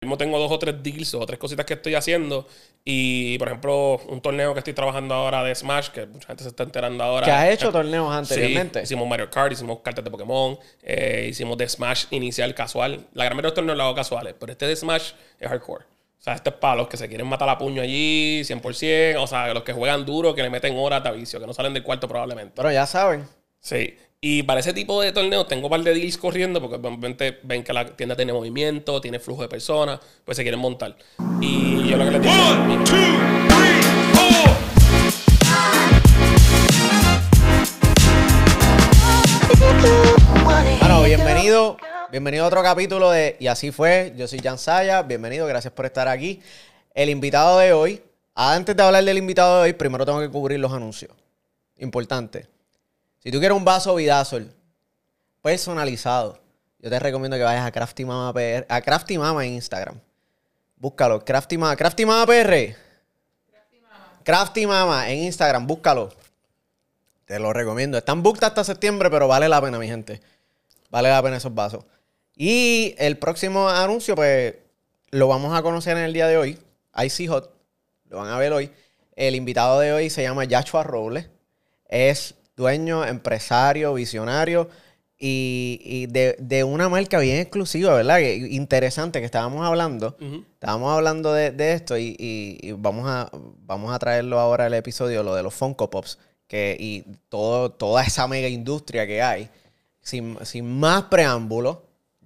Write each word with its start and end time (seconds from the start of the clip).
mismo 0.00 0.16
tengo 0.16 0.38
dos 0.38 0.50
o 0.50 0.58
tres 0.58 0.82
deals 0.82 1.12
o 1.14 1.26
tres 1.26 1.38
cositas 1.38 1.66
que 1.66 1.74
estoy 1.74 1.94
haciendo. 1.94 2.46
Y, 2.84 3.36
por 3.38 3.48
ejemplo, 3.48 4.00
un 4.08 4.22
torneo 4.22 4.54
que 4.54 4.60
estoy 4.60 4.72
trabajando 4.72 5.14
ahora 5.14 5.44
de 5.44 5.54
Smash, 5.54 5.88
que 5.88 6.06
mucha 6.06 6.28
gente 6.28 6.42
se 6.42 6.48
está 6.48 6.62
enterando 6.62 7.04
ahora. 7.04 7.26
¿Que 7.26 7.32
has 7.32 7.50
hecho 7.50 7.70
torneos 7.70 8.10
anteriormente? 8.10 8.80
Sí, 8.80 8.84
hicimos 8.84 9.06
Mario 9.06 9.28
Kart, 9.28 9.52
hicimos 9.52 9.80
cartas 9.80 10.02
de 10.02 10.10
Pokémon, 10.10 10.58
eh, 10.82 11.26
hicimos 11.28 11.58
de 11.58 11.68
Smash 11.68 12.06
inicial 12.12 12.54
casual. 12.54 13.08
La 13.12 13.24
gran 13.24 13.36
mayoría 13.36 13.48
de 13.48 13.50
los 13.50 13.54
torneos 13.54 13.76
los 13.76 13.84
hago 13.84 13.94
casuales, 13.94 14.34
pero 14.40 14.52
este 14.52 14.66
de 14.66 14.74
Smash 14.74 15.12
es 15.38 15.48
hardcore. 15.48 15.84
O 15.84 16.22
sea, 16.22 16.34
este 16.34 16.48
es 16.48 16.56
para 16.56 16.76
los 16.76 16.88
que 16.88 16.96
se 16.96 17.06
quieren 17.06 17.26
matar 17.26 17.50
a 17.50 17.58
puño 17.58 17.82
allí, 17.82 18.40
100%. 18.44 19.22
O 19.22 19.26
sea, 19.26 19.52
los 19.52 19.62
que 19.64 19.74
juegan 19.74 20.06
duro, 20.06 20.34
que 20.34 20.42
le 20.42 20.48
meten 20.48 20.78
horas 20.78 21.02
de 21.02 21.10
aviso, 21.10 21.38
que 21.38 21.46
no 21.46 21.52
salen 21.52 21.74
del 21.74 21.82
cuarto 21.82 22.08
probablemente. 22.08 22.54
Pero 22.56 22.72
ya 22.72 22.86
saben. 22.86 23.26
Sí. 23.60 23.98
Y 24.22 24.42
para 24.42 24.60
ese 24.60 24.74
tipo 24.74 25.00
de 25.00 25.12
torneos 25.12 25.48
tengo 25.48 25.68
un 25.68 25.70
par 25.70 25.80
de 25.80 25.94
deals 25.94 26.18
corriendo 26.18 26.60
porque 26.60 26.76
obviamente 26.76 27.38
ven 27.42 27.64
que 27.64 27.72
la 27.72 27.96
tienda 27.96 28.14
tiene 28.14 28.34
movimiento, 28.34 29.00
tiene 29.00 29.18
flujo 29.18 29.40
de 29.40 29.48
personas, 29.48 29.98
pues 30.26 30.36
se 30.36 30.42
quieren 30.42 30.60
montar. 30.60 30.94
Y 31.40 31.88
yo 31.88 31.96
lo 31.96 32.04
que 32.04 32.10
les 32.10 32.20
digo... 32.20 32.34
One, 32.34 32.84
two, 32.84 32.96
three, 33.48 33.80
Bueno, 40.80 41.02
bienvenido, 41.02 41.78
bienvenido 42.10 42.44
a 42.44 42.48
otro 42.48 42.62
capítulo 42.62 43.10
de 43.10 43.38
Y 43.40 43.46
así 43.46 43.70
fue. 43.70 44.12
Yo 44.18 44.28
soy 44.28 44.40
Jan 44.40 44.58
Saya, 44.58 45.00
bienvenido, 45.00 45.46
gracias 45.46 45.72
por 45.72 45.86
estar 45.86 46.08
aquí. 46.08 46.42
El 46.92 47.08
invitado 47.08 47.58
de 47.58 47.72
hoy, 47.72 48.02
antes 48.34 48.76
de 48.76 48.82
hablar 48.82 49.02
del 49.02 49.16
invitado 49.16 49.62
de 49.62 49.62
hoy, 49.62 49.72
primero 49.72 50.04
tengo 50.04 50.20
que 50.20 50.28
cubrir 50.28 50.60
los 50.60 50.74
anuncios. 50.74 51.12
Importante. 51.78 52.59
Si 53.22 53.30
tú 53.30 53.38
quieres 53.38 53.56
un 53.56 53.64
vaso 53.66 53.94
Vidazol 53.94 54.50
personalizado, 55.42 56.40
yo 56.78 56.88
te 56.88 56.98
recomiendo 56.98 57.36
que 57.36 57.42
vayas 57.42 57.66
a 57.66 57.70
Crafty 57.70 58.06
Mama 58.06 58.32
PR, 58.32 58.64
a 58.66 58.80
Crafty 58.80 59.18
Mama 59.18 59.44
en 59.44 59.52
Instagram. 59.54 60.00
Búscalo, 60.76 61.22
Crafty 61.22 61.58
Mama, 61.58 61.76
Crafty 61.76 62.06
Mama 62.06 62.24
PR. 62.24 62.74
Crafty 63.50 63.80
Mama. 63.82 64.20
Crafty 64.24 64.66
Mama 64.66 65.10
en 65.10 65.18
Instagram, 65.24 65.66
búscalo. 65.66 66.08
Te 67.26 67.38
lo 67.38 67.52
recomiendo. 67.52 67.98
Están 67.98 68.22
booked 68.22 68.42
hasta 68.42 68.64
septiembre, 68.64 69.10
pero 69.10 69.28
vale 69.28 69.50
la 69.50 69.60
pena, 69.60 69.78
mi 69.78 69.86
gente. 69.86 70.22
Vale 70.88 71.10
la 71.10 71.22
pena 71.22 71.36
esos 71.36 71.54
vasos. 71.54 71.84
Y 72.34 72.94
el 72.96 73.18
próximo 73.18 73.68
anuncio, 73.68 74.14
pues, 74.14 74.54
lo 75.10 75.28
vamos 75.28 75.56
a 75.56 75.62
conocer 75.62 75.98
en 75.98 76.04
el 76.04 76.14
día 76.14 76.26
de 76.26 76.38
hoy. 76.38 76.58
Icy 76.96 77.26
Hot. 77.28 77.54
Lo 78.08 78.16
van 78.16 78.30
a 78.30 78.38
ver 78.38 78.54
hoy. 78.54 78.72
El 79.14 79.34
invitado 79.34 79.78
de 79.78 79.92
hoy 79.92 80.08
se 80.08 80.22
llama 80.22 80.44
Yachua 80.44 80.82
Robles. 80.82 81.28
Es 81.86 82.34
dueño, 82.60 83.04
empresario, 83.04 83.94
visionario 83.94 84.68
y, 85.18 86.06
de, 86.06 86.64
una 86.64 86.88
marca 86.88 87.18
bien 87.18 87.38
exclusiva, 87.38 87.94
¿verdad? 87.94 88.20
interesante 88.20 89.20
que 89.20 89.26
estábamos 89.26 89.66
hablando. 89.66 90.16
Estábamos 90.54 90.94
hablando 90.94 91.32
de, 91.32 91.72
esto 91.72 91.98
y, 91.98 92.74
vamos, 92.78 93.06
a, 93.08 93.30
vamos 93.66 93.92
a 93.92 93.98
traerlo 93.98 94.38
ahora 94.38 94.66
al 94.66 94.74
episodio, 94.74 95.22
lo 95.22 95.34
de 95.34 95.42
los 95.42 95.54
Funko 95.54 95.90
Pops 95.90 96.18
que, 96.46 96.76
y 96.78 97.04
todo, 97.28 97.70
toda 97.70 98.02
esa 98.02 98.26
mega 98.28 98.48
industria 98.48 99.06
que 99.06 99.22
hay. 99.22 99.48
Sin, 100.00 100.38
sin 100.44 100.78
más 100.78 101.04
preámbulos, 101.04 101.78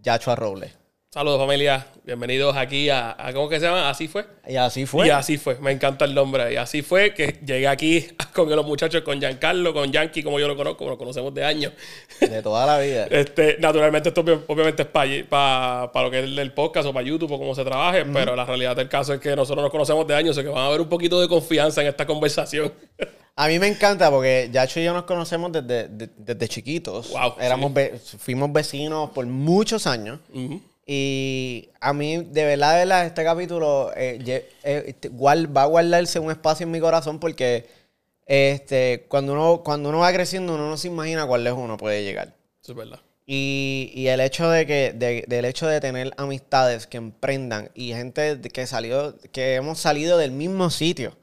Yachua 0.03 0.37
Robles. 0.37 0.84
Saludos 1.15 1.39
familia, 1.39 1.87
bienvenidos 2.03 2.57
aquí 2.57 2.91
a, 2.91 3.17
¿cómo 3.33 3.49
que 3.49 3.61
se 3.61 3.67
llama? 3.67 3.89
Así 3.89 4.09
fue. 4.09 4.27
Y 4.49 4.57
así 4.57 4.85
fue. 4.85 5.07
Y 5.07 5.11
así 5.11 5.39
fue, 5.39 5.55
me 5.61 5.71
encanta 5.71 6.07
el 6.07 6.13
nombre. 6.13 6.53
Y 6.53 6.57
así 6.57 6.83
fue 6.83 7.15
que 7.15 7.39
llegué 7.47 7.69
aquí 7.69 8.05
con 8.35 8.51
los 8.51 8.67
muchachos, 8.67 9.03
con 9.03 9.21
Giancarlo, 9.21 9.73
con 9.73 9.93
Yankee, 9.93 10.25
como 10.25 10.41
yo 10.41 10.49
lo 10.49 10.57
conozco, 10.57 10.89
lo 10.89 10.99
conocemos 10.99 11.33
de 11.33 11.45
años. 11.45 11.73
De 12.21 12.43
toda 12.43 12.67
la 12.67 12.81
vida. 12.81 13.07
este, 13.09 13.59
naturalmente 13.61 14.09
esto 14.09 14.23
obviamente 14.49 14.83
es 14.83 14.89
para 14.89 15.89
lo 15.95 16.11
que 16.11 16.19
es 16.19 16.37
el 16.37 16.53
podcast 16.53 16.89
o 16.89 16.93
para 16.93 17.07
YouTube 17.07 17.31
o 17.31 17.39
cómo 17.39 17.55
se 17.55 17.63
trabaje, 17.63 18.05
pero 18.07 18.35
la 18.35 18.45
realidad 18.45 18.75
del 18.75 18.89
caso 18.89 19.15
es 19.15 19.21
que 19.21 19.37
nosotros 19.37 19.63
nos 19.63 19.71
conocemos 19.71 20.05
de 20.09 20.17
años, 20.17 20.37
o 20.37 20.43
que 20.43 20.49
van 20.49 20.65
a 20.65 20.67
haber 20.67 20.81
un 20.81 20.89
poquito 20.89 21.21
de 21.21 21.29
confianza 21.29 21.81
en 21.81 21.87
esta 21.87 22.07
conversación. 22.07 22.73
A 23.37 23.47
mí 23.47 23.59
me 23.61 23.69
encanta 23.69 24.11
porque 24.11 24.49
Yacho 24.53 24.81
y 24.81 24.85
yo 24.85 24.93
nos 24.93 25.05
conocemos 25.05 25.53
desde, 25.53 25.89
desde, 25.89 26.49
chiquitos. 26.49 27.11
Wow, 27.11 27.35
Éramos 27.41 27.73
fuimos 28.19 28.53
vecinos 28.53 29.11
por 29.11 29.27
muchos 29.27 29.89
años. 29.89 30.19
Y 30.87 31.71
a 31.81 31.93
mí, 31.93 32.19
de 32.19 32.45
verdad, 32.45 32.73
de 32.73 32.79
verdad, 32.81 33.07
este 33.07 33.25
capítulo 33.25 33.91
eh, 33.97 34.47
eh, 34.63 35.11
va 35.11 35.63
a 35.63 35.67
guardarse 35.67 36.19
un 36.19 36.31
espacio 36.31 36.65
en 36.65 36.71
mi 36.71 36.81
corazón 36.81 37.19
porque 37.19 37.67
este, 38.27 39.07
cuando, 39.09 39.33
uno, 39.33 39.63
cuando 39.63 39.89
uno 39.89 39.99
va 39.99 40.13
creciendo, 40.13 40.55
uno 40.55 40.69
no 40.69 40.77
se 40.77 40.89
imagina 40.89 41.27
cuál 41.27 41.45
lejos 41.45 41.61
uno 41.63 41.77
puede 41.77 42.05
llegar. 42.05 42.35
es 42.63 42.75
verdad. 42.75 43.01
Y, 43.27 44.07
el 44.09 44.21
hecho 44.21 44.51
de 44.51 44.67
que, 44.67 44.93
del 45.27 45.45
hecho 45.47 45.67
de 45.67 45.81
tener 45.81 46.13
amistades 46.19 46.87
que 46.87 46.99
emprendan 46.99 47.71
y 47.75 47.95
gente 47.95 48.39
que 48.41 48.67
salió, 48.67 49.17
que 49.33 49.55
hemos 49.55 49.79
salido 49.79 50.19
del 50.19 50.31
mismo 50.31 50.69
sitio 50.69 51.17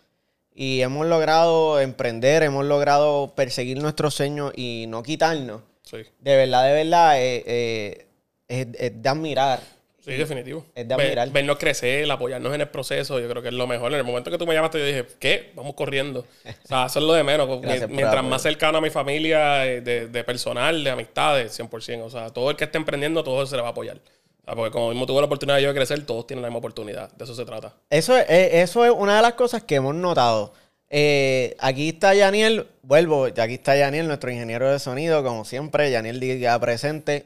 y 0.55 0.81
hemos 0.81 1.05
logrado 1.05 1.79
emprender, 1.79 2.41
hemos 2.41 2.66
logrado 2.66 3.33
perseguir 3.35 3.79
nuestros 3.79 4.16
sueños 4.16 4.51
y 4.55 4.85
no 4.88 5.03
quitarnos. 5.03 5.61
De 5.91 6.35
verdad, 6.35 6.66
de 6.66 6.73
verdad, 6.73 7.16
eh, 7.17 8.07
es, 8.51 9.01
de 9.01 9.09
admirar. 9.09 9.59
Sí, 10.03 10.13
definitivo. 10.13 10.66
Es 10.73 10.88
de 10.88 10.94
admirar. 10.94 11.29
vernos 11.29 11.57
crecer, 11.57 12.09
apoyarnos 12.12 12.53
en 12.53 12.62
el 12.62 12.67
proceso, 12.67 13.19
yo 13.19 13.29
creo 13.29 13.41
que 13.41 13.50
es 13.50 13.53
lo 13.53 13.67
mejor. 13.67 13.91
En 13.94 14.00
el 14.00 14.03
momento 14.03 14.31
que 14.31 14.38
tú 14.38 14.47
me 14.47 14.53
llamaste, 14.53 14.79
yo 14.79 14.85
dije, 14.85 15.06
¿qué? 15.19 15.51
Vamos 15.56 15.75
corriendo. 15.75 16.25
O 16.66 16.67
sea, 16.67 16.88
eso 16.88 17.00
es 17.00 17.06
lo 17.06 17.13
de 17.13 17.23
menos. 17.23 17.62
mientras 17.89 18.23
más 18.23 18.41
cercano 18.41 18.79
a 18.79 18.81
mi 18.81 18.89
familia, 18.89 19.66
eh, 19.66 19.81
de, 19.81 20.23
personal, 20.23 20.84
de 20.84 20.89
amistades, 20.89 21.57
100%. 21.59 22.01
O 22.01 22.09
sea, 22.09 22.29
todo 22.31 22.50
el 22.50 22.57
que 22.57 22.66
esté 22.66 22.78
emprendiendo, 22.78 23.23
todo 23.23 23.45
se 23.45 23.56
le 23.56 23.62
va 23.62 23.69
a 23.69 23.72
apoyar. 23.72 24.00
porque 24.45 24.72
como 24.72 24.89
mismo 24.89 25.06
tuve 25.06 25.22
la 25.22 25.28
oportunidad 25.28 25.57
de 25.57 25.63
yo 25.63 25.69
de 25.69 25.75
crecer, 25.75 26.03
todos 26.06 26.25
tienen 26.28 26.41
la 26.41 26.50
misma 26.50 26.59
oportunidad. 26.59 27.12
De 27.13 27.23
eso 27.23 27.35
se 27.35 27.45
trata. 27.45 27.75
Eso 27.89 28.18
es, 28.18 28.25
eso 28.28 28.83
es 28.85 28.91
una 28.91 29.16
de 29.18 29.22
las 29.22 29.33
cosas 29.33 29.63
que 29.63 29.75
hemos 29.75 29.95
notado. 29.95 30.53
Eh, 30.94 31.56
aquí 31.59 31.88
está 31.88 32.13
Yaniel, 32.13 32.68
vuelvo, 32.81 33.25
aquí 33.25 33.53
está 33.53 33.78
Yaniel, 33.78 34.07
nuestro 34.07 34.29
ingeniero 34.29 34.69
de 34.69 34.78
sonido, 34.78 35.23
como 35.23 35.45
siempre. 35.45 35.89
Yaniel 35.89 36.39
ya 36.39 36.59
presente. 36.59 37.25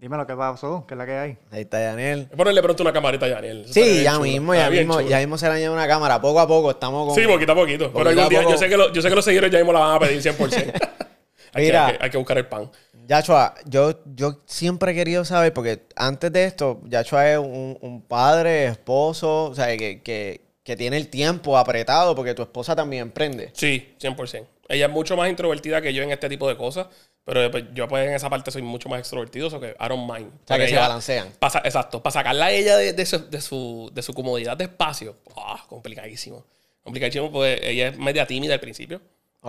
Dime 0.00 0.16
lo 0.16 0.26
que 0.26 0.34
pasó, 0.34 0.86
¿qué 0.88 0.94
es 0.94 0.98
la 0.98 1.04
que 1.04 1.12
hay? 1.12 1.36
Ahí 1.50 1.60
está 1.60 1.78
Daniel. 1.78 2.26
Ponerle 2.34 2.62
pronto 2.62 2.82
una 2.82 2.90
camarita 2.90 3.26
a 3.26 3.28
Daniel. 3.28 3.66
sí, 3.70 4.02
ya 4.02 4.18
mismo, 4.18 4.54
ya 4.54 4.70
mismo, 4.70 5.02
ya 5.02 5.18
mismo 5.18 5.36
se 5.36 5.44
le 5.44 5.52
añade 5.52 5.68
una 5.68 5.86
cámara. 5.86 6.18
Poco 6.22 6.40
a 6.40 6.48
poco 6.48 6.70
estamos 6.70 7.06
con... 7.06 7.14
Sí, 7.14 7.28
poquito 7.28 7.52
a 7.52 7.54
poquito. 7.54 7.92
pero 7.92 8.08
algún 8.08 8.30
día, 8.30 8.42
yo 8.42 8.56
sé, 8.56 8.70
que 8.70 8.78
yo 8.94 9.02
sé 9.02 9.08
que 9.10 9.14
los 9.14 9.24
seguidores 9.26 9.52
ya 9.52 9.58
mismo 9.58 9.74
la 9.74 9.80
van 9.80 9.96
a 9.96 10.00
pedir 10.00 10.22
100%. 10.22 10.72
hay, 11.52 11.64
Mira, 11.66 11.98
que, 11.98 12.04
hay, 12.04 12.08
que, 12.08 12.16
buscar 12.16 12.38
el 12.38 12.46
pan. 12.46 12.70
Yachua, 13.06 13.56
yo, 13.66 14.00
yo 14.06 14.40
siempre 14.46 14.92
he 14.92 14.94
querido 14.94 15.22
saber, 15.26 15.52
porque 15.52 15.82
antes 15.96 16.32
de 16.32 16.44
esto, 16.44 16.80
Yachua 16.86 17.32
es 17.32 17.38
un, 17.38 18.02
padre, 18.08 18.68
esposo, 18.68 19.50
o 19.50 19.54
sea, 19.54 19.76
que, 19.76 20.00
que, 20.00 20.40
que 20.62 20.76
tiene 20.76 20.96
el 20.96 21.08
tiempo 21.08 21.58
apretado, 21.58 22.14
porque 22.14 22.32
tu 22.32 22.40
esposa 22.40 22.74
también 22.74 23.02
emprende. 23.02 23.50
Sí, 23.52 23.94
100%. 24.00 24.46
Ella 24.70 24.86
es 24.86 24.92
mucho 24.92 25.14
más 25.16 25.28
introvertida 25.28 25.82
que 25.82 25.92
yo 25.92 26.02
en 26.02 26.10
este 26.10 26.30
tipo 26.30 26.48
de 26.48 26.56
cosas. 26.56 26.86
Pero 27.24 27.58
yo 27.72 27.86
pues 27.86 28.08
en 28.08 28.14
esa 28.14 28.28
parte 28.30 28.50
soy 28.50 28.62
mucho 28.62 28.88
más 28.88 29.00
extrovertido, 29.00 29.48
o 29.48 29.60
que 29.60 29.68
I 29.78 29.88
don't 29.88 30.10
mind. 30.10 30.28
O 30.28 30.46
sea, 30.46 30.58
que 30.58 30.68
se 30.68 30.76
balancean. 30.76 31.32
Pasa, 31.38 31.60
exacto. 31.64 32.02
Para 32.02 32.12
sacarla 32.12 32.46
a 32.46 32.50
ella 32.50 32.76
de, 32.76 32.92
de, 32.92 33.06
su, 33.06 33.90
de, 33.92 34.02
su, 34.02 34.12
comodidad 34.14 34.56
de 34.56 34.64
espacio, 34.64 35.16
ah, 35.36 35.64
complicadísimo. 35.68 36.44
Complicadísimo, 36.82 37.30
pues 37.30 37.60
ella 37.62 37.88
es 37.88 37.98
media 37.98 38.26
tímida 38.26 38.54
al 38.54 38.60
principio. 38.60 39.00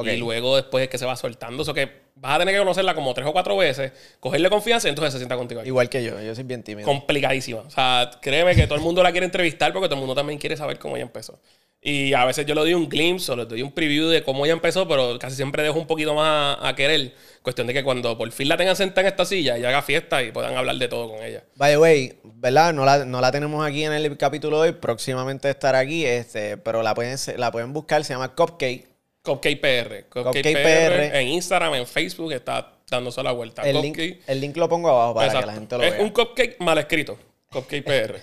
Y 0.05 0.15
luego 0.17 0.55
después 0.55 0.83
es 0.83 0.89
que 0.89 0.97
se 0.97 1.05
va 1.05 1.15
soltando. 1.15 1.63
Eso 1.63 1.73
que 1.73 1.89
vas 2.15 2.35
a 2.35 2.39
tener 2.39 2.53
que 2.53 2.59
conocerla 2.59 2.95
como 2.95 3.13
tres 3.13 3.27
o 3.27 3.33
cuatro 3.33 3.57
veces, 3.57 3.91
cogerle 4.19 4.49
confianza 4.49 4.87
y 4.87 4.89
entonces 4.89 5.13
se 5.13 5.19
sienta 5.19 5.35
contigo. 5.35 5.63
Igual 5.65 5.89
que 5.89 6.03
yo, 6.03 6.21
yo 6.21 6.33
soy 6.33 6.45
bien 6.45 6.63
tímido. 6.63 6.85
Complicadísima. 6.85 7.61
O 7.61 7.69
sea, 7.69 8.09
créeme 8.21 8.55
que 8.55 8.67
todo 8.67 8.75
el 8.75 8.81
mundo 8.81 9.03
la 9.03 9.11
quiere 9.11 9.25
entrevistar 9.25 9.73
porque 9.73 9.87
todo 9.87 9.95
el 9.95 10.01
mundo 10.01 10.15
también 10.15 10.39
quiere 10.39 10.55
saber 10.55 10.79
cómo 10.79 10.95
ella 10.95 11.05
empezó. 11.05 11.39
Y 11.83 12.13
a 12.13 12.25
veces 12.25 12.45
yo 12.45 12.53
le 12.53 12.61
doy 12.61 12.75
un 12.75 12.87
glimpse 12.87 13.31
o 13.31 13.35
le 13.35 13.45
doy 13.45 13.63
un 13.63 13.71
preview 13.71 14.07
de 14.07 14.23
cómo 14.23 14.45
ella 14.45 14.53
empezó, 14.53 14.87
pero 14.87 15.17
casi 15.17 15.35
siempre 15.35 15.63
dejo 15.63 15.79
un 15.79 15.87
poquito 15.87 16.13
más 16.13 16.57
a, 16.61 16.75
querer. 16.75 17.15
Cuestión 17.41 17.65
de 17.65 17.73
que 17.73 17.83
cuando 17.83 18.15
por 18.15 18.31
fin 18.31 18.47
la 18.47 18.55
tengan 18.55 18.75
sentada 18.75 19.01
en 19.01 19.07
esta 19.07 19.25
silla, 19.25 19.57
ella 19.57 19.69
haga 19.69 19.81
fiesta 19.81 20.21
y 20.21 20.31
puedan 20.31 20.55
hablar 20.55 20.75
de 20.75 20.87
todo 20.87 21.09
con 21.09 21.23
ella. 21.23 21.43
By 21.55 21.71
the 21.71 21.77
way, 21.79 22.19
¿verdad? 22.23 22.71
No 22.71 22.85
la, 22.85 23.03
no 23.03 23.19
la 23.19 23.31
tenemos 23.31 23.65
aquí 23.65 23.83
en 23.83 23.93
el 23.93 24.15
capítulo 24.15 24.61
de 24.61 24.69
hoy, 24.69 24.75
próximamente 24.75 25.49
estará 25.49 25.79
aquí, 25.79 26.05
este, 26.05 26.57
pero 26.57 26.83
la 26.83 26.93
pueden, 26.93 27.17
la 27.37 27.51
pueden 27.51 27.73
buscar, 27.73 28.03
se 28.03 28.13
llama 28.13 28.35
Cupcake. 28.35 28.87
Cupcake 29.23 29.59
PR. 29.59 30.03
Cupcake, 30.07 30.53
PR, 30.53 31.15
En 31.17 31.29
Instagram, 31.29 31.73
en 31.73 31.87
Facebook, 31.87 32.31
está 32.31 32.73
dándose 32.91 33.23
la 33.23 33.31
vuelta. 33.31 33.63
El, 33.63 33.81
link, 33.81 33.97
el 34.27 34.39
link 34.39 34.55
lo 34.55 34.69
pongo 34.69 34.89
abajo 34.89 35.15
para 35.15 35.39
que 35.39 35.47
la 35.47 35.53
gente 35.53 35.75
lo 35.75 35.81
vea. 35.81 35.95
Es 35.95 35.99
un 35.99 36.11
cupcake 36.11 36.59
mal 36.59 36.77
escrito. 36.77 37.17
Cupcake 37.49 37.83
PR. 37.83 38.19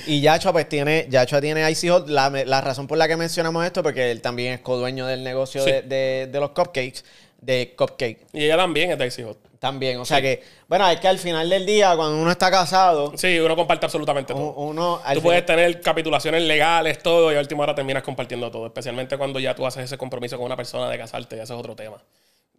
Y 0.09 0.21
Yachua 0.21 0.51
pues 0.51 0.67
tiene, 0.67 1.05
Yachua 1.07 1.39
tiene 1.39 1.69
Icy 1.69 1.89
Hot. 1.89 2.09
La, 2.09 2.61
razón 2.61 2.87
por 2.87 2.97
la 2.97 3.07
que 3.07 3.15
mencionamos 3.15 3.63
esto, 3.63 3.83
porque 3.83 4.09
él 4.09 4.23
también 4.23 4.53
es 4.53 4.59
co-dueño 4.61 5.05
del 5.05 5.23
negocio 5.23 5.63
de, 5.63 6.27
los 6.33 6.49
cupcakes, 6.49 7.03
de 7.39 7.75
Cupcake. 7.77 8.25
Y 8.33 8.45
ella 8.45 8.57
también 8.57 8.89
es 8.89 8.97
de 8.97 9.05
Icy 9.05 9.21
Hot. 9.21 9.37
También, 9.59 9.99
o 9.99 10.05
sea 10.05 10.19
que, 10.19 10.41
bueno, 10.67 10.89
es 10.89 10.99
que 10.99 11.07
al 11.07 11.19
final 11.19 11.47
del 11.47 11.63
día, 11.63 11.95
cuando 11.95 12.17
uno 12.19 12.31
está 12.31 12.49
casado. 12.49 13.13
Sí, 13.17 13.37
uno 13.39 13.55
comparte 13.55 13.85
absolutamente 13.85 14.33
todo. 14.33 14.53
Uno, 14.53 14.99
tú 15.13 15.21
puedes 15.21 15.45
tener 15.45 15.79
capitulaciones 15.79 16.41
legales, 16.41 17.03
todo, 17.03 17.31
y 17.31 17.35
a 17.35 17.39
última 17.39 17.61
hora 17.61 17.75
terminas 17.75 18.01
compartiendo 18.01 18.49
todo. 18.49 18.65
Especialmente 18.65 19.15
cuando 19.15 19.39
ya 19.39 19.53
tú 19.53 19.67
haces 19.67 19.83
ese 19.83 19.97
compromiso 19.99 20.37
con 20.37 20.47
una 20.47 20.55
persona 20.55 20.89
de 20.89 20.97
casarte, 20.97 21.35
ya 21.35 21.43
eso 21.43 21.53
es 21.53 21.59
otro 21.59 21.75
tema. 21.75 21.97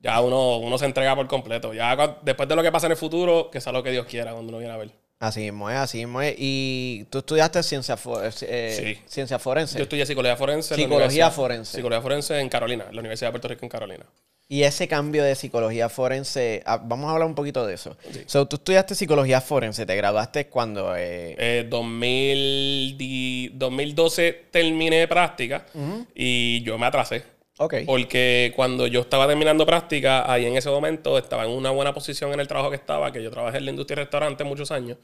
Ya 0.00 0.20
uno, 0.20 0.58
uno 0.58 0.78
se 0.78 0.84
entrega 0.84 1.16
por 1.16 1.26
completo. 1.26 1.74
Ya 1.74 2.18
después 2.22 2.48
de 2.48 2.54
lo 2.54 2.62
que 2.62 2.70
pasa 2.70 2.86
en 2.86 2.92
el 2.92 2.98
futuro, 2.98 3.50
que 3.50 3.60
sea 3.60 3.72
lo 3.72 3.82
que 3.82 3.90
Dios 3.90 4.06
quiera 4.06 4.30
cuando 4.30 4.50
uno 4.50 4.58
viene 4.58 4.72
a 4.72 4.76
ver. 4.76 4.92
Así 5.20 5.40
mismo 5.40 5.68
es, 5.68 5.76
así 5.76 5.98
mismo 5.98 6.22
es. 6.22 6.34
Y 6.38 7.04
tú 7.10 7.18
estudiaste 7.18 7.62
ciencia, 7.62 7.98
eh, 8.40 8.98
ciencia 9.06 9.38
forense. 9.38 9.76
Yo 9.76 9.82
estudié 9.82 10.06
psicología 10.06 10.34
forense. 10.34 10.74
Psicología 10.74 11.30
forense. 11.30 11.76
Psicología 11.76 12.00
forense 12.00 12.40
en 12.40 12.48
Carolina, 12.48 12.86
la 12.90 13.00
Universidad 13.00 13.28
de 13.28 13.32
Puerto 13.32 13.48
Rico 13.48 13.66
en 13.66 13.68
Carolina. 13.68 14.06
Y 14.48 14.62
ese 14.62 14.88
cambio 14.88 15.22
de 15.22 15.34
psicología 15.34 15.90
forense, 15.90 16.62
ah, 16.64 16.80
vamos 16.82 17.08
a 17.08 17.10
hablar 17.12 17.28
un 17.28 17.34
poquito 17.34 17.66
de 17.66 17.74
eso. 17.74 17.98
So, 18.24 18.48
tú 18.48 18.56
estudiaste 18.56 18.94
psicología 18.94 19.42
forense, 19.42 19.84
¿te 19.84 19.94
graduaste 19.94 20.46
cuando? 20.46 20.94
Eh... 20.96 21.66
2012 21.68 24.26
eh, 24.26 24.46
terminé 24.50 25.06
práctica 25.06 25.66
y 26.14 26.62
yo 26.62 26.78
me 26.78 26.86
atrasé. 26.86 27.24
Okay. 27.62 27.84
Porque 27.84 28.54
cuando 28.56 28.86
yo 28.86 29.02
estaba 29.02 29.26
terminando 29.26 29.66
práctica, 29.66 30.32
ahí 30.32 30.46
en 30.46 30.56
ese 30.56 30.70
momento 30.70 31.18
estaba 31.18 31.44
en 31.44 31.50
una 31.50 31.70
buena 31.70 31.92
posición 31.92 32.32
en 32.32 32.40
el 32.40 32.48
trabajo 32.48 32.70
que 32.70 32.76
estaba, 32.76 33.12
que 33.12 33.22
yo 33.22 33.30
trabajé 33.30 33.58
en 33.58 33.66
la 33.66 33.70
industria 33.70 33.96
de 33.96 34.02
restaurante 34.04 34.44
muchos 34.44 34.70
años. 34.70 34.96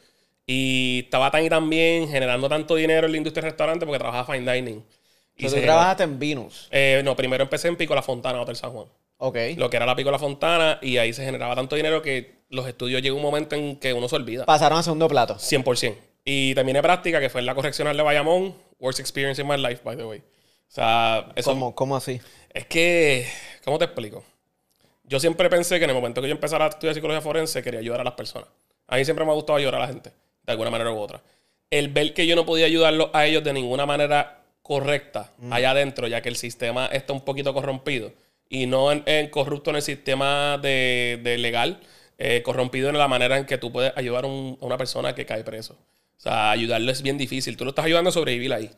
Y 0.47 1.03
estaba 1.05 1.31
tan 1.31 1.45
y 1.45 1.51
tan 1.51 1.69
bien, 1.69 2.09
generando 2.09 2.49
tanto 2.49 2.77
dinero 2.77 3.05
en 3.05 3.13
la 3.13 3.19
industria 3.19 3.43
de 3.43 3.51
restaurante 3.51 3.85
porque 3.85 3.99
trabajaba 3.99 4.33
fine 4.33 4.51
dining. 4.51 4.83
Y 5.37 5.49
¿Tú 5.49 5.55
trabajaste 5.57 6.05
en 6.05 6.19
Venus? 6.19 6.69
Eh, 6.71 7.03
no, 7.05 7.15
primero 7.15 7.45
empecé 7.45 7.69
en 7.69 7.77
Pico 7.77 7.95
La 7.95 8.01
Fontana, 8.01 8.41
Hotel 8.41 8.57
San 8.57 8.71
Juan. 8.71 8.87
Ok. 9.19 9.37
Lo 9.59 9.69
que 9.69 9.77
era 9.77 9.85
la 9.85 9.95
Pico 9.95 10.11
La 10.11 10.19
Fontana 10.19 10.79
y 10.81 10.97
ahí 10.97 11.13
se 11.13 11.27
generaba 11.27 11.55
tanto 11.55 11.77
dinero 11.77 12.01
que 12.01 12.37
los 12.49 12.67
estudios 12.67 13.03
llegó 13.03 13.17
un 13.17 13.23
momento 13.23 13.55
en 13.55 13.77
que 13.77 13.93
uno 13.93 14.09
se 14.09 14.17
olvida. 14.17 14.47
Pasaron 14.47 14.79
a 14.79 14.83
segundo 14.83 15.09
plato. 15.09 15.35
100%. 15.35 15.95
Y 16.25 16.55
terminé 16.55 16.81
práctica, 16.81 17.21
que 17.21 17.29
fue 17.29 17.41
en 17.41 17.47
la 17.47 17.55
correccional 17.55 17.99
de 17.99 18.03
Bayamón. 18.03 18.55
Worst 18.79 18.99
experience 18.99 19.43
in 19.43 19.47
my 19.47 19.59
life, 19.59 19.83
by 19.85 19.95
the 19.95 20.07
way. 20.07 20.23
O 20.69 20.75
sea, 20.77 21.29
eso... 21.37 21.51
¿Cómo, 21.51 21.75
¿Cómo 21.75 21.97
así? 21.97 22.21
Es 22.51 22.67
que, 22.67 23.27
¿cómo 23.65 23.79
te 23.79 23.85
explico? 23.85 24.25
Yo 25.05 25.21
siempre 25.21 25.49
pensé 25.49 25.79
que 25.79 25.85
en 25.85 25.91
el 25.91 25.97
momento 25.97 26.21
que 26.21 26.29
yo 26.29 26.35
empezara 26.35 26.65
a 26.65 26.69
estudiar 26.69 26.95
psicología 26.95 27.21
forense 27.21 27.63
quería 27.63 27.81
ayudar 27.81 28.01
a 28.01 28.05
las 28.05 28.15
personas. 28.15 28.49
A 28.89 28.97
mí 28.97 29.05
siempre 29.05 29.25
me 29.25 29.31
ha 29.31 29.35
gustado 29.35 29.59
ayudar 29.59 29.77
a 29.77 29.79
la 29.81 29.89
gente, 29.89 30.11
de 30.45 30.53
alguna 30.53 30.71
manera 30.71 30.91
u 30.91 30.99
otra. 30.99 31.23
El 31.71 31.89
ver 31.89 32.15
que 32.15 32.27
yo 32.27 32.37
no 32.37 32.47
podía 32.47 32.67
ayudarlos 32.67 33.11
a 33.13 33.27
ellos 33.27 33.43
de 33.45 33.53
ninguna 33.53 33.87
manera 33.87 34.43
correcta 34.63 35.33
mm. 35.39 35.53
allá 35.53 35.71
adentro, 35.71 36.09
ya 36.09 36.23
que 36.23 36.29
el 36.29 36.37
sistema 36.37 36.87
está 36.87 37.13
un 37.13 37.25
poquito 37.25 37.55
corrompido 37.55 38.13
y 38.49 38.67
no 38.67 38.91
en, 38.93 39.31
corrupto 39.31 39.71
en 39.71 39.77
el 39.77 39.83
sistema 39.83 40.59
de, 40.59 41.37
legal, 41.39 41.81
eh, 42.19 42.43
corrompido 42.43 42.89
en 42.89 42.99
la 42.99 43.09
manera 43.09 43.39
en 43.39 43.47
que 43.47 43.59
tú 43.59 43.73
puedes 43.73 43.93
ayudar 43.97 44.25
a, 44.25 44.29
una 44.29 44.77
persona 44.77 45.15
que 45.15 45.27
cae 45.27 45.45
preso. 45.45 45.75
O 45.75 46.21
sea, 46.21 46.51
ayudarle 46.51 46.93
es 46.93 47.03
bien 47.03 47.19
difícil. 47.19 47.57
Tú 47.57 47.65
lo 47.65 47.71
estás 47.71 47.85
ayudando 47.85 48.11
a 48.11 48.13
sobrevivir 48.13 48.53
ahí. 48.53 48.71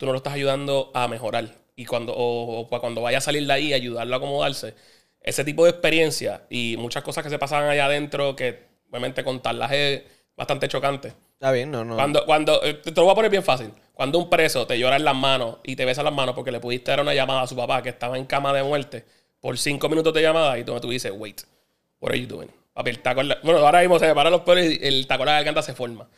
Tú 0.00 0.06
no 0.06 0.12
lo 0.12 0.16
estás 0.16 0.32
ayudando 0.32 0.90
a 0.94 1.08
mejorar 1.08 1.44
y 1.76 1.84
cuando, 1.84 2.14
o, 2.16 2.66
cuando 2.68 3.02
vaya 3.02 3.18
a 3.18 3.20
salir 3.20 3.46
de 3.46 3.52
ahí, 3.52 3.74
ayudarlo 3.74 4.14
a 4.14 4.16
acomodarse. 4.16 4.74
Ese 5.20 5.44
tipo 5.44 5.64
de 5.64 5.72
experiencia 5.72 6.46
y 6.48 6.76
muchas 6.78 7.02
cosas 7.02 7.22
que 7.22 7.28
se 7.28 7.38
pasaban 7.38 7.68
allá 7.68 7.84
adentro 7.84 8.34
que 8.34 8.64
obviamente 8.88 9.22
contarlas 9.22 9.70
es 9.72 10.02
bastante 10.34 10.68
chocante. 10.68 11.12
Está 11.34 11.52
bien, 11.52 11.70
no, 11.70 11.84
no. 11.84 11.96
Cuando, 11.96 12.24
cuando, 12.24 12.64
eh, 12.64 12.72
te 12.72 12.92
lo 12.92 13.02
voy 13.02 13.12
a 13.12 13.14
poner 13.14 13.30
bien 13.30 13.42
fácil. 13.42 13.72
Cuando 13.92 14.18
un 14.18 14.30
preso 14.30 14.66
te 14.66 14.78
llora 14.78 14.96
en 14.96 15.04
las 15.04 15.14
manos 15.14 15.58
y 15.64 15.76
te 15.76 15.84
besa 15.84 16.02
las 16.02 16.14
manos 16.14 16.34
porque 16.34 16.50
le 16.50 16.60
pudiste 16.60 16.90
dar 16.90 17.02
una 17.02 17.12
llamada 17.12 17.42
a 17.42 17.46
su 17.46 17.54
papá 17.54 17.82
que 17.82 17.90
estaba 17.90 18.16
en 18.16 18.24
cama 18.24 18.54
de 18.54 18.62
muerte 18.62 19.04
por 19.38 19.58
cinco 19.58 19.90
minutos 19.90 20.14
de 20.14 20.22
llamada 20.22 20.58
y 20.58 20.64
tú, 20.64 20.80
tú 20.80 20.88
dices, 20.88 21.12
wait, 21.14 21.42
what 22.00 22.12
are 22.12 22.18
you 22.18 22.26
doing? 22.26 22.48
Papi, 22.72 22.88
el 22.88 23.00
taco, 23.00 23.20
bueno, 23.42 23.58
ahora 23.58 23.80
mismo 23.80 23.98
se 23.98 24.06
me 24.06 24.14
paran 24.14 24.32
los 24.32 24.40
pelos 24.40 24.64
y 24.64 24.78
el 24.80 25.06
taco 25.06 25.24
de 25.24 25.26
la 25.26 25.32
garganta 25.32 25.60
se 25.60 25.74
forma. 25.74 26.08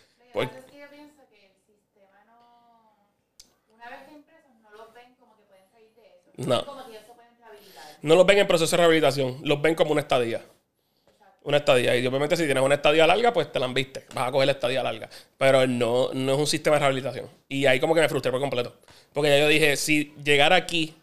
No. 6.36 6.64
No 8.02 8.16
los 8.16 8.26
ven 8.26 8.38
en 8.38 8.46
proceso 8.48 8.70
de 8.72 8.76
rehabilitación, 8.78 9.38
los 9.42 9.62
ven 9.62 9.74
como 9.74 9.92
una 9.92 10.00
estadía. 10.00 10.42
Una 11.44 11.58
estadía. 11.58 11.96
Y 11.96 12.06
obviamente 12.06 12.36
si 12.36 12.44
tienes 12.44 12.62
una 12.62 12.76
estadía 12.76 13.06
larga, 13.06 13.32
pues 13.32 13.50
te 13.50 13.58
la 13.58 13.66
viste. 13.68 14.04
Vas 14.14 14.28
a 14.28 14.32
coger 14.32 14.46
la 14.46 14.52
estadía 14.52 14.82
larga. 14.82 15.08
Pero 15.38 15.66
no, 15.66 16.10
no 16.12 16.32
es 16.32 16.38
un 16.38 16.46
sistema 16.46 16.76
de 16.76 16.80
rehabilitación. 16.80 17.28
Y 17.48 17.66
ahí 17.66 17.80
como 17.80 17.94
que 17.94 18.00
me 18.00 18.08
frustré 18.08 18.30
por 18.30 18.40
completo. 18.40 18.74
Porque 19.12 19.30
ya 19.30 19.38
yo 19.38 19.48
dije, 19.48 19.76
si 19.76 20.14
llegar 20.24 20.52
aquí 20.52 20.94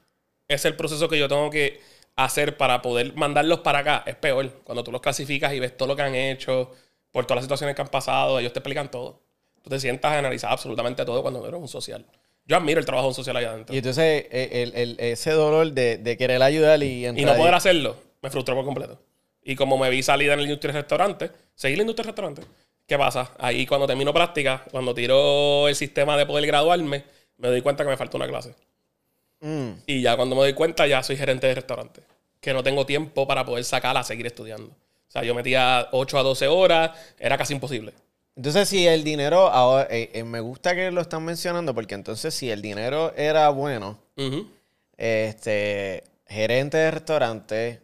es 0.48 0.64
el 0.66 0.76
proceso 0.76 1.08
que 1.10 1.20
yo 1.20 1.28
tengo 1.28 1.50
que 1.50 1.81
hacer 2.16 2.58
para 2.58 2.81
poder 2.81 3.14
mandarlos 3.16 3.60
para 3.60 3.80
acá, 3.80 4.04
es 4.06 4.16
peor. 4.16 4.50
Cuando 4.64 4.84
tú 4.84 4.92
los 4.92 5.02
clasificas 5.02 5.54
y 5.54 5.60
ves 5.60 5.76
todo 5.76 5.88
lo 5.88 5.96
que 5.96 6.02
han 6.02 6.16
hecho, 6.16 6.72
por 7.12 7.26
todas 7.26 7.38
las 7.38 7.46
situaciones 7.46 7.76
que 7.76 7.81
han 7.81 7.88
pasado, 7.88 8.40
ellos 8.40 8.54
te 8.54 8.60
explican 8.60 8.90
todo. 8.92 9.20
Tú 9.62 9.70
te 9.70 9.80
sientas 9.80 10.12
a 10.12 10.20
analizar 10.20 10.52
absolutamente 10.52 11.04
todo 11.06 11.22
cuando 11.22 11.46
eres 11.46 11.60
un 11.60 11.68
social. 11.68 12.06
Yo 12.50 12.57
admiro 12.57 12.80
el 12.80 12.86
trabajo 12.88 13.13
social 13.13 13.38
allá 13.38 13.51
adentro. 13.51 13.75
Y 13.75 13.78
entonces 13.78 14.25
eh, 14.31 14.72
el, 14.74 14.98
ese 15.00 15.31
dolor 15.31 15.72
de, 15.72 16.16
querer 16.18 16.42
ayudar 16.42 16.81
y 16.81 17.06
Y 17.06 17.24
no 17.24 17.36
poder 17.36 17.54
hacerlo, 17.54 17.96
me 18.24 18.31
frustró 18.31 18.56
por 18.56 18.66
completo. 18.66 19.00
Y 19.44 19.56
como 19.56 19.78
me 19.78 19.88
vi 19.92 20.01
salida 20.01 20.34
en 20.34 20.40
la 20.40 20.46
industria 20.46 20.74
de 20.74 20.80
restaurante, 20.80 21.31
seguí 21.54 21.75
la 21.75 21.84
industria 21.84 22.06
de 22.06 22.07
restaurante. 22.07 22.42
¿Qué 22.88 22.98
pasa? 22.98 23.31
Ahí 23.38 23.68
cuando 23.68 23.86
termino 23.86 24.12
práctica, 24.12 24.66
cuando 24.72 24.96
tiro 24.96 25.68
el 25.68 25.75
sistema 25.75 26.18
de 26.18 26.25
poder 26.25 26.48
graduarme, 26.48 27.04
me 27.38 27.50
doy 27.50 27.62
cuenta 27.62 27.84
que 27.84 27.92
me 27.92 27.98
falta 27.98 28.18
una 28.18 28.28
clase. 28.28 28.56
Mm. 29.42 29.69
Y 29.86 30.02
ya 30.02 30.16
cuando 30.16 30.36
me 30.36 30.42
doy 30.42 30.54
cuenta, 30.54 30.88
ya 30.88 31.04
soy 31.04 31.18
gerente 31.18 31.45
de 31.45 31.54
restaurante. 31.54 32.02
Que 32.42 32.52
no 32.52 32.63
tengo 32.63 32.84
tiempo 32.84 33.28
para 33.28 33.45
poder 33.45 33.63
sacarla 33.63 34.00
a 34.00 34.04
seguir 34.04 34.25
estudiando. 34.25 34.72
O 34.72 35.12
sea, 35.12 35.24
yo 35.24 35.36
metía 35.36 35.88
8 35.92 36.18
a 36.18 36.24
12 36.24 36.48
horas, 36.48 36.92
era 37.19 37.38
casi 37.38 37.54
imposible. 37.54 37.94
Entonces, 38.40 38.70
si 38.70 38.88
el 38.88 39.04
dinero, 39.04 39.50
ahora, 39.50 39.86
eh, 39.92 40.12
eh, 40.14 40.24
me 40.24 40.40
gusta 40.40 40.74
que 40.74 40.92
lo 40.92 41.02
están 41.02 41.26
mencionando, 41.26 41.76
porque 41.76 41.94
entonces 41.94 42.34
si 42.34 42.50
el 42.50 42.62
dinero 42.62 43.14
era 43.18 43.50
bueno, 43.50 44.00
este, 44.96 46.06
gerente 46.26 46.78
de 46.78 46.90
restaurante, 46.90 47.82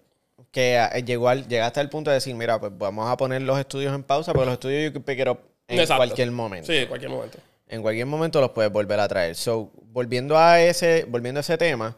que 0.51 0.77
eh, 0.77 1.03
llegó 1.03 1.27
al, 1.27 1.45
llegaste 1.45 1.81
al 1.81 1.89
punto 1.89 2.09
de 2.09 2.13
decir, 2.13 2.33
mira, 2.35 2.57
pues 2.57 2.71
vamos 2.77 3.09
a 3.09 3.17
poner 3.17 3.41
los 3.41 3.59
estudios 3.59 3.93
en 3.93 4.03
pausa, 4.03 4.31
porque 4.31 4.45
los 4.45 4.53
estudios 4.53 4.93
yo 4.93 5.03
quiero 5.03 5.41
en 5.67 5.85
cualquier 5.85 6.31
momento. 6.31 6.67
Sí, 6.67 6.77
en 6.77 6.87
cualquier 6.87 7.11
momento. 7.11 7.37
En 7.67 7.81
cualquier 7.81 8.05
momento 8.05 8.39
los 8.39 8.51
puedes 8.51 8.71
volver 8.71 9.01
a 9.01 9.09
traer. 9.09 9.35
So, 9.35 9.71
volviendo 9.91 10.37
a 10.37 10.61
ese, 10.61 11.03
volviendo 11.09 11.39
a 11.39 11.41
ese 11.41 11.57
tema, 11.57 11.97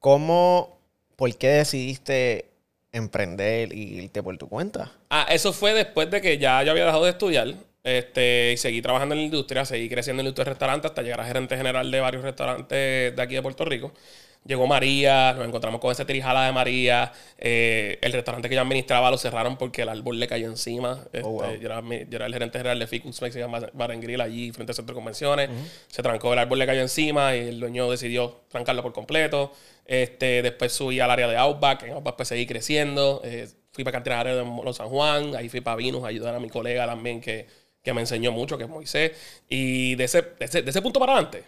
¿cómo, 0.00 0.80
por 1.14 1.32
qué 1.36 1.50
decidiste 1.50 2.46
emprender 2.90 3.72
y 3.72 4.00
irte 4.00 4.24
por 4.24 4.36
tu 4.38 4.48
cuenta? 4.48 4.90
Ah, 5.08 5.28
eso 5.30 5.52
fue 5.52 5.72
después 5.72 6.10
de 6.10 6.20
que 6.20 6.36
ya 6.38 6.64
yo 6.64 6.72
había 6.72 6.86
dejado 6.86 7.04
de 7.04 7.10
estudiar. 7.10 7.54
Este, 7.86 8.50
y 8.52 8.56
seguí 8.56 8.82
trabajando 8.82 9.14
en 9.14 9.20
la 9.20 9.24
industria, 9.26 9.64
seguí 9.64 9.88
creciendo 9.88 10.20
en 10.20 10.24
la 10.24 10.28
industria 10.30 10.46
de 10.46 10.50
restaurantes 10.50 10.90
hasta 10.90 11.02
llegar 11.02 11.20
a 11.20 11.24
gerente 11.24 11.56
general 11.56 11.88
de 11.88 12.00
varios 12.00 12.24
restaurantes 12.24 13.14
de 13.14 13.22
aquí 13.22 13.36
de 13.36 13.42
Puerto 13.42 13.64
Rico. 13.64 13.92
Llegó 14.44 14.66
María, 14.66 15.32
nos 15.34 15.46
encontramos 15.46 15.80
con 15.80 15.92
esa 15.92 16.04
tirijala 16.04 16.46
de 16.46 16.52
María. 16.52 17.12
Eh, 17.38 17.96
el 18.02 18.12
restaurante 18.12 18.48
que 18.48 18.56
yo 18.56 18.60
administraba 18.60 19.08
lo 19.08 19.18
cerraron 19.18 19.56
porque 19.56 19.82
el 19.82 19.88
árbol 19.88 20.18
le 20.18 20.26
cayó 20.26 20.48
encima. 20.48 20.98
Oh, 21.22 21.44
este, 21.44 21.60
yo, 21.60 21.68
era, 21.68 22.26
el 22.26 22.32
gerente 22.32 22.58
general 22.58 22.80
de 22.80 22.88
Ficus 22.88 23.20
que 23.20 23.30
se 23.30 23.38
llama 23.38 23.60
Barengril, 23.72 24.20
allí 24.20 24.50
frente 24.50 24.72
al 24.72 24.74
centro 24.74 24.92
de 24.92 24.98
convenciones. 24.98 25.50
Se 25.86 26.02
trancó, 26.02 26.32
el 26.32 26.40
árbol 26.40 26.58
le 26.58 26.66
cayó 26.66 26.80
encima 26.80 27.36
y 27.36 27.50
el 27.50 27.60
dueño 27.60 27.88
decidió 27.88 28.40
trancarlo 28.48 28.82
por 28.82 28.92
completo. 28.92 29.52
Este, 29.84 30.42
después 30.42 30.72
subí 30.72 30.98
al 30.98 31.12
área 31.12 31.28
de 31.28 31.36
Outback. 31.36 31.84
En 31.84 31.92
Outback 31.92 32.16
pues, 32.16 32.26
seguí 32.26 32.46
creciendo. 32.46 33.20
Eh, 33.24 33.46
fui 33.70 33.84
para 33.84 33.92
cantidad 34.02 34.24
de 34.24 34.44
Los 34.64 34.76
San 34.76 34.88
Juan. 34.88 35.36
Ahí 35.36 35.48
fui 35.48 35.60
para 35.60 35.76
Vinos 35.76 36.02
a 36.02 36.08
ayudar 36.08 36.34
a 36.34 36.40
mi 36.40 36.48
colega 36.48 36.84
también 36.84 37.20
que 37.20 37.46
que 37.86 37.94
me 37.94 38.00
enseñó 38.00 38.32
mucho, 38.32 38.58
que 38.58 38.64
es 38.64 38.68
Moisés. 38.68 39.12
Y 39.48 39.94
de 39.94 40.04
ese, 40.04 40.22
de 40.22 40.44
ese, 40.44 40.82
punto 40.82 40.98
para 40.98 41.12
adelante, 41.12 41.44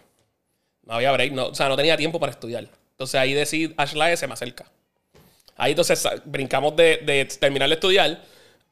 no 0.85 0.93
había 0.93 1.11
break, 1.11 1.33
no, 1.33 1.47
o 1.47 1.53
sea, 1.53 1.67
no 1.67 1.75
tenía 1.75 1.97
tiempo 1.97 2.17
para 2.17 2.31
estudiar. 2.31 2.65
Entonces 2.91 3.15
ahí 3.19 3.33
decidí, 3.33 3.73
Ashley 3.75 4.15
se 4.15 4.25
me 4.25 4.33
acerca. 4.33 4.65
Ahí 5.57 5.71
entonces 5.71 6.07
brincamos 6.23 6.77
de, 6.77 7.01
de 7.05 7.25
terminar 7.25 7.67
de 7.67 7.75
estudiar 7.75 8.23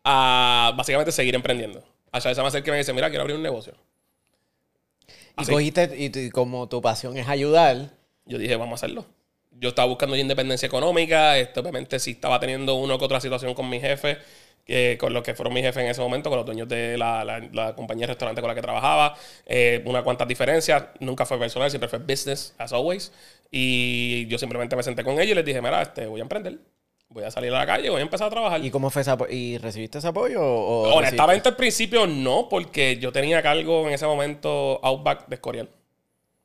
a 0.05 0.71
básicamente 0.77 1.11
seguir 1.11 1.35
emprendiendo. 1.35 1.83
Ashley 2.09 2.35
se 2.35 2.41
me 2.41 2.47
acerca 2.47 2.69
y 2.69 2.71
me 2.71 2.77
dice, 2.77 2.93
mira, 2.93 3.09
quiero 3.09 3.23
abrir 3.23 3.35
un 3.35 3.43
negocio. 3.43 3.73
Y 5.37 5.45
cogiste, 5.45 5.93
y, 5.97 6.29
como 6.29 6.69
tu 6.69 6.81
pasión 6.81 7.17
es 7.17 7.27
ayudar. 7.27 7.91
Yo 8.25 8.37
dije, 8.37 8.55
vamos 8.55 8.81
a 8.81 8.85
hacerlo. 8.85 9.05
Yo 9.59 9.69
estaba 9.69 9.89
buscando 9.89 10.15
independencia 10.15 10.67
económica. 10.67 11.37
Esto, 11.37 11.59
obviamente, 11.59 11.99
si 11.99 12.11
estaba 12.11 12.39
teniendo 12.39 12.75
una 12.75 12.97
que 12.97 13.03
otra 13.03 13.19
situación 13.19 13.53
con 13.53 13.69
mi 13.69 13.81
jefe, 13.81 14.19
con 14.99 15.13
los 15.13 15.23
que 15.23 15.33
fueron 15.33 15.53
mis 15.53 15.63
jefes 15.63 15.83
en 15.83 15.89
ese 15.89 16.01
momento, 16.01 16.29
con 16.29 16.37
los 16.37 16.45
dueños 16.45 16.67
de 16.67 16.97
la, 16.97 17.73
compañía 17.75 18.03
de 18.03 18.07
restaurante 18.07 18.41
con 18.41 18.49
la 18.49 18.55
que 18.55 18.61
trabajaba. 18.61 19.15
Eh, 19.45 19.81
una 19.85 20.03
cuantas 20.03 20.27
diferencias, 20.27 20.85
nunca 20.99 21.25
fue 21.25 21.39
personal, 21.39 21.69
siempre 21.69 21.87
fue 21.87 21.99
business, 21.99 22.53
as 22.57 22.73
always. 22.73 23.11
Y 23.49 24.27
yo 24.27 24.37
simplemente 24.37 24.75
me 24.75 24.83
senté 24.83 25.03
con 25.03 25.13
ellos 25.15 25.31
y 25.31 25.35
les 25.35 25.45
dije, 25.45 25.61
mira, 25.61 25.81
este, 25.81 26.05
voy 26.07 26.19
a 26.19 26.23
emprender. 26.23 26.59
Voy 27.09 27.23
a 27.23 27.31
salir 27.31 27.53
a 27.53 27.59
la 27.59 27.65
calle, 27.65 27.89
voy 27.89 27.99
a 27.99 28.03
empezar 28.03 28.27
a 28.27 28.29
trabajar. 28.29 28.63
¿Y 28.63 28.69
cómo 28.69 28.89
fue 28.89 29.01
ese 29.01 29.13
¿Y 29.29 29.57
recibiste 29.59 29.99
ese 29.99 30.09
apoyo? 30.09 30.41
O, 30.41 30.93
Honestamente, 30.93 31.47
al 31.47 31.55
principio 31.55 32.05
no, 32.05 32.49
porque 32.49 32.97
yo 32.97 33.13
tenía 33.13 33.41
cargo 33.41 33.87
en 33.87 33.93
ese 33.93 34.05
momento 34.05 34.81
Outback 34.83 35.27
de 35.27 35.35
Escorial. 35.35 35.69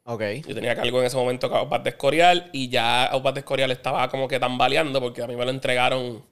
Ok. 0.04 0.22
Yo 0.46 0.54
tenía 0.54 0.76
cargo 0.76 1.00
en 1.00 1.06
ese 1.06 1.16
momento 1.16 1.52
Outback 1.52 1.82
de 1.82 1.90
Escorial 1.90 2.50
y 2.52 2.68
ya 2.68 3.06
Outback 3.06 3.34
de 3.34 3.40
Escorial 3.40 3.70
estaba 3.72 4.08
como 4.08 4.28
que 4.28 4.38
tambaleando 4.38 5.00
porque 5.00 5.22
a 5.22 5.26
mí 5.26 5.34
me 5.34 5.44
lo 5.44 5.50
entregaron 5.50 6.24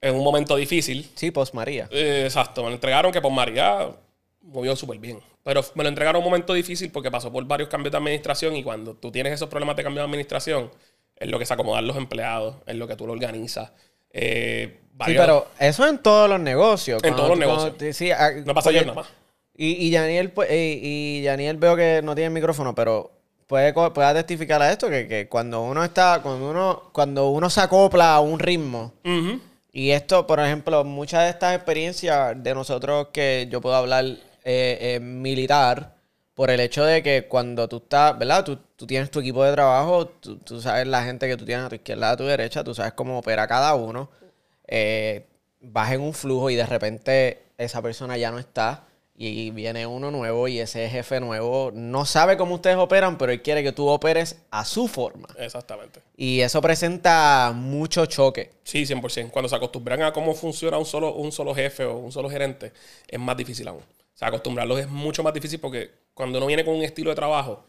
en 0.00 0.14
un 0.14 0.24
momento 0.24 0.56
difícil. 0.56 1.08
Sí, 1.14 1.30
post 1.30 1.54
María. 1.54 1.88
Eh, 1.90 2.22
exacto, 2.24 2.62
me 2.62 2.68
lo 2.68 2.74
entregaron 2.74 3.12
que 3.12 3.20
post 3.20 3.34
María 3.34 3.88
movió 4.42 4.76
súper 4.76 4.98
bien. 4.98 5.20
Pero 5.42 5.62
me 5.74 5.84
lo 5.84 5.88
entregaron 5.88 6.20
en 6.20 6.24
un 6.24 6.30
momento 6.30 6.52
difícil 6.54 6.90
porque 6.90 7.10
pasó 7.10 7.32
por 7.32 7.44
varios 7.44 7.68
cambios 7.68 7.92
de 7.92 7.98
administración 7.98 8.56
y 8.56 8.62
cuando 8.62 8.94
tú 8.94 9.12
tienes 9.12 9.32
esos 9.32 9.48
problemas 9.48 9.76
de 9.76 9.84
cambio 9.84 10.02
de 10.02 10.06
administración, 10.06 10.70
es 11.16 11.28
lo 11.28 11.38
que 11.38 11.46
se 11.46 11.54
acomodan 11.54 11.86
los 11.86 11.96
empleados, 11.96 12.56
es 12.66 12.74
lo 12.74 12.86
que 12.88 12.96
tú 12.96 13.06
lo 13.06 13.12
organizas. 13.12 13.72
Eh, 14.10 14.80
Sí, 15.04 15.14
pero 15.14 15.48
eso 15.58 15.86
en 15.86 15.98
todos 15.98 16.28
los 16.28 16.40
negocios. 16.40 17.02
En 17.04 17.14
todos 17.14 17.30
los 17.30 17.38
negocios. 17.38 17.94
sí, 17.94 18.10
ah, 18.10 18.30
no 18.44 18.54
pasa 18.54 18.70
yo 18.70 18.80
nada 18.80 18.94
más. 18.94 19.08
Y, 19.54 19.72
y 19.72 19.90
Yaniel, 19.90 20.30
pues, 20.30 20.50
y, 20.50 20.80
y 20.82 21.22
Yaniel 21.22 21.56
veo 21.56 21.76
que 21.76 22.00
no 22.02 22.14
tiene 22.14 22.30
micrófono, 22.30 22.74
pero 22.74 23.10
puede, 23.46 23.72
puede 23.72 24.14
testificar 24.14 24.60
a 24.62 24.70
esto 24.72 24.88
que, 24.88 25.06
que, 25.06 25.28
cuando 25.28 25.62
uno 25.62 25.84
está, 25.84 26.20
cuando 26.22 26.50
uno, 26.50 26.82
cuando 26.92 27.28
uno 27.28 27.50
se 27.50 27.60
acopla 27.60 28.14
a 28.14 28.20
un 28.20 28.38
ritmo, 28.38 28.92
y 29.76 29.90
esto, 29.90 30.26
por 30.26 30.40
ejemplo, 30.40 30.84
muchas 30.84 31.24
de 31.24 31.30
estas 31.30 31.54
experiencias 31.54 32.42
de 32.42 32.54
nosotros 32.54 33.08
que 33.12 33.46
yo 33.50 33.60
puedo 33.60 33.76
hablar 33.76 34.04
eh, 34.06 34.78
eh, 34.80 35.00
militar, 35.00 35.94
por 36.34 36.50
el 36.50 36.60
hecho 36.60 36.84
de 36.84 37.02
que 37.02 37.26
cuando 37.28 37.68
tú 37.68 37.78
estás, 37.78 38.18
¿verdad? 38.18 38.44
Tú, 38.44 38.58
tú 38.76 38.86
tienes 38.86 39.10
tu 39.10 39.20
equipo 39.20 39.44
de 39.44 39.52
trabajo, 39.52 40.06
tú, 40.06 40.38
tú, 40.38 40.60
sabes 40.60 40.86
la 40.86 41.02
gente 41.04 41.28
que 41.28 41.36
tú 41.36 41.44
tienes 41.44 41.66
a 41.66 41.68
tu 41.68 41.74
izquierda, 41.76 42.10
a 42.10 42.16
tu 42.16 42.24
derecha, 42.24 42.64
tú 42.64 42.74
sabes 42.74 42.92
cómo 42.94 43.18
opera 43.18 43.46
cada 43.46 43.74
uno 43.74 44.10
eh, 44.66 45.26
vas 45.60 45.92
en 45.92 46.00
un 46.00 46.14
flujo 46.14 46.50
y 46.50 46.56
de 46.56 46.66
repente 46.66 47.42
esa 47.58 47.82
persona 47.82 48.16
ya 48.16 48.30
no 48.30 48.38
está 48.38 48.84
y 49.18 49.50
viene 49.50 49.86
uno 49.86 50.10
nuevo 50.10 50.46
y 50.46 50.60
ese 50.60 50.88
jefe 50.88 51.20
nuevo 51.20 51.70
no 51.72 52.04
sabe 52.04 52.36
cómo 52.36 52.56
ustedes 52.56 52.76
operan, 52.76 53.16
pero 53.16 53.32
él 53.32 53.40
quiere 53.40 53.62
que 53.62 53.72
tú 53.72 53.88
operes 53.88 54.42
a 54.50 54.64
su 54.64 54.88
forma. 54.88 55.28
Exactamente. 55.38 56.00
Y 56.16 56.40
eso 56.40 56.60
presenta 56.60 57.52
mucho 57.54 58.04
choque. 58.06 58.52
Sí, 58.62 58.84
100%. 58.84 59.30
Cuando 59.30 59.48
se 59.48 59.56
acostumbran 59.56 60.02
a 60.02 60.12
cómo 60.12 60.34
funciona 60.34 60.76
un 60.76 60.84
solo, 60.84 61.14
un 61.14 61.32
solo 61.32 61.54
jefe 61.54 61.84
o 61.84 61.96
un 61.96 62.12
solo 62.12 62.28
gerente, 62.28 62.72
es 63.08 63.18
más 63.18 63.36
difícil 63.36 63.66
aún. 63.68 63.80
O 63.80 64.18
sea, 64.18 64.28
acostumbrarlos 64.28 64.80
es 64.80 64.88
mucho 64.88 65.22
más 65.22 65.32
difícil 65.32 65.60
porque 65.60 65.90
cuando 66.12 66.38
uno 66.38 66.46
viene 66.46 66.64
con 66.64 66.74
un 66.74 66.82
estilo 66.82 67.10
de 67.10 67.16
trabajo, 67.16 67.64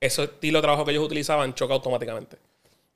ese 0.00 0.24
estilo 0.24 0.58
de 0.58 0.62
trabajo 0.62 0.84
que 0.84 0.90
ellos 0.92 1.04
utilizaban 1.04 1.54
choca 1.54 1.74
automáticamente 1.74 2.36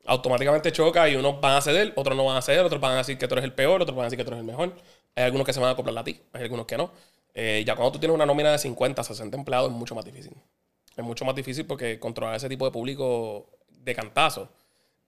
automáticamente 0.06 0.72
choca 0.72 1.08
y 1.08 1.16
unos 1.16 1.40
van 1.40 1.56
a 1.56 1.60
ceder, 1.60 1.92
otros 1.96 2.16
no 2.16 2.24
van 2.24 2.36
a 2.36 2.42
ceder, 2.42 2.64
otros 2.64 2.80
van 2.80 2.92
a 2.92 2.96
decir 2.98 3.18
que 3.18 3.26
tú 3.26 3.34
eres 3.34 3.44
el 3.44 3.52
peor, 3.52 3.80
otros 3.82 3.96
van 3.96 4.04
a 4.04 4.06
decir 4.06 4.18
que 4.18 4.24
tú 4.24 4.30
eres 4.30 4.40
el 4.40 4.46
mejor. 4.46 4.72
Hay 5.14 5.24
algunos 5.24 5.46
que 5.46 5.52
se 5.52 5.60
van 5.60 5.70
a 5.70 5.72
acoplar 5.72 5.96
a 5.98 6.04
ti, 6.04 6.20
hay 6.32 6.42
algunos 6.42 6.66
que 6.66 6.76
no. 6.76 6.90
Eh, 7.34 7.64
ya 7.66 7.74
cuando 7.74 7.92
tú 7.92 7.98
tienes 7.98 8.14
una 8.14 8.24
nómina 8.24 8.52
de 8.52 8.58
50, 8.58 9.02
60 9.02 9.36
empleados 9.36 9.70
es 9.70 9.76
mucho 9.76 9.94
más 9.94 10.04
difícil. 10.04 10.32
Es 10.96 11.04
mucho 11.04 11.24
más 11.24 11.34
difícil 11.34 11.66
porque 11.66 11.98
controlar 11.98 12.36
ese 12.36 12.48
tipo 12.48 12.64
de 12.64 12.70
público 12.70 13.50
de 13.68 13.94
cantazo 13.94 14.48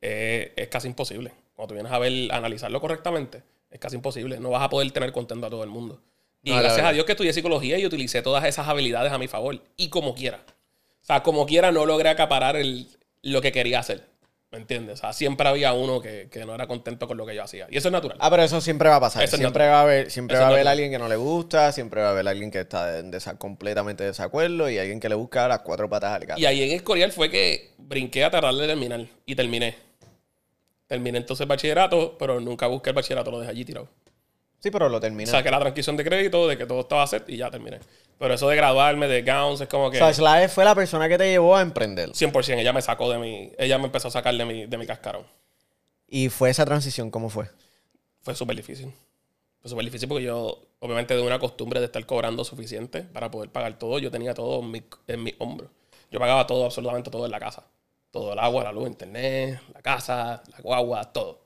eh, 0.01 0.53
es 0.57 0.69
casi 0.69 0.89
imposible. 0.89 1.33
Cuando 1.55 1.69
tú 1.69 1.75
vienes 1.75 1.93
a 1.93 1.99
ver, 1.99 2.33
analizarlo 2.33 2.81
correctamente, 2.81 3.43
es 3.71 3.79
casi 3.79 3.97
imposible. 3.97 4.39
No 4.41 4.51
vas 4.51 4.63
a 4.63 4.69
poder 4.69 4.91
tener 4.91 5.13
contento 5.13 5.47
a 5.47 5.51
todo 5.51 5.63
el 5.63 5.71
mundo. 5.71 6.03
Y 6.43 6.51
gracias 6.51 6.87
a 6.87 6.93
Dios 6.93 7.05
que 7.05 7.13
estudié 7.13 7.33
psicología 7.33 7.79
y 7.79 7.87
utilicé 7.87 8.23
todas 8.23 8.45
esas 8.45 8.69
habilidades 8.69 9.13
a 9.13 9.19
mi 9.19 9.27
favor. 9.27 9.61
Y 9.77 9.89
como 9.89 10.15
quiera. 10.15 10.45
O 11.03 11.05
sea, 11.07 11.23
como 11.23 11.47
quiera 11.47 11.73
no 11.73 11.87
logré 11.87 12.09
acaparar 12.09 12.57
el, 12.57 12.89
lo 13.23 13.41
que 13.41 13.53
quería 13.53 13.81
hacer. 13.81 14.07
¿Me 14.53 14.59
entiendes? 14.59 14.95
O 14.95 15.01
sea, 15.01 15.13
siempre 15.13 15.49
había 15.49 15.73
uno 15.73 16.01
que, 16.01 16.29
no 16.47 16.55
era 16.55 16.69
contento 16.69 17.09
con 17.09 17.17
lo 17.17 17.27
que 17.27 17.35
yo 17.35 17.43
hacía. 17.43 17.67
Y 17.69 17.77
eso 17.77 17.89
es 17.89 17.93
natural. 17.93 18.17
Ah, 18.21 18.31
pero 18.31 18.45
eso 18.45 18.61
siempre 18.61 18.89
va 18.89 18.97
a 18.97 19.01
pasar. 19.01 19.27
siempre 19.27 19.67
va 19.67 19.81
a 19.81 19.83
haber, 19.83 20.11
siempre 20.11 20.39
va 20.39 20.47
a 20.47 20.49
haber 20.49 20.69
alguien 20.69 20.91
que 20.91 20.99
no 20.99 21.09
le 21.09 21.17
gusta, 21.17 21.73
siempre 21.73 22.01
va 22.01 22.09
a 22.09 22.11
haber 22.13 22.29
alguien 22.29 22.51
que 22.51 22.61
está 22.61 23.01
en 23.01 23.11
completamente 23.39 24.05
de 24.05 24.11
desacuerdo 24.11 24.71
y 24.71 24.79
alguien 24.79 25.01
que 25.01 25.09
le 25.09 25.17
busca 25.17 25.49
las 25.49 25.61
cuatro 25.61 25.91
patas 25.91 26.13
al 26.13 26.27
gato. 26.27 26.41
Y 26.41 26.47
ahí 26.47 26.63
en 26.63 26.73
Escorial 26.73 27.11
fue 27.11 27.29
que 27.29 27.75
brinqué 27.79 28.25
a 28.25 28.31
tratar 28.31 28.55
de 28.55 28.67
terminar 28.67 29.07
y 29.27 29.35
terminé. 29.35 29.75
Terminé 30.87 31.19
entonces 31.19 31.43
el 31.43 31.49
bachillerato, 31.49 32.17
pero 32.17 32.41
nunca 32.41 32.69
busqué 32.69 32.91
el 32.91 32.97
bachillerato, 32.97 33.33
lo 33.33 33.41
dejé 33.41 33.51
allí 33.51 33.65
tirado. 33.65 33.89
Sí, 34.67 34.71
pero 34.73 34.89
lo 34.89 34.99
terminé. 34.99 35.31
Saqué 35.31 35.49
la 35.49 35.61
transición 35.61 35.97
de 35.97 36.03
crédito, 36.03 36.49
de 36.49 36.59
que 36.59 36.67
todo 36.67 36.81
estaba 36.81 37.07
set 37.07 37.29
y 37.29 37.37
ya 37.37 37.53
terminé. 37.53 37.79
Pero 38.19 38.35
eso 38.35 38.49
de 38.49 38.57
graduarme 38.57 39.07
de 39.07 39.23
Gowns 39.23 39.61
es 39.61 39.69
como 39.69 39.93
que. 39.93 40.03
O 40.03 40.13
sea, 40.13 40.49
fue 40.49 40.65
la 40.65 40.75
persona 40.75 41.09
que 41.09 41.17
te 41.17 41.31
llevó 41.31 41.55
a 41.55 41.63
emprender. 41.63 42.11
100%. 42.11 42.59
Ella 42.59 42.73
me 42.73 42.83
sacó 42.83 43.09
de 43.09 43.17
mi. 43.17 43.53
Ella 43.59 43.79
me 43.79 43.85
empezó 43.85 44.09
a 44.09 44.11
sacar 44.11 44.35
de 44.35 44.45
mi, 44.45 44.67
de 44.67 44.77
mi 44.77 44.85
cascarón. 44.85 45.25
¿Y 46.09 46.31
fue 46.31 46.51
esa 46.51 46.65
transición? 46.65 47.13
¿Cómo 47.13 47.31
fue? 47.31 47.49
Fue 48.23 48.35
súper 48.35 48.57
difícil. 48.57 48.93
Fue 49.61 49.71
súper 49.71 49.85
difícil 49.85 50.09
porque 50.09 50.25
yo, 50.25 50.61
obviamente, 50.81 51.15
de 51.15 51.23
una 51.23 51.39
costumbre 51.39 51.79
de 51.79 51.87
estar 51.87 52.05
cobrando 52.05 52.43
suficiente 52.43 53.03
para 53.03 53.31
poder 53.31 53.51
pagar 53.51 53.79
todo, 53.79 54.01
yo 54.01 54.11
tenía 54.11 54.35
todo 54.35 54.65
en 54.65 54.71
mi, 54.73 54.83
en 55.07 55.23
mi 55.23 55.33
hombro. 55.39 55.71
Yo 56.11 56.19
pagaba 56.19 56.45
todo, 56.45 56.65
absolutamente 56.65 57.09
todo 57.09 57.25
en 57.25 57.31
la 57.31 57.39
casa. 57.39 57.63
Todo 58.11 58.33
el 58.33 58.39
agua, 58.41 58.65
la 58.65 58.73
luz, 58.73 58.89
internet, 58.89 59.61
la 59.73 59.81
casa, 59.81 60.43
la 60.51 60.59
guagua, 60.61 61.05
todo. 61.13 61.46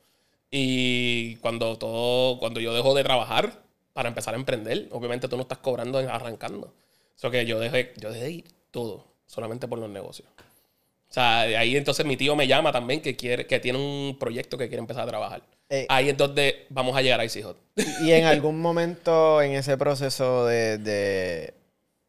Y 0.50 1.36
cuando 1.36 1.78
todo, 1.78 2.38
cuando 2.38 2.60
yo 2.60 2.74
dejo 2.74 2.94
de 2.94 3.04
trabajar, 3.04 3.60
para 3.92 4.08
empezar 4.08 4.34
a 4.34 4.38
emprender. 4.38 4.88
Obviamente 4.92 5.28
tú 5.28 5.36
no 5.36 5.42
estás 5.42 5.58
cobrando 5.58 5.98
arrancando. 5.98 6.72
Eso 7.16 7.30
que 7.30 7.44
yo 7.44 7.58
dejé, 7.60 7.92
yo 7.98 8.10
dejé 8.10 8.30
ir 8.30 8.44
todo, 8.70 9.04
solamente 9.26 9.68
por 9.68 9.78
los 9.78 9.90
negocios. 9.90 10.28
O 10.38 11.12
sea, 11.12 11.40
ahí 11.40 11.76
entonces 11.76 12.06
mi 12.06 12.16
tío 12.16 12.36
me 12.36 12.46
llama 12.46 12.72
también 12.72 13.00
que 13.00 13.16
quiere, 13.16 13.46
que 13.46 13.58
tiene 13.58 13.78
un 13.78 14.16
proyecto 14.18 14.56
que 14.56 14.68
quiere 14.68 14.80
empezar 14.80 15.02
a 15.02 15.06
trabajar. 15.06 15.42
Eh, 15.68 15.86
ahí 15.88 16.08
entonces 16.08 16.54
vamos 16.68 16.96
a 16.96 17.02
llegar 17.02 17.20
a 17.20 17.24
Hot. 17.24 17.56
Y 18.02 18.12
en 18.12 18.24
algún 18.24 18.60
momento 18.60 19.42
en 19.42 19.52
ese 19.52 19.76
proceso 19.76 20.46
de, 20.46 20.78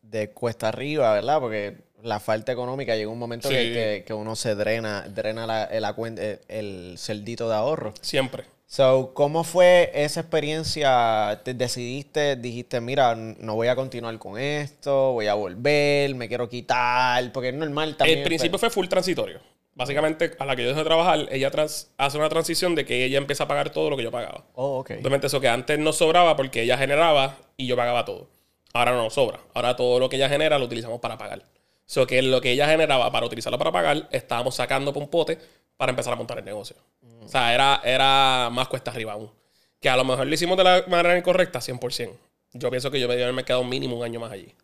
de, 0.01 0.29
cuesta 0.29 0.69
arriba, 0.69 1.13
¿verdad? 1.13 1.39
Porque 1.39 1.77
la 2.03 2.19
falta 2.19 2.51
económica 2.51 2.95
llega 2.95 3.09
un 3.09 3.19
momento 3.19 3.49
que, 3.49 4.05
uno 4.11 4.35
se 4.35 4.55
drena, 4.55 5.07
drena 5.07 5.47
la, 5.47 5.63
el, 5.65 6.39
el, 6.47 6.95
celdito 6.97 7.49
de 7.49 7.55
ahorro. 7.55 7.93
Siempre. 8.01 8.43
So, 8.65 9.11
¿cómo 9.13 9.43
fue 9.43 9.91
esa 9.93 10.21
experiencia? 10.21 11.41
¿Te 11.43 11.53
decidiste, 11.53 12.37
dijiste, 12.37 12.79
mira, 12.79 13.15
no 13.15 13.55
voy 13.55 13.67
a 13.67 13.75
continuar 13.75 14.17
con 14.17 14.39
esto, 14.39 15.11
voy 15.11 15.27
a 15.27 15.33
volver, 15.33 16.15
me 16.15 16.29
quiero 16.29 16.47
quitar? 16.47 17.31
Porque 17.33 17.49
es 17.49 17.55
normal 17.55 17.97
también. 17.97 18.19
El 18.19 18.23
principio 18.23 18.57
fue 18.57 18.69
full 18.69 18.87
transitorio. 18.87 19.41
Básicamente, 19.73 20.31
a 20.37 20.45
la 20.45 20.55
que 20.55 20.63
yo 20.63 20.69
dejé 20.69 20.79
de 20.79 20.85
trabajar, 20.85 21.27
ella 21.31 21.51
hace 21.97 22.17
una 22.17 22.29
transición 22.29 22.75
de 22.75 22.85
que 22.85 23.05
ella 23.05 23.17
empieza 23.17 23.45
a 23.45 23.47
pagar 23.47 23.71
todo 23.71 23.89
lo 23.89 23.97
que 23.97 24.03
yo 24.03 24.11
pagaba. 24.11 24.45
Oh, 24.53 24.79
ok. 24.79 24.91
Obviamente, 24.99 25.27
eso 25.27 25.39
que 25.39 25.47
antes 25.47 25.79
no 25.79 25.93
sobraba 25.93 26.35
porque 26.35 26.61
ella 26.61 26.77
generaba 26.77 27.37
y 27.57 27.67
yo 27.67 27.75
pagaba 27.75 28.05
todo. 28.05 28.29
Ahora 28.73 28.91
no 28.91 29.09
sobra. 29.09 29.39
Ahora 29.53 29.75
todo 29.75 29.99
lo 29.99 30.09
que 30.09 30.15
ella 30.15 30.29
genera 30.29 30.59
lo 30.59 30.65
utilizamos 30.65 30.99
para 30.99 31.17
pagar. 31.17 31.43
So 31.91 32.07
que 32.07 32.21
lo 32.21 32.39
que 32.39 32.51
ella 32.51 32.69
generaba 32.69 33.11
para 33.11 33.25
utilizarlo 33.25 33.57
para 33.57 33.69
pagar, 33.69 34.07
estábamos 34.11 34.55
sacando 34.55 34.93
por 34.93 35.03
un 35.03 35.09
pote 35.09 35.37
para 35.75 35.89
empezar 35.89 36.13
a 36.13 36.15
montar 36.15 36.39
el 36.39 36.45
negocio. 36.45 36.77
O 37.21 37.27
sea, 37.27 37.53
era, 37.53 37.81
era 37.83 38.49
más 38.49 38.69
cuesta 38.69 38.91
arriba 38.91 39.11
aún. 39.11 39.29
Que 39.77 39.89
a 39.89 39.97
lo 39.97 40.05
mejor 40.05 40.25
lo 40.25 40.33
hicimos 40.33 40.55
de 40.57 40.63
la 40.63 40.85
manera 40.87 41.17
incorrecta, 41.17 41.59
100%. 41.59 42.13
Yo 42.53 42.69
pienso 42.69 42.89
que 42.91 42.97
yo 42.97 43.07
debería 43.09 43.25
haberme 43.25 43.43
quedado 43.43 43.65
mínimo 43.65 43.97
un 43.97 44.05
año 44.05 44.21
más 44.21 44.31
allí. 44.31 44.55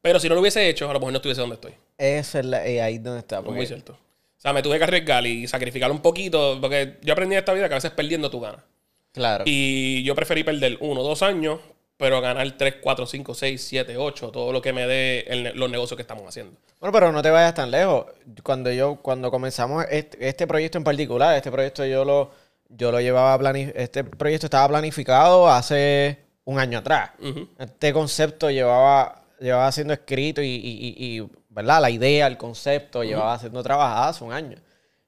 Pero 0.00 0.20
si 0.20 0.28
no 0.28 0.36
lo 0.36 0.40
hubiese 0.40 0.68
hecho, 0.68 0.88
a 0.88 0.92
lo 0.92 1.00
mejor 1.00 1.14
no 1.14 1.16
estuviese 1.16 1.40
donde 1.40 1.56
estoy. 1.56 1.74
Esa 1.98 2.38
es 2.38 2.46
la, 2.46 2.64
eh, 2.64 2.80
ahí 2.80 2.98
donde 2.98 3.18
está. 3.18 3.42
Porque... 3.42 3.56
Muy 3.56 3.66
cierto. 3.66 3.94
O 3.94 4.40
sea, 4.40 4.52
me 4.52 4.62
tuve 4.62 4.78
que 4.78 4.84
arriesgar 4.84 5.26
y 5.26 5.48
sacrificar 5.48 5.90
un 5.90 6.00
poquito, 6.00 6.58
porque 6.60 6.98
yo 7.02 7.12
aprendí 7.12 7.34
en 7.34 7.40
esta 7.40 7.54
vida 7.54 7.66
que 7.66 7.74
a 7.74 7.78
veces 7.78 7.90
perdiendo 7.90 8.30
tú 8.30 8.38
ganas. 8.38 8.62
Claro. 9.10 9.42
Y 9.48 10.04
yo 10.04 10.14
preferí 10.14 10.44
perder 10.44 10.78
uno, 10.78 11.02
dos 11.02 11.24
años, 11.24 11.58
pero 11.96 12.20
ganar 12.20 12.56
tres, 12.58 12.76
cuatro, 12.82 13.06
cinco, 13.06 13.34
seis, 13.34 13.62
siete, 13.62 13.96
ocho, 13.96 14.30
todo 14.30 14.52
lo 14.52 14.60
que 14.60 14.72
me 14.72 14.86
dé 14.86 15.52
los 15.54 15.70
negocios 15.70 15.96
que 15.96 16.02
estamos 16.02 16.24
haciendo. 16.28 16.58
Bueno, 16.80 16.92
pero 16.92 17.12
no 17.12 17.22
te 17.22 17.30
vayas 17.30 17.54
tan 17.54 17.70
lejos. 17.70 18.06
Cuando 18.42 18.70
yo, 18.70 18.96
cuando 18.96 19.30
comenzamos 19.30 19.86
este, 19.90 20.28
este 20.28 20.46
proyecto 20.46 20.78
en 20.78 20.84
particular, 20.84 21.34
este 21.36 21.50
proyecto 21.50 21.86
yo 21.86 22.04
lo, 22.04 22.30
yo 22.68 22.92
lo 22.92 23.00
llevaba 23.00 23.38
este 23.74 24.04
proyecto 24.04 24.46
estaba 24.46 24.68
planificado 24.68 25.48
hace 25.48 26.18
un 26.44 26.58
año 26.58 26.78
atrás. 26.78 27.10
Este 27.58 27.92
concepto 27.92 28.50
llevaba, 28.50 29.22
llevaba 29.40 29.72
siendo 29.72 29.94
escrito 29.94 30.42
y, 30.42 31.26
¿verdad? 31.48 31.80
La 31.80 31.90
idea, 31.90 32.26
el 32.26 32.36
concepto, 32.36 33.04
llevaba 33.04 33.38
siendo 33.38 33.62
trabajado 33.62 34.10
hace 34.10 34.24
un 34.24 34.32
año. 34.32 34.58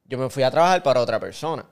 Yo 0.05 0.17
me 0.17 0.31
fui 0.31 0.43
a 0.43 0.51
trabajar 0.51 0.83
para 0.83 1.01
otra 1.01 1.21
persona. 1.21 1.67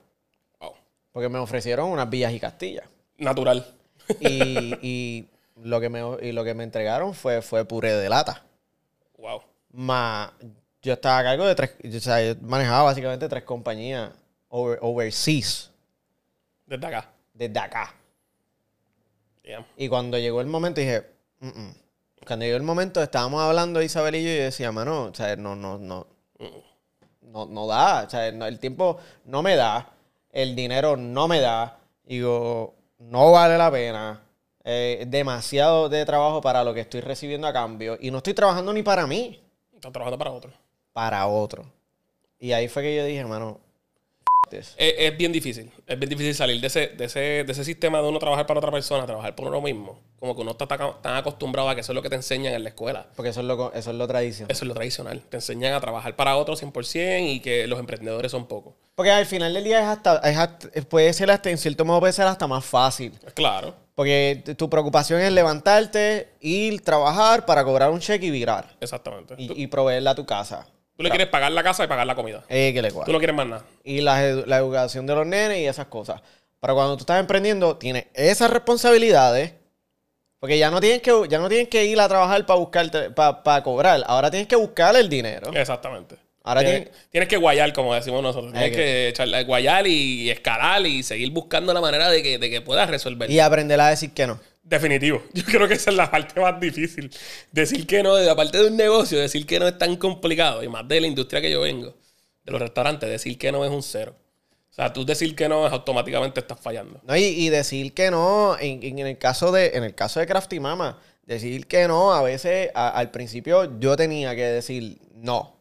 Porque 1.11 1.31
me 1.31 1.39
ofrecieron 1.39 1.89
unas 1.89 2.11
villas 2.11 2.31
y 2.35 2.39
castillas. 2.39 2.85
Natural. 3.17 3.76
Y, 4.21 5.27
lo 5.63 5.81
que 5.81 5.89
me, 5.89 6.01
y 6.23 6.33
lo 6.33 6.45
que 6.45 6.55
me 6.55 6.65
entregaron 6.65 7.15
fue, 7.15 7.43
fue 7.43 7.65
puré 7.65 7.95
de 7.95 8.09
lata. 8.09 8.45
Wow. 9.19 9.43
Más, 9.73 10.31
yo 10.83 10.93
estaba 10.93 11.19
a 11.19 11.23
cargo 11.23 11.47
de 11.47 11.55
tres, 11.55 11.75
o 11.85 12.01
sea, 12.01 12.23
yo 12.23 12.35
manejaba 12.43 12.85
básicamente 12.85 13.29
tres 13.29 13.45
compañías 13.45 14.11
overseas. 14.49 15.71
Desde 16.67 16.87
acá. 16.87 17.11
Desde 17.35 17.59
acá. 17.59 17.95
Y 19.77 19.89
cuando 19.89 20.19
llegó 20.19 20.41
el 20.41 20.49
momento 20.49 20.81
dije, 20.81 21.07
cuando 22.27 22.45
llegó 22.45 22.57
el 22.57 22.63
momento 22.63 23.03
estábamos 23.03 23.41
hablando 23.41 23.81
Isabel 23.81 24.17
y 24.17 24.25
yo 24.25 24.31
y 24.31 24.35
decía, 24.35 24.73
mano, 24.73 25.05
o 25.05 25.15
sea, 25.15 25.37
no, 25.37 25.55
no, 25.55 25.79
no, 25.79 26.07
no, 27.23 27.47
no 27.47 27.67
da, 27.67 28.05
o 28.05 28.11
sea, 28.11 28.27
el 28.27 28.59
tiempo 28.59 28.99
no 29.25 29.43
me 29.43 29.55
da, 29.55 29.93
el 30.33 30.57
dinero 30.57 30.97
no 30.97 31.29
me 31.29 31.41
da. 31.41 31.79
Digo, 32.05 32.75
no 32.99 33.33
vale 33.33 33.59
la 33.59 33.71
pena. 33.71 34.23
Eh, 34.65 35.05
demasiado 35.07 35.89
de 35.89 36.05
trabajo 36.05 36.41
para 36.41 36.65
lo 36.65 36.75
que 36.75 36.81
estoy 36.81 37.01
recibiendo 37.01 37.47
a 37.47 37.53
cambio. 37.53 37.97
Y 38.01 38.11
no 38.11 38.19
estoy 38.19 38.35
trabajando 38.35 38.73
ni 38.73 38.83
para 38.83 39.07
mí. 39.07 39.41
Estoy 39.75 39.93
trabajando 39.93 40.19
para 40.19 40.33
otro. 40.33 40.53
Para 40.93 41.27
otro. 41.27 41.71
Y 42.39 42.53
ahí 42.53 42.69
fue 42.69 42.83
que 42.83 42.97
yo 42.97 43.05
dije, 43.05 43.21
hermano, 43.21 43.61
es, 44.51 44.75
es, 44.77 45.17
bien 45.17 45.33
difícil. 45.33 45.71
Es 45.87 45.99
bien 45.99 46.11
difícil 46.11 46.35
salir 46.35 46.61
de 46.61 46.67
ese, 46.67 46.89
de, 46.89 47.05
ese, 47.05 47.21
de 47.45 47.53
ese 47.53 47.65
sistema 47.65 48.01
de 48.01 48.09
uno 48.09 48.19
trabajar 48.19 48.47
para 48.47 48.59
otra 48.59 48.71
persona, 48.71 49.07
trabajar 49.07 49.35
por 49.35 49.49
uno 49.49 49.61
mismo. 49.61 50.01
Como 50.19 50.35
que 50.35 50.43
uno 50.43 50.53
está 50.53 50.67
tan, 50.67 51.17
acostumbrado 51.17 51.69
a 51.69 51.75
que 51.75 51.81
eso 51.81 51.93
es 51.93 51.95
lo 51.95 52.03
que 52.03 52.09
te 52.09 52.17
enseñan 52.17 52.55
en 52.55 52.63
la 52.63 52.71
escuela. 52.71 53.07
Porque 53.17 53.31
eso 53.31 53.41
es 53.41 53.47
lo, 53.47 53.73
eso 53.73 53.91
es 53.91 53.97
lo 53.97 54.07
tradicional. 54.07 54.51
Eso 54.51 54.65
es 54.65 54.69
lo 54.69 54.75
tradicional. 54.75 55.23
Te 55.29 55.39
enseñan 55.39 55.75
a 55.75 55.81
trabajar 55.81 56.17
para 56.17 56.37
otros 56.37 56.63
100% 56.63 57.29
y 57.29 57.41
que 57.41 57.67
los 57.67 57.79
emprendedores 57.79 58.31
son 58.31 58.47
pocos. 58.47 58.75
Porque 58.97 59.11
al 59.13 59.27
final 59.27 59.53
del 59.55 59.63
día 59.63 59.81
es 59.81 59.87
hasta, 59.87 60.17
es 60.29 60.37
hasta- 60.37 60.69
puede 60.89 61.13
ser 61.13 61.31
hasta, 61.31 61.51
en 61.51 61.59
cierto 61.59 61.85
modo 61.85 62.01
puede 62.01 62.13
ser 62.13 62.27
hasta 62.27 62.47
más 62.49 62.65
fácil. 62.65 63.13
Claro. 63.35 63.75
Porque 63.95 64.43
tu 64.59 64.69
preocupación 64.69 65.21
es 65.21 65.31
levantarte, 65.33 66.31
ir, 66.41 66.83
trabajar 66.83 67.47
para 67.47 67.63
cobrar 67.63 67.91
un 67.91 68.01
cheque 68.01 68.27
y 68.27 68.31
virar. 68.31 68.75
Exactamente. 68.81 69.37
tú, 69.37 69.43
Y, 69.55 69.63
y 69.65 69.67
proveerle 69.69 70.11
a 70.11 70.15
tu 70.15 70.27
casa. 70.27 70.67
tú 70.97 71.03
le 71.03 71.11
quieres 71.11 71.29
pagar 71.29 71.53
la 71.53 71.63
casa 71.63 71.85
y 71.85 71.87
pagar 71.87 72.07
la 72.07 72.15
comida. 72.15 72.43
Eh, 72.49 72.73
que 72.75 72.81
le 72.83 72.89
Tú 72.89 72.95
cuadra. 72.97 73.13
no 73.13 73.19
quieres 73.19 73.37
más 73.37 73.47
nada. 73.47 73.65
Y 73.85 74.01
la, 74.01 74.21
la 74.47 74.57
educación 74.57 75.07
de 75.07 75.15
los 75.15 75.27
nenes 75.27 75.59
y 75.59 75.67
esas 75.67 75.87
cosas. 75.87 76.21
Pero 76.61 76.75
cuando 76.75 76.97
tú 76.97 77.03
estás 77.03 77.21
emprendiendo, 77.21 77.77
tienes 77.77 78.07
esas 78.15 78.51
responsabilidades. 78.51 79.53
Porque 80.41 80.59
ya 80.59 80.71
no 80.71 80.81
tienes 80.81 81.03
que, 81.03 81.13
ya 81.29 81.39
no 81.39 81.49
tienes 81.49 81.69
que 81.69 81.85
ir 81.85 81.99
a 82.01 82.09
trabajar 82.09 82.45
para 82.47 82.59
buscarte, 82.59 83.11
para, 83.11 83.43
para 83.43 83.63
cobrar. 83.63 84.03
Ahora 84.07 84.31
tienes 84.31 84.49
que 84.49 84.57
buscar 84.57 84.95
el 84.97 85.09
dinero. 85.09 85.51
Exactamente. 85.55 86.17
Ahora 86.47 86.63
tienes, 86.63 86.83
tiene- 86.85 86.97
tienes 87.11 87.29
que 87.29 87.37
guayar, 87.37 87.73
como 87.73 87.95
decimos 87.95 88.23
nosotros. 88.23 88.53
Tienes 88.53 88.71
Hay 88.71 88.71
que- 88.71 88.77
que 88.77 89.09
echarle- 89.15 89.45
guayar 89.45 89.87
y 89.87 90.31
escalar 90.31 90.87
y 90.87 91.03
seguir 91.03 91.31
buscando 91.31 91.75
la 91.75 91.81
manera 91.81 92.09
de 92.11 92.23
que, 92.23 92.39
de 92.39 92.49
que 92.49 92.61
puedas 92.63 92.89
resolver. 92.89 93.31
Y 93.31 93.41
aprender 93.41 93.81
a 93.81 93.89
decir 93.91 94.13
que 94.13 94.27
no. 94.27 94.41
Definitivo. 94.63 95.23
Yo 95.35 95.45
creo 95.45 95.69
que 95.69 95.75
esa 95.75 95.91
es 95.91 95.97
la 95.97 96.11
parte 96.11 96.41
más 96.41 96.59
difícil. 96.59 97.11
Decir 97.53 97.87
que 97.87 98.03
no, 98.03 98.15
de- 98.17 98.31
aparte 98.31 98.59
de 98.59 98.69
un 98.69 98.77
negocio, 98.77 99.19
decir 99.19 99.45
que 99.47 99.59
no 99.61 99.69
es 99.69 99.77
tan 99.77 99.97
complicado. 99.97 100.63
Y 100.63 100.69
más 100.69 100.87
de 100.89 101.01
la 101.01 101.07
industria 101.07 101.41
que 101.41 101.51
yo 101.51 101.61
vengo, 101.61 101.95
de 102.45 102.53
los 102.53 102.61
restaurantes, 102.61 103.09
decir 103.11 103.37
que 103.39 103.53
no 103.53 103.65
es 103.65 103.71
un 103.71 103.83
cero. 103.83 104.17
O 104.71 104.75
sea, 104.77 104.93
tú 104.93 105.07
decir 105.07 105.35
que 105.35 105.49
no 105.49 105.67
es 105.67 105.73
automáticamente 105.73 106.39
estás 106.41 106.61
fallando. 106.61 107.01
No, 107.05 107.17
y, 107.17 107.23
y 107.25 107.49
decir 107.49 107.95
que 107.95 108.11
no, 108.11 108.57
en, 108.61 108.83
en 108.83 108.99
el 109.07 109.17
caso 109.19 109.51
de, 109.51 109.69
en 109.75 109.85
el 109.85 109.95
caso 109.95 110.21
de 110.21 110.27
Crafty 110.27 110.61
Mama, 110.61 111.01
decir 111.25 111.67
que 111.67 111.89
no, 111.89 112.13
a 112.13 112.23
veces 112.23 112.71
a- 112.75 112.91
al 112.91 113.11
principio 113.11 113.79
yo 113.81 113.97
tenía 113.97 114.37
que 114.37 114.43
decir 114.45 114.99
no. 115.15 115.56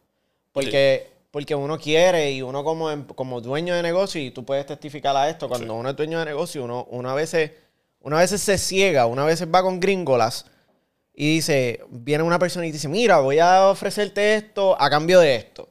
Porque, 0.63 1.07
porque 1.31 1.53
uno 1.53 1.77
quiere 1.77 2.31
y 2.31 2.41
uno 2.41 2.63
como, 2.63 2.89
em- 2.89 3.05
como 3.05 3.41
dueño 3.41 3.75
de 3.75 3.83
negocio, 3.83 4.21
y 4.21 4.31
tú 4.31 4.45
puedes 4.45 4.65
testificar 4.65 5.15
a 5.15 5.29
esto, 5.29 5.49
cuando 5.49 5.75
uno 5.75 5.89
es 5.89 5.95
dueño 5.95 6.19
de 6.19 6.25
negocio, 6.25 6.63
uno, 6.63 6.87
uno 6.89 7.09
a 7.09 7.13
veces, 7.13 7.51
uno 7.99 8.17
a 8.17 8.21
veces 8.21 8.41
se 8.41 8.57
ciega, 8.57 9.05
una 9.05 9.25
veces 9.25 9.47
va 9.53 9.61
con 9.61 9.79
gringolas 9.79 10.45
y 11.13 11.35
dice, 11.35 11.81
viene 11.89 12.23
una 12.23 12.39
persona 12.39 12.65
y 12.67 12.71
dice, 12.71 12.87
mira, 12.87 13.19
voy 13.19 13.39
a 13.39 13.67
ofrecerte 13.67 14.35
esto 14.35 14.81
a 14.81 14.89
cambio 14.89 15.19
de 15.19 15.35
esto. 15.35 15.67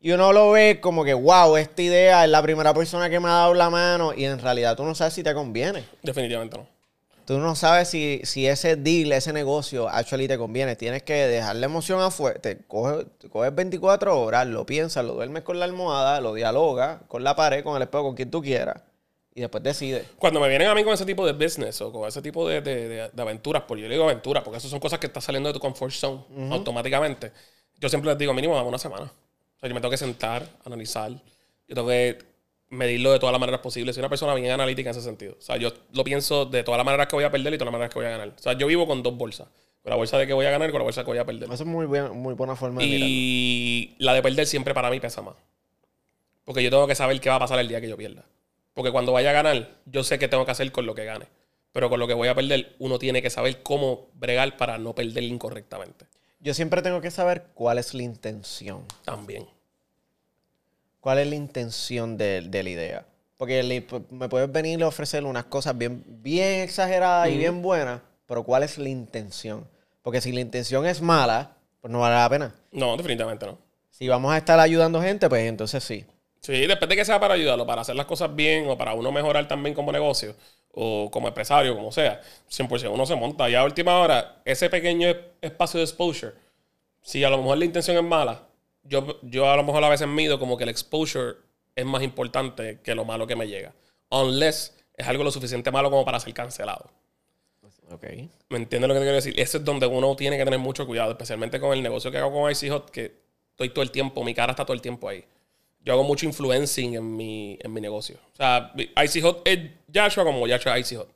Y 0.00 0.12
uno 0.12 0.32
lo 0.32 0.50
ve 0.52 0.80
como 0.80 1.02
que, 1.04 1.14
wow, 1.14 1.56
esta 1.56 1.82
idea 1.82 2.24
es 2.24 2.30
la 2.30 2.42
primera 2.42 2.72
persona 2.74 3.08
que 3.10 3.18
me 3.18 3.28
ha 3.28 3.32
dado 3.32 3.54
la 3.54 3.70
mano 3.70 4.12
y 4.14 4.24
en 4.24 4.38
realidad 4.38 4.76
tú 4.76 4.84
no 4.84 4.94
sabes 4.94 5.14
si 5.14 5.22
te 5.22 5.32
conviene. 5.34 5.84
Definitivamente 6.02 6.58
no. 6.58 6.75
Tú 7.26 7.38
no 7.38 7.56
sabes 7.56 7.88
si, 7.88 8.20
si 8.24 8.46
ese 8.46 8.76
deal, 8.76 9.10
ese 9.12 9.32
negocio, 9.32 9.88
actually 9.88 10.28
te 10.28 10.38
conviene. 10.38 10.76
Tienes 10.76 11.02
que 11.02 11.14
dejar 11.14 11.56
la 11.56 11.66
emoción 11.66 12.00
afuera. 12.00 12.40
Te 12.40 12.58
coges, 12.66 13.04
te 13.18 13.28
coges 13.28 13.52
24 13.54 14.20
horas, 14.20 14.46
lo 14.46 14.64
piensas, 14.64 15.04
lo 15.04 15.14
duermes 15.14 15.42
con 15.42 15.58
la 15.58 15.64
almohada, 15.64 16.20
lo 16.20 16.34
dialogas 16.34 17.00
con 17.08 17.24
la 17.24 17.34
pared, 17.34 17.64
con 17.64 17.74
el 17.76 17.82
espejo, 17.82 18.04
con 18.04 18.14
quien 18.14 18.30
tú 18.30 18.40
quieras. 18.42 18.80
Y 19.34 19.40
después 19.40 19.62
decides. 19.62 20.06
Cuando 20.18 20.40
me 20.40 20.48
vienen 20.48 20.68
a 20.68 20.74
mí 20.74 20.82
con 20.84 20.94
ese 20.94 21.04
tipo 21.04 21.26
de 21.26 21.32
business 21.32 21.80
o 21.82 21.92
con 21.92 22.08
ese 22.08 22.22
tipo 22.22 22.48
de, 22.48 22.60
de- 22.62 22.88
de- 22.88 23.10
de 23.12 23.22
aventuras, 23.22 23.64
porque 23.66 23.82
yo 23.82 23.88
le 23.88 23.94
digo 23.94 24.04
aventuras, 24.04 24.42
porque 24.44 24.58
eso 24.58 24.68
son 24.68 24.80
cosas 24.80 24.98
que 24.98 25.08
están 25.08 25.20
saliendo 25.22 25.48
de 25.48 25.52
tu 25.52 25.60
comfort 25.60 25.92
zone 25.92 26.20
automáticamente. 26.52 27.32
Yo 27.78 27.88
siempre 27.88 28.08
les 28.10 28.18
digo 28.18 28.32
mínimo 28.32 28.54
dame 28.56 28.68
una 28.68 28.78
semana. 28.78 29.04
O 29.04 29.58
sea, 29.60 29.68
yo 29.68 29.74
me 29.74 29.80
tengo 29.80 29.90
que 29.90 29.98
sentar, 29.98 30.48
analizar. 30.64 31.10
Yo 31.10 31.74
tengo 31.74 31.88
que 31.88 32.18
medirlo 32.68 33.12
de 33.12 33.18
todas 33.18 33.32
las 33.32 33.40
maneras 33.40 33.60
posibles. 33.60 33.94
Soy 33.94 34.02
una 34.02 34.08
persona 34.08 34.34
bien 34.34 34.50
analítica 34.50 34.90
en 34.90 34.96
ese 34.96 35.04
sentido. 35.04 35.36
O 35.38 35.42
sea, 35.42 35.56
yo 35.56 35.72
lo 35.92 36.04
pienso 36.04 36.46
de 36.46 36.62
todas 36.62 36.78
las 36.78 36.84
maneras 36.84 37.06
que 37.06 37.16
voy 37.16 37.24
a 37.24 37.30
perder 37.30 37.54
y 37.54 37.58
todas 37.58 37.66
las 37.66 37.72
maneras 37.72 37.92
que 37.92 37.98
voy 37.98 38.06
a 38.06 38.10
ganar. 38.10 38.28
O 38.28 38.42
sea, 38.42 38.52
yo 38.54 38.66
vivo 38.66 38.86
con 38.86 39.02
dos 39.02 39.16
bolsas. 39.16 39.48
Con 39.82 39.90
la 39.90 39.96
bolsa 39.96 40.18
de 40.18 40.26
que 40.26 40.32
voy 40.32 40.46
a 40.46 40.50
ganar 40.50 40.68
y 40.68 40.72
con 40.72 40.80
la 40.80 40.84
bolsa 40.84 41.02
de 41.02 41.04
que 41.04 41.10
voy 41.10 41.18
a 41.18 41.24
perder. 41.24 41.44
Eso 41.52 41.62
es 41.62 41.68
muy 41.68 41.86
buena 41.86 42.56
forma 42.56 42.80
de 42.80 42.86
mirarlo. 42.86 43.06
Y 43.08 43.94
la 43.98 44.14
de 44.14 44.22
perder 44.22 44.46
siempre 44.46 44.74
para 44.74 44.90
mí 44.90 44.98
pesa 44.98 45.22
más. 45.22 45.36
Porque 46.44 46.62
yo 46.62 46.70
tengo 46.70 46.86
que 46.86 46.94
saber 46.94 47.20
qué 47.20 47.28
va 47.28 47.36
a 47.36 47.40
pasar 47.40 47.58
el 47.58 47.68
día 47.68 47.80
que 47.80 47.88
yo 47.88 47.96
pierda. 47.96 48.24
Porque 48.74 48.90
cuando 48.90 49.12
vaya 49.12 49.30
a 49.30 49.32
ganar, 49.32 49.78
yo 49.86 50.04
sé 50.04 50.18
qué 50.18 50.28
tengo 50.28 50.44
que 50.44 50.50
hacer 50.50 50.70
con 50.72 50.86
lo 50.86 50.94
que 50.94 51.04
gane. 51.04 51.26
Pero 51.72 51.88
con 51.88 52.00
lo 52.00 52.06
que 52.08 52.14
voy 52.14 52.28
a 52.28 52.34
perder, 52.34 52.74
uno 52.78 52.98
tiene 52.98 53.22
que 53.22 53.30
saber 53.30 53.62
cómo 53.62 54.08
bregar 54.14 54.56
para 54.56 54.76
no 54.78 54.94
perder 54.94 55.22
incorrectamente. 55.24 56.06
Yo 56.40 56.52
siempre 56.52 56.82
tengo 56.82 57.00
que 57.00 57.10
saber 57.10 57.46
cuál 57.54 57.78
es 57.78 57.94
la 57.94 58.02
intención. 58.02 58.84
También. 59.04 59.46
¿Cuál 61.06 61.20
es 61.20 61.28
la 61.28 61.36
intención 61.36 62.18
de, 62.18 62.40
de 62.40 62.62
la 62.64 62.68
idea? 62.70 63.06
Porque 63.36 63.62
le- 63.62 63.86
me 64.10 64.28
puedes 64.28 64.50
venir 64.50 64.82
a 64.82 64.88
ofrecer 64.88 65.22
unas 65.22 65.44
cosas 65.44 65.78
bien, 65.78 66.02
bien 66.04 66.62
exageradas 66.62 67.28
y 67.28 67.38
bien 67.38 67.62
buenas, 67.62 68.00
pero 68.26 68.42
¿cuál 68.42 68.64
es 68.64 68.76
la 68.76 68.88
intención? 68.88 69.68
Porque 70.02 70.20
si 70.20 70.32
la 70.32 70.40
intención 70.40 70.84
es 70.84 71.00
mala, 71.00 71.52
pues 71.80 71.92
no 71.92 72.00
vale 72.00 72.16
la 72.16 72.28
pena. 72.28 72.54
No, 72.72 72.96
definitivamente 72.96 73.46
no. 73.46 73.56
Si 73.88 74.08
vamos 74.08 74.32
a 74.34 74.38
estar 74.38 74.58
ayudando 74.58 75.00
gente, 75.00 75.28
pues 75.28 75.48
entonces 75.48 75.84
sí. 75.84 76.04
Sí, 76.40 76.66
después 76.66 76.88
de 76.88 76.96
que 76.96 77.04
sea 77.04 77.20
para 77.20 77.34
ayudarlo, 77.34 77.64
para 77.64 77.82
hacer 77.82 77.94
las 77.94 78.06
cosas 78.06 78.34
bien 78.34 78.68
o 78.68 78.76
para 78.76 78.92
uno 78.94 79.12
mejorar 79.12 79.46
también 79.46 79.76
como 79.76 79.92
negocio 79.92 80.34
o 80.72 81.08
como 81.12 81.28
empresario, 81.28 81.76
como 81.76 81.92
sea, 81.92 82.20
100% 82.48 82.92
uno 82.92 83.06
se 83.06 83.14
monta. 83.14 83.48
Ya 83.48 83.60
a 83.60 83.64
última 83.64 83.96
hora, 84.00 84.42
ese 84.44 84.68
pequeño 84.68 85.08
es- 85.10 85.18
espacio 85.40 85.78
de 85.78 85.84
exposure, 85.84 86.32
si 87.00 87.22
a 87.22 87.30
lo 87.30 87.38
mejor 87.38 87.58
la 87.58 87.64
intención 87.64 87.96
es 87.96 88.02
mala, 88.02 88.45
yo, 88.88 89.18
yo 89.22 89.50
a 89.50 89.56
lo 89.56 89.62
mejor 89.62 89.84
a 89.84 89.88
veces 89.88 90.08
mido 90.08 90.38
como 90.38 90.56
que 90.56 90.64
el 90.64 90.70
exposure 90.70 91.36
es 91.74 91.84
más 91.84 92.02
importante 92.02 92.80
que 92.82 92.94
lo 92.94 93.04
malo 93.04 93.26
que 93.26 93.36
me 93.36 93.46
llega. 93.46 93.74
Unless 94.10 94.76
es 94.96 95.06
algo 95.06 95.24
lo 95.24 95.30
suficiente 95.30 95.70
malo 95.70 95.90
como 95.90 96.04
para 96.04 96.18
ser 96.20 96.32
cancelado. 96.32 96.90
Ok. 97.90 98.04
¿Me 98.48 98.58
entiendes 98.58 98.88
lo 98.88 98.94
que 98.94 99.00
te 99.00 99.04
quiero 99.04 99.14
decir? 99.14 99.38
Eso 99.38 99.58
es 99.58 99.64
donde 99.64 99.86
uno 99.86 100.16
tiene 100.16 100.36
que 100.36 100.44
tener 100.44 100.58
mucho 100.58 100.86
cuidado, 100.86 101.12
especialmente 101.12 101.60
con 101.60 101.72
el 101.72 101.82
negocio 101.82 102.10
que 102.10 102.18
hago 102.18 102.32
con 102.32 102.50
Icy 102.50 102.70
Hot, 102.70 102.90
que 102.90 103.20
estoy 103.50 103.68
todo 103.70 103.82
el 103.82 103.90
tiempo, 103.90 104.24
mi 104.24 104.34
cara 104.34 104.52
está 104.52 104.64
todo 104.64 104.74
el 104.74 104.80
tiempo 104.80 105.08
ahí. 105.08 105.24
Yo 105.84 105.92
hago 105.92 106.02
mucho 106.02 106.26
influencing 106.26 106.94
en 106.94 107.16
mi, 107.16 107.58
en 107.60 107.72
mi 107.72 107.80
negocio. 107.80 108.18
O 108.32 108.36
sea, 108.36 108.72
Icy 109.04 109.20
Hot 109.20 109.42
es 109.46 109.70
Joshua 109.94 110.24
como 110.24 110.40
Joshua 110.48 110.78
Icy 110.78 110.96
Hot. 110.96 111.08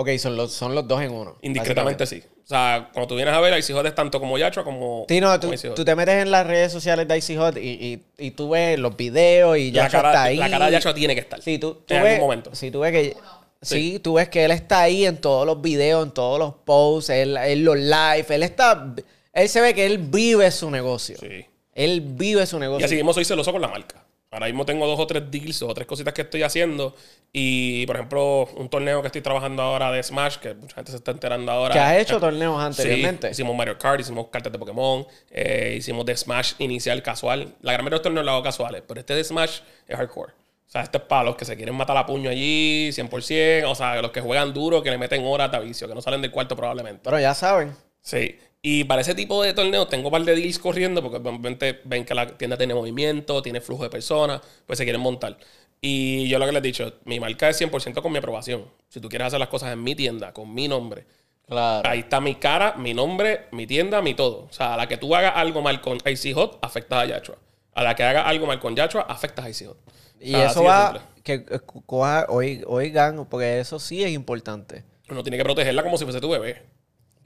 Ok, 0.00 0.10
son 0.18 0.36
los, 0.36 0.52
son 0.52 0.76
los 0.76 0.86
dos 0.86 1.02
en 1.02 1.10
uno. 1.10 1.36
Indiscretamente 1.42 2.06
sí. 2.06 2.22
O 2.44 2.46
sea, 2.46 2.88
cuando 2.92 3.08
tú 3.08 3.16
vienes 3.16 3.34
a 3.34 3.40
ver, 3.40 3.58
Icy 3.58 3.72
Hot 3.72 3.84
es 3.84 3.96
tanto 3.96 4.20
como 4.20 4.38
Joshua 4.38 4.62
como, 4.62 5.04
Sí, 5.08 5.20
no, 5.20 5.40
tú, 5.40 5.48
como 5.50 5.74
tú 5.74 5.84
te 5.84 5.96
metes 5.96 6.22
en 6.22 6.30
las 6.30 6.46
redes 6.46 6.70
sociales 6.70 7.08
de 7.08 7.18
Icy 7.18 7.36
Hot 7.36 7.56
y, 7.56 7.60
y, 7.68 8.06
y 8.16 8.30
tú 8.30 8.50
ves 8.50 8.78
los 8.78 8.96
videos 8.96 9.58
y 9.58 9.72
ya 9.72 9.82
la, 9.82 9.88
cara, 9.90 10.08
está 10.10 10.22
ahí. 10.22 10.36
la 10.36 10.48
cara 10.48 10.70
de 10.70 10.76
Joshua 10.76 10.94
tiene 10.94 11.14
que 11.16 11.20
estar. 11.22 11.42
Sí, 11.42 11.58
tú, 11.58 11.82
tú 11.84 11.94
en 11.94 12.02
ves, 12.04 12.12
algún 12.12 12.26
momento. 12.28 12.54
Sí, 12.54 12.70
tú 12.70 12.78
ves 12.78 12.92
que... 12.92 13.16
Sí. 13.60 13.98
tú 13.98 14.14
ves 14.14 14.28
que 14.28 14.44
él 14.44 14.52
está 14.52 14.82
ahí 14.82 15.04
en 15.04 15.16
todos 15.16 15.44
los 15.44 15.60
videos, 15.60 16.06
en 16.06 16.12
todos 16.12 16.38
los 16.38 16.54
posts, 16.64 17.10
él, 17.10 17.36
él 17.36 17.64
los 17.64 17.76
live, 17.76 18.26
él 18.28 18.44
está... 18.44 18.94
Él 19.32 19.48
se 19.48 19.60
ve 19.60 19.74
que 19.74 19.84
él 19.84 19.98
vive 19.98 20.48
su 20.52 20.70
negocio. 20.70 21.16
Sí. 21.18 21.44
Él 21.74 22.02
vive 22.02 22.46
su 22.46 22.56
Y 22.58 22.60
negocio. 22.60 22.86
así 22.86 22.94
mismo 22.94 23.12
soy 23.12 23.24
celoso 23.24 23.50
con 23.50 23.60
la 23.60 23.66
marca. 23.68 24.04
Ahora 24.30 24.46
mismo 24.46 24.66
tengo 24.66 24.86
dos 24.86 25.00
o 25.00 25.06
tres 25.06 25.30
deals 25.30 25.62
o 25.62 25.72
tres 25.72 25.86
cositas 25.86 26.12
que 26.12 26.22
estoy 26.22 26.42
haciendo. 26.42 26.94
Y, 27.32 27.86
por 27.86 27.96
ejemplo, 27.96 28.46
un 28.56 28.68
torneo 28.68 29.00
que 29.00 29.06
estoy 29.06 29.22
trabajando 29.22 29.62
ahora 29.62 29.90
de 29.90 30.02
Smash, 30.02 30.36
que 30.36 30.54
mucha 30.54 30.74
gente 30.76 30.90
se 30.90 30.98
está 30.98 31.12
enterando 31.12 31.50
ahora. 31.50 31.72
que 31.72 31.80
has 31.80 31.96
hecho 31.96 32.20
torneos 32.20 32.60
anteriormente. 32.60 33.28
Sí, 33.28 33.32
hicimos 33.32 33.56
Mario 33.56 33.78
Kart, 33.78 34.00
hicimos 34.00 34.28
cartas 34.28 34.52
de 34.52 34.58
Pokémon, 34.58 35.06
eh, 35.30 35.76
hicimos 35.78 36.04
de 36.04 36.14
Smash 36.14 36.54
inicial 36.58 37.02
casual. 37.02 37.54
La 37.62 37.72
gran 37.72 37.84
mayoría 37.84 37.96
de 37.96 37.98
los 37.98 38.02
torneos 38.02 38.26
los 38.26 38.32
hago 38.32 38.42
casuales, 38.42 38.82
pero 38.86 39.00
este 39.00 39.14
de 39.14 39.24
Smash 39.24 39.60
es 39.86 39.96
hardcore. 39.96 40.32
O 40.32 40.70
sea, 40.70 40.82
este 40.82 40.98
es 40.98 41.04
para 41.04 41.24
los 41.24 41.36
que 41.36 41.46
se 41.46 41.56
quieren 41.56 41.74
matar 41.74 41.96
a 41.96 42.04
puño 42.04 42.28
allí, 42.28 42.90
100%. 42.92 43.64
O 43.70 43.74
sea, 43.74 44.02
los 44.02 44.10
que 44.10 44.20
juegan 44.20 44.52
duro, 44.52 44.82
que 44.82 44.90
le 44.90 44.98
meten 44.98 45.24
horas 45.24 45.50
de 45.50 45.58
vicio, 45.60 45.88
que 45.88 45.94
no 45.94 46.02
salen 46.02 46.20
del 46.20 46.30
cuarto 46.30 46.54
probablemente. 46.54 47.00
Pero 47.02 47.18
ya 47.18 47.32
saben. 47.32 47.74
Sí. 48.02 48.38
Y 48.60 48.84
para 48.84 49.02
ese 49.02 49.14
tipo 49.14 49.42
de 49.42 49.54
torneos 49.54 49.88
tengo 49.88 50.08
un 50.08 50.12
par 50.12 50.22
de 50.24 50.34
deals 50.34 50.58
corriendo 50.58 51.00
porque 51.02 51.18
obviamente 51.18 51.80
ven 51.84 52.04
que 52.04 52.14
la 52.14 52.26
tienda 52.36 52.56
tiene 52.56 52.74
movimiento, 52.74 53.40
tiene 53.40 53.60
flujo 53.60 53.84
de 53.84 53.90
personas, 53.90 54.40
pues 54.66 54.78
se 54.78 54.84
quieren 54.84 55.00
montar. 55.00 55.38
Y 55.80 56.28
yo 56.28 56.40
lo 56.40 56.46
que 56.46 56.50
les 56.52 56.58
he 56.58 56.62
dicho, 56.62 56.92
mi 57.04 57.20
marca 57.20 57.48
es 57.48 57.60
100% 57.60 58.02
con 58.02 58.10
mi 58.10 58.18
aprobación. 58.18 58.64
Si 58.88 59.00
tú 59.00 59.08
quieres 59.08 59.28
hacer 59.28 59.38
las 59.38 59.48
cosas 59.48 59.72
en 59.72 59.82
mi 59.84 59.94
tienda, 59.94 60.32
con 60.32 60.52
mi 60.52 60.66
nombre, 60.66 61.06
Claro. 61.46 61.88
ahí 61.88 62.00
está 62.00 62.20
mi 62.20 62.34
cara, 62.34 62.74
mi 62.76 62.92
nombre, 62.94 63.46
mi 63.52 63.66
tienda, 63.66 64.02
mi 64.02 64.14
todo. 64.14 64.48
O 64.50 64.52
sea, 64.52 64.74
a 64.74 64.76
la 64.76 64.88
que 64.88 64.96
tú 64.96 65.14
hagas 65.14 65.32
algo 65.36 65.62
mal 65.62 65.80
con 65.80 65.98
Icy 66.04 66.32
Hot, 66.32 66.58
afectas 66.60 66.98
a 67.04 67.06
Yachua. 67.06 67.36
A 67.74 67.84
la 67.84 67.94
que 67.94 68.02
hagas 68.02 68.26
algo 68.26 68.46
mal 68.46 68.58
con 68.58 68.74
Yachua, 68.74 69.02
afectas 69.02 69.44
a 69.44 69.50
Icy 69.50 69.66
Hot. 69.66 69.78
O 69.86 69.92
Y 70.20 70.30
sea, 70.32 70.46
eso 70.48 70.64
va... 70.64 71.00
Que, 71.22 71.34
eh, 71.34 71.60
coja- 71.86 72.26
oi- 72.28 72.64
oigan, 72.66 73.24
porque 73.26 73.60
eso 73.60 73.78
sí 73.78 74.02
es 74.02 74.10
importante. 74.10 74.82
Uno 75.08 75.22
tiene 75.22 75.38
que 75.38 75.44
protegerla 75.44 75.82
como 75.84 75.96
si 75.96 76.04
fuese 76.04 76.20
tu 76.20 76.28
bebé. 76.28 76.62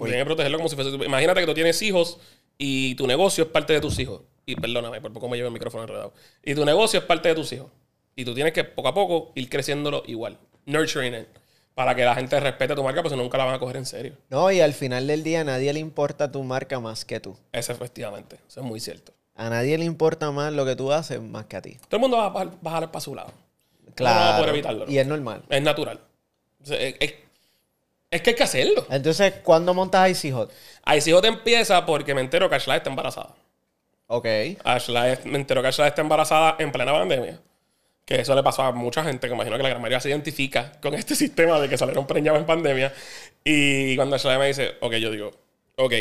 Uno 0.02 0.08
tiene 0.10 0.22
que 0.22 0.26
protegerla 0.26 0.56
como 0.58 0.68
si 0.68 0.76
fuese. 0.76 0.90
Imagínate 0.90 1.40
que 1.40 1.46
tú 1.46 1.54
tienes 1.54 1.80
hijos 1.82 2.18
y 2.58 2.94
tu 2.96 3.06
negocio 3.06 3.44
es 3.44 3.50
parte 3.50 3.72
de 3.72 3.80
tus 3.80 3.98
hijos. 3.98 4.22
Y 4.44 4.56
perdóname 4.56 5.00
por 5.00 5.12
poco 5.12 5.28
me 5.28 5.36
llevo 5.36 5.46
el 5.48 5.52
micrófono 5.52 5.84
enredado. 5.84 6.12
Y 6.44 6.54
tu 6.54 6.64
negocio 6.64 6.98
es 7.00 7.06
parte 7.06 7.28
de 7.28 7.34
tus 7.34 7.52
hijos. 7.52 7.70
Y 8.16 8.24
tú 8.24 8.34
tienes 8.34 8.52
que 8.52 8.64
poco 8.64 8.88
a 8.88 8.94
poco 8.94 9.32
ir 9.34 9.48
creciéndolo 9.48 10.02
igual. 10.06 10.36
Nurturing 10.66 11.14
it. 11.14 11.26
Para 11.74 11.94
que 11.94 12.04
la 12.04 12.14
gente 12.14 12.38
respete 12.38 12.74
tu 12.74 12.82
marca, 12.82 13.02
pues 13.02 13.14
nunca 13.16 13.38
la 13.38 13.44
van 13.46 13.54
a 13.54 13.58
coger 13.58 13.76
en 13.78 13.86
serio. 13.86 14.12
No, 14.28 14.50
y 14.52 14.60
al 14.60 14.74
final 14.74 15.06
del 15.06 15.22
día 15.22 15.40
a 15.40 15.44
nadie 15.44 15.72
le 15.72 15.80
importa 15.80 16.30
tu 16.30 16.42
marca 16.42 16.78
más 16.80 17.04
que 17.06 17.18
tú. 17.18 17.34
Eso 17.52 17.72
efectivamente. 17.72 18.36
Eso 18.46 18.60
es 18.60 18.66
muy 18.66 18.78
cierto. 18.78 19.12
A 19.34 19.48
nadie 19.48 19.78
le 19.78 19.86
importa 19.86 20.30
más 20.32 20.52
lo 20.52 20.66
que 20.66 20.76
tú 20.76 20.92
haces 20.92 21.22
más 21.22 21.46
que 21.46 21.56
a 21.56 21.62
ti. 21.62 21.78
Todo 21.88 21.96
el 21.96 22.00
mundo 22.00 22.18
va 22.18 22.26
a 22.26 22.28
bajar, 22.28 22.50
bajar 22.60 22.90
para 22.90 23.00
su 23.00 23.14
lado. 23.14 23.32
Claro. 23.94 24.20
No 24.20 24.26
va 24.26 24.34
a 24.34 24.38
poder 24.38 24.50
evitarlo. 24.54 24.84
¿no? 24.86 24.92
Y 24.92 24.98
es 24.98 25.06
normal. 25.06 25.42
Es 25.48 25.62
natural. 25.62 26.00
Es- 26.68 27.14
es 28.12 28.20
que 28.20 28.30
hay 28.30 28.36
que 28.36 28.42
hacerlo. 28.42 28.86
Entonces, 28.90 29.32
¿cuándo 29.42 29.72
montas 29.72 30.08
Icy 30.10 30.32
Hot? 30.32 30.52
Si 31.00 31.20
te 31.20 31.28
empieza 31.28 31.86
porque 31.86 32.14
me 32.14 32.20
entero 32.20 32.48
que 32.48 32.56
Ashley 32.56 32.76
está 32.76 32.90
embarazada. 32.90 33.34
Ok. 34.06 34.26
Ashley, 34.62 35.18
me 35.24 35.38
entero 35.38 35.62
que 35.62 35.68
Ashley 35.68 35.88
está 35.88 36.02
embarazada 36.02 36.56
en 36.58 36.70
plena 36.70 36.92
pandemia. 36.92 37.40
Que 38.04 38.20
eso 38.20 38.34
le 38.34 38.42
pasó 38.42 38.62
a 38.64 38.72
mucha 38.72 39.02
gente, 39.02 39.28
que 39.28 39.34
imagino 39.34 39.56
que 39.56 39.62
la 39.62 39.70
gran 39.70 39.80
mayoría 39.80 40.00
se 40.00 40.10
identifica 40.10 40.72
con 40.82 40.92
este 40.92 41.14
sistema 41.16 41.58
de 41.58 41.70
que 41.70 41.78
salieron 41.78 42.06
preñados 42.06 42.38
en 42.38 42.46
pandemia. 42.46 42.92
Y 43.44 43.96
cuando 43.96 44.16
Ashla 44.16 44.38
me 44.38 44.48
dice, 44.48 44.72
ok, 44.80 44.92
yo 44.96 45.10
digo, 45.10 45.30
ok, 45.76 45.94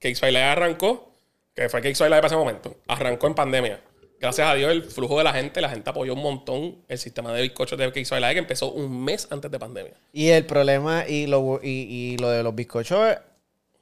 Cakes 0.00 0.36
arrancó, 0.36 1.12
que 1.54 1.68
fue 1.68 1.80
Cakes 1.80 1.98
para 1.98 2.26
ese 2.26 2.36
momento, 2.36 2.76
arrancó 2.88 3.28
en 3.28 3.34
pandemia. 3.34 3.80
Gracias 4.20 4.46
a 4.46 4.54
Dios, 4.54 4.70
el 4.70 4.82
flujo 4.84 5.16
de 5.18 5.24
la 5.24 5.32
gente, 5.32 5.60
la 5.62 5.70
gente 5.70 5.88
apoyó 5.88 6.12
un 6.12 6.20
montón 6.22 6.76
el 6.88 6.98
sistema 6.98 7.32
de 7.32 7.40
bizcochos 7.42 7.78
de 7.78 7.86
by 7.88 8.20
Live, 8.20 8.32
que 8.34 8.38
empezó 8.38 8.70
un 8.70 9.02
mes 9.02 9.26
antes 9.30 9.50
de 9.50 9.58
pandemia. 9.58 9.94
Y 10.12 10.28
el 10.28 10.44
problema 10.44 11.06
y 11.08 11.26
lo, 11.26 11.58
y, 11.62 11.68
y 12.12 12.18
lo 12.18 12.28
de 12.30 12.42
los 12.42 12.54
bizcochos, 12.54 13.16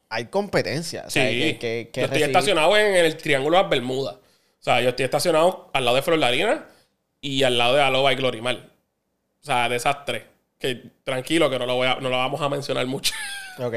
hay 0.09 0.27
competencia. 0.27 1.05
O 1.07 1.11
sea, 1.11 1.29
Sí, 1.29 1.39
que- 1.39 1.59
que- 1.59 1.91
que 1.93 2.01
yo 2.01 2.05
estoy 2.07 2.21
recibir- 2.21 2.27
estacionado 2.27 2.77
en 2.77 2.95
el 2.95 3.17
Triángulo 3.17 3.57
de 3.57 3.63
las 3.65 3.71
Bermudas. 3.71 4.15
O 4.15 4.63
sea, 4.63 4.81
yo 4.81 4.91
estoy 4.91 5.05
estacionado 5.05 5.71
al 5.75 5.85
lado 5.85 5.97
de 5.97 6.03
Florlarina 6.03 6.67
y 7.21 7.43
al 7.43 7.59
lado 7.59 7.75
de 7.75 7.83
Aloba 7.83 8.13
y 8.13 8.17
Glorimar. 8.17 8.57
O 9.43 9.45
sea, 9.45 9.69
de 9.69 9.75
esas 9.77 10.05
tres. 10.05 10.23
Que 10.59 10.83
tranquilo, 11.05 11.51
que 11.51 11.59
no 11.59 11.67
lo, 11.67 11.75
voy 11.75 11.89
a- 11.89 11.97
no 11.97 12.09
lo 12.11 12.17
vamos 12.17 12.41
a 12.41 12.49
mencionar 12.49 12.87
mucho. 12.87 13.13
Ok. 13.61 13.75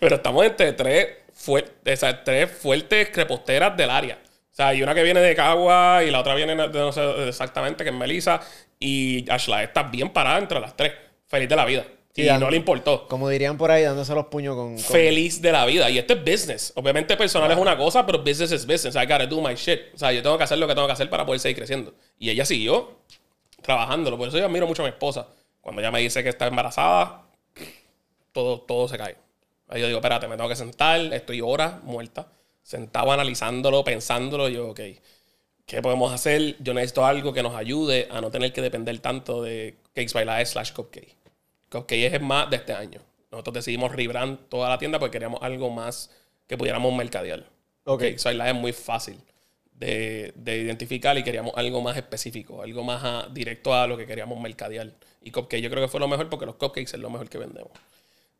Pero 0.00 0.16
estamos 0.16 0.44
entre 0.44 0.74
tres, 0.74 1.08
fuer- 1.34 1.70
esas 1.86 2.24
tres 2.24 2.50
fuertes 2.50 3.08
creposteras 3.10 3.74
del 3.74 3.88
área. 3.88 4.18
Sea, 4.60 4.68
hay 4.68 4.82
una 4.82 4.94
que 4.94 5.02
viene 5.02 5.20
de 5.20 5.34
Cagua 5.34 6.02
y 6.06 6.10
la 6.10 6.20
otra 6.20 6.34
viene 6.34 6.54
de 6.54 6.68
no 6.78 6.92
sé 6.92 7.28
exactamente, 7.28 7.82
que 7.84 7.90
es 7.90 7.96
Melissa. 7.96 8.40
Y 8.78 9.30
Ashla 9.30 9.62
está 9.62 9.84
bien 9.84 10.10
parada 10.10 10.38
entre 10.38 10.60
las 10.60 10.76
tres. 10.76 10.92
Feliz 11.26 11.48
de 11.48 11.56
la 11.56 11.64
vida. 11.64 11.84
Y 12.14 12.24
dan- 12.24 12.40
no 12.40 12.50
le 12.50 12.56
importó. 12.56 13.06
Como 13.08 13.28
dirían 13.28 13.56
por 13.56 13.70
ahí, 13.70 13.84
dándose 13.84 14.14
los 14.14 14.26
puños 14.26 14.54
con... 14.56 14.74
con- 14.74 14.78
feliz 14.84 15.40
de 15.40 15.52
la 15.52 15.64
vida. 15.64 15.88
Y 15.88 15.96
esto 15.96 16.12
es 16.12 16.20
business. 16.24 16.72
Obviamente 16.76 17.16
personal 17.16 17.50
es 17.50 17.56
una 17.56 17.76
cosa, 17.78 18.04
pero 18.04 18.18
business 18.18 18.52
es 18.52 18.66
business. 18.66 18.94
I 18.96 19.06
gotta 19.06 19.26
do 19.26 19.40
my 19.40 19.54
shit. 19.54 19.80
O 19.94 19.98
sea, 19.98 20.12
yo 20.12 20.22
tengo 20.22 20.36
que 20.36 20.44
hacer 20.44 20.58
lo 20.58 20.66
que 20.66 20.74
tengo 20.74 20.86
que 20.86 20.92
hacer 20.92 21.08
para 21.08 21.24
poder 21.24 21.40
seguir 21.40 21.56
creciendo. 21.56 21.94
Y 22.18 22.28
ella 22.28 22.44
siguió 22.44 22.98
trabajándolo. 23.62 24.18
Por 24.18 24.28
eso 24.28 24.36
yo 24.38 24.44
admiro 24.44 24.66
mucho 24.66 24.82
a 24.82 24.86
mi 24.86 24.90
esposa. 24.90 25.28
Cuando 25.60 25.80
ella 25.80 25.90
me 25.90 26.00
dice 26.00 26.22
que 26.22 26.28
está 26.30 26.46
embarazada, 26.48 27.22
todo, 28.32 28.60
todo 28.62 28.88
se 28.88 28.98
cae. 28.98 29.16
Ahí 29.68 29.80
yo 29.80 29.86
digo, 29.86 29.98
espérate, 30.00 30.26
me 30.28 30.36
tengo 30.36 30.48
que 30.48 30.56
sentar. 30.56 31.00
Estoy 31.14 31.40
horas 31.40 31.82
muerta. 31.84 32.26
Sentado 32.62 33.10
analizándolo, 33.12 33.82
pensándolo. 33.84 34.48
Yo, 34.48 34.68
ok, 34.70 34.80
¿qué 35.66 35.82
podemos 35.82 36.12
hacer? 36.12 36.56
Yo 36.60 36.74
necesito 36.74 37.04
algo 37.04 37.32
que 37.32 37.42
nos 37.42 37.54
ayude 37.54 38.08
a 38.10 38.20
no 38.20 38.30
tener 38.30 38.52
que 38.52 38.62
depender 38.62 38.98
tanto 39.00 39.42
de 39.42 39.76
Cakes 39.94 40.12
by 40.14 40.24
Live 40.24 40.46
slash 40.46 40.72
Cupcake. 40.72 41.16
Cupcake 41.70 42.14
es 42.14 42.20
más 42.20 42.50
de 42.50 42.56
este 42.56 42.72
año. 42.72 43.00
Nosotros 43.30 43.54
decidimos 43.54 43.92
rebrand 43.94 44.48
toda 44.48 44.68
la 44.68 44.78
tienda 44.78 44.98
porque 44.98 45.12
queríamos 45.12 45.40
algo 45.42 45.70
más 45.70 46.10
que 46.46 46.56
pudiéramos 46.58 46.92
mercadear. 46.94 47.46
Ok. 47.84 48.00
Cakes 48.02 48.24
by 48.24 48.34
Live 48.34 48.48
es 48.50 48.54
muy 48.56 48.72
fácil 48.72 49.16
de, 49.72 50.32
de 50.34 50.58
identificar 50.58 51.16
y 51.16 51.22
queríamos 51.22 51.52
algo 51.56 51.80
más 51.80 51.96
específico, 51.96 52.62
algo 52.62 52.82
más 52.84 53.02
a- 53.04 53.28
directo 53.32 53.72
a 53.74 53.86
lo 53.86 53.96
que 53.96 54.06
queríamos 54.06 54.38
mercadear. 54.40 54.92
Y 55.22 55.30
Cupcake 55.30 55.62
yo 55.62 55.70
creo 55.70 55.82
que 55.82 55.88
fue 55.88 56.00
lo 56.00 56.08
mejor 56.08 56.28
porque 56.28 56.46
los 56.46 56.56
cupcakes 56.56 56.92
es 56.94 56.98
lo 57.00 57.08
mejor 57.10 57.28
que 57.28 57.38
vendemos. 57.38 57.70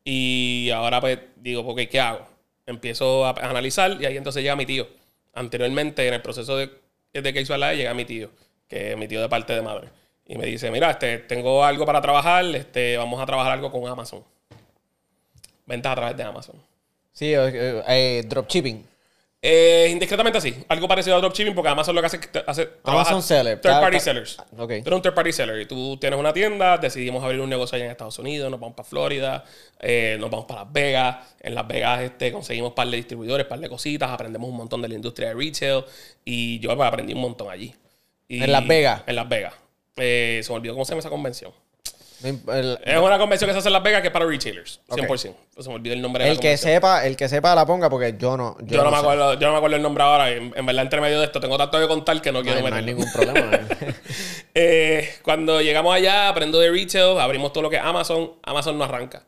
Y 0.05 0.71
ahora 0.75 1.01
pues 1.01 1.19
digo, 1.37 1.61
ok, 1.63 1.81
¿qué 1.91 2.01
hago? 2.01 2.27
Empiezo 2.67 3.27
a 3.27 3.31
analizar 3.31 3.97
y 4.01 4.07
ahí 4.07 4.17
entonces 4.17 4.43
llega 4.43 4.57
mi 4.57 4.67
tío. 4.67 4.89
Anteriormente 5.35 6.07
en 6.07 6.15
el 6.15 6.23
proceso 6.23 6.57
de, 6.57 6.71
de 7.13 7.23
Cakes 7.23 7.49
by 7.49 7.59
Live 7.59 7.77
llega 7.77 7.95
mi 7.95 8.05
tío, 8.05 8.31
que 8.69 8.93
es 8.93 8.97
mi 8.97 9.09
tío 9.09 9.21
de 9.21 9.29
parte 9.29 9.53
de 9.55 9.63
madre. 9.63 9.89
Y 10.27 10.39
me 10.39 10.47
dice, 10.47 10.71
mira, 10.71 10.91
este, 10.91 11.19
tengo 11.19 11.65
algo 11.65 11.85
para 11.85 12.01
trabajar, 12.01 12.45
este, 12.55 12.97
vamos 12.97 13.21
a 13.21 13.27
trabajar 13.27 13.53
algo 13.53 13.73
con 13.73 13.87
Amazon. 13.89 14.23
Ventas 15.67 15.93
a 15.93 15.97
través 15.97 16.17
de 16.17 16.23
Amazon. 16.23 16.57
Sí, 17.13 17.35
eh, 17.35 17.51
eh, 17.53 17.83
eh, 17.89 18.23
dropshipping. 18.27 18.87
Eh, 19.43 19.89
indiscretamente 19.91 20.37
así. 20.37 20.55
Algo 20.69 20.87
parecido 20.87 21.17
a 21.17 21.21
dropshipping 21.21 21.55
porque 21.55 21.71
Amazon 21.71 21.95
lo 21.95 22.03
que 22.03 22.07
hace 22.09 22.17
es 22.19 22.23
que 22.27 22.29
te- 22.29 22.45
hace 22.47 22.67
trabaja 22.85 23.23
seller. 23.23 23.59
Third 23.61 23.73
party 23.81 24.01
sellers. 24.01 24.37
Ah, 24.39 24.45
ok. 24.59 24.69
Tú 24.69 24.75
eres 24.75 24.93
un 24.93 25.01
third 25.03 25.15
party 25.15 25.33
seller 25.33 25.61
y 25.63 25.67
tú 25.67 25.97
tienes 25.99 26.19
una 26.21 26.33
tienda, 26.35 26.77
decidimos 26.77 27.25
abrir 27.25 27.41
un 27.41 27.49
negocio 27.49 27.77
allá 27.77 27.87
en 27.87 27.91
Estados 27.91 28.19
Unidos, 28.19 28.51
nos 28.51 28.61
vamos 28.61 28.77
para 28.77 28.87
Florida, 28.87 29.45
eh, 29.81 30.19
nos 30.21 30.31
vamos 30.31 30.45
para 30.45 30.65
Las 30.65 30.73
Vegas. 30.75 31.17
En 31.41 31.55
Las 31.55 31.67
Vegas 31.67 32.03
este, 32.03 32.33
conseguimos 32.33 32.71
un 32.71 32.75
par 32.75 32.89
de 32.89 32.97
distribuidores, 32.99 33.47
un 33.47 33.49
par 33.49 33.61
de 33.61 33.69
cositas, 33.71 34.11
aprendemos 34.11 34.51
un 34.51 34.57
montón 34.59 34.83
de 34.83 34.89
la 34.89 34.95
industria 34.95 35.29
de 35.29 35.35
retail 35.35 35.85
y 36.23 36.59
yo 36.61 36.77
pues, 36.77 36.87
aprendí 36.87 37.15
un 37.15 37.21
montón 37.23 37.51
allí. 37.51 37.75
Y- 38.29 38.43
¿En 38.43 38.53
Las 38.53 38.67
Vegas? 38.67 39.03
En 39.07 39.17
Las 39.17 39.27
Vegas. 39.29 39.55
Eh, 39.97 40.41
se 40.45 40.51
me 40.53 40.57
olvidó 40.57 40.75
cómo 40.75 40.85
se 40.85 40.91
llama 40.91 41.01
esa 41.01 41.09
convención. 41.11 41.51
El, 42.23 42.79
Es 42.85 42.99
una 42.99 43.19
convención 43.19 43.49
que 43.49 43.53
se 43.55 43.59
hace 43.61 43.69
en 43.69 43.73
Las 43.73 43.83
Vegas 43.83 44.03
que 44.03 44.09
es 44.09 44.13
para 44.13 44.27
retailers, 44.27 44.81
100%. 44.89 45.35
Se 45.59 45.69
me 45.69 45.75
olvidó 45.75 45.95
el 45.95 46.03
nombre 46.03 46.25
de 46.25 46.31
el 46.31 46.37
la 46.37 46.41
que 46.43 46.57
sepa, 46.57 47.07
el 47.07 47.17
que 47.17 47.29
sepa 47.29 47.55
la 47.55 47.65
ponga 47.65 47.89
porque 47.89 48.15
yo 48.19 48.37
no. 48.37 48.57
Yo, 48.61 48.77
Yo 48.77 48.85
no, 48.85 48.91
me 48.91 48.97
sé. 48.97 49.03
acuerdo, 49.03 49.35
yo 49.35 49.47
no 49.47 49.53
me 49.53 49.57
acuerdo 49.59 49.77
el 49.77 49.83
nombre 49.83 50.05
ahora. 50.05 50.31
En, 50.31 50.53
en 50.55 50.67
verdad, 50.67 50.83
entre 50.83 51.01
medio 51.01 51.19
de 51.19 51.27
esto, 51.27 51.41
tengo 51.41 51.57
tanto 51.57 51.79
que 51.81 51.89
contar 51.89 52.21
que 52.21 52.31
no, 52.33 52.41
No 52.41 52.45
quiero 52.45 52.59
hay, 52.65 52.71
no 52.71 52.77
hay 52.77 52.85
ningún 52.85 53.11
problema. 53.13 53.51
Eh, 54.55 55.09
cuando 55.23 55.61
llegamos 55.61 55.95
allá, 55.95 56.29
aprendo 56.29 56.59
de 56.59 56.71
retail, 56.71 57.21
abrimos 57.21 57.53
todo 57.53 57.63
lo 57.63 57.71
que 57.71 57.77
es 57.77 57.83
Amazon. 57.83 58.33
Amazon 58.43 58.77
no 58.77 58.85
arranca. 58.85 59.23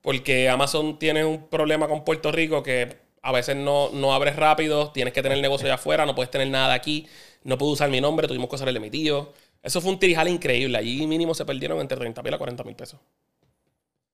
Porque 0.00 0.48
Amazon 0.48 0.98
tiene 0.98 1.24
un 1.24 1.48
problema 1.48 1.88
con 1.88 2.04
Puerto 2.04 2.30
Rico 2.32 2.62
que 2.62 2.96
a 3.22 3.32
veces 3.32 3.56
no, 3.56 3.90
no 3.92 4.14
abres 4.14 4.36
rápido, 4.36 4.92
tienes 4.92 5.12
que 5.12 5.22
tener 5.22 5.36
el 5.36 5.42
negocio 5.42 5.66
allá 5.66 5.74
afuera, 5.74 6.06
no 6.06 6.14
puedes 6.14 6.30
tener 6.30 6.48
nada 6.48 6.68
de 6.68 6.74
aquí, 6.74 7.06
no 7.42 7.58
puedo 7.58 7.72
usar 7.72 7.90
mi 7.90 8.00
nombre, 8.00 8.26
tuvimos 8.28 8.48
que 8.48 8.54
usar 8.54 8.68
el 8.68 8.74
de 8.74 8.80
mi 8.80 8.90
tío. 8.90 9.32
Eso 9.62 9.80
fue 9.80 9.90
un 9.92 9.98
tirijal 9.98 10.28
increíble. 10.28 10.78
Allí 10.78 11.06
mínimo 11.06 11.34
se 11.34 11.44
perdieron 11.44 11.80
entre 11.80 11.98
30 11.98 12.22
mil 12.22 12.34
a 12.34 12.38
40 12.38 12.64
mil 12.64 12.74
pesos. 12.74 12.98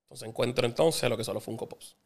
Entonces 0.05 0.29
encuentro 0.29 0.67
entonces 0.67 1.09
lo 1.09 1.17
que 1.17 1.25
son 1.25 1.35
los 1.35 1.45
Funko 1.45 1.69
Pops. 1.69 1.97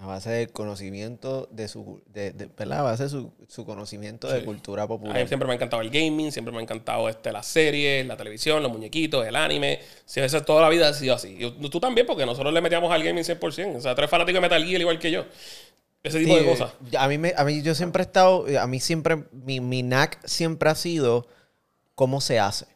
A 0.00 0.06
base 0.06 0.30
del 0.30 0.52
conocimiento 0.52 1.48
de 1.50 1.66
su. 1.66 2.00
De, 2.06 2.30
de- 2.30 2.46
¿Verdad? 2.46 2.80
A 2.80 2.82
base 2.82 3.02
de 3.04 3.08
su, 3.08 3.32
su 3.48 3.64
conocimiento 3.66 4.28
de 4.28 4.44
cultura 4.44 4.84
A 4.84 4.86
mí 4.86 4.88
popular. 4.88 5.26
siempre 5.26 5.46
me 5.48 5.52
ha 5.52 5.56
encantado 5.56 5.82
el 5.82 5.90
gaming, 5.90 6.30
siempre 6.30 6.52
me 6.52 6.58
ha 6.60 6.62
encantado 6.62 7.08
este, 7.08 7.32
las 7.32 7.46
series, 7.46 8.06
la 8.06 8.16
televisión, 8.16 8.62
los 8.62 8.70
muñequitos, 8.70 9.26
el 9.26 9.34
anime. 9.34 9.80
Sí, 10.04 10.20
eso 10.20 10.40
toda 10.44 10.62
la 10.62 10.68
vida 10.68 10.88
ha 10.88 10.94
sido 10.94 11.14
así. 11.16 11.36
Y 11.40 11.68
tú 11.68 11.80
también, 11.80 12.06
porque 12.06 12.24
nosotros 12.24 12.52
le 12.54 12.60
metíamos 12.60 12.92
al 12.92 13.02
gaming 13.02 13.24
100%. 13.24 13.76
O 13.76 13.80
sea, 13.80 13.94
tú 13.96 14.00
eres 14.00 14.10
fanático 14.10 14.36
de 14.36 14.40
Metal 14.40 14.64
Gear 14.64 14.80
igual 14.80 15.00
que 15.00 15.10
yo. 15.10 15.24
Ese 16.04 16.20
tipo 16.20 16.32
Sí, 16.36 16.44
de 16.44 16.48
cosas. 16.48 16.72
A 16.96 17.08
mí, 17.08 17.18
me, 17.18 17.34
a 17.36 17.44
mí 17.44 17.60
yo 17.62 17.74
siempre 17.74 18.02
he 18.04 18.06
estado. 18.06 18.46
A 18.60 18.68
mí 18.68 18.78
siempre. 18.78 19.24
Mi, 19.32 19.58
mi 19.58 19.82
knack 19.82 20.24
siempre 20.28 20.70
ha 20.70 20.76
sido 20.76 21.26
cómo 21.98 22.20
se 22.20 22.38
hace. 22.38 22.66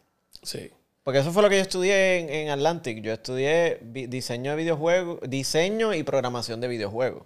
Sí. 0.42 0.72
Porque 1.04 1.20
eso 1.20 1.30
fue 1.30 1.44
lo 1.44 1.48
que 1.48 1.54
yo 1.54 1.62
estudié 1.62 2.18
en, 2.18 2.28
en 2.28 2.50
Atlantic. 2.50 3.00
Yo 3.02 3.12
estudié 3.12 3.78
diseño 4.08 4.50
de 4.50 4.56
videojuegos, 4.56 5.20
diseño 5.28 5.94
y 5.94 6.02
programación 6.02 6.60
de 6.60 6.66
videojuegos. 6.66 7.22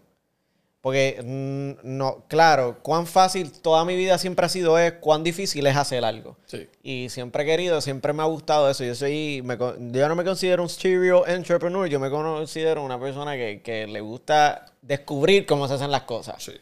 Porque, 0.82 1.18
mm, 1.24 1.96
no, 1.96 2.26
claro, 2.28 2.80
cuán 2.82 3.06
fácil 3.06 3.50
toda 3.50 3.86
mi 3.86 3.96
vida 3.96 4.18
siempre 4.18 4.44
ha 4.44 4.50
sido 4.50 4.78
es 4.78 4.92
cuán 5.00 5.24
difícil 5.24 5.66
es 5.66 5.74
hacer 5.74 6.04
algo. 6.04 6.36
Sí. 6.44 6.68
Y 6.82 7.08
siempre 7.08 7.44
he 7.44 7.46
querido, 7.46 7.80
siempre 7.80 8.12
me 8.12 8.22
ha 8.22 8.26
gustado 8.26 8.68
eso. 8.68 8.84
Yo 8.84 8.94
soy, 8.94 9.40
me 9.42 9.56
yo 9.56 10.08
no 10.08 10.14
me 10.14 10.22
considero 10.22 10.62
un 10.62 10.68
serial 10.68 11.22
entrepreneur, 11.28 11.88
yo 11.88 11.98
me 11.98 12.10
considero 12.10 12.84
una 12.84 13.00
persona 13.00 13.36
que, 13.36 13.62
que 13.62 13.86
le 13.86 14.02
gusta 14.02 14.66
descubrir 14.82 15.46
cómo 15.46 15.66
se 15.66 15.74
hacen 15.74 15.90
las 15.90 16.02
cosas. 16.02 16.42
Sí. 16.42 16.52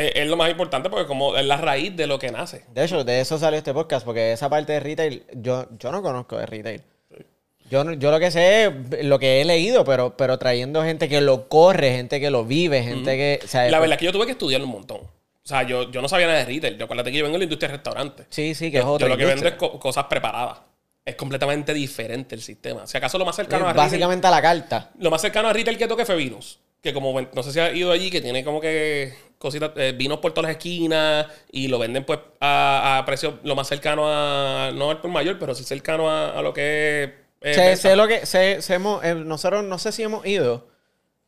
Eh, 0.00 0.12
es 0.14 0.28
lo 0.28 0.36
más 0.36 0.48
importante 0.48 0.88
porque 0.88 1.06
como 1.06 1.36
es 1.36 1.44
la 1.44 1.56
raíz 1.56 1.96
de 1.96 2.06
lo 2.06 2.18
que 2.20 2.30
nace. 2.30 2.64
De 2.72 2.84
hecho, 2.84 3.02
de 3.02 3.20
eso 3.20 3.36
salió 3.36 3.58
este 3.58 3.74
podcast, 3.74 4.06
porque 4.06 4.30
esa 4.32 4.48
parte 4.48 4.72
de 4.74 4.80
retail, 4.80 5.24
yo, 5.34 5.66
yo 5.78 5.90
no 5.90 6.02
conozco 6.02 6.38
de 6.38 6.46
retail. 6.46 6.82
Yo, 7.70 7.92
yo 7.94 8.10
lo 8.10 8.18
que 8.20 8.30
sé 8.30 8.66
es 8.66 9.04
lo 9.04 9.18
que 9.18 9.40
he 9.40 9.44
leído, 9.44 9.84
pero, 9.84 10.16
pero 10.16 10.38
trayendo 10.38 10.82
gente 10.84 11.08
que 11.08 11.20
lo 11.20 11.48
corre, 11.48 11.90
gente 11.92 12.20
que 12.20 12.30
lo 12.30 12.44
vive, 12.44 12.82
gente 12.82 13.16
que... 13.16 13.40
o 13.44 13.48
sea, 13.48 13.68
La 13.70 13.78
verdad 13.80 13.94
es 13.94 13.98
que 13.98 14.04
yo 14.06 14.12
tuve 14.12 14.24
que 14.26 14.32
estudiar 14.32 14.62
un 14.62 14.70
montón. 14.70 14.98
O 15.00 15.48
sea, 15.48 15.64
yo, 15.64 15.90
yo 15.90 16.00
no 16.00 16.08
sabía 16.08 16.26
nada 16.28 16.38
de 16.38 16.44
retail. 16.46 16.78
Yo 16.78 16.84
acuérdate 16.84 17.10
que 17.10 17.18
yo 17.18 17.24
vengo 17.24 17.34
de 17.34 17.38
la 17.40 17.44
industria 17.44 17.68
de 17.70 17.74
restaurantes. 17.76 18.26
Sí, 18.30 18.54
sí, 18.54 18.70
que 18.70 18.78
es 18.78 18.84
Yo 18.84 18.92
otra 18.92 19.08
lo 19.08 19.16
que 19.16 19.24
vendo 19.26 19.46
es 19.48 19.54
co- 19.54 19.78
cosas 19.80 20.04
preparadas. 20.04 20.58
Es 21.04 21.16
completamente 21.16 21.74
diferente 21.74 22.34
el 22.34 22.40
sistema. 22.42 22.86
Si 22.86 22.96
acaso 22.96 23.18
lo 23.18 23.24
más 23.26 23.34
cercano 23.36 23.66
a 23.66 23.70
Es 23.70 23.74
retail- 23.76 23.84
básicamente 23.84 24.26
a 24.26 24.30
la 24.30 24.40
carta. 24.42 24.90
Lo 24.98 25.10
más 25.10 25.20
cercano 25.20 25.48
a 25.48 25.52
retail 25.52 25.76
que 25.76 25.88
toque 25.88 26.04
fue 26.06 26.16
vinos. 26.16 26.60
Que 26.82 26.94
como, 26.94 27.20
no 27.20 27.42
sé 27.42 27.52
si 27.52 27.60
has 27.60 27.74
ido 27.74 27.90
allí, 27.92 28.10
que 28.10 28.20
tiene 28.20 28.44
como 28.44 28.60
que 28.60 29.12
cositas, 29.38 29.70
eh, 29.76 29.94
vinos 29.96 30.18
por 30.18 30.32
todas 30.32 30.48
las 30.48 30.56
esquinas 30.56 31.26
y 31.50 31.68
lo 31.68 31.78
venden 31.78 32.04
pues 32.04 32.18
a, 32.40 32.98
a 32.98 33.04
precio 33.04 33.38
lo 33.44 33.54
más 33.56 33.68
cercano 33.68 34.04
a, 34.06 34.70
no 34.74 34.90
al 34.90 35.00
por 35.00 35.10
mayor, 35.10 35.38
pero 35.38 35.54
sí 35.54 35.64
cercano 35.64 36.10
a, 36.10 36.38
a 36.38 36.42
lo 36.42 36.52
que 36.52 37.04
es... 37.04 37.10
eh, 37.40 37.54
sé, 37.54 37.76
sé 37.76 37.96
lo 37.96 38.06
que... 38.08 38.26
Sé, 38.26 38.60
sé 38.62 38.74
hemos- 38.74 39.02
eh, 39.04 39.14
nosotros 39.14 39.64
no 39.64 39.78
sé 39.78 39.92
si 39.92 40.02
hemos 40.02 40.26
ido. 40.26 40.68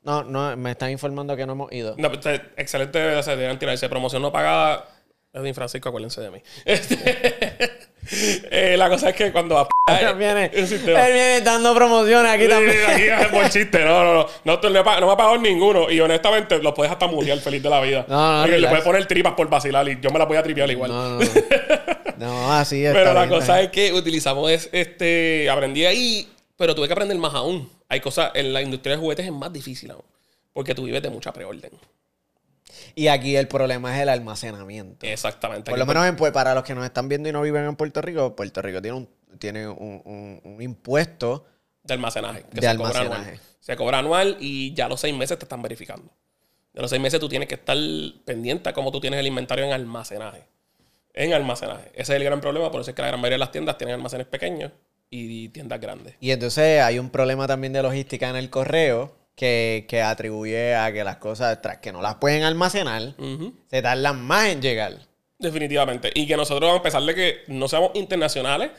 No, 0.02 0.24
no, 0.24 0.56
me 0.56 0.70
están 0.72 0.90
informando 0.90 1.36
que 1.36 1.44
no 1.46 1.52
hemos 1.52 1.72
ido. 1.72 1.94
No, 1.98 2.10
pues, 2.10 2.24
eh, 2.26 2.40
excelente, 2.56 3.16
o 3.16 3.22
sea, 3.22 3.36
tirarse 3.58 3.88
promoción 3.88 4.22
no 4.22 4.32
pagada. 4.32 4.88
Edwin 5.32 5.54
Francisco, 5.54 5.88
acuérdense 5.90 6.20
de 6.20 6.30
mí. 6.30 6.42
Este, 6.64 7.70
eh, 8.12 8.74
la 8.76 8.88
cosa 8.88 9.10
es 9.10 9.16
que 9.16 9.32
cuando 9.32 9.68
Él 9.86 10.14
viene, 10.16 10.50
él 10.52 10.66
viene 10.66 11.40
dando 11.42 11.74
promociones 11.74 12.32
aquí 12.32 12.48
también. 12.48 12.76
Aquí 12.88 13.02
es 13.02 13.26
por 13.28 13.48
chiste, 13.48 13.84
no, 13.84 14.04
no, 14.04 14.14
no. 14.44 14.60
No, 14.60 14.70
me 14.70 14.78
ha 14.78 15.16
pagado 15.16 15.38
ninguno. 15.38 15.90
Y 15.90 16.00
honestamente, 16.00 16.60
lo 16.62 16.74
puedes 16.74 16.92
hasta 16.92 17.06
muriar 17.06 17.38
feliz 17.38 17.62
de 17.62 17.70
la 17.70 17.80
vida. 17.80 18.04
No, 18.08 18.36
no, 18.36 18.42
Porque 18.42 18.58
le 18.58 18.68
puedes 18.68 18.84
poner 18.84 19.06
tripas 19.06 19.34
por 19.34 19.48
vacilar 19.48 19.88
y 19.88 20.00
yo 20.00 20.10
me 20.10 20.18
la 20.18 20.24
voy 20.24 20.36
a 20.36 20.42
tripear 20.42 20.70
igual. 20.70 20.90
No, 20.90 21.18
no, 21.18 21.30
no. 22.18 22.52
Así 22.52 22.84
es. 22.84 22.92
pero 22.92 23.14
la 23.14 23.28
cosa 23.28 23.60
es 23.60 23.70
que 23.70 23.92
utilizamos 23.92 24.50
es, 24.50 24.68
este. 24.72 25.48
Aprendí 25.48 25.84
ahí, 25.84 26.28
pero 26.56 26.74
tuve 26.74 26.86
que 26.86 26.92
aprender 26.92 27.16
más 27.18 27.34
aún. 27.34 27.70
Hay 27.88 28.00
cosas, 28.00 28.32
en 28.34 28.52
la 28.52 28.62
industria 28.62 28.96
de 28.96 29.00
juguetes 29.00 29.26
es 29.26 29.32
más 29.32 29.52
difícil 29.52 29.90
aún. 29.90 30.04
Porque 30.52 30.74
tú 30.74 30.84
vives 30.84 31.02
de 31.02 31.10
mucha 31.10 31.32
preorden. 31.32 31.70
Y 32.94 33.09
aquí 33.09 33.37
el 33.37 33.48
problema 33.48 33.94
es 33.96 34.02
el 34.02 34.09
almacenamiento. 34.09 35.06
Exactamente. 35.06 35.70
Por 35.70 35.78
lo 35.78 35.87
menos 35.87 36.06
en, 36.06 36.16
pues, 36.16 36.33
para 36.33 36.54
los 36.54 36.64
que 36.64 36.74
nos 36.74 36.85
están 36.85 37.09
viendo 37.09 37.28
y 37.28 37.33
no 37.33 37.42
viven 37.42 37.64
en 37.64 37.76
Puerto 37.76 38.00
Rico, 38.02 38.35
Puerto 38.37 38.62
Rico 38.62 38.80
tiene 38.83 38.96
un, 38.96 39.09
tiene 39.38 39.68
un, 39.68 40.02
un- 40.04 40.40
un 40.44 40.62
impuesto. 40.62 41.46
de 41.85 41.94
almacenaje. 41.94 42.44
Que 42.52 42.61
De 42.61 42.68
se 42.68 42.76
cobra 42.76 42.90
almacenaje. 43.00 43.22
anual. 43.30 43.40
Se 43.61 43.76
cobra 43.76 43.98
anual 43.98 44.37
y 44.40 44.72
ya 44.74 44.88
los 44.88 45.00
seis 45.00 45.14
meses 45.14 45.38
te 45.38 45.44
están 45.44 45.62
verificando. 45.62 46.11
De 46.72 46.80
los 46.80 46.90
seis 46.90 47.00
meses 47.02 47.18
tú 47.20 47.28
tienes 47.28 47.48
que 47.48 47.54
estar 47.56 47.76
pendiente 48.24 48.68
a 48.68 48.72
cómo 48.72 48.90
tú 48.92 49.00
tienes 49.00 49.18
el 49.20 49.26
inventario 49.26 49.64
en 49.64 49.72
almacenaje. 49.72 50.44
En 51.14 51.33
almacenaje. 51.33 51.88
Ese 51.94 52.02
es 52.02 52.11
el 52.11 52.24
gran 52.24 52.40
problema, 52.40 52.70
por 52.70 52.80
eso 52.80 52.90
es 52.90 52.94
que 52.96 53.02
la 53.02 53.09
gran 53.09 53.20
mayoría 53.20 53.35
de 53.35 53.40
las 53.40 53.50
tiendas 53.52 53.76
tienen 53.76 53.94
almacenes 53.96 54.26
pequeños 54.26 54.70
y 55.11 55.48
tiendas 55.48 55.80
grandes. 55.80 56.14
Y 56.20 56.30
entonces 56.30 56.80
hay 56.80 56.98
un 57.00 57.11
problema 57.11 57.48
también 57.48 57.72
de 57.72 57.83
logística 57.83 58.28
en 58.30 58.37
el 58.37 58.48
correo 58.48 59.16
que, 59.40 59.87
que 59.88 60.03
atribuye 60.03 60.74
a 60.76 60.92
que 60.92 61.03
las 61.03 61.16
cosas, 61.16 61.62
tras 61.62 61.79
que 61.79 61.92
no 61.92 62.03
las 62.03 62.16
pueden 62.16 62.42
almacenar, 62.42 63.14
Ujú. 63.16 63.55
se 63.70 63.81
tardan 63.81 64.20
más 64.20 64.48
en 64.48 64.61
llegar. 64.61 64.98
Definitivamente. 65.38 66.11
Y 66.14 66.26
que 66.26 66.37
nosotros, 66.37 66.79
a 66.79 66.83
pesar 66.83 67.03
de 67.05 67.14
que 67.14 67.37
no 67.48 67.66
seamos 67.66 67.92
internacionales, 67.94 68.70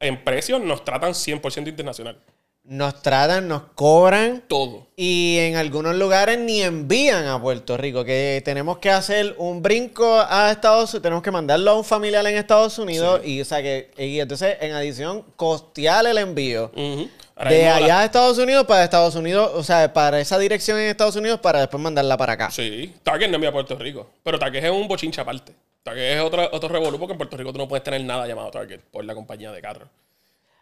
en 0.00 0.24
precios 0.24 0.58
nos 0.62 0.86
tratan 0.86 1.12
100% 1.12 1.68
internacional. 1.68 2.16
Nos 2.64 3.02
tratan, 3.02 3.48
nos 3.48 3.62
cobran 3.74 4.42
Todo. 4.48 4.86
y 4.96 5.36
en 5.40 5.56
algunos 5.56 5.94
lugares 5.96 6.38
ni 6.38 6.62
envían 6.62 7.26
a 7.26 7.40
Puerto 7.40 7.76
Rico, 7.76 8.02
que 8.04 8.40
tenemos 8.44 8.78
que 8.78 8.90
hacer 8.90 9.34
un 9.38 9.60
brinco 9.62 10.20
a 10.28 10.50
Estados 10.50 10.90
Unidos, 10.90 11.02
tenemos 11.02 11.22
que 11.22 11.30
mandarlo 11.30 11.70
a 11.72 11.74
un 11.76 11.84
familiar 11.84 12.24
en 12.26 12.36
Estados 12.36 12.78
Unidos 12.78 13.20
y, 13.24 13.40
o 13.40 13.44
sea, 13.44 13.62
que, 13.62 13.90
y 13.98 14.20
entonces 14.20 14.56
en 14.60 14.72
adición 14.72 15.24
costear 15.36 16.06
el 16.06 16.16
envío. 16.18 16.70
Ujú. 16.74 17.08
Ahora 17.40 17.52
De 17.52 17.56
mismo 17.56 17.70
la- 17.70 17.76
allá 17.86 18.00
a 18.00 18.04
Estados 18.04 18.36
Unidos 18.36 18.66
para 18.66 18.84
Estados 18.84 19.14
Unidos, 19.14 19.50
o 19.54 19.64
sea, 19.64 19.90
para 19.94 20.20
esa 20.20 20.38
dirección 20.38 20.78
en 20.78 20.90
Estados 20.90 21.16
Unidos 21.16 21.40
para 21.40 21.60
después 21.60 21.82
mandarla 21.82 22.18
para 22.18 22.34
acá. 22.34 22.50
Sí, 22.50 22.94
Target 23.02 23.28
no 23.30 23.36
envía 23.36 23.48
a 23.48 23.52
Puerto 23.52 23.76
Rico. 23.76 24.10
Pero 24.22 24.38
Target 24.38 24.62
es 24.64 24.70
un 24.70 24.86
bochincha 24.86 25.22
aparte. 25.22 25.54
Target 25.82 26.16
es 26.18 26.20
otro, 26.20 26.46
otro 26.52 26.68
revolú 26.68 26.98
porque 26.98 27.12
en 27.12 27.16
Puerto 27.16 27.38
Rico 27.38 27.50
tú 27.50 27.58
no 27.58 27.66
puedes 27.66 27.82
tener 27.82 28.04
nada 28.04 28.26
llamado 28.26 28.50
Target 28.50 28.80
por 28.90 29.06
la 29.06 29.14
compañía 29.14 29.50
de 29.52 29.62
carro. 29.62 29.88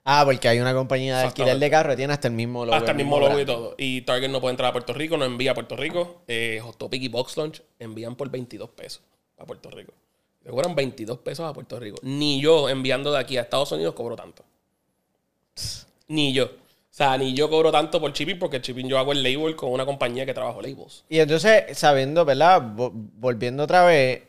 Ah, 0.04 0.22
porque 0.24 0.46
hay 0.48 0.60
una 0.60 0.72
compañía 0.72 1.18
de 1.18 1.24
alquiler 1.24 1.58
de 1.58 1.68
carro 1.68 1.90
que 1.90 1.96
tiene 1.96 2.12
hasta 2.12 2.28
el 2.28 2.34
mismo 2.34 2.64
logo. 2.64 2.76
Hasta 2.76 2.92
el 2.92 2.96
mismo 2.96 3.18
logo 3.18 3.40
y 3.40 3.44
todo. 3.44 3.74
Y 3.76 4.02
Target 4.02 4.28
no 4.30 4.40
puede 4.40 4.52
entrar 4.52 4.70
a 4.70 4.72
Puerto 4.72 4.92
Rico, 4.92 5.16
no 5.16 5.24
envía 5.24 5.50
a 5.50 5.54
Puerto 5.54 5.74
Rico. 5.76 6.22
Eh, 6.28 6.60
Hot 6.62 6.78
Topic 6.78 7.02
y 7.02 7.08
Box 7.08 7.36
Lunch 7.36 7.60
envían 7.80 8.14
por 8.14 8.30
22 8.30 8.70
pesos 8.70 9.02
a 9.36 9.44
Puerto 9.44 9.68
Rico. 9.68 9.92
Le 10.44 10.52
cobran 10.52 10.76
22 10.76 11.18
pesos 11.18 11.44
a 11.44 11.52
Puerto 11.52 11.80
Rico. 11.80 11.98
Ni 12.02 12.40
yo 12.40 12.68
enviando 12.68 13.10
de 13.10 13.18
aquí 13.18 13.36
a 13.36 13.40
Estados 13.42 13.72
Unidos 13.72 13.94
cobro 13.96 14.14
tanto. 14.14 14.44
Ni 16.06 16.32
yo. 16.32 16.48
O 16.98 17.04
sea, 17.04 17.16
ni 17.16 17.32
yo 17.32 17.48
cobro 17.48 17.70
tanto 17.70 18.00
por 18.00 18.12
shipping 18.12 18.40
porque 18.40 18.56
el 18.56 18.62
shipping 18.62 18.88
yo 18.88 18.98
hago 18.98 19.12
el 19.12 19.22
label 19.22 19.54
con 19.54 19.70
una 19.70 19.87
compañía 19.87 20.26
que 20.26 20.34
trabajo 20.34 20.61
labels. 20.61 21.04
Y 21.08 21.20
entonces, 21.20 21.78
sabiendo, 21.78 22.24
¿verdad? 22.24 22.61
Vo- 22.61 22.90
volviendo 22.92 23.62
otra 23.62 23.84
vez, 23.84 24.22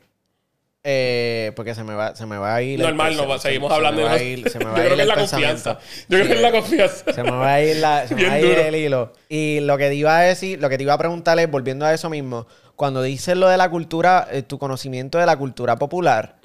eh, 0.84 1.52
porque 1.56 1.74
se 1.74 1.84
me 1.84 1.96
va, 1.96 2.16
se 2.16 2.28
me 2.28 2.38
va 2.38 2.54
a 2.56 2.62
ir. 2.62 2.80
Normal, 2.80 3.18
no, 3.18 3.34
se- 3.34 3.40
seguimos 3.50 3.70
se 3.70 3.76
hablando 3.76 3.98
me 3.98 4.04
de 4.04 4.10
va 4.10 4.16
a 4.16 4.18
los- 4.20 4.24
ir- 4.28 4.50
se 4.50 4.60
me 4.60 4.66
Yo 4.66 4.72
va 4.72 4.78
a 4.78 4.84
creo 4.84 4.96
que 4.96 5.02
es 5.02 5.08
la 5.08 5.16
confianza. 5.16 5.80
Yo 6.08 6.18
creo 6.20 6.28
que 6.28 6.34
es 6.36 6.42
la 6.42 6.52
confianza. 6.52 7.14
Se 7.14 7.24
me 7.24 7.32
va 7.32 7.54
a 7.56 7.62
ir, 7.64 7.76
la, 7.78 8.08
se 8.08 8.14
me 8.16 8.22
Bien 8.22 8.32
va 8.32 8.36
a 8.36 8.40
ir 8.40 8.48
duro. 8.50 8.62
el 8.62 8.76
hilo. 8.76 9.14
Y 9.30 9.60
lo 9.62 9.78
que 9.80 9.88
te 9.90 9.96
iba 9.96 10.18
a 10.18 10.22
decir, 10.22 10.62
lo 10.62 10.70
que 10.70 10.78
te 10.78 10.84
iba 10.84 10.94
a 10.94 10.98
preguntar 11.00 11.40
es, 11.40 11.50
volviendo 11.50 11.86
a 11.88 11.94
eso 11.96 12.08
mismo, 12.12 12.46
cuando 12.76 13.02
dices 13.02 13.36
lo 13.36 13.48
de 13.50 13.58
la 13.58 13.70
cultura, 13.70 14.28
eh, 14.32 14.44
tu 14.44 14.60
conocimiento 14.60 15.18
de 15.18 15.26
la 15.26 15.36
cultura 15.38 15.76
popular, 15.78 16.36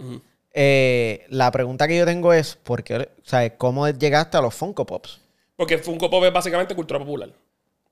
eh, 0.54 1.26
la 1.28 1.50
pregunta 1.50 1.86
que 1.86 1.98
yo 1.98 2.04
tengo 2.06 2.32
es, 2.32 2.56
¿por 2.56 2.82
qué, 2.82 2.96
o 2.96 3.06
sea, 3.28 3.56
cómo 3.56 3.88
llegaste 3.90 4.36
a 4.36 4.40
los 4.40 4.54
Funko 4.54 4.86
Pops? 4.86 5.20
Porque 5.56 5.78
Funko 5.78 6.10
Pop 6.10 6.24
es 6.24 6.32
básicamente 6.32 6.74
cultura 6.74 6.98
popular. 6.98 7.30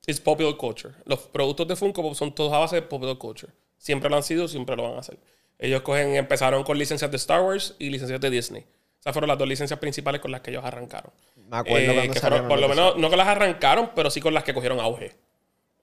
Es 0.06 0.20
popular 0.20 0.56
culture. 0.56 0.94
Los 1.04 1.20
productos 1.20 1.68
de 1.68 1.76
Funko 1.76 2.02
Pop 2.02 2.14
son 2.14 2.34
todos 2.34 2.52
a 2.52 2.58
base 2.58 2.76
de 2.76 2.82
popular 2.82 3.16
culture. 3.18 3.52
Siempre 3.78 4.10
lo 4.10 4.16
han 4.16 4.22
sido, 4.22 4.48
siempre 4.48 4.76
lo 4.76 4.82
van 4.84 4.94
a 4.94 4.98
hacer. 5.00 5.18
Ellos 5.58 5.82
cogen, 5.82 6.16
empezaron 6.16 6.64
con 6.64 6.76
licencias 6.76 7.10
de 7.10 7.16
Star 7.16 7.40
Wars 7.42 7.76
y 7.78 7.90
licencias 7.90 8.20
de 8.20 8.30
Disney. 8.30 8.64
Esas 8.98 9.12
fueron 9.12 9.28
las 9.28 9.38
dos 9.38 9.48
licencias 9.48 9.78
principales 9.78 10.20
con 10.20 10.30
las 10.32 10.40
que 10.40 10.50
ellos 10.50 10.64
arrancaron. 10.64 11.12
Me 11.48 11.56
acuerdo 11.56 11.92
Eh, 11.92 12.10
que 12.12 12.20
fueron, 12.20 12.48
por 12.48 12.60
lo 12.60 12.68
menos, 12.68 12.96
no 12.96 13.10
que 13.10 13.16
las 13.16 13.28
arrancaron, 13.28 13.90
pero 13.94 14.10
sí 14.10 14.20
con 14.20 14.34
las 14.34 14.42
que 14.44 14.54
cogieron 14.54 14.80
auge. 14.80 15.12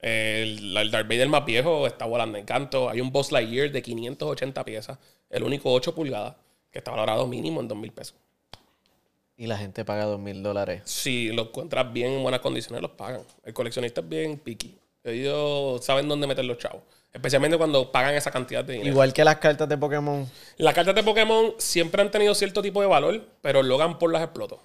El, 0.00 0.74
el 0.76 0.90
Darth 0.90 1.06
Vader 1.08 1.28
más 1.28 1.44
viejo 1.44 1.86
está 1.86 2.06
volando 2.06 2.38
en 2.38 2.44
canto. 2.46 2.88
Hay 2.88 3.00
un 3.00 3.12
Boss 3.12 3.32
Lightyear 3.32 3.70
de 3.70 3.82
580 3.82 4.64
piezas, 4.64 4.98
el 5.28 5.42
único 5.42 5.70
8 5.72 5.94
pulgadas, 5.94 6.36
que 6.70 6.78
está 6.78 6.90
valorado 6.90 7.26
mínimo 7.26 7.60
en 7.60 7.68
2 7.68 7.76
mil 7.78 7.92
pesos. 7.92 8.16
Y 9.40 9.46
la 9.46 9.56
gente 9.56 9.86
paga 9.86 10.04
dos 10.04 10.20
mil 10.20 10.42
dólares. 10.42 10.82
Si 10.84 11.28
lo 11.28 11.44
encuentras 11.44 11.90
bien 11.94 12.12
en 12.12 12.22
buenas 12.22 12.40
condiciones, 12.40 12.82
los 12.82 12.90
pagan. 12.90 13.22
El 13.42 13.54
coleccionista 13.54 14.02
es 14.02 14.08
bien 14.08 14.36
picky. 14.38 14.76
Ellos 15.02 15.82
saben 15.82 16.06
dónde 16.08 16.26
meter 16.26 16.44
los 16.44 16.58
chavos. 16.58 16.82
Especialmente 17.10 17.56
cuando 17.56 17.90
pagan 17.90 18.14
esa 18.14 18.30
cantidad 18.30 18.62
de 18.62 18.74
dinero. 18.74 18.90
Igual 18.90 19.14
que 19.14 19.24
las 19.24 19.36
cartas 19.36 19.66
de 19.66 19.78
Pokémon. 19.78 20.30
Las 20.58 20.74
cartas 20.74 20.94
de 20.94 21.02
Pokémon 21.02 21.54
siempre 21.56 22.02
han 22.02 22.10
tenido 22.10 22.34
cierto 22.34 22.60
tipo 22.60 22.82
de 22.82 22.86
valor, 22.86 23.24
pero 23.40 23.62
Logan 23.62 23.98
Paul 23.98 24.12
las 24.12 24.22
explotó. 24.24 24.60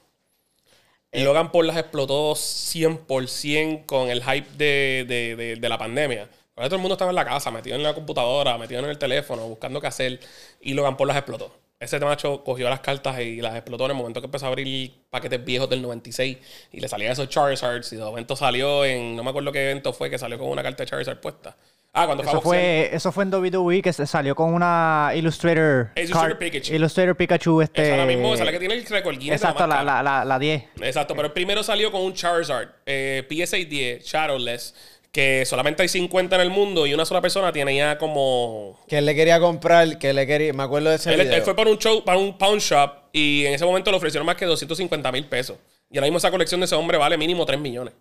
Eh. 1.13 1.23
Logan 1.23 1.53
Paul 1.53 1.67
las 1.67 1.77
explotó 1.77 2.35
100% 2.35 3.85
con 3.85 4.09
el 4.09 4.21
hype 4.23 4.49
de, 4.57 5.05
de- 5.07 5.35
de- 5.37 5.55
de 5.55 5.69
la 5.69 5.77
pandemia. 5.77 6.29
Ahora 6.57 6.67
todo 6.67 6.75
el 6.75 6.81
mundo 6.81 6.95
estaba 6.95 7.11
en 7.11 7.15
la 7.15 7.23
casa, 7.25 7.49
metido 7.49 7.77
en 7.77 7.83
la 7.83 7.93
computadora, 7.93 8.57
metido 8.57 8.81
en 8.81 8.89
el 8.89 8.97
teléfono, 8.97 9.47
buscando 9.47 9.79
qué 9.79 9.87
hacer. 9.87 10.19
Y 10.61 10.73
Logan 10.73 10.97
Paul 10.97 11.07
las 11.07 11.17
explotó. 11.17 11.53
Ese 11.85 11.99
macho 11.99 12.43
cogió 12.43 12.69
las 12.69 12.79
cartas 12.79 13.19
y 13.19 13.41
las 13.41 13.55
explotó 13.55 13.85
en 13.85 13.91
el 13.91 13.97
momento 13.97 14.21
que 14.21 14.25
empezó 14.25 14.45
a 14.45 14.49
abrir 14.49 14.91
paquetes 15.09 15.43
viejos 15.45 15.69
del 15.69 15.81
96 15.81 16.37
y 16.71 16.79
le 16.79 16.87
salían 16.87 17.11
esos 17.11 17.29
Charizards. 17.29 17.93
Y 17.93 17.97
de 17.97 18.03
momento 18.03 18.35
salió 18.35 18.83
en, 18.83 19.15
no 19.15 19.23
me 19.23 19.29
acuerdo 19.29 19.51
qué 19.51 19.63
evento 19.71 19.93
fue, 19.93 20.09
que 20.09 20.17
salió 20.17 20.37
con 20.37 20.49
una 20.49 20.63
carta 20.63 20.83
de 20.83 20.89
Charizard 20.89 21.19
puesta. 21.19 21.55
Ah, 21.97 22.07
cuando 22.07 22.23
Eso 22.23 22.41
fue, 22.41 22.89
eso 22.93 23.09
fue 23.13 23.23
en 23.23 23.33
WWE 23.33 23.81
que 23.81 23.93
se 23.93 24.05
salió 24.05 24.35
con 24.35 24.53
una 24.53 25.13
Illustrator. 25.15 25.91
Illustrator 25.95 26.37
Pikachu. 26.37 26.73
Illustrator 26.73 27.15
Pikachu. 27.15 27.61
Este, 27.61 27.83
Esa 27.83 27.91
ahora 27.93 28.05
mismo, 28.05 28.33
esa 28.33 28.43
es 28.43 28.45
la 28.47 28.51
que 28.51 28.59
tiene 28.59 28.73
el 28.73 28.85
récord 28.85 29.17
Guinness 29.17 29.41
Exacto, 29.41 29.65
la, 29.65 29.81
la, 29.81 30.03
la, 30.03 30.25
la 30.25 30.39
10. 30.39 30.63
Exacto, 30.81 31.15
pero 31.15 31.27
el 31.27 31.33
primero 31.33 31.63
salió 31.63 31.93
con 31.93 32.01
un 32.01 32.13
Charizard, 32.13 32.67
eh, 32.85 33.25
PSA 33.29 33.57
10, 33.57 34.03
Shadowless, 34.03 34.75
que 35.15 35.45
solamente 35.45 35.81
hay 35.81 35.87
50 35.87 36.35
en 36.35 36.41
el 36.41 36.49
mundo 36.49 36.85
y 36.85 36.93
una 36.93 37.05
sola 37.05 37.21
persona 37.21 37.53
tiene 37.53 37.73
ya 37.73 37.97
como... 37.97 38.83
Que 38.85 38.97
él 38.97 39.05
le 39.05 39.15
quería 39.15 39.39
comprar, 39.39 39.97
que 39.97 40.11
le 40.11 40.27
quería. 40.27 40.51
Me 40.51 40.63
acuerdo 40.63 40.89
de 40.89 40.97
ese 40.97 41.13
Él, 41.13 41.21
video. 41.21 41.35
él 41.37 41.41
fue 41.41 41.55
para 41.55 41.69
un 41.69 41.77
show, 41.77 42.03
para 42.03 42.17
un 42.17 42.37
pawn 42.37 42.59
shop 42.59 42.91
y 43.13 43.45
en 43.45 43.53
ese 43.53 43.63
momento 43.63 43.91
le 43.91 43.95
ofrecieron 43.95 44.25
más 44.25 44.35
que 44.35 44.43
250 44.45 45.09
mil 45.13 45.25
pesos. 45.27 45.57
Y 45.89 45.95
ahora 45.95 46.07
mismo 46.07 46.17
esa 46.17 46.31
colección 46.31 46.59
de 46.59 46.65
ese 46.65 46.75
hombre 46.75 46.97
vale 46.97 47.17
mínimo 47.17 47.45
3 47.45 47.57
millones. 47.57 47.93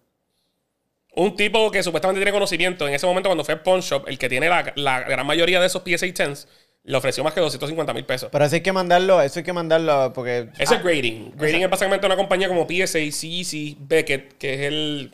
Un 1.15 1.37
tipo 1.37 1.71
que 1.71 1.85
supuestamente 1.85 2.19
tiene 2.19 2.33
conocimiento, 2.33 2.89
en 2.89 2.95
ese 2.95 3.07
momento 3.07 3.29
cuando 3.29 3.45
fue 3.45 3.55
al 3.55 3.63
pawn 3.63 3.81
shop, 3.81 4.09
el 4.09 4.19
que 4.19 4.29
tiene 4.29 4.49
la, 4.49 4.73
la 4.75 5.03
gran 5.03 5.25
mayoría 5.25 5.61
de 5.61 5.69
esos 5.69 5.83
PSA 5.83 6.07
10s, 6.07 6.49
le 6.83 6.97
ofreció 6.97 7.23
más 7.23 7.33
que 7.33 7.41
250 7.41 7.95
mil 7.95 8.05
pesos. 8.05 8.29
Pero 8.33 8.45
eso 8.45 8.57
hay 8.57 8.61
que 8.61 8.73
mandarlo, 8.73 9.23
eso 9.23 9.39
hay 9.39 9.45
que 9.45 9.53
mandarlo 9.53 10.13
porque. 10.13 10.49
Eso 10.59 10.75
es 10.75 10.83
grading. 10.83 11.33
Grading 11.37 11.63
es 11.63 11.71
básicamente 11.71 12.07
una 12.07 12.17
compañía 12.17 12.49
como 12.49 12.67
PSA, 12.69 12.99
CEC, 13.13 13.77
Beckett, 13.79 14.37
que 14.37 14.55
es 14.55 14.61
el 14.63 15.13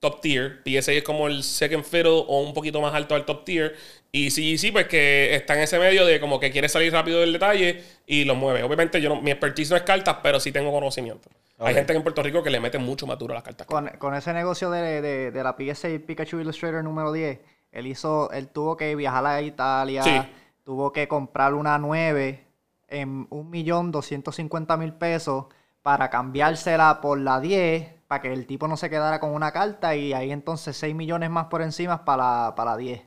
top 0.00 0.20
tier. 0.20 0.62
PSA 0.64 0.92
es 0.92 1.02
como 1.02 1.26
el 1.26 1.42
second 1.42 1.84
fiddle 1.84 2.24
o 2.26 2.40
un 2.42 2.54
poquito 2.54 2.80
más 2.80 2.94
alto 2.94 3.14
al 3.14 3.24
top 3.24 3.44
tier. 3.44 3.74
Y 4.12 4.30
CEC, 4.30 4.72
pues 4.72 4.86
que 4.88 5.34
está 5.34 5.54
en 5.54 5.60
ese 5.60 5.78
medio 5.78 6.06
de 6.06 6.20
como 6.20 6.40
que 6.40 6.50
quiere 6.50 6.68
salir 6.68 6.92
rápido 6.92 7.20
del 7.20 7.32
detalle 7.32 7.82
y 8.06 8.24
lo 8.24 8.34
mueve. 8.34 8.62
Obviamente, 8.62 9.00
yo 9.00 9.08
no, 9.10 9.20
mi 9.20 9.30
expertise 9.30 9.70
no 9.70 9.76
es 9.76 9.82
cartas, 9.82 10.18
pero 10.22 10.40
sí 10.40 10.52
tengo 10.52 10.70
conocimiento. 10.72 11.28
Hay 11.58 11.74
gente 11.74 11.94
en 11.94 12.02
Puerto 12.02 12.22
Rico 12.22 12.42
que 12.42 12.50
le 12.50 12.60
mete 12.60 12.78
mucho 12.78 13.06
más 13.06 13.18
duro 13.18 13.32
a 13.32 13.36
las 13.36 13.42
cartas. 13.42 13.66
Con, 13.66 13.88
con 13.98 14.14
ese 14.14 14.32
negocio 14.32 14.70
de, 14.70 15.00
de, 15.00 15.30
de 15.30 15.42
la 15.42 15.56
PSA 15.58 15.88
Pikachu 16.06 16.38
Illustrator 16.40 16.82
número 16.84 17.12
10, 17.12 17.40
él 17.72 17.86
hizo, 17.86 18.30
él 18.30 18.48
tuvo 18.48 18.76
que 18.76 18.94
viajar 18.94 19.24
a 19.26 19.40
Italia, 19.42 20.02
Sí. 20.02 20.20
tuvo 20.64 20.92
que 20.92 21.08
comprar 21.08 21.54
una 21.54 21.78
9 21.78 22.44
en 22.88 23.28
1.250.000 23.30 24.98
pesos 24.98 25.46
para 25.82 26.10
cambiársela 26.10 27.00
por 27.00 27.18
la 27.18 27.40
10, 27.40 27.88
para 28.08 28.22
que 28.22 28.32
el 28.32 28.46
tipo 28.46 28.68
no 28.68 28.76
se 28.76 28.88
quedara 28.90 29.20
con 29.20 29.30
una 29.34 29.52
carta 29.52 29.94
y 29.96 30.12
ahí 30.12 30.30
entonces 30.32 30.76
6 30.76 30.94
millones 30.94 31.30
más 31.30 31.46
por 31.46 31.62
encima 31.62 32.04
para 32.04 32.22
la, 32.46 32.54
para 32.54 32.72
la 32.72 32.76
10. 32.76 33.02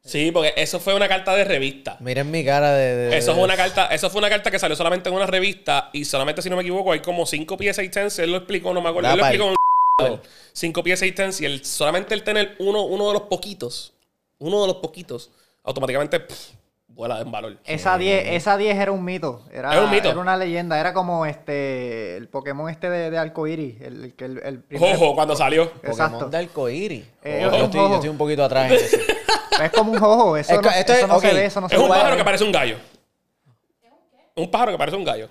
Sí, 0.00 0.30
porque 0.32 0.54
eso 0.56 0.80
fue 0.80 0.94
una 0.94 1.06
carta 1.08 1.34
de 1.34 1.44
revista. 1.44 1.96
Miren 2.00 2.30
mi 2.30 2.44
cara 2.44 2.72
de. 2.72 2.96
de- 2.96 3.18
Eso 3.18 3.32
de- 3.32 3.34
fue 3.36 3.44
una 3.44 3.56
carta, 3.56 3.86
eso 3.88 4.08
fue 4.08 4.20
una 4.20 4.30
carta 4.30 4.50
que 4.50 4.58
salió 4.58 4.74
solamente 4.76 5.08
en 5.10 5.14
una 5.14 5.26
revista 5.26 5.90
y 5.92 6.04
solamente 6.04 6.40
si 6.40 6.48
no 6.48 6.56
me 6.56 6.62
equivoco 6.62 6.92
hay 6.92 7.00
como 7.00 7.26
cinco 7.26 7.56
piezas 7.56 7.84
y 7.84 7.88
tens, 7.90 8.18
él 8.18 8.30
lo 8.30 8.38
explicó, 8.38 8.72
no 8.72 8.80
me 8.80 8.88
acuerdo, 8.88 9.10
él 9.10 9.16
lo 9.18 9.22
explicó 9.24 9.44
en 9.44 9.50
un 9.50 10.20
cinco 10.52 10.82
piezas 10.82 11.08
y 11.08 11.12
tens 11.12 11.40
y 11.40 11.44
él, 11.46 11.64
solamente 11.64 12.14
el 12.14 12.22
tener 12.22 12.56
uno, 12.58 12.84
uno 12.84 13.08
de 13.08 13.12
los 13.14 13.22
poquitos, 13.22 13.94
uno 14.38 14.62
de 14.62 14.68
los 14.68 14.76
poquitos, 14.76 15.30
automáticamente 15.64 16.20
pff, 16.20 16.52
vuela 16.98 17.20
en 17.20 17.30
valor. 17.30 17.56
Esa 17.64 17.96
10, 17.96 18.26
esa 18.32 18.56
10 18.56 18.76
era 18.76 18.90
un 18.92 19.04
mito. 19.04 19.44
Era, 19.52 19.72
Era 19.72 19.84
un 19.84 19.90
mito. 19.90 20.10
Era 20.10 20.18
una 20.18 20.36
leyenda. 20.36 20.78
Era 20.80 20.92
como 20.92 21.24
este 21.26 22.16
el 22.16 22.28
Pokémon 22.28 22.68
este 22.68 22.90
de, 22.90 23.10
de 23.10 23.16
arcoíris. 23.18 23.80
El, 23.80 24.04
el, 24.04 24.14
que 24.14 24.24
el, 24.24 24.38
el 24.44 24.62
primer- 24.64 24.94
Ojo, 24.96 25.14
cuando 25.14 25.36
salió. 25.36 25.70
Pokémon 25.70 25.90
Exacto. 25.92 26.28
de 26.28 26.36
arcoíris. 26.38 27.04
Eh, 27.22 27.38
yo, 27.42 27.50
estoy, 27.50 27.72
yo 27.72 27.82
jojo. 27.82 27.94
estoy 27.94 28.10
un 28.10 28.18
poquito 28.18 28.44
atrás 28.44 28.70
en 28.70 28.76
eso. 28.76 28.96
Es 29.62 29.72
como 29.72 29.90
un 29.92 29.98
jojo. 29.98 30.36
Eso 30.36 30.52
Es 30.54 30.62
no, 30.62 30.70
esto 30.70 30.92
eso 30.92 31.02
es- 31.02 31.08
no 31.08 31.20
se 31.20 31.32
ve, 31.34 31.44
eso 31.46 31.60
no 31.60 31.68
se 31.68 31.74
Es 31.74 31.80
un 31.80 31.88
pájaro 31.88 32.16
que 32.16 32.24
parece 32.24 32.44
un 32.44 32.52
gallo. 32.52 32.76
Un 34.36 34.50
pájaro 34.50 34.72
que 34.72 34.78
parece 34.78 34.96
un 34.96 35.04
gallo. 35.04 35.28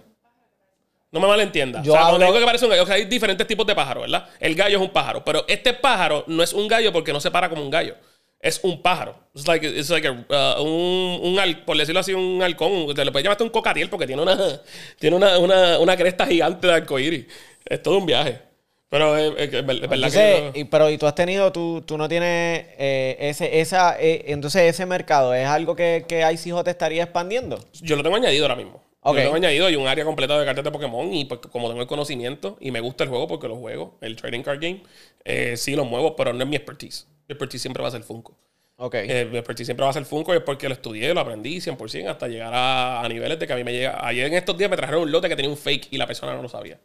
No 1.12 1.20
me 1.22 1.28
malentiendas. 1.28 1.84
Yo 1.86 1.94
o 1.94 1.96
sea, 1.96 2.06
hablo- 2.08 2.18
cuando 2.18 2.26
digo 2.28 2.40
que 2.40 2.46
parece 2.46 2.66
un 2.66 2.72
gallo, 2.72 2.84
o 2.84 2.86
sea, 2.86 2.96
hay 2.96 3.06
diferentes 3.06 3.48
tipos 3.48 3.66
de 3.66 3.74
pájaros, 3.76 4.04
¿verdad? 4.04 4.28
El 4.40 4.54
gallo 4.56 4.78
es 4.78 4.84
un 4.84 4.90
pájaro, 4.92 5.24
pero 5.24 5.46
este 5.48 5.74
pájaro 5.74 6.24
no 6.28 6.44
es 6.44 6.52
un 6.54 6.68
gallo 6.68 6.92
porque 6.92 7.14
no 7.14 7.20
se 7.22 7.32
para 7.32 7.50
como 7.50 7.62
un 7.62 7.70
gallo. 7.70 7.96
Es 8.40 8.60
un 8.64 8.82
pájaro. 8.82 9.16
Es 9.34 9.48
like, 9.48 9.68
it's 9.68 9.90
like 9.90 10.08
a, 10.08 10.12
uh, 10.12 10.64
un, 10.64 11.38
un, 11.38 11.66
por 11.66 11.78
decirlo 11.78 12.00
así, 12.00 12.14
un 12.14 12.42
halcón. 12.42 12.94
Te 12.94 13.06
lo 13.06 13.12
puedes 13.12 13.24
llamar 13.24 13.42
un 13.42 13.50
cocatiel 13.50 13.90
porque 13.90 14.08
tiene 14.08 14.22
una, 14.22 14.38
tiene 15.00 15.16
una, 15.16 15.38
una, 15.40 15.80
una 15.80 15.98
cresta 15.98 16.26
gigante 16.26 16.68
de 16.68 16.74
arcoíris. 16.74 17.26
Es 17.66 17.82
todo 17.82 17.98
un 17.98 18.06
viaje. 18.06 18.48
Pero 18.90 19.18
es, 19.18 19.52
verdad 19.52 20.12
que. 20.12 20.60
y, 20.60 20.64
pero 20.64 20.90
y 20.90 20.98
tú 20.98 21.08
has 21.08 21.16
tenido, 21.16 21.52
tú, 21.52 21.84
tú 21.86 21.98
no 21.98 22.08
tienes 22.08 22.68
eh, 22.78 23.18
ese, 23.20 23.60
esa. 23.60 24.00
Eh, 24.00 24.26
entonces, 24.28 24.62
ese 24.62 24.86
mercado 24.86 25.34
es 25.34 25.46
algo 25.46 25.76
que, 25.76 26.06
que 26.08 26.22
ICJ 26.32 26.64
te 26.64 26.72
estaría 26.72 27.04
expandiendo. 27.04 27.60
Yo 27.74 27.98
lo 27.98 28.04
tengo 28.04 28.16
añadido 28.16 28.46
ahora 28.46 28.56
mismo. 28.56 28.82
Yo 29.04 29.14
lo 29.14 29.22
tengo 29.22 29.36
añadido 29.36 29.70
y 29.70 29.76
un 29.76 29.88
área 29.88 30.04
completa 30.06 30.40
de 30.40 30.46
cartas 30.46 30.64
de 30.64 30.72
Pokémon. 30.72 31.14
Y 31.14 31.26
pues, 31.26 31.42
como 31.52 31.68
tengo 31.68 31.82
el 31.82 31.88
conocimiento 31.88 32.58
y 32.62 32.72
me 32.72 32.80
gusta 32.80 33.04
el 33.04 33.10
juego 33.10 33.28
porque 33.28 33.50
lo 33.50 33.58
juego, 33.58 33.98
el 34.02 34.16
trading 34.16 34.42
card 34.42 34.62
game, 34.62 34.84
eh, 35.26 35.58
sí 35.58 35.76
lo 35.76 35.84
muevo, 35.84 36.16
pero 36.16 36.32
no 36.32 36.44
es 36.44 36.50
mi 36.50 36.56
expertise. 36.56 37.08
Expertise 37.28 37.62
siempre 37.62 37.82
va 37.82 37.90
a 37.90 37.92
ser 37.92 38.04
Funko. 38.04 38.36
Ok. 38.78 38.96
Eh, 38.96 39.30
expertise 39.34 39.66
siempre 39.66 39.84
va 39.84 39.90
a 39.90 39.94
ser 39.94 40.06
Funko 40.06 40.34
y 40.34 40.38
es 40.38 40.44
porque 40.44 40.68
lo 40.68 40.74
estudié, 40.74 41.14
lo 41.14 41.20
aprendí 41.20 41.58
100% 41.58 42.10
hasta 42.10 42.28
llegar 42.28 42.54
a, 42.54 43.02
a 43.02 43.10
niveles 43.10 43.40
de 43.40 43.48
que 43.48 43.54
a 43.54 43.56
mí 43.56 43.64
me 43.64 43.74
llega. 43.74 44.06
Ayer 44.06 44.28
en 44.28 44.34
estos 44.34 44.58
días 44.58 44.70
me 44.70 44.78
trajeron 44.78 45.04
un 45.04 45.12
lote 45.12 45.28
que 45.30 45.36
tenía 45.36 45.50
un 45.52 45.58
fake 45.58 45.88
y 45.92 45.98
la 45.98 46.08
persona 46.08 46.36
no 46.36 46.42
lo 46.42 46.50
sabía. 46.50 46.80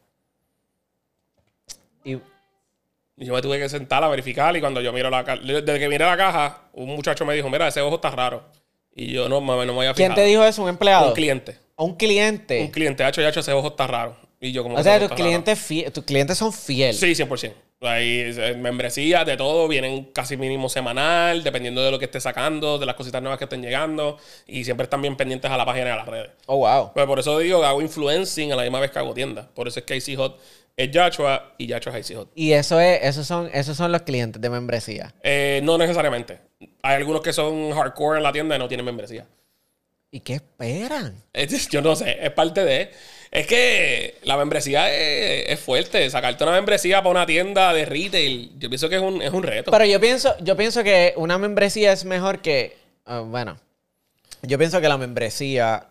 Y 2.04 2.18
y 3.16 3.26
yo 3.26 3.34
me 3.34 3.42
tuve 3.42 3.58
que 3.58 3.68
sentar 3.68 4.02
a 4.02 4.08
verificar 4.08 4.56
y 4.56 4.60
cuando 4.60 4.80
yo 4.80 4.92
miro 4.92 5.10
la 5.10 5.24
caja, 5.24 5.40
desde 5.42 5.78
que 5.78 5.88
miré 5.88 6.04
la 6.04 6.16
caja, 6.16 6.62
un 6.72 6.88
muchacho 6.88 7.24
me 7.24 7.34
dijo, 7.34 7.48
mira, 7.50 7.68
ese 7.68 7.80
ojo 7.80 7.96
está 7.96 8.10
raro. 8.10 8.42
Y 8.94 9.12
yo 9.12 9.28
no, 9.28 9.40
no 9.40 9.64
me 9.64 9.72
voy 9.72 9.86
a 9.86 9.94
fijar. 9.94 9.94
¿Quién 9.94 10.14
te 10.14 10.24
dijo 10.24 10.44
eso? 10.44 10.62
¿Un 10.62 10.70
empleado? 10.70 11.08
Un 11.08 11.14
cliente. 11.14 11.58
¿Un 11.76 11.94
cliente? 11.94 12.60
Un 12.60 12.68
cliente. 12.68 13.04
Hacho, 13.04 13.26
hecho, 13.26 13.40
ese 13.40 13.52
ojo 13.52 13.68
está 13.68 13.86
raro. 13.86 14.16
Y 14.40 14.52
yo 14.52 14.62
como... 14.62 14.76
O 14.76 14.82
sea, 14.82 14.98
tus 14.98 15.12
clientes, 15.12 15.68
tus 15.92 16.04
clientes 16.04 16.36
son 16.36 16.52
fieles. 16.52 16.98
Sí, 16.98 17.06
100%. 17.14 17.52
Hay 17.82 18.34
membresías 18.58 19.26
de 19.26 19.36
todo, 19.36 19.68
vienen 19.68 20.04
casi 20.12 20.36
mínimo 20.36 20.68
semanal, 20.68 21.42
dependiendo 21.42 21.82
de 21.82 21.90
lo 21.90 21.98
que 21.98 22.04
esté 22.04 22.20
sacando, 22.20 22.78
de 22.78 22.86
las 22.86 22.94
cositas 22.94 23.20
nuevas 23.20 23.38
que 23.38 23.44
estén 23.44 23.62
llegando. 23.62 24.18
Y 24.46 24.64
siempre 24.64 24.84
están 24.84 25.02
bien 25.02 25.16
pendientes 25.16 25.50
a 25.50 25.56
la 25.56 25.64
página 25.64 25.90
de 25.90 25.96
las 25.96 26.06
redes. 26.06 26.30
Oh, 26.46 26.58
wow. 26.58 26.92
Pues 26.92 27.06
por 27.06 27.18
eso 27.18 27.38
digo, 27.38 27.64
hago 27.64 27.82
influencing 27.82 28.52
a 28.52 28.56
la 28.56 28.62
misma 28.62 28.80
vez 28.80 28.90
que 28.90 28.98
hago 28.98 29.14
tienda. 29.14 29.48
Por 29.54 29.68
eso 29.68 29.80
es 29.80 29.86
que 29.86 29.94
AC 29.94 30.16
Hot 30.16 30.38
es 30.76 30.90
Yachua 30.90 31.54
y 31.58 31.66
Yachua 31.66 31.98
es 31.98 32.12
Hot. 32.14 32.30
¿Y 32.34 32.52
eso 32.52 32.80
es, 32.80 33.00
esos 33.02 33.26
son, 33.26 33.50
esos 33.52 33.76
son 33.76 33.92
los 33.92 34.02
clientes 34.02 34.40
de 34.40 34.50
membresía? 34.50 35.14
Eh, 35.22 35.60
no 35.62 35.76
necesariamente. 35.78 36.38
Hay 36.82 36.96
algunos 36.96 37.22
que 37.22 37.32
son 37.32 37.72
hardcore 37.72 38.18
en 38.18 38.22
la 38.22 38.32
tienda 38.32 38.56
y 38.56 38.58
no 38.58 38.68
tienen 38.68 38.86
membresía. 38.86 39.26
¿Y 40.10 40.20
qué 40.20 40.34
esperan? 40.34 41.16
yo 41.70 41.82
no 41.82 41.96
sé, 41.96 42.18
es 42.24 42.30
parte 42.32 42.64
de... 42.64 42.90
Es 43.32 43.46
que 43.46 44.18
la 44.24 44.36
membresía 44.36 44.94
es, 44.94 45.58
fuerte. 45.58 46.08
Sacarte 46.10 46.44
una 46.44 46.52
membresía 46.52 46.98
para 46.98 47.10
una 47.10 47.26
tienda 47.26 47.72
de 47.72 47.86
retail, 47.86 48.52
yo 48.58 48.68
pienso 48.68 48.90
que 48.90 48.96
es 48.96 49.02
un, 49.02 49.22
es 49.22 49.32
un 49.32 49.42
reto. 49.42 49.70
Pero 49.70 49.86
yo 49.86 49.98
pienso, 49.98 50.36
yo 50.40 50.54
pienso 50.54 50.84
que 50.84 51.14
una 51.16 51.38
membresía 51.38 51.92
es 51.92 52.04
mejor 52.04 52.42
que... 52.42 52.76
Ah, 53.06 53.20
bueno, 53.20 53.56
yo 54.42 54.58
pienso 54.58 54.82
que 54.82 54.88
la 54.88 54.98
membresía 54.98 55.88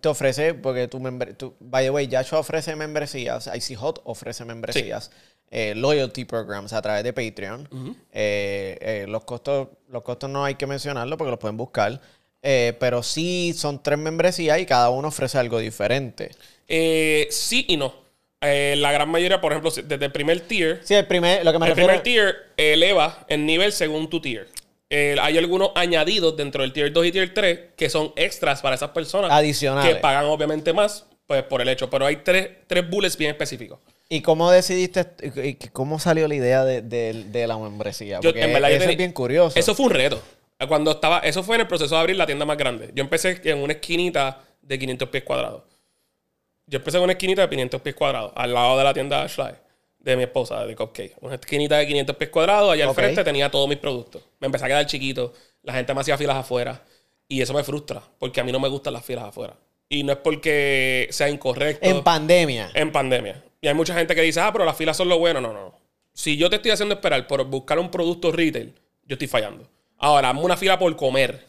te 0.00 0.08
ofrece, 0.08 0.54
porque 0.54 0.86
tu, 0.86 1.00
tu 1.36 1.54
by 1.58 1.84
the 1.84 1.90
way, 1.90 2.06
Yachua 2.06 2.38
ofrece 2.38 2.76
membresías, 2.76 3.50
Icy 3.52 3.74
Hot 3.74 4.00
ofrece 4.04 4.44
membresías, 4.44 5.10
eh, 5.50 5.74
loyalty 5.74 6.24
programs 6.24 6.72
a 6.72 6.80
través 6.80 7.02
de 7.02 7.12
Patreon. 7.12 7.68
Eh, 8.12 8.78
eh, 8.80 9.06
los, 9.08 9.24
costos, 9.24 9.68
los 9.88 10.02
costos 10.04 10.30
no 10.30 10.44
hay 10.44 10.54
que 10.54 10.68
mencionarlo 10.68 11.18
porque 11.18 11.32
los 11.32 11.40
pueden 11.40 11.56
buscar. 11.56 12.00
pero 12.40 13.02
sí 13.02 13.52
son 13.56 13.82
tres 13.82 13.98
membresías 13.98 14.60
y 14.60 14.66
cada 14.66 14.90
uno 14.90 15.08
ofrece 15.08 15.38
algo 15.38 15.58
diferente. 15.58 16.30
Sí 16.68 17.64
y 17.68 17.76
no. 17.76 17.94
la 18.40 18.92
gran 18.92 19.08
mayoría, 19.08 19.40
por 19.40 19.52
ejemplo, 19.52 19.70
desde 19.70 20.04
el 20.04 20.12
primer 20.12 20.40
tier. 20.40 20.80
Sí, 20.84 20.94
el 20.94 21.06
primer, 21.06 21.44
lo 21.44 21.52
que 21.52 21.58
me 21.58 21.66
el 21.68 21.72
primer 21.74 22.02
tier 22.02 22.36
eleva 22.56 23.24
el 23.28 23.46
nivel 23.46 23.72
según 23.72 24.08
tu 24.08 24.20
tier. 24.20 24.48
Eh, 24.96 25.16
hay 25.20 25.38
algunos 25.38 25.70
añadidos 25.74 26.36
dentro 26.36 26.62
del 26.62 26.72
tier 26.72 26.92
2 26.92 27.06
y 27.06 27.10
tier 27.10 27.34
3 27.34 27.58
que 27.76 27.90
son 27.90 28.12
extras 28.14 28.62
para 28.62 28.76
esas 28.76 28.90
personas. 28.90 29.32
Adicionales. 29.32 29.94
Que 29.94 30.00
pagan 30.00 30.26
obviamente 30.26 30.72
más 30.72 31.06
pues, 31.26 31.42
por 31.42 31.60
el 31.60 31.68
hecho. 31.68 31.90
Pero 31.90 32.06
hay 32.06 32.16
tres, 32.16 32.50
tres 32.68 32.88
bullets 32.88 33.16
bien 33.16 33.32
específicos. 33.32 33.80
¿Y 34.08 34.20
cómo 34.20 34.50
decidiste, 34.50 35.04
cómo 35.72 35.98
salió 35.98 36.28
la 36.28 36.34
idea 36.36 36.64
de, 36.64 37.44
la 37.48 37.58
membresía? 37.58 38.20
Porque 38.20 38.42
en 38.42 38.52
verdad, 38.52 38.70
eso 38.70 38.88
es 38.88 38.96
bien 38.96 39.12
curioso. 39.12 39.58
Eso 39.58 39.74
fue 39.74 39.86
un 39.86 39.92
reto. 39.92 40.22
Cuando 40.68 40.92
estaba, 40.92 41.18
eso 41.18 41.42
fue 41.42 41.56
en 41.56 41.62
el 41.62 41.66
proceso 41.66 41.96
de 41.96 42.00
abrir 42.00 42.16
la 42.16 42.26
tienda 42.26 42.44
más 42.44 42.56
grande. 42.56 42.90
Yo 42.94 43.02
empecé 43.02 43.40
en 43.44 43.58
una 43.58 43.72
esquinita 43.72 44.42
de 44.62 44.78
500 44.78 45.08
pies 45.08 45.24
cuadrados. 45.24 45.62
Yo 46.66 46.78
empecé 46.78 46.96
en 46.96 47.04
una 47.04 47.12
esquinita 47.12 47.42
de 47.42 47.48
500 47.48 47.80
pies 47.80 47.94
cuadrados, 47.94 48.32
al 48.34 48.54
lado 48.54 48.78
de 48.78 48.84
la 48.84 48.94
tienda 48.94 49.22
Ashley 49.22 49.54
de 50.04 50.16
mi 50.16 50.22
esposa, 50.22 50.66
de 50.66 50.76
Cupcake. 50.76 51.16
Una 51.20 51.34
esquinita 51.34 51.78
de 51.78 51.86
500 51.86 52.16
pies 52.16 52.30
cuadrados. 52.30 52.72
Allá 52.72 52.86
al 52.86 52.94
frente 52.94 53.24
tenía 53.24 53.50
todos 53.50 53.68
mis 53.68 53.78
productos. 53.78 54.22
Me 54.38 54.46
empecé 54.46 54.66
a 54.66 54.68
quedar 54.68 54.86
chiquito. 54.86 55.32
La 55.62 55.72
gente 55.72 55.94
me 55.94 56.00
hacía 56.02 56.18
filas 56.18 56.36
afuera. 56.36 56.82
Y 57.26 57.40
eso 57.40 57.54
me 57.54 57.64
frustra, 57.64 58.02
porque 58.18 58.40
a 58.40 58.44
mí 58.44 58.52
no 58.52 58.60
me 58.60 58.68
gustan 58.68 58.92
las 58.92 59.04
filas 59.04 59.24
afuera. 59.24 59.56
Y 59.88 60.02
no 60.02 60.12
es 60.12 60.18
porque 60.18 61.08
sea 61.10 61.28
incorrecto. 61.30 61.88
En 61.88 62.02
pandemia. 62.02 62.70
En 62.74 62.92
pandemia. 62.92 63.42
Y 63.62 63.68
hay 63.68 63.74
mucha 63.74 63.94
gente 63.94 64.14
que 64.14 64.20
dice, 64.20 64.40
ah, 64.40 64.52
pero 64.52 64.66
las 64.66 64.76
filas 64.76 64.96
son 64.96 65.08
lo 65.08 65.18
bueno. 65.18 65.40
No, 65.40 65.52
no. 65.52 65.74
Si 66.12 66.36
yo 66.36 66.50
te 66.50 66.56
estoy 66.56 66.72
haciendo 66.72 66.94
esperar 66.94 67.26
por 67.26 67.42
buscar 67.44 67.78
un 67.78 67.90
producto 67.90 68.30
retail, 68.30 68.74
yo 69.06 69.14
estoy 69.14 69.26
fallando. 69.26 69.66
Ahora, 69.96 70.28
hazme 70.28 70.42
una 70.42 70.56
fila 70.56 70.78
por 70.78 70.94
comer. 70.96 71.46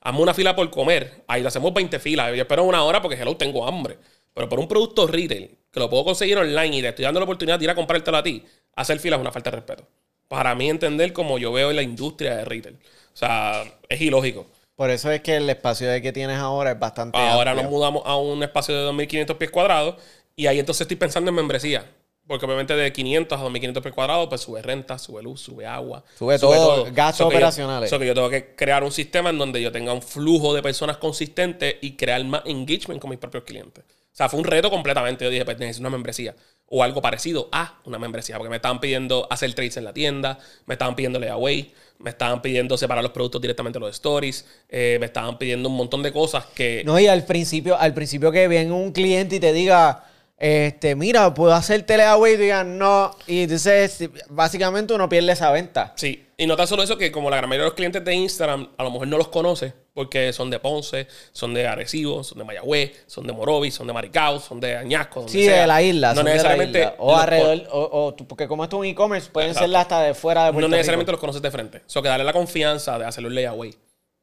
Hazme 0.00 0.20
una 0.20 0.32
fila 0.32 0.54
por 0.54 0.70
comer. 0.70 1.24
Ahí 1.26 1.42
le 1.42 1.48
hacemos 1.48 1.74
20 1.74 1.98
filas. 1.98 2.34
Yo 2.36 2.42
espero 2.42 2.62
una 2.62 2.84
hora 2.84 3.02
porque, 3.02 3.20
hello, 3.20 3.36
tengo 3.36 3.66
hambre. 3.66 3.98
Pero 4.34 4.48
por 4.48 4.58
un 4.58 4.68
producto 4.68 5.06
retail, 5.06 5.56
que 5.70 5.80
lo 5.80 5.88
puedo 5.88 6.04
conseguir 6.04 6.38
online 6.38 6.78
y 6.78 6.82
te 6.82 6.88
estoy 6.88 7.04
dando 7.04 7.20
la 7.20 7.24
oportunidad 7.24 7.58
de 7.58 7.64
ir 7.64 7.70
a 7.70 7.74
comprártelo 7.74 8.16
a 8.16 8.22
ti, 8.22 8.44
hacer 8.74 8.98
fila 8.98 9.16
es 9.16 9.20
una 9.20 9.32
falta 9.32 9.50
de 9.50 9.56
respeto. 9.56 9.86
Para 10.28 10.54
mí 10.54 10.68
entender 10.68 11.12
como 11.12 11.38
yo 11.38 11.52
veo 11.52 11.70
en 11.70 11.76
la 11.76 11.82
industria 11.82 12.36
de 12.36 12.44
retail. 12.44 12.76
O 13.12 13.16
sea, 13.16 13.64
es 13.88 14.00
ilógico. 14.00 14.46
Por 14.76 14.90
eso 14.90 15.10
es 15.10 15.20
que 15.20 15.36
el 15.36 15.50
espacio 15.50 15.90
de 15.90 16.00
que 16.00 16.12
tienes 16.12 16.38
ahora 16.38 16.70
es 16.70 16.78
bastante 16.78 17.18
Ahora 17.18 17.54
nos 17.54 17.64
mudamos 17.64 18.02
a 18.06 18.16
un 18.16 18.42
espacio 18.42 18.74
de 18.74 18.90
2.500 18.90 19.36
pies 19.36 19.50
cuadrados 19.50 19.96
y 20.36 20.46
ahí 20.46 20.58
entonces 20.58 20.82
estoy 20.82 20.96
pensando 20.96 21.28
en 21.28 21.34
membresía. 21.34 21.84
Porque 22.26 22.46
obviamente 22.46 22.76
de 22.76 22.92
500 22.92 23.40
a 23.40 23.44
2.500 23.44 23.82
pies 23.82 23.94
cuadrados, 23.94 24.28
pues 24.28 24.40
sube 24.40 24.62
renta, 24.62 24.98
sube 24.98 25.22
luz, 25.22 25.40
sube 25.40 25.66
agua. 25.66 26.04
Sube, 26.16 26.38
todo, 26.38 26.86
gastos 26.92 27.26
operacionales. 27.26 27.88
Eso 27.88 27.98
que 27.98 28.06
yo 28.06 28.14
tengo 28.14 28.30
que 28.30 28.54
crear 28.54 28.84
un 28.84 28.92
sistema 28.92 29.30
en 29.30 29.38
donde 29.38 29.60
yo 29.60 29.72
tenga 29.72 29.92
un 29.92 30.00
flujo 30.00 30.54
de 30.54 30.62
personas 30.62 30.96
consistente 30.96 31.78
y 31.82 31.96
crear 31.96 32.24
más 32.24 32.42
engagement 32.46 33.00
con 33.00 33.10
mis 33.10 33.18
propios 33.18 33.42
clientes. 33.44 33.84
O 34.20 34.22
sea, 34.22 34.28
fue 34.28 34.38
un 34.38 34.44
reto 34.44 34.68
completamente. 34.68 35.24
Yo 35.24 35.30
dije, 35.30 35.46
pues 35.46 35.58
necesito 35.58 35.80
una 35.80 35.88
membresía. 35.88 36.36
O 36.66 36.84
algo 36.84 37.00
parecido 37.00 37.48
a 37.52 37.80
una 37.86 37.98
membresía. 37.98 38.36
Porque 38.36 38.50
me 38.50 38.56
estaban 38.56 38.78
pidiendo 38.78 39.26
hacer 39.30 39.54
trades 39.54 39.78
en 39.78 39.84
la 39.84 39.94
tienda, 39.94 40.38
me 40.66 40.74
estaban 40.74 40.94
pidiendo 40.94 41.18
layaway, 41.18 41.72
me 41.98 42.10
estaban 42.10 42.42
pidiendo 42.42 42.76
separar 42.76 43.02
los 43.02 43.12
productos 43.12 43.40
directamente 43.40 43.78
de 43.78 43.86
los 43.86 43.94
stories, 43.94 44.44
eh, 44.68 44.98
me 45.00 45.06
estaban 45.06 45.38
pidiendo 45.38 45.70
un 45.70 45.76
montón 45.76 46.02
de 46.02 46.12
cosas 46.12 46.44
que... 46.54 46.82
No, 46.84 47.00
y 47.00 47.06
al 47.06 47.24
principio, 47.24 47.78
al 47.78 47.94
principio 47.94 48.30
que 48.30 48.46
viene 48.46 48.70
un 48.72 48.92
cliente 48.92 49.36
y 49.36 49.40
te 49.40 49.54
diga, 49.54 50.04
este, 50.36 50.96
mira, 50.96 51.32
puedo 51.32 51.54
hacer 51.54 51.86
layaway 51.88 52.34
y 52.34 52.36
digan 52.36 52.76
no. 52.76 53.16
Y 53.26 53.44
entonces, 53.44 54.10
básicamente 54.28 54.92
uno 54.92 55.08
pierde 55.08 55.32
esa 55.32 55.50
venta. 55.50 55.94
Sí. 55.96 56.26
Y 56.36 56.46
no 56.46 56.56
tan 56.56 56.66
solo 56.66 56.82
eso, 56.82 56.98
que 56.98 57.10
como 57.10 57.30
la 57.30 57.38
gran 57.38 57.48
mayoría 57.48 57.64
de 57.64 57.70
los 57.70 57.74
clientes 57.74 58.04
de 58.04 58.14
Instagram 58.14 58.68
a 58.76 58.84
lo 58.84 58.90
mejor 58.90 59.08
no 59.08 59.16
los 59.16 59.28
conoce, 59.28 59.72
porque 59.94 60.32
son 60.32 60.50
de 60.50 60.58
Ponce, 60.58 61.06
son 61.32 61.54
de 61.54 61.66
Arecibo, 61.66 62.22
son 62.22 62.38
de 62.38 62.44
Mayagüez, 62.44 63.04
son 63.06 63.26
de 63.26 63.32
Morovis, 63.32 63.74
son 63.74 63.86
de 63.86 63.92
Maricao, 63.92 64.40
son 64.40 64.60
de 64.60 64.76
Añasco. 64.76 65.26
sí, 65.28 65.42
de 65.42 65.66
la 65.66 65.82
isla. 65.82 66.14
No 66.14 66.22
necesariamente. 66.22 66.92
O 66.98 67.16
alrededor, 67.16 67.66
o, 67.70 68.14
porque 68.28 68.46
como 68.46 68.64
esto 68.64 68.76
es 68.76 68.80
un 68.80 68.86
e-commerce, 68.86 69.30
pueden 69.30 69.54
ser 69.54 69.74
hasta 69.74 70.02
de 70.02 70.14
fuera 70.14 70.46
de 70.46 70.52
Puerto 70.52 70.68
No 70.68 70.76
necesariamente 70.76 71.12
los 71.12 71.20
conoces 71.20 71.42
de 71.42 71.50
frente. 71.50 71.78
O 71.78 71.90
sea, 71.90 72.02
que 72.02 72.08
darle 72.08 72.24
la 72.24 72.32
confianza 72.32 72.98
de 72.98 73.04
hacerle 73.04 73.28
un 73.28 73.34
layaway, 73.34 73.74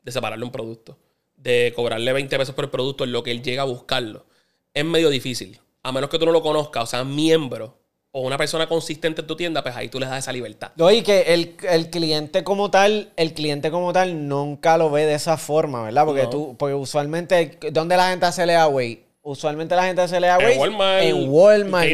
de 0.01 0.11
separarle 0.11 0.45
un 0.45 0.51
producto, 0.51 0.97
de 1.35 1.73
cobrarle 1.75 2.13
20 2.13 2.37
pesos 2.37 2.55
por 2.55 2.65
el 2.65 2.71
producto 2.71 3.03
en 3.03 3.11
lo 3.11 3.23
que 3.23 3.31
él 3.31 3.43
llega 3.43 3.63
a 3.63 3.65
buscarlo, 3.65 4.25
es 4.73 4.85
medio 4.85 5.09
difícil. 5.09 5.59
A 5.83 5.91
menos 5.91 6.09
que 6.09 6.19
tú 6.19 6.25
no 6.25 6.31
lo 6.31 6.41
conozcas, 6.41 6.83
o 6.83 6.87
sea, 6.87 7.03
miembro 7.03 7.77
o 8.11 8.21
una 8.21 8.37
persona 8.37 8.67
consistente 8.67 9.21
en 9.21 9.27
tu 9.27 9.35
tienda, 9.35 9.61
pues 9.61 9.75
ahí 9.75 9.89
tú 9.89 9.99
les 9.99 10.09
das 10.09 10.19
esa 10.19 10.31
libertad. 10.31 10.71
No, 10.75 10.89
y 10.89 11.01
que 11.01 11.33
el, 11.33 11.89
cliente 11.89 12.43
como 12.43 12.71
tal, 12.71 13.11
el 13.15 13.33
cliente 13.33 13.69
como 13.69 13.93
tal 13.93 14.27
nunca 14.27 14.77
lo 14.77 14.89
ve 14.89 15.05
de 15.05 15.15
esa 15.15 15.37
forma, 15.37 15.83
¿verdad? 15.83 16.05
Porque 16.05 16.27
tú, 16.27 16.55
porque 16.57 16.73
usualmente, 16.73 17.57
¿dónde 17.71 17.97
la 17.97 18.09
gente 18.09 18.25
hace 18.25 18.45
layaway? 18.45 19.03
Usualmente 19.21 19.75
la 19.75 19.83
gente 19.83 20.01
hace 20.01 20.21
layaway 20.21 20.53
en 20.53 20.59
Walmart, 20.59 21.03
en 21.03 21.29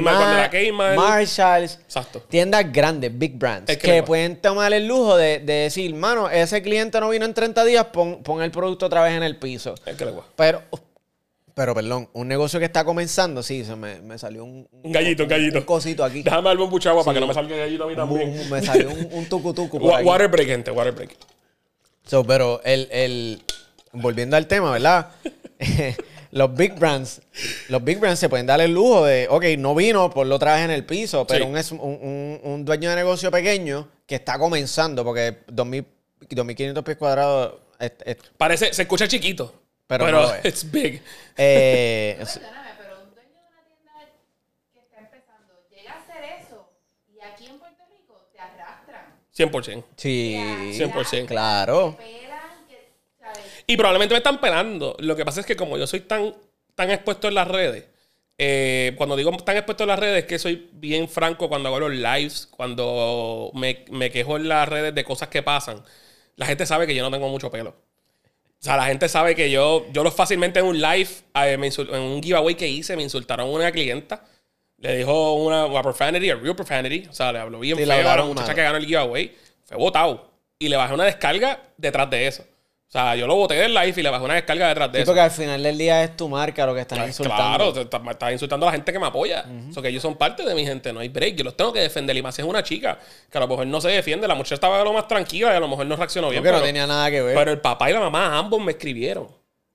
Walmart, 0.06 0.96
Marshalls, 0.96 1.80
Exacto. 1.84 2.22
tiendas 2.30 2.72
grandes, 2.72 3.18
big 3.18 3.38
brands, 3.38 3.76
que, 3.76 4.04
pueden 4.04 4.40
tomar 4.40 4.72
el 4.72 4.88
lujo 4.88 5.18
de, 5.18 5.40
decir, 5.40 5.96
mano, 5.96 6.30
ese 6.30 6.62
cliente 6.62 7.00
no 7.00 7.10
vino 7.10 7.26
en 7.26 7.34
30 7.34 7.66
días, 7.66 7.86
pon, 7.86 8.22
pon 8.22 8.44
el 8.44 8.52
producto 8.52 8.86
otra 8.86 9.02
vez 9.02 9.14
en 9.14 9.24
el 9.24 9.38
piso. 9.38 9.74
Es 9.86 9.96
que 9.96 10.06
le 10.06 10.14
Pero 10.36 10.62
pero 11.54 11.74
perdón, 11.74 12.10
un 12.14 12.28
negocio 12.28 12.60
que 12.60 12.66
está 12.66 12.84
comenzando, 12.84 13.44
sí, 13.44 13.64
se 13.64 13.76
me, 13.76 14.02
me 14.02 14.18
salió 14.18 14.44
un, 14.44 14.68
un 14.72 14.92
gallito, 14.92 15.24
un 15.24 15.30
gallito. 15.30 15.60
Un 15.60 15.66
cosito 15.66 16.04
aquí. 16.04 16.24
Déjame 16.24 16.50
darle 16.50 16.64
un 16.64 16.88
agua 16.88 17.04
para 17.04 17.16
que 17.16 17.20
no 17.22 17.28
me 17.28 17.34
salga 17.34 17.56
el 17.56 17.62
gallito 17.62 17.84
a 17.84 17.88
mí 17.88 17.96
también. 17.96 18.50
me 18.50 18.62
salió 18.62 18.90
un, 18.90 19.10
un 19.12 19.26
tucutucu 19.26 19.80
por 19.80 19.94
aquí. 19.94 20.06
Water 20.06 20.28
break, 20.28 20.48
gente, 20.48 20.72
water 20.72 20.94
break. 20.94 21.16
So, 22.06 22.24
pero 22.24 22.62
el, 22.64 22.88
el, 22.92 23.44
volviendo 23.94 24.36
al 24.36 24.48
tema, 24.48 24.72
¿verdad? 24.72 25.12
los 26.32 26.54
big 26.56 26.76
brands, 26.76 27.22
los 27.70 27.84
big 27.84 28.00
brands 28.00 28.20
se 28.20 28.30
pueden 28.30 28.46
dar 28.46 28.60
el 28.60 28.74
lujo 28.74 29.06
de, 29.06 29.28
ok, 29.30 29.46
no 29.58 29.74
vino, 29.76 30.10
por 30.10 30.28
lo 30.28 30.38
traje 30.40 30.66
en 30.66 30.72
el 30.72 30.86
piso, 30.86 31.26
pero 31.26 31.46
un, 31.46 31.56
un, 31.80 32.40
un, 32.44 32.66
dueño 32.66 32.90
de 32.90 32.96
negocio 32.96 33.32
pequeño 33.32 33.88
que 34.06 34.16
está 34.16 34.38
comenzando, 34.38 35.04
porque 35.04 35.38
2000 35.48 35.86
2.500 36.30 36.84
pies 36.84 36.98
cuadrados. 36.98 37.56
Parece, 38.38 38.74
se 38.74 38.84
escucha 38.84 39.08
chiquito. 39.08 39.63
Pero, 39.88 40.06
pero 40.06 40.22
no 40.22 40.34
it's 40.44 40.70
big. 40.72 41.02
Eh, 41.38 42.16
Perdóname, 42.20 42.70
pero 42.78 43.02
un 43.02 43.14
dueño 43.14 43.30
de 43.30 43.48
una 43.48 43.64
tienda 43.66 43.92
que 44.74 44.80
está 44.80 45.00
empezando 45.00 45.54
llega 45.70 45.92
a 45.94 46.02
hacer 46.02 46.24
eso 46.42 46.70
y 47.08 47.20
aquí 47.22 47.48
en 47.48 47.60
Puerto 47.60 47.84
Rico 47.90 48.30
te 48.32 48.40
arrastran. 48.40 49.16
100%. 49.36 49.84
Sí, 49.98 50.36
100%. 50.38 51.26
Claro. 51.28 51.98
Y 53.66 53.78
probablemente 53.78 54.14
me 54.14 54.18
están 54.18 54.40
pelando. 54.42 54.96
Lo 55.00 55.16
que 55.16 55.26
pasa 55.26 55.40
es 55.40 55.46
que 55.46 55.56
como 55.56 55.78
yo 55.78 55.88
soy 55.88 56.02
tan, 56.02 56.36
tan 56.76 56.92
expuesto 56.92 57.28
en 57.28 57.36
las 57.36 57.48
redes, 57.48 57.86
eh, 58.38 58.94
cuando 58.98 59.16
digo 59.16 59.32
tan 59.38 59.56
expuesto 59.56 59.84
en 59.84 59.90
las 59.90 60.00
redes, 60.00 60.24
es 60.24 60.26
que 60.28 60.40
soy 60.40 60.70
bien 60.74 61.08
franco 61.08 61.48
cuando 61.50 61.70
hago 61.70 61.80
los 61.80 61.92
lives, 61.92 62.48
cuando 62.52 63.52
me, 63.54 63.86
me 63.92 64.12
quejo 64.12 64.38
en 64.38 64.50
las 64.50 64.68
redes 64.68 64.94
de 64.94 65.04
cosas 65.04 65.30
que 65.30 65.44
pasan. 65.44 65.84
La 66.36 66.46
gente 66.46 66.66
sabe 66.66 66.88
que 66.88 66.96
yo 66.96 67.04
no 67.04 67.12
tengo 67.12 67.30
mucho 67.30 67.52
pelo. 67.52 67.76
O 68.64 68.66
sea, 68.66 68.78
la 68.78 68.86
gente 68.86 69.10
sabe 69.10 69.36
que 69.36 69.52
yo, 69.52 69.88
yo 69.92 70.06
lo 70.06 70.10
fácilmente 70.10 70.62
en 70.62 70.66
un 70.66 70.80
live, 70.80 71.10
eh, 71.36 71.58
en 71.60 72.02
un 72.02 72.24
giveaway 72.24 72.56
que 72.56 72.66
hice, 72.66 72.96
me 72.96 73.04
insultaron 73.04 73.50
a 73.50 73.52
una 73.52 73.70
clienta. 73.74 74.24
Le 74.78 74.96
dijo 74.96 75.34
una, 75.34 75.66
una 75.66 75.82
profanity, 75.82 76.30
a 76.30 76.36
real 76.36 76.56
profanity. 76.56 77.06
O 77.10 77.14
sea, 77.14 77.34
le 77.34 77.40
habló 77.40 77.60
bien 77.60 77.76
feo 77.76 78.10
a 78.10 78.16
la 78.16 78.24
muchacha 78.24 78.56
que 78.56 78.62
ganó 78.62 78.78
el 78.78 78.86
giveaway. 78.86 79.36
Fue 79.66 79.76
votado. 79.76 80.32
Y 80.58 80.70
le 80.70 80.78
bajé 80.78 80.94
una 80.94 81.04
descarga 81.04 81.60
detrás 81.76 82.10
de 82.10 82.26
eso. 82.26 82.46
O 82.94 83.00
sea, 83.00 83.16
yo 83.16 83.26
lo 83.26 83.34
boté 83.34 83.56
del 83.56 83.74
live 83.74 83.94
y 83.98 84.04
le 84.04 84.10
bajé 84.12 84.24
una 84.24 84.36
descarga 84.36 84.68
detrás 84.68 84.92
de 84.92 85.00
sí, 85.00 85.02
eso. 85.02 85.10
porque 85.10 85.22
al 85.22 85.32
final 85.32 85.64
del 85.64 85.76
día 85.80 86.04
es 86.04 86.16
tu 86.16 86.30
marca 86.30 86.64
lo 86.68 86.76
que 86.76 86.82
estás 86.82 87.08
insultando. 87.08 87.74
Claro, 87.74 88.12
estás 88.12 88.32
insultando 88.32 88.68
a 88.68 88.70
la 88.70 88.74
gente 88.74 88.94
que 88.94 89.00
me 89.00 89.08
apoya. 89.08 89.46
O 89.68 89.74
sea, 89.74 89.82
que 89.82 89.90
ellos 89.90 90.04
son 90.04 90.16
parte 90.16 90.46
de 90.46 90.54
mi 90.54 90.64
gente, 90.64 90.94
no 90.94 91.00
hay 91.00 91.10
break. 91.10 91.38
Yo 91.38 91.44
los 91.44 91.58
tengo 91.58 91.74
que 91.74 91.80
defender. 91.80 92.16
Y 92.16 92.22
más 92.22 92.38
es 92.38 92.46
una 92.46 92.62
chica 92.62 93.00
que 93.32 93.38
a 93.40 93.42
lo 93.42 93.48
mejor 93.48 93.66
no 93.66 93.82
se 93.82 93.90
defiende. 93.90 94.28
La 94.28 94.36
muchacha 94.36 94.54
estaba 94.54 94.84
lo 94.84 94.94
más 94.94 95.08
tranquila 95.08 95.54
y 95.54 95.56
a 95.56 95.60
lo 95.60 95.68
mejor 95.68 95.88
no 95.88 95.96
reaccionó 95.96 96.30
bien. 96.30 96.44
Porque 96.44 96.56
no 96.56 96.62
tenía 96.62 96.86
nada 96.86 97.10
que 97.10 97.24
ver. 97.24 97.36
Pero 97.36 97.50
el 97.50 97.62
papá 97.62 97.90
y 97.90 97.94
la 97.94 98.00
mamá 98.00 98.38
ambos 98.38 98.62
me 98.62 98.74
escribieron. 98.74 99.28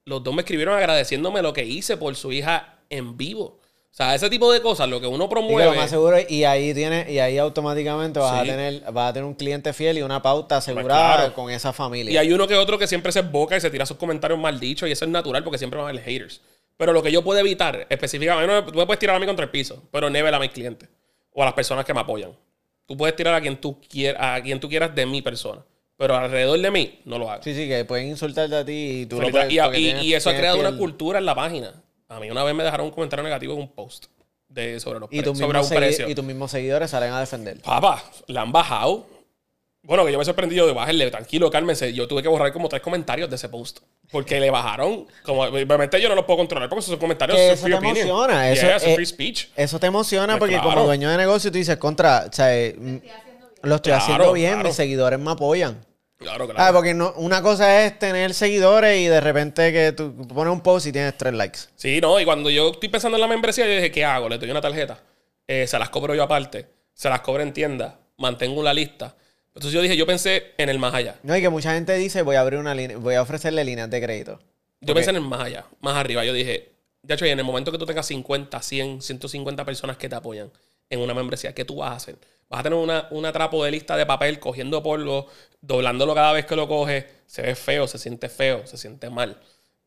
Los 0.04 0.22
dos 0.22 0.32
me 0.32 0.42
escribieron 0.42 0.76
agradeciéndome 0.76 1.42
lo 1.42 1.52
que 1.52 1.64
hice 1.64 1.96
por 1.96 2.14
su 2.14 2.30
hija 2.30 2.76
en 2.88 3.16
vivo. 3.16 3.58
O 3.90 3.96
sea, 3.98 4.14
ese 4.14 4.30
tipo 4.30 4.52
de 4.52 4.60
cosas, 4.60 4.88
lo 4.88 5.00
que 5.00 5.06
uno 5.06 5.28
promueve. 5.28 5.74
Y, 5.74 5.76
más 5.76 5.90
seguro, 5.90 6.18
y 6.28 6.44
ahí 6.44 6.72
tiene, 6.72 7.10
y 7.10 7.18
ahí 7.18 7.36
automáticamente 7.38 8.20
vas 8.20 8.42
a 8.42 8.44
tener, 8.44 8.80
vas 8.92 9.10
a 9.10 9.12
tener 9.12 9.26
un 9.26 9.34
cliente 9.34 9.72
fiel 9.72 9.98
y 9.98 10.02
una 10.02 10.22
pauta 10.22 10.56
pues 10.56 10.68
asegurada 10.68 11.34
con 11.34 11.50
esa 11.50 11.72
familia. 11.72 12.12
Y 12.12 12.16
hay 12.16 12.32
uno 12.32 12.46
que 12.46 12.54
otro 12.54 12.78
que 12.78 12.86
siempre 12.86 13.10
se 13.10 13.22
boca 13.22 13.56
y 13.56 13.60
se 13.60 13.70
tira 13.70 13.86
sus 13.86 13.96
comentarios 13.96 14.38
mal 14.38 14.60
dichos, 14.60 14.88
y 14.88 14.92
eso 14.92 15.04
es 15.04 15.10
natural 15.10 15.42
porque 15.42 15.58
siempre 15.58 15.78
van 15.78 15.86
a 15.86 15.90
haber 15.90 16.04
haters. 16.04 16.40
Pero 16.76 16.92
lo 16.92 17.02
que 17.02 17.10
yo 17.10 17.24
puedo 17.24 17.40
evitar, 17.40 17.86
específicamente, 17.90 18.70
tú 18.70 18.78
me 18.78 18.86
puedes 18.86 19.00
tirar 19.00 19.16
a 19.16 19.18
mí 19.18 19.26
contra 19.26 19.44
el 19.44 19.50
piso, 19.50 19.82
pero 19.90 20.08
never 20.08 20.32
a 20.32 20.38
mis 20.38 20.50
clientes 20.50 20.88
o 21.32 21.42
a 21.42 21.46
las 21.46 21.54
personas 21.54 21.84
que 21.84 21.92
me 21.92 22.00
apoyan. 22.00 22.32
Tú 22.86 22.96
puedes 22.96 23.16
tirar 23.16 23.34
a 23.34 23.40
quien 23.40 23.56
tú 23.60 23.80
quieras, 23.80 24.22
a 24.22 24.40
quien 24.40 24.60
tú 24.60 24.68
quieras 24.68 24.94
de 24.94 25.06
mi 25.06 25.22
persona. 25.22 25.64
Pero 25.96 26.16
alrededor 26.16 26.60
de 26.60 26.70
mí, 26.70 27.00
no 27.04 27.18
lo 27.18 27.28
hagas. 27.28 27.44
Sí, 27.44 27.54
sí, 27.54 27.66
que 27.66 27.84
pueden 27.84 28.06
insultarte 28.06 28.54
a 28.54 28.64
ti 28.64 29.00
y 29.02 29.06
tú 29.06 29.20
lo 29.20 29.28
puedes, 29.30 29.52
y, 29.52 30.06
y, 30.06 30.14
eso 30.14 30.30
ha 30.30 30.36
creado 30.36 30.60
una 30.60 30.76
cultura 30.76 31.18
en 31.18 31.26
la 31.26 31.34
página. 31.34 31.82
A 32.08 32.20
mí 32.20 32.30
una 32.30 32.42
vez 32.42 32.54
me 32.54 32.64
dejaron 32.64 32.86
un 32.86 32.92
comentario 32.92 33.22
negativo 33.22 33.52
en 33.52 33.60
un 33.60 33.68
post 33.68 34.06
de, 34.48 34.80
sobre 34.80 34.98
los 34.98 35.12
y 35.12 35.22
sobre 35.22 35.60
un 35.60 35.68
precio. 35.68 36.08
Y 36.08 36.14
tus 36.14 36.24
mismos 36.24 36.50
seguidores 36.50 36.90
salen 36.90 37.12
a 37.12 37.20
defender. 37.20 37.60
Papá, 37.60 38.02
la 38.26 38.42
han 38.42 38.52
bajado. 38.52 39.06
Bueno, 39.82 40.04
que 40.04 40.12
yo 40.12 40.18
me 40.18 40.22
he 40.22 40.24
sorprendido 40.24 40.66
de 40.66 40.72
bajarle, 40.72 41.10
tranquilo, 41.10 41.50
cálmense. 41.50 41.92
Yo 41.92 42.08
tuve 42.08 42.22
que 42.22 42.28
borrar 42.28 42.52
como 42.52 42.68
tres 42.68 42.82
comentarios 42.82 43.30
de 43.30 43.36
ese 43.36 43.48
post. 43.48 43.80
Porque 44.10 44.40
le 44.40 44.50
bajaron. 44.50 45.06
Como, 45.22 45.42
obviamente 45.42 46.00
yo 46.00 46.08
no 46.08 46.14
los 46.14 46.24
puedo 46.24 46.38
controlar 46.38 46.68
porque 46.68 46.80
esos 46.80 46.92
son 46.92 46.98
comentarios. 46.98 47.38
eso 47.38 47.66
te 47.66 47.74
emociona. 47.74 48.50
Eso, 48.50 48.66
es 48.68 48.94
free 48.94 49.06
speech. 49.06 49.48
Eso 49.54 49.78
te 49.78 49.86
emociona 49.86 50.38
pues 50.38 50.50
porque 50.50 50.66
como 50.66 50.84
dueño 50.84 51.10
de 51.10 51.16
negocio 51.16 51.52
tú 51.52 51.58
dices, 51.58 51.76
contra, 51.76 52.26
o 52.28 52.32
sea, 52.32 52.72
mm, 52.76 52.96
lo 53.62 53.76
estoy 53.76 53.92
haciendo 53.92 54.32
bien, 54.32 54.62
mis 54.62 54.74
seguidores 54.74 55.18
me 55.18 55.30
apoyan. 55.30 55.87
Claro, 56.18 56.46
claro. 56.46 56.60
Ah, 56.60 56.72
porque 56.72 56.94
no, 56.94 57.12
una 57.16 57.42
cosa 57.42 57.84
es 57.84 57.98
tener 57.98 58.34
seguidores 58.34 58.98
y 58.98 59.06
de 59.06 59.20
repente 59.20 59.72
que 59.72 59.92
tú 59.92 60.16
pones 60.28 60.52
un 60.52 60.60
post 60.60 60.86
y 60.88 60.92
tienes 60.92 61.16
tres 61.16 61.32
likes. 61.32 61.60
Sí, 61.76 62.00
no, 62.00 62.18
y 62.18 62.24
cuando 62.24 62.50
yo 62.50 62.72
estoy 62.72 62.88
pensando 62.88 63.16
en 63.16 63.20
la 63.20 63.28
membresía, 63.28 63.66
yo 63.66 63.74
dije, 63.74 63.92
¿qué 63.92 64.04
hago? 64.04 64.28
Le 64.28 64.38
doy 64.38 64.50
una 64.50 64.60
tarjeta, 64.60 65.00
eh, 65.46 65.66
se 65.66 65.78
las 65.78 65.90
cobro 65.90 66.16
yo 66.16 66.24
aparte, 66.24 66.66
se 66.92 67.08
las 67.08 67.20
cobro 67.20 67.42
en 67.42 67.52
tienda, 67.52 68.00
mantengo 68.16 68.60
una 68.60 68.74
lista. 68.74 69.14
Entonces 69.54 69.72
yo 69.72 69.80
dije, 69.80 69.96
yo 69.96 70.06
pensé 70.06 70.54
en 70.58 70.68
el 70.68 70.78
más 70.78 70.92
allá. 70.92 71.16
No, 71.22 71.36
y 71.36 71.40
que 71.40 71.48
mucha 71.48 71.72
gente 71.74 71.94
dice, 71.94 72.22
voy 72.22 72.34
a 72.34 72.40
abrir 72.40 72.58
una 72.58 72.74
línea, 72.74 72.96
voy 72.96 73.14
a 73.14 73.22
ofrecerle 73.22 73.64
líneas 73.64 73.88
de 73.88 74.00
crédito. 74.00 74.40
Yo 74.80 74.94
pensé 74.94 75.10
en 75.10 75.16
el 75.16 75.22
más 75.22 75.40
allá, 75.40 75.66
más 75.80 75.96
arriba. 75.96 76.24
Yo 76.24 76.32
dije, 76.32 76.72
de 77.02 77.14
hecho, 77.14 77.24
en 77.24 77.38
el 77.38 77.44
momento 77.44 77.72
que 77.72 77.78
tú 77.78 77.86
tengas 77.86 78.06
50, 78.06 78.60
100, 78.60 79.02
150 79.02 79.64
personas 79.64 79.96
que 79.96 80.08
te 80.08 80.14
apoyan 80.14 80.50
en 80.90 81.00
una 81.00 81.14
membresía, 81.14 81.54
¿qué 81.54 81.64
tú 81.64 81.76
vas 81.76 81.90
a 81.90 81.96
hacer? 81.96 82.16
Vas 82.48 82.60
a 82.60 82.62
tener 82.62 82.78
una, 82.78 83.08
una 83.10 83.32
trapo 83.32 83.62
de 83.64 83.70
lista 83.70 83.96
de 83.96 84.06
papel 84.06 84.38
cogiendo 84.38 84.82
polvo, 84.82 85.26
doblándolo 85.60 86.14
cada 86.14 86.32
vez 86.32 86.46
que 86.46 86.56
lo 86.56 86.66
coges. 86.66 87.04
Se 87.26 87.42
ve 87.42 87.54
feo, 87.54 87.86
se 87.86 87.98
siente 87.98 88.28
feo, 88.28 88.66
se 88.66 88.78
siente 88.78 89.10
mal. 89.10 89.38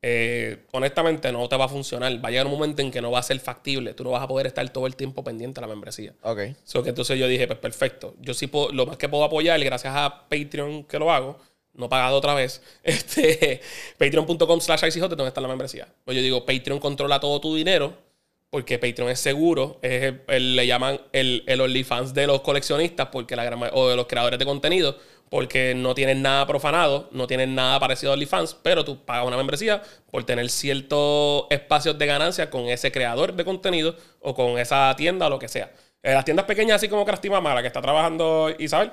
Eh, 0.03 0.65
honestamente, 0.71 1.31
no 1.31 1.47
te 1.47 1.55
va 1.57 1.65
a 1.65 1.69
funcionar. 1.69 2.13
Va 2.23 2.29
a 2.29 2.31
llegar 2.31 2.45
un 2.45 2.53
momento 2.53 2.81
en 2.81 2.91
que 2.91 3.01
no 3.01 3.11
va 3.11 3.19
a 3.19 3.23
ser 3.23 3.39
factible. 3.39 3.93
Tú 3.93 4.03
no 4.03 4.11
vas 4.11 4.23
a 4.23 4.27
poder 4.27 4.47
estar 4.47 4.67
todo 4.69 4.87
el 4.87 4.95
tiempo 4.95 5.23
pendiente 5.23 5.59
a 5.59 5.61
la 5.61 5.67
membresía. 5.67 6.13
Ok. 6.21 6.39
So 6.63 6.83
que 6.83 6.89
entonces 6.89 7.17
yo 7.19 7.27
dije, 7.27 7.47
pues 7.47 7.59
perfecto. 7.59 8.15
Yo 8.19 8.33
sí 8.33 8.47
puedo, 8.47 8.71
lo 8.71 8.85
más 8.85 8.97
que 8.97 9.09
puedo 9.09 9.23
apoyar, 9.23 9.63
gracias 9.63 9.93
a 9.95 10.27
Patreon 10.29 10.83
que 10.85 10.99
lo 10.99 11.11
hago, 11.11 11.39
no 11.73 11.89
pagado 11.89 12.17
otra 12.17 12.33
vez, 12.33 12.61
este, 12.83 13.61
patreon.com 13.97 14.59
slash 14.59 14.99
donde 14.99 15.27
está 15.27 15.41
la 15.41 15.47
membresía. 15.47 15.87
Pues 16.03 16.15
yo 16.15 16.23
digo, 16.23 16.45
Patreon 16.45 16.79
controla 16.79 17.19
todo 17.19 17.39
tu 17.39 17.55
dinero 17.55 18.10
porque 18.51 18.77
Patreon 18.77 19.09
es 19.09 19.19
seguro, 19.19 19.79
es 19.81 20.13
le 20.27 20.67
llaman 20.67 20.99
el, 21.13 21.43
el 21.47 21.61
OnlyFans 21.61 22.13
de 22.13 22.27
los 22.27 22.41
coleccionistas 22.41 23.07
porque 23.07 23.35
la 23.35 23.71
o 23.71 23.89
de 23.89 23.95
los 23.95 24.07
creadores 24.07 24.37
de 24.37 24.45
contenido, 24.45 24.97
porque 25.29 25.73
no 25.73 25.95
tienen 25.95 26.21
nada 26.21 26.45
profanado, 26.45 27.07
no 27.13 27.27
tienen 27.27 27.55
nada 27.55 27.79
parecido 27.79 28.11
a 28.11 28.15
OnlyFans, 28.15 28.55
pero 28.61 28.83
tú 28.83 29.05
pagas 29.05 29.25
una 29.25 29.37
membresía 29.37 29.81
por 30.11 30.25
tener 30.25 30.49
ciertos 30.49 31.45
espacios 31.49 31.97
de 31.97 32.05
ganancia 32.05 32.49
con 32.49 32.67
ese 32.67 32.91
creador 32.91 33.33
de 33.33 33.45
contenido 33.45 33.95
o 34.19 34.35
con 34.35 34.59
esa 34.59 34.93
tienda 34.97 35.27
o 35.27 35.29
lo 35.29 35.39
que 35.39 35.47
sea. 35.47 35.71
Eh, 36.03 36.13
las 36.13 36.25
tiendas 36.25 36.45
pequeñas, 36.45 36.75
así 36.75 36.89
como 36.89 37.05
Crafty 37.05 37.29
Mama, 37.29 37.55
la 37.55 37.61
que 37.61 37.67
está 37.67 37.81
trabajando 37.81 38.53
Isabel, 38.59 38.91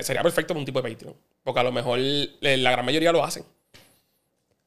sería 0.00 0.22
perfecto 0.22 0.52
un 0.52 0.64
tipo 0.64 0.82
de 0.82 0.90
Patreon, 0.90 1.14
porque 1.44 1.60
a 1.60 1.62
lo 1.62 1.70
mejor 1.70 2.00
eh, 2.00 2.56
la 2.56 2.72
gran 2.72 2.84
mayoría 2.84 3.12
lo 3.12 3.22
hacen. 3.22 3.44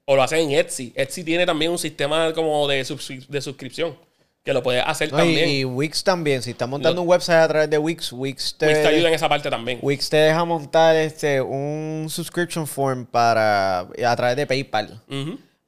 O 0.06 0.16
lo 0.16 0.24
hacen 0.24 0.40
en 0.40 0.52
Etsy. 0.52 0.94
Etsy 0.96 1.26
tiene 1.26 1.46
también 1.46 1.72
un 1.72 1.78
sistema 1.78 2.34
como 2.34 2.66
de, 2.70 2.78
de 2.78 3.42
suscripción 3.42 3.98
que 4.44 4.54
lo 4.54 4.62
puedes 4.62 4.84
hacer 4.86 5.10
también. 5.10 5.50
Y 5.50 5.66
Wix 5.66 6.04
también. 6.04 6.42
Si 6.42 6.52
estás 6.52 6.68
montando 6.68 7.02
un 7.02 7.08
website 7.08 7.40
a 7.40 7.48
través 7.48 7.70
de 7.70 7.78
Wix, 7.78 8.12
Wix 8.12 8.56
te, 8.58 8.68
Wix 8.68 8.82
te 8.82 8.88
ayuda 8.88 9.08
en 9.08 9.14
esa 9.14 9.30
parte 9.30 9.50
también. 9.50 9.80
Wix 9.82 10.10
te 10.10 10.18
deja 10.18 10.44
montar 10.44 10.96
este 10.96 11.42
un 11.42 12.08
subscription 12.10 12.68
form 12.68 13.06
para 13.06 13.80
a 13.80 14.16
través 14.16 14.36
de 14.36 14.46
PayPal. 14.46 15.02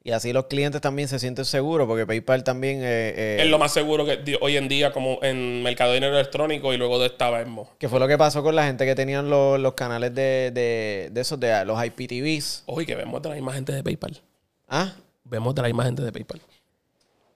Y 0.03 0.11
así 0.11 0.33
los 0.33 0.45
clientes 0.45 0.81
también 0.81 1.07
se 1.07 1.17
sienten 1.17 1.45
seguros 1.45 1.87
porque 1.87 2.05
PayPal 2.05 2.43
también 2.43 2.83
eh, 2.83 3.13
eh, 3.17 3.37
es 3.39 3.47
lo 3.47 3.57
más 3.57 3.73
seguro 3.73 4.05
que 4.05 4.37
hoy 4.39 4.55
en 4.55 4.67
día 4.67 4.91
como 4.91 5.17
en 5.23 5.63
mercado 5.63 5.89
de 5.89 5.95
dinero 5.95 6.13
electrónico 6.13 6.71
y 6.75 6.77
luego 6.77 6.99
de 6.99 7.07
esta 7.07 7.31
Venmo. 7.31 7.71
Que 7.79 7.89
fue 7.89 7.99
lo 7.99 8.07
que 8.07 8.15
pasó 8.15 8.43
con 8.43 8.55
la 8.55 8.65
gente 8.65 8.85
que 8.85 8.93
tenían 8.93 9.31
los, 9.31 9.73
canales 9.73 10.13
de, 10.13 10.51
de, 10.53 11.09
de, 11.11 11.21
esos, 11.21 11.39
de 11.39 11.65
los 11.65 11.83
IPTVs. 11.83 12.65
Oye, 12.67 12.85
que 12.85 12.93
vemos 12.93 13.19
de 13.23 13.29
la 13.29 13.35
misma 13.35 13.53
gente 13.53 13.71
de 13.71 13.81
PayPal. 13.83 14.21
¿Ah? 14.67 14.93
Vemos 15.23 15.55
de 15.55 15.63
la 15.63 15.69
misma 15.69 15.85
gente 15.85 16.03
de 16.03 16.11
PayPal. 16.11 16.39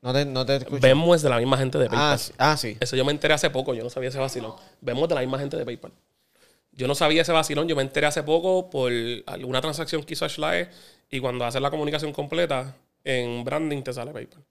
No 0.02 0.14
te, 0.14 0.26
no 0.26 0.45
te 0.45 0.60
Vemos 0.80 1.18
es 1.18 1.22
de 1.22 1.30
la 1.30 1.38
misma 1.38 1.58
gente 1.58 1.78
de 1.78 1.88
ah, 1.88 1.89
PayPal. 1.89 2.36
Ah, 2.38 2.56
sí. 2.56 2.78
Eso 2.80 2.95
yo 2.95 3.04
me 3.04 3.12
enteré 3.12 3.34
hace 3.34 3.50
poco, 3.50 3.74
yo 3.74 3.84
no 3.84 3.89
sabía 3.89 4.10
ese 4.10 4.18
vacilón. 4.18 4.54
Vemos 4.80 5.10
de 5.10 5.16
la 5.16 5.22
misma 5.22 5.39
gente 5.39 5.58
de 5.58 5.66
PayPal. 5.66 5.91
Yo 6.72 6.88
no 6.88 6.95
sabía 6.95 7.24
ese 7.24 7.34
vacilón, 7.34 7.68
yo 7.68 7.76
me 7.76 7.82
enteré 7.82 8.08
hace 8.08 8.24
poco 8.24 8.70
por 8.70 8.91
alguna 9.26 9.60
transacción 9.60 10.04
que 10.04 10.14
hizo 10.14 10.24
Ashlae 10.24 10.70
y 11.12 11.20
cuando 11.20 11.43
haces 11.43 11.62
la 11.62 11.70
comunicación 11.70 12.14
completa, 12.14 12.76
en 13.04 13.43
branding 13.43 13.84
te 13.84 13.91
sale 13.91 14.12
PayPal. 14.12 14.41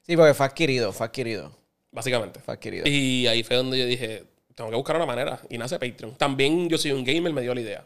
Sí, 0.00 0.16
porque 0.16 0.32
fue 0.32 0.46
adquirido, 0.46 0.92
fue 0.92 1.06
adquirido. 1.06 1.52
Básicamente. 1.90 2.40
Fue 2.40 2.54
adquirido. 2.54 2.86
Y 2.86 3.26
ahí 3.26 3.42
fue 3.42 3.56
donde 3.56 3.78
yo 3.78 3.86
dije, 3.86 4.24
tengo 4.54 4.70
que 4.70 4.76
buscar 4.76 4.96
una 4.96 5.06
manera. 5.06 5.40
Y 5.50 5.58
nace 5.58 5.78
Patreon. 5.78 6.16
También 6.16 6.68
yo 6.68 6.78
soy 6.78 6.92
un 6.92 7.04
gamer, 7.04 7.32
me 7.32 7.42
dio 7.42 7.54
la 7.54 7.60
idea. 7.60 7.84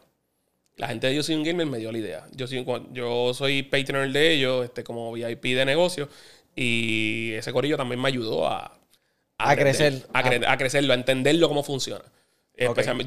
La 0.79 0.87
gente 0.87 1.07
de 1.07 1.15
Yo 1.15 1.23
Soy 1.23 1.35
un 1.35 1.43
Gamer 1.43 1.67
me 1.67 1.77
dio 1.77 1.91
la 1.91 1.97
idea. 1.97 2.25
Yo 2.31 2.47
soy, 2.47 2.65
yo 2.93 3.33
soy 3.33 3.63
Patreon 3.63 4.13
de 4.13 4.31
ellos, 4.31 4.63
este, 4.63 4.81
como 4.81 5.11
VIP 5.11 5.43
de 5.43 5.65
negocio. 5.65 6.07
Y 6.55 7.33
ese 7.33 7.53
corillo 7.53 7.77
también 7.77 8.01
me 8.01 8.07
ayudó 8.07 8.47
a, 8.47 8.79
a, 9.37 9.55
crecer. 9.55 10.05
A, 10.13 10.57
crecerlo, 10.57 10.93
a 10.93 10.95
entenderlo 10.95 11.47
cómo 11.47 11.63
funciona. 11.63 12.03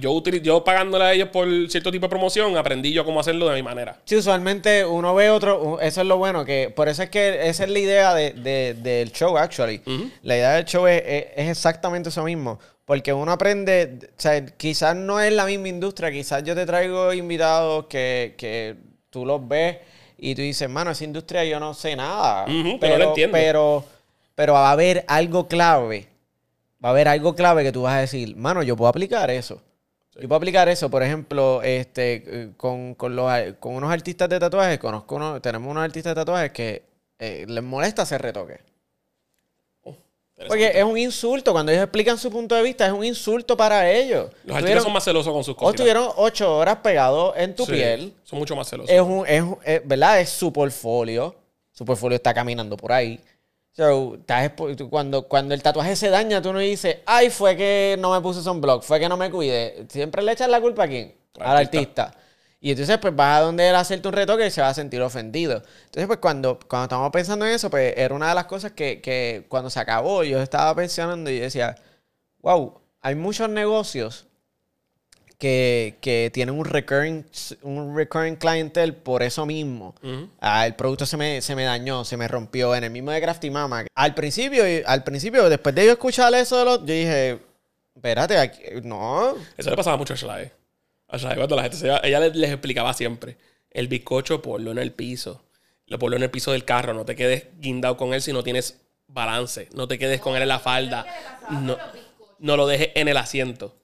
Yo, 0.01 0.23
yo 0.23 0.65
pagándole 0.65 1.05
a 1.05 1.13
ellos 1.13 1.29
por 1.29 1.47
cierto 1.69 1.91
tipo 1.91 2.07
de 2.07 2.11
promoción, 2.11 2.57
aprendí 2.57 2.93
yo 2.93 3.05
cómo 3.05 3.21
hacerlo 3.21 3.49
de 3.51 3.57
mi 3.57 3.63
manera. 3.63 4.01
Sí, 4.07 4.17
usualmente 4.17 4.85
uno 4.85 5.15
ve 5.15 5.29
otro, 5.29 5.79
eso 5.81 6.01
es 6.01 6.07
lo 6.07 6.17
bueno, 6.17 6.45
que 6.45 6.73
por 6.75 6.89
eso 6.89 7.03
es 7.03 7.11
que 7.11 7.49
esa 7.49 7.65
es 7.65 7.71
la 7.71 7.79
idea 7.79 8.15
de, 8.15 8.75
del 8.75 9.13
show, 9.13 9.37
actually. 9.37 9.83
La 10.23 10.37
idea 10.37 10.53
del 10.53 10.65
show 10.65 10.87
es, 10.87 11.03
exactamente 11.37 12.09
eso 12.09 12.25
mismo. 12.25 12.59
Porque 12.87 13.13
uno 13.13 13.31
aprende, 13.31 13.99
o 14.09 14.21
sea, 14.21 14.45
quizás 14.45 14.97
no 14.97 15.21
es 15.21 15.33
la 15.33 15.47
misma 15.47 15.69
industria, 15.69 16.11
quizás 16.11 16.43
yo 16.45 16.55
te 16.55 16.67
traigo 16.67 17.13
invitados 17.13 17.87
que, 17.87 18.35
que 18.37 18.77
tú 19.09 19.25
los 19.25 19.47
ves 19.47 19.77
y 20.31 20.35
tú 20.35 20.43
dices, 20.43 20.69
mano, 20.71 20.91
esa 20.93 21.05
industria 21.05 21.45
yo 21.45 21.59
no 21.61 21.75
sé 21.75 21.97
nada. 21.97 22.47
pero, 22.81 22.95
pero, 23.33 23.85
pero, 24.35 24.53
va 24.55 24.69
a 24.69 24.73
haber 24.73 25.05
algo 25.09 25.49
clave. 25.49 26.09
Va 26.85 26.89
a 26.89 26.93
haber 26.93 27.09
algo 27.09 27.35
clave 27.35 27.63
que 27.65 27.73
tú 27.73 27.83
vas 27.83 27.95
a 27.95 28.01
decir, 28.01 28.37
mano, 28.37 28.63
yo 28.63 28.77
puedo 28.77 28.89
aplicar 28.89 29.31
eso. 29.31 29.61
Yo 30.15 30.29
puedo 30.29 30.37
aplicar 30.37 30.69
eso, 30.69 30.91
por 30.91 31.03
ejemplo, 31.03 31.63
este, 31.63 32.51
con, 32.57 32.95
con, 32.95 33.17
los, 33.17 33.31
con 33.61 33.75
unos 33.75 33.91
artistas 33.91 34.29
de 34.29 34.39
tatuajes, 34.39 34.79
conozco 34.79 35.17
uno- 35.17 35.41
tenemos 35.41 35.71
unos 35.71 35.83
artistas 35.85 36.11
de 36.13 36.21
tatuajes 36.21 36.53
que 36.53 36.83
eh, 37.19 37.45
les 37.49 37.63
molesta 37.65 38.03
hacer 38.03 38.21
retoque. 38.21 38.61
Porque 40.49 40.73
es 40.75 40.85
un 40.85 40.97
insulto, 40.99 41.53
cuando 41.53 41.73
ellos 41.73 41.85
explican 41.85 42.19
su 42.19 42.31
punto 42.31 42.55
de 42.55 42.63
vista, 42.63 42.87
es 42.87 42.93
un 42.93 43.05
insulto 43.05 43.57
para 43.57 43.91
ellos. 43.91 44.31
Los 44.45 44.57
artistas 44.57 44.83
son 44.85 44.93
más 44.93 45.05
celosos 45.05 45.33
con 45.33 45.45
sus 45.45 45.55
o 45.55 45.57
cosas. 45.57 45.75
estuvieron 45.75 46.09
ocho 46.17 46.57
horas 46.57 46.77
pegados 46.79 47.35
en 47.37 47.55
tu 47.55 47.67
piel. 47.67 48.13
Son 48.25 48.39
mucho 48.39 48.55
más 48.57 48.69
celosos. 48.69 48.91
Es 48.91 49.01
un, 49.01 49.25
es, 49.27 49.45
es- 49.65 49.87
¿verdad? 49.87 50.21
Es 50.21 50.31
su 50.31 50.53
portfolio. 50.53 51.35
Su 51.73 51.85
portfolio 51.85 52.17
está 52.17 52.35
caminando 52.35 52.77
por 52.77 52.93
ahí. 52.93 53.19
So, 53.75 54.17
estás 54.17 54.53
cuando, 54.91 55.23
cuando 55.27 55.55
el 55.55 55.63
tatuaje 55.63 55.97
se 55.97 56.11
daña, 56.11 56.43
tú 56.43 56.53
no 56.53 56.59
dices, 56.59 56.99
ay, 57.07 57.31
fue 57.31 57.57
que 57.57 57.97
no 57.99 58.13
me 58.13 58.21
puse 58.21 58.43
sunblock, 58.43 58.83
fue 58.83 59.01
que 59.01 59.09
no 59.09 59.17
me 59.17 59.31
cuidé. 59.31 59.87
Siempre 59.89 60.23
le 60.23 60.33
echas 60.33 60.51
la 60.51 60.61
culpa 60.61 60.85
a 60.85 60.89
quién? 60.89 61.15
Al 61.41 61.57
Artista. 61.57 62.03
artista. 62.03 62.22
Y 62.65 62.71
entonces, 62.71 62.97
pues 62.99 63.15
vas 63.17 63.39
a 63.39 63.43
donde 63.43 63.69
él 63.69 63.75
hacerte 63.75 64.07
un 64.07 64.15
retoque 64.15 64.47
y 64.47 64.51
se 64.53 64.61
va 64.63 64.69
a 64.69 64.75
sentir 64.75 65.03
ofendido. 65.03 65.65
Entonces, 65.87 66.07
pues 66.07 66.21
cuando, 66.21 66.61
cuando 66.69 66.85
estábamos 66.85 67.11
pensando 67.11 67.45
en 67.45 67.53
eso, 67.53 67.69
pues 67.69 67.93
era 67.97 68.15
una 68.15 68.29
de 68.29 68.37
las 68.37 68.45
cosas 68.45 68.71
que, 68.71 69.01
que 69.01 69.45
cuando 69.49 69.69
se 69.69 69.81
acabó, 69.81 70.23
yo 70.23 70.41
estaba 70.41 70.73
pensando 70.77 71.29
y 71.29 71.39
yo 71.39 71.43
decía, 71.43 71.75
wow, 72.41 72.81
hay 73.01 73.17
muchos 73.17 73.49
negocios 73.49 74.27
que, 75.39 75.97
que 76.01 76.31
tienen 76.33 76.57
un 76.57 76.65
recurring, 76.65 77.27
un 77.63 77.97
recurring 77.97 78.37
clientele 78.37 78.93
por 78.93 79.25
eso 79.25 79.45
mismo. 79.45 79.97
Ah, 80.41 80.65
el 80.65 80.75
producto 80.77 81.05
se 81.05 81.17
me, 81.17 81.41
se 81.43 81.57
me 81.57 81.65
dañó, 81.65 82.05
se 82.05 82.17
me 82.17 82.29
rompió. 82.29 82.77
En 82.77 82.85
el 82.85 82.91
mismo 82.91 83.11
de 83.11 83.21
Crafty 83.21 83.51
Mama. 83.51 83.87
Al 83.97 84.15
principio, 84.15 84.63
al 84.87 85.03
principio, 85.03 85.49
después 85.49 85.75
de 85.75 85.87
yo 85.87 85.93
escuchar 85.93 86.33
eso, 86.35 86.59
de 86.61 86.65
los, 86.65 86.79
yo 86.79 86.85
dije, 86.95 87.41
espérate, 87.97 88.39
aquí- 88.39 88.63
no. 88.85 89.35
Eso 89.57 89.71
le 89.71 89.77
pasaba 89.77 89.97
mucho 89.97 90.15
a. 90.15 90.53
A 91.13 91.19
Shlai 91.19 91.37
cuando 91.37 91.55
la 91.57 91.63
gente 91.63 91.77
se 91.77 91.87
iba- 91.87 92.01
ella 92.03 92.19
les, 92.21 92.35
les 92.35 92.51
explicaba 92.51 92.93
siempre. 92.95 93.37
El 93.71 93.87
bizcocho 93.89 94.43
ponlo 94.43 94.71
en 94.73 94.79
el 94.79 94.93
piso. 94.93 95.45
Lo 95.87 95.99
ponlo 95.99 96.17
en 96.17 96.23
el 96.25 96.31
piso 96.31 96.53
del 96.53 96.65
carro. 96.65 96.95
No 96.95 97.05
te 97.05 97.15
quedes 97.15 97.47
guindado 97.61 97.97
con 97.97 98.15
él 98.15 98.23
si 98.23 98.33
no 98.33 98.43
tienes 98.43 98.81
balance. 99.07 99.69
No 99.75 99.87
te 99.87 99.99
quedes 99.99 100.21
con 100.21 100.35
él 100.37 100.43
en 100.43 100.49
la 100.49 100.59
falda. 100.59 101.07
No, 101.51 101.77
no 102.39 102.57
lo 102.57 102.67
dejes 102.67 102.91
en 102.95 103.09
el 103.09 103.17
asiento. 103.17 103.77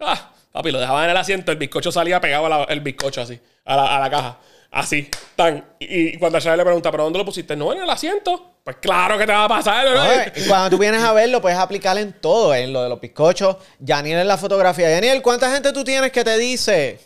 Ah, 0.00 0.32
papi, 0.52 0.70
lo 0.70 0.78
dejaban 0.80 1.04
en 1.04 1.10
el 1.10 1.16
asiento. 1.16 1.50
El 1.52 1.58
bizcocho 1.58 1.90
salía 1.92 2.20
pegado 2.20 2.46
al 2.68 2.80
bizcocho 2.80 3.20
así. 3.20 3.38
A 3.64 3.76
la, 3.76 3.96
a 3.96 4.00
la 4.00 4.10
caja. 4.10 4.38
Así. 4.76 5.08
Tan. 5.34 5.64
Y, 5.78 6.14
y 6.14 6.18
cuando 6.18 6.38
Shlai 6.38 6.58
le 6.58 6.64
pregunta, 6.64 6.90
¿pero 6.90 7.04
dónde 7.04 7.18
lo 7.18 7.24
pusiste? 7.24 7.56
No, 7.56 7.72
en 7.72 7.82
el 7.82 7.88
asiento. 7.88 8.56
Pues 8.62 8.76
claro 8.76 9.16
que 9.16 9.24
te 9.24 9.32
va 9.32 9.44
a 9.44 9.48
pasar. 9.48 9.86
¿no? 9.86 9.94
No, 9.94 10.12
y 10.34 10.46
cuando 10.46 10.70
tú 10.70 10.78
vienes 10.78 11.02
a 11.02 11.14
verlo, 11.14 11.40
puedes 11.40 11.56
aplicar 11.58 11.96
en 11.96 12.12
todo, 12.12 12.54
en 12.54 12.74
lo 12.74 12.82
de 12.82 12.90
los 12.90 13.00
bizcochos. 13.00 13.56
Yaniel 13.78 14.18
en 14.18 14.28
la 14.28 14.36
fotografía. 14.36 14.90
Yaniel, 14.90 15.22
¿cuánta 15.22 15.50
gente 15.50 15.72
tú 15.72 15.82
tienes 15.82 16.12
que 16.12 16.22
te 16.22 16.36
dice? 16.36 17.00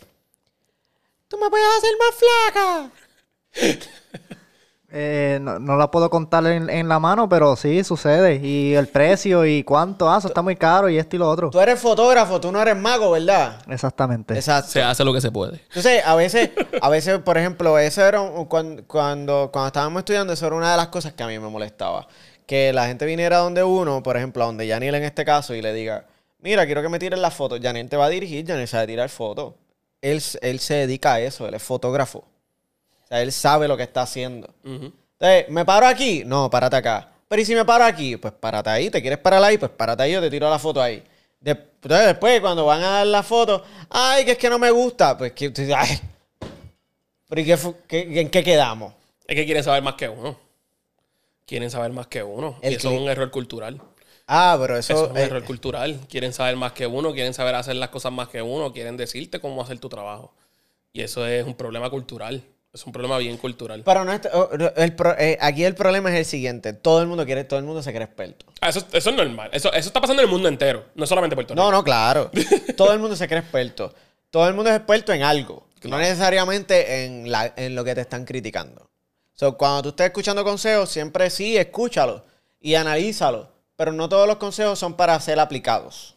Tú 1.29 1.37
me 1.37 1.49
puedes 1.49 1.67
hacer 1.77 1.91
más 1.97 2.15
flaca. 2.51 2.91
Eh, 4.93 5.39
no, 5.41 5.57
no 5.57 5.77
la 5.77 5.89
puedo 5.89 6.09
contar 6.09 6.45
en, 6.47 6.69
en 6.69 6.89
la 6.89 6.99
mano, 6.99 7.29
pero 7.29 7.55
sí 7.55 7.81
sucede. 7.83 8.35
Y 8.45 8.73
el 8.73 8.87
precio 8.87 9.45
y 9.45 9.63
cuánto. 9.63 10.11
Ah, 10.11 10.17
eso 10.17 10.27
está 10.27 10.41
muy 10.41 10.57
caro 10.57 10.89
y 10.89 10.97
esto 10.97 11.15
y 11.15 11.19
lo 11.19 11.29
otro. 11.29 11.49
Tú 11.49 11.61
eres 11.61 11.79
fotógrafo, 11.79 12.41
tú 12.41 12.51
no 12.51 12.61
eres 12.61 12.75
mago, 12.75 13.11
¿verdad? 13.11 13.61
Exactamente. 13.69 14.33
Exacto. 14.33 14.69
Se 14.71 14.83
hace 14.83 15.05
lo 15.05 15.13
que 15.13 15.21
se 15.21 15.31
puede. 15.31 15.61
Entonces, 15.69 16.03
a 16.05 16.15
veces, 16.15 16.49
a 16.81 16.89
veces, 16.89 17.19
por 17.19 17.37
ejemplo, 17.37 17.79
eso 17.79 18.05
era 18.05 18.19
un- 18.19 18.45
cuando, 18.45 18.83
cuando, 18.85 19.49
cuando 19.51 19.67
estábamos 19.67 19.99
estudiando, 20.01 20.33
eso 20.33 20.45
era 20.47 20.55
una 20.57 20.71
de 20.71 20.77
las 20.77 20.87
cosas 20.87 21.13
que 21.13 21.23
a 21.23 21.27
mí 21.27 21.39
me 21.39 21.47
molestaba. 21.47 22.07
Que 22.45 22.73
la 22.73 22.87
gente 22.87 23.05
viniera 23.05 23.37
donde 23.37 23.63
uno, 23.63 24.03
por 24.03 24.17
ejemplo, 24.17 24.43
a 24.43 24.47
donde 24.47 24.67
Yaniel 24.67 24.95
en 24.95 25.03
este 25.03 25.23
caso, 25.23 25.55
y 25.55 25.61
le 25.61 25.73
diga, 25.73 26.05
mira, 26.39 26.65
quiero 26.65 26.81
que 26.81 26.89
me 26.89 26.99
tires 26.99 27.17
la 27.19 27.31
foto. 27.31 27.55
Yaniel 27.55 27.87
te 27.87 27.95
va 27.95 28.05
a 28.07 28.09
dirigir, 28.09 28.43
Yaniel 28.43 28.67
sabe 28.67 28.87
tirar 28.87 29.07
fotos. 29.07 29.53
Él, 30.01 30.21
él 30.41 30.59
se 30.59 30.73
dedica 30.73 31.13
a 31.13 31.19
eso, 31.21 31.47
él 31.47 31.53
es 31.53 31.63
fotógrafo. 31.63 32.25
Sea, 33.11 33.21
él 33.21 33.31
sabe 33.33 33.67
lo 33.67 33.75
que 33.75 33.83
está 33.83 34.03
haciendo. 34.03 34.53
Entonces, 34.63 35.49
¿me 35.49 35.65
paro 35.65 35.85
aquí? 35.85 36.23
No, 36.25 36.49
párate 36.49 36.77
acá. 36.77 37.09
Pero 37.27 37.41
¿y 37.41 37.45
si 37.45 37.53
me 37.53 37.65
paro 37.65 37.83
aquí? 37.83 38.15
Pues 38.15 38.33
párate 38.33 38.69
ahí. 38.69 38.89
¿Te 38.89 39.01
quieres 39.01 39.19
parar 39.19 39.43
ahí? 39.43 39.57
Pues 39.57 39.69
párate 39.69 40.03
ahí, 40.03 40.13
yo 40.13 40.21
te 40.21 40.29
tiro 40.29 40.49
la 40.49 40.57
foto 40.57 40.81
ahí. 40.81 41.03
Entonces, 41.43 42.07
después, 42.07 42.39
cuando 42.39 42.65
van 42.65 42.81
a 42.81 42.89
dar 42.89 43.07
la 43.07 43.21
foto, 43.21 43.65
ay, 43.89 44.23
que 44.23 44.31
es 44.31 44.37
que 44.37 44.49
no 44.49 44.57
me 44.57 44.71
gusta. 44.71 45.17
Pues 45.17 45.33
que, 45.33 45.51
ay. 45.75 45.99
Pero 47.27 47.41
¿y 47.41 47.45
qué, 47.87 48.21
en 48.21 48.29
qué 48.29 48.43
quedamos? 48.43 48.93
Es 49.27 49.35
que 49.35 49.43
quieren 49.43 49.63
saber 49.63 49.83
más 49.83 49.95
que 49.95 50.07
uno. 50.07 50.39
Quieren 51.45 51.69
saber 51.69 51.91
más 51.91 52.07
que 52.07 52.23
uno. 52.23 52.59
El 52.61 52.71
y 52.71 52.75
eso 52.77 52.91
es 52.91 52.97
un 52.97 53.09
error 53.09 53.29
cultural. 53.29 53.81
Ah, 54.25 54.57
pero 54.57 54.77
eso... 54.77 54.93
Eso 54.93 55.05
es 55.05 55.11
un 55.11 55.17
eh, 55.17 55.23
error 55.23 55.43
cultural. 55.43 55.99
Quieren 56.09 56.31
saber 56.31 56.55
más 56.55 56.71
que 56.71 56.87
uno, 56.87 57.11
quieren 57.11 57.33
saber 57.33 57.55
hacer 57.55 57.75
las 57.75 57.89
cosas 57.89 58.13
más 58.13 58.29
que 58.29 58.41
uno, 58.41 58.71
quieren 58.71 58.95
decirte 58.95 59.41
cómo 59.41 59.61
hacer 59.61 59.79
tu 59.79 59.89
trabajo. 59.89 60.33
Y 60.93 61.01
eso 61.01 61.25
es 61.25 61.45
un 61.45 61.55
problema 61.55 61.89
cultural. 61.89 62.41
Es 62.73 62.85
un 62.85 62.93
problema 62.93 63.17
bien 63.17 63.35
cultural. 63.37 63.81
pero 63.83 64.05
no 64.05 64.13
es- 64.13 64.21
oh, 64.33 64.49
el 64.77 64.95
pro- 64.95 65.17
eh, 65.19 65.37
aquí 65.41 65.65
el 65.65 65.75
problema 65.75 66.09
es 66.09 66.15
el 66.19 66.25
siguiente. 66.25 66.71
Todo 66.71 67.01
el 67.01 67.07
mundo 67.07 67.25
quiere, 67.25 67.43
todo 67.43 67.59
el 67.59 67.65
mundo 67.65 67.83
se 67.83 67.91
cree 67.91 68.05
experto. 68.05 68.45
Ah, 68.61 68.69
eso, 68.69 68.79
eso 68.93 69.09
es 69.09 69.15
normal. 69.15 69.49
Eso, 69.51 69.73
eso 69.73 69.87
está 69.89 69.99
pasando 69.99 70.21
en 70.21 70.27
el 70.29 70.31
mundo 70.31 70.47
entero. 70.47 70.85
No 70.95 71.05
solamente 71.05 71.33
en 71.33 71.37
Puerto 71.37 71.53
Rico. 71.53 71.61
No, 71.63 71.69
no, 71.69 71.83
claro. 71.83 72.31
Todo 72.77 72.93
el 72.93 72.99
mundo 72.99 73.15
se 73.17 73.27
cree 73.27 73.39
experto. 73.41 73.93
Todo 74.29 74.47
el 74.47 74.53
mundo 74.53 74.69
es 74.69 74.77
experto 74.77 75.11
en 75.11 75.23
algo. 75.23 75.67
No 75.83 75.97
necesariamente 75.97 77.03
en, 77.05 77.29
la, 77.29 77.51
en 77.57 77.75
lo 77.75 77.83
que 77.83 77.93
te 77.95 78.01
están 78.01 78.23
criticando. 78.23 78.89
So, 79.33 79.57
cuando 79.57 79.81
tú 79.83 79.89
estés 79.89 80.05
escuchando 80.07 80.43
consejos, 80.45 80.89
siempre 80.89 81.29
sí, 81.29 81.57
escúchalo 81.57 82.23
y 82.61 82.75
analízalo. 82.75 83.49
Pero 83.75 83.91
no 83.91 84.07
todos 84.07 84.27
los 84.27 84.37
consejos 84.37 84.79
son 84.79 84.93
para 84.93 85.19
ser 85.19 85.39
aplicados. 85.39 86.15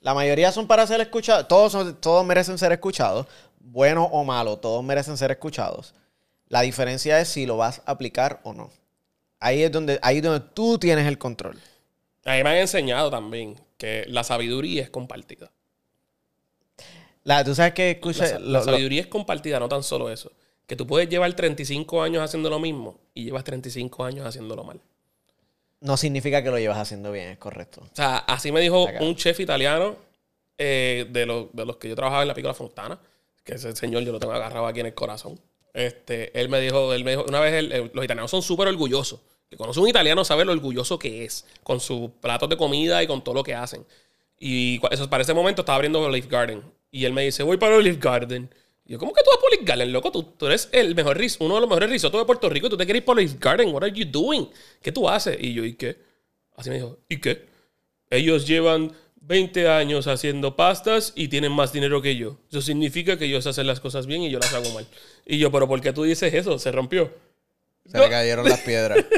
La 0.00 0.14
mayoría 0.14 0.52
son 0.52 0.66
para 0.68 0.86
ser 0.86 1.00
escuchados. 1.00 1.48
Todos, 1.48 1.72
son- 1.72 1.96
todos 1.96 2.24
merecen 2.24 2.58
ser 2.58 2.70
escuchados. 2.70 3.26
Bueno 3.70 4.04
o 4.04 4.24
malo, 4.24 4.58
todos 4.58 4.82
merecen 4.84 5.16
ser 5.16 5.30
escuchados. 5.30 5.94
La 6.48 6.62
diferencia 6.62 7.20
es 7.20 7.28
si 7.28 7.44
lo 7.46 7.56
vas 7.56 7.82
a 7.84 7.92
aplicar 7.92 8.40
o 8.44 8.52
no. 8.54 8.70
Ahí 9.40 9.62
es 9.62 9.70
donde, 9.70 9.98
ahí 10.02 10.16
es 10.18 10.22
donde 10.22 10.40
tú 10.54 10.78
tienes 10.78 11.06
el 11.06 11.18
control. 11.18 11.58
A 12.24 12.32
mí 12.36 12.42
me 12.42 12.50
han 12.50 12.56
enseñado 12.56 13.10
también 13.10 13.60
que 13.76 14.04
la 14.08 14.24
sabiduría 14.24 14.82
es 14.82 14.90
compartida. 14.90 15.50
La, 17.24 17.44
tú 17.44 17.54
sabes 17.54 17.74
que 17.74 17.84
La, 17.84 17.90
escucha, 17.90 18.26
sa- 18.26 18.38
lo- 18.38 18.46
la 18.46 18.58
lo- 18.60 18.64
sabiduría 18.64 19.00
es 19.02 19.06
compartida, 19.06 19.60
no 19.60 19.68
tan 19.68 19.82
solo 19.82 20.10
eso. 20.10 20.32
Que 20.66 20.76
tú 20.76 20.86
puedes 20.86 21.08
llevar 21.08 21.32
35 21.34 22.02
años 22.02 22.22
haciendo 22.22 22.50
lo 22.50 22.58
mismo 22.58 22.98
y 23.14 23.24
llevas 23.24 23.44
35 23.44 24.04
años 24.04 24.26
haciéndolo 24.26 24.64
mal. 24.64 24.80
no 25.80 25.96
significa 25.96 26.42
que 26.42 26.50
lo 26.50 26.58
llevas 26.58 26.78
haciendo 26.78 27.12
bien, 27.12 27.28
es 27.28 27.38
correcto. 27.38 27.82
O 27.82 27.94
sea, 27.96 28.18
así 28.18 28.50
me 28.50 28.60
dijo 28.60 28.86
un 29.00 29.14
chef 29.14 29.38
italiano 29.40 29.94
eh, 30.58 31.06
de, 31.10 31.24
los, 31.24 31.46
de 31.52 31.64
los 31.64 31.76
que 31.76 31.88
yo 31.88 31.94
trabajaba 31.94 32.22
en 32.22 32.28
la 32.28 32.34
Piccola 32.34 32.52
Fontana, 32.54 32.98
que 33.48 33.54
ese 33.54 33.74
señor 33.74 34.02
yo 34.02 34.12
lo 34.12 34.18
tengo 34.20 34.34
agarrado 34.34 34.66
aquí 34.66 34.80
en 34.80 34.86
el 34.86 34.94
corazón. 34.94 35.40
Este, 35.72 36.38
él 36.38 36.50
me 36.50 36.60
dijo, 36.60 36.92
él 36.92 37.02
me 37.02 37.12
dijo, 37.12 37.24
una 37.26 37.40
vez 37.40 37.54
eh, 37.54 37.90
los 37.94 38.04
italianos 38.04 38.30
son 38.30 38.42
súper 38.42 38.68
orgullosos. 38.68 39.20
Que 39.48 39.56
conoce 39.56 39.80
un 39.80 39.88
italiano 39.88 40.22
sabe 40.22 40.44
lo 40.44 40.52
orgulloso 40.52 40.98
que 40.98 41.24
es 41.24 41.46
con 41.62 41.80
sus 41.80 42.10
platos 42.20 42.50
de 42.50 42.58
comida 42.58 43.02
y 43.02 43.06
con 43.06 43.24
todo 43.24 43.36
lo 43.36 43.42
que 43.42 43.54
hacen. 43.54 43.86
Y 44.38 44.78
eso, 44.90 45.08
para 45.08 45.22
ese 45.22 45.32
momento 45.32 45.62
estaba 45.62 45.76
abriendo 45.76 46.00
Olive 46.00 46.28
Garden. 46.28 46.62
Y 46.90 47.06
él 47.06 47.14
me 47.14 47.24
dice, 47.24 47.42
voy 47.42 47.56
para 47.56 47.76
Olive 47.76 47.96
Garden. 47.98 48.50
Y 48.84 48.92
yo, 48.92 48.98
¿cómo 48.98 49.14
que 49.14 49.22
tú 49.22 49.30
vas 49.30 49.38
para 49.38 49.48
Olive 49.48 49.64
Garden, 49.64 49.92
loco? 49.92 50.12
Tú, 50.12 50.22
tú 50.24 50.46
eres 50.46 50.68
el 50.72 50.94
mejor 50.94 51.16
ris- 51.16 51.38
uno 51.40 51.54
de 51.54 51.60
los 51.62 51.68
mejores 51.70 51.88
risotos 51.88 52.20
de 52.20 52.26
Puerto 52.26 52.50
Rico 52.50 52.66
y 52.66 52.70
tú 52.70 52.76
te 52.76 52.84
quieres 52.84 53.00
ir 53.00 53.06
para 53.06 53.20
Olive 53.20 53.36
Garden. 53.40 53.72
What 53.72 53.84
are 53.84 53.92
you 53.92 54.04
doing? 54.04 54.50
¿Qué 54.82 54.92
tú 54.92 55.08
haces? 55.08 55.38
Y 55.40 55.54
yo, 55.54 55.64
¿y 55.64 55.72
qué? 55.72 55.96
Así 56.54 56.68
me 56.68 56.76
dijo, 56.76 56.98
¿y 57.08 57.18
qué? 57.18 57.46
Ellos 58.10 58.46
llevan 58.46 58.92
20 59.28 59.68
años 59.68 60.06
haciendo 60.06 60.56
pastas 60.56 61.12
y 61.14 61.28
tienen 61.28 61.52
más 61.52 61.72
dinero 61.72 62.00
que 62.02 62.16
yo. 62.16 62.38
Eso 62.50 62.62
significa 62.62 63.18
que 63.18 63.26
ellos 63.26 63.46
hacen 63.46 63.66
las 63.66 63.78
cosas 63.78 64.06
bien 64.06 64.22
y 64.22 64.30
yo 64.30 64.38
las 64.38 64.52
hago 64.54 64.70
mal. 64.72 64.86
Y 65.26 65.38
yo, 65.38 65.52
¿pero 65.52 65.68
por 65.68 65.80
qué 65.80 65.92
tú 65.92 66.02
dices 66.04 66.32
eso? 66.34 66.58
Se 66.58 66.72
rompió. 66.72 67.12
Se 67.86 67.96
No. 67.98 68.04
le 68.04 68.10
cayeron 68.10 68.48
las 68.48 68.60
piedras. 68.60 68.98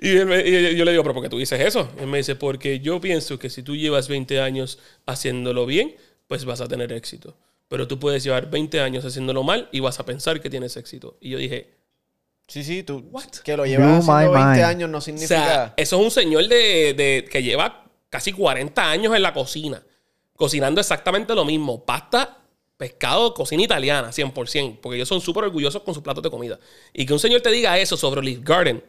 Y, 0.00 0.10
él 0.16 0.26
me- 0.26 0.46
y 0.46 0.76
yo 0.76 0.84
le 0.84 0.92
digo, 0.92 1.02
¿pero 1.02 1.12
por 1.14 1.22
qué 1.24 1.28
tú 1.28 1.38
dices 1.38 1.60
eso? 1.60 1.90
Y 1.98 2.02
él 2.02 2.06
me 2.06 2.18
dice, 2.18 2.36
porque 2.36 2.78
yo 2.80 3.00
pienso 3.00 3.38
que 3.38 3.50
si 3.50 3.62
tú 3.62 3.74
llevas 3.76 4.08
20 4.08 4.40
años 4.40 4.78
haciéndolo 5.06 5.66
bien, 5.66 5.94
pues 6.28 6.44
vas 6.44 6.60
a 6.60 6.68
tener 6.68 6.92
éxito. 6.92 7.36
Pero 7.68 7.86
tú 7.88 7.98
puedes 7.98 8.22
llevar 8.24 8.48
20 8.48 8.80
años 8.80 9.04
haciéndolo 9.04 9.42
mal 9.42 9.68
y 9.72 9.80
vas 9.80 9.98
a 9.98 10.06
pensar 10.06 10.40
que 10.40 10.48
tienes 10.48 10.76
éxito. 10.76 11.18
Y 11.20 11.30
yo 11.30 11.38
dije, 11.38 11.74
Sí, 12.46 12.64
sí, 12.64 12.82
tú. 12.82 13.06
What? 13.10 13.24
Que 13.44 13.56
lo 13.58 13.66
llevas 13.66 14.08
haciendo 14.08 14.32
my 14.32 14.34
20 14.38 14.52
mind. 14.52 14.64
años 14.64 14.88
no 14.90 14.98
O 14.98 15.00
significa. 15.02 15.28
sea, 15.44 15.74
eso 15.76 15.96
es 15.98 16.02
un 16.02 16.10
señor 16.10 16.48
de, 16.48 16.94
de- 16.94 17.28
que 17.30 17.42
lleva 17.42 17.87
casi 18.10 18.32
40 18.32 18.90
años 18.90 19.14
en 19.14 19.22
la 19.22 19.32
cocina, 19.32 19.82
cocinando 20.36 20.80
exactamente 20.80 21.34
lo 21.34 21.44
mismo. 21.44 21.84
Pasta, 21.84 22.38
pescado, 22.76 23.34
cocina 23.34 23.62
italiana, 23.62 24.10
100%, 24.10 24.78
porque 24.80 24.96
ellos 24.96 25.08
son 25.08 25.20
súper 25.20 25.44
orgullosos 25.44 25.82
con 25.82 25.94
sus 25.94 26.02
platos 26.02 26.22
de 26.22 26.30
comida. 26.30 26.58
Y 26.92 27.06
que 27.06 27.12
un 27.12 27.18
señor 27.18 27.40
te 27.40 27.50
diga 27.50 27.78
eso 27.78 27.96
sobre 27.96 28.20
Olive 28.20 28.42
Garden 28.44 28.82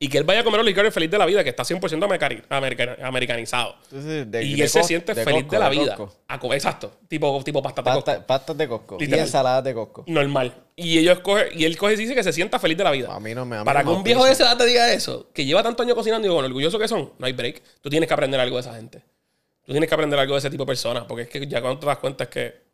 y 0.00 0.08
que 0.08 0.18
él 0.18 0.24
vaya 0.24 0.40
a 0.40 0.44
comer 0.44 0.60
Garden 0.72 0.92
feliz 0.92 1.10
de 1.10 1.18
la 1.18 1.26
vida, 1.26 1.42
que 1.42 1.50
está 1.50 1.64
100% 1.64 2.04
americani- 2.06 2.42
americana- 2.48 2.96
americanizado. 3.02 3.74
Entonces, 3.90 4.30
de- 4.30 4.44
y 4.44 4.54
de 4.54 4.62
él 4.62 4.68
se 4.68 4.84
siente 4.84 5.12
de 5.12 5.24
feliz 5.24 5.40
Costco, 5.42 5.54
de 5.56 5.58
la 5.58 5.68
vida. 5.68 5.96
Costco. 5.96 6.54
Exacto, 6.54 6.92
tipo, 7.08 7.42
tipo 7.42 7.60
pasta 7.62 7.82
de 7.82 7.90
Costco. 7.90 8.26
pastas 8.26 8.56
de 8.56 8.68
Costco. 8.68 8.96
Y 9.00 9.12
ensaladas 9.12 9.64
de 9.64 9.74
Costco. 9.74 10.04
Normal. 10.06 10.54
Y 10.76 10.98
ellos 10.98 11.18
coge, 11.20 11.48
y 11.54 11.64
él 11.64 11.76
coge 11.76 11.94
y 11.94 11.96
dice 11.96 12.14
que 12.14 12.22
se 12.22 12.32
sienta 12.32 12.60
feliz 12.60 12.78
de 12.78 12.84
la 12.84 12.92
vida. 12.92 13.12
A 13.12 13.18
mí 13.18 13.34
no 13.34 13.44
me 13.44 13.56
a 13.56 13.60
mí 13.60 13.64
Para 13.64 13.82
no 13.82 13.90
que 13.90 13.96
un 13.96 14.04
viejo 14.04 14.24
de 14.24 14.30
esa 14.32 14.44
edad 14.44 14.56
te 14.56 14.66
diga 14.66 14.92
eso, 14.92 15.28
que 15.34 15.44
lleva 15.44 15.62
tanto 15.64 15.82
años 15.82 15.96
cocinando 15.96 16.28
y 16.28 16.30
con 16.30 16.42
lo 16.42 16.46
orgulloso 16.46 16.78
que 16.78 16.86
son, 16.86 17.12
no 17.18 17.26
hay 17.26 17.32
break. 17.32 17.60
Tú 17.80 17.90
tienes 17.90 18.06
que 18.06 18.14
aprender 18.14 18.38
algo 18.38 18.54
de 18.56 18.60
esa 18.60 18.74
gente. 18.74 19.02
Tú 19.64 19.72
tienes 19.72 19.88
que 19.88 19.94
aprender 19.94 20.18
algo 20.18 20.34
de 20.34 20.38
ese 20.38 20.48
tipo 20.50 20.62
de 20.62 20.68
personas, 20.68 21.04
porque 21.08 21.22
es 21.24 21.28
que 21.28 21.44
ya 21.46 21.60
cuando 21.60 21.80
te 21.80 21.86
das 21.86 21.98
cuenta 21.98 22.24
es 22.24 22.30
que 22.30 22.67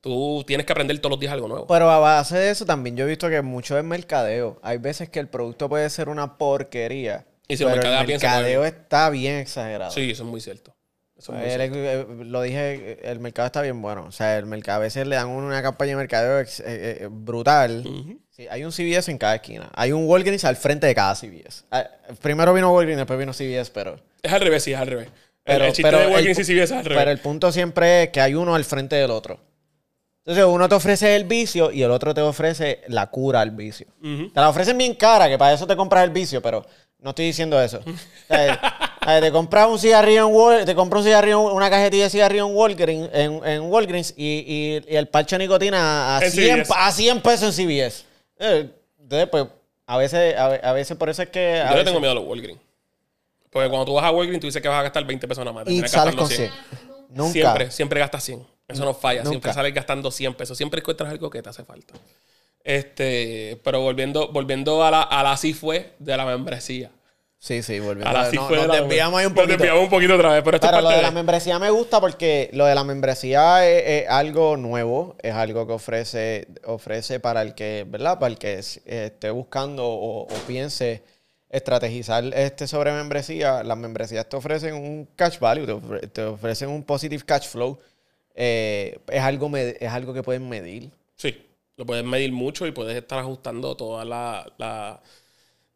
tú 0.00 0.44
tienes 0.46 0.66
que 0.66 0.72
aprender 0.72 0.98
todos 0.98 1.10
los 1.12 1.20
días 1.20 1.32
algo 1.32 1.48
nuevo. 1.48 1.66
Pero 1.66 1.90
a 1.90 1.98
base 1.98 2.36
de 2.38 2.50
eso 2.50 2.64
también 2.66 2.96
yo 2.96 3.04
he 3.04 3.08
visto 3.08 3.28
que 3.28 3.42
mucho 3.42 3.76
es 3.78 3.84
mercadeo. 3.84 4.58
Hay 4.62 4.78
veces 4.78 5.08
que 5.08 5.20
el 5.20 5.28
producto 5.28 5.68
puede 5.68 5.88
ser 5.90 6.08
una 6.08 6.38
porquería. 6.38 7.26
Y 7.48 7.56
si 7.56 7.64
pero 7.64 7.80
el 7.82 7.86
mueve 7.88 8.06
mercadeo 8.06 8.64
está 8.64 9.10
bien 9.10 9.36
exagerado. 9.36 9.90
Sí, 9.90 10.10
eso 10.10 10.22
es 10.22 10.28
muy 10.28 10.40
cierto. 10.40 10.74
Eso 11.16 11.32
es 11.34 11.38
muy 11.38 11.48
El- 11.50 11.72
cierto. 11.72 11.76
eh, 11.76 12.24
lo 12.24 12.40
dije, 12.42 12.98
el 13.10 13.18
mercado 13.20 13.46
está 13.46 13.60
bien 13.60 13.82
bueno. 13.82 14.04
O 14.06 14.12
sea, 14.12 14.38
el 14.38 14.46
mercado 14.46 14.76
a 14.78 14.84
veces 14.84 15.06
le 15.06 15.16
dan 15.16 15.28
una 15.28 15.60
campaña 15.62 15.90
de 15.90 15.96
mercadeo 15.96 16.38
ex- 16.38 16.60
eh, 16.60 16.64
eh, 17.02 17.08
brutal. 17.10 17.84
Sí, 18.30 18.46
hay 18.48 18.64
un 18.64 18.72
CVS 18.72 19.10
en 19.10 19.18
cada 19.18 19.34
esquina. 19.34 19.68
Hay 19.74 19.92
un 19.92 20.06
Walgreens 20.08 20.44
al 20.44 20.56
frente 20.56 20.86
de 20.86 20.94
cada 20.94 21.14
CVS. 21.14 21.64
Ah, 21.70 21.84
Primero 22.22 22.54
vino 22.54 22.72
Walgreens, 22.72 22.98
después 22.98 23.18
vino 23.18 23.32
CVS, 23.34 23.70
pero... 23.74 24.00
Es 24.22 24.32
al 24.32 24.40
revés, 24.40 24.62
sí, 24.62 24.72
es 24.72 24.78
al 24.78 24.86
revés. 24.86 25.08
El- 25.08 25.12
Pero, 25.44 25.64
el 25.66 25.72
chiste 25.72 25.82
pero 25.90 25.98
de 25.98 26.14
el 26.14 26.28
y 26.30 26.34
CVS 26.34 26.62
es 26.62 26.72
al 26.72 26.84
revés. 26.84 26.98
Pero 26.98 27.10
el 27.10 27.18
punto 27.18 27.50
siempre 27.52 28.04
es 28.04 28.08
que 28.10 28.20
hay 28.20 28.34
uno 28.34 28.54
al 28.54 28.64
frente 28.64 28.96
del 28.96 29.10
otro. 29.10 29.40
Entonces 30.24 30.44
uno 30.44 30.68
te 30.68 30.74
ofrece 30.74 31.16
el 31.16 31.24
vicio 31.24 31.70
y 31.72 31.82
el 31.82 31.90
otro 31.90 32.12
te 32.14 32.20
ofrece 32.20 32.82
la 32.88 33.06
cura 33.08 33.40
al 33.40 33.50
vicio. 33.52 33.86
Te 34.02 34.30
la 34.40 34.48
ofrecen 34.50 34.76
bien 34.78 34.94
cara, 34.94 35.28
que 35.28 35.38
para 35.38 35.54
eso 35.54 35.66
te 35.66 35.74
compras 35.76 36.04
el 36.04 36.10
vicio, 36.10 36.42
pero 36.42 36.64
no 36.98 37.10
estoy 37.10 37.26
diciendo 37.26 37.60
eso. 37.60 37.80
O 38.30 39.02
sea, 39.02 39.16
eh, 39.16 39.20
te 39.22 39.32
compras 39.32 39.66
un 39.66 39.78
cigarrillo 39.78 40.28
en 40.28 40.34
Wal- 40.34 40.64
te 40.66 40.74
compras 40.74 41.00
un 41.00 41.06
cigarrillo, 41.06 41.40
una 41.40 41.70
cajetilla 41.70 42.04
de 42.04 42.10
cigarrillo 42.10 42.46
en 42.48 42.54
Walgreens, 42.54 43.08
en, 43.14 43.40
en 43.46 43.62
Walgreens 43.62 44.12
y, 44.16 44.24
y- 44.46 44.92
y 44.92 44.96
el 44.96 45.08
parche 45.08 45.36
de 45.36 45.44
nicotina 45.44 46.18
a 46.18 46.22
En 46.24 46.30
100, 46.30 46.58
CVS. 46.66 46.72
a 46.76 46.92
100 46.92 47.20
pesos 47.22 47.58
en 47.58 47.66
CVS. 47.66 48.04
Eh, 48.38 48.70
entonces, 49.00 49.28
pues, 49.30 49.46
a 49.86 49.96
veces, 49.96 50.36
a, 50.36 50.44
a 50.46 50.72
veces 50.74 50.96
por 50.98 51.08
eso 51.08 51.22
es 51.22 51.30
que... 51.30 51.64
Yo 51.70 51.76
le 51.76 51.82
tengo 51.84 51.98
miedo 51.98 52.12
a 52.12 52.14
los 52.14 52.24
Walgreens. 52.26 52.60
Porque 53.50 53.68
cuando 53.70 53.86
tú 53.86 53.94
vas 53.94 54.04
a 54.04 54.10
Walgreens, 54.12 54.40
tú 54.40 54.46
dices 54.46 54.60
que 54.62 54.68
vas 54.68 54.78
a 54.80 54.82
gastar 54.82 55.04
20 55.04 55.26
pesos 55.26 55.44
nada 55.44 55.54
más. 55.54 55.66
y 55.66 55.80
sales 55.88 56.14
con 56.14 56.28
100. 56.28 56.38
100. 56.50 56.52
Nunca. 57.08 57.32
Siempre, 57.32 57.70
siempre 57.70 58.00
gastas 58.00 58.22
100. 58.22 58.46
Eso 58.72 58.84
no 58.84 58.94
falla. 58.94 59.22
Siempre 59.22 59.48
Nunca. 59.48 59.52
sales 59.52 59.74
gastando 59.74 60.10
100 60.10 60.34
pesos. 60.34 60.56
Siempre 60.56 60.80
encuentras 60.80 61.10
algo 61.10 61.28
que 61.30 61.42
te 61.42 61.48
hace 61.48 61.64
falta. 61.64 61.94
Este, 62.62 63.58
pero 63.64 63.80
volviendo, 63.80 64.28
volviendo 64.32 64.84
a 64.84 64.90
la, 64.90 65.02
a 65.02 65.22
la 65.22 65.32
así 65.32 65.54
fue 65.54 65.92
de 65.98 66.16
la 66.16 66.24
membresía. 66.26 66.90
Sí, 67.38 67.62
sí, 67.62 67.80
volviendo. 67.80 68.06
A 68.06 68.12
la 68.12 68.30
sí 68.30 68.36
no, 68.36 68.46
fue 68.48 68.56
nos 68.58 68.66
de 68.66 68.72
la 68.72 68.80
desviamos 68.82 69.18
ahí 69.18 69.24
un 69.26 69.32
Nos 69.32 69.40
poquito. 69.44 69.56
desviamos 69.58 69.84
un 69.84 69.90
poquito 69.90 70.14
otra 70.14 70.32
vez, 70.34 70.42
pero 70.44 70.56
esto 70.58 70.66
Pero 70.66 70.76
es 70.76 70.82
lo 70.82 70.88
parte 70.90 70.96
de 70.98 71.06
la 71.06 71.10
membresía 71.10 71.58
me 71.58 71.70
gusta 71.70 71.98
porque 71.98 72.50
lo 72.52 72.66
de 72.66 72.74
la 72.74 72.84
membresía 72.84 73.66
es, 73.66 74.02
es 74.04 74.10
algo 74.10 74.58
nuevo, 74.58 75.16
es 75.22 75.32
algo 75.32 75.66
que 75.66 75.72
ofrece, 75.72 76.48
ofrece 76.66 77.18
para 77.18 77.40
el 77.40 77.54
que, 77.54 77.86
¿verdad? 77.88 78.18
Para 78.18 78.30
el 78.32 78.38
que 78.38 78.58
es- 78.58 78.82
esté 78.84 79.30
buscando 79.30 79.86
o, 79.86 80.24
o 80.24 80.28
piense 80.46 81.02
estrategizar 81.48 82.24
este 82.34 82.66
sobre 82.68 82.92
membresía. 82.92 83.62
Las 83.62 83.78
membresías 83.78 84.28
te 84.28 84.36
ofrecen 84.36 84.74
un 84.74 85.08
cash 85.16 85.38
value, 85.38 85.80
te 86.12 86.22
ofrecen 86.24 86.68
un 86.68 86.82
positive 86.84 87.24
cash 87.24 87.48
flow. 87.48 87.78
Eh, 88.34 88.98
es, 89.08 89.20
algo 89.22 89.50
es 89.56 89.90
algo 89.90 90.14
que 90.14 90.22
pueden 90.22 90.48
medir. 90.48 90.90
Sí, 91.16 91.36
lo 91.76 91.84
puedes 91.86 92.04
medir 92.04 92.32
mucho 92.32 92.66
y 92.66 92.72
puedes 92.72 92.96
estar 92.96 93.18
ajustando 93.18 93.76
toda 93.76 94.04
la, 94.04 94.50
la- 94.58 95.00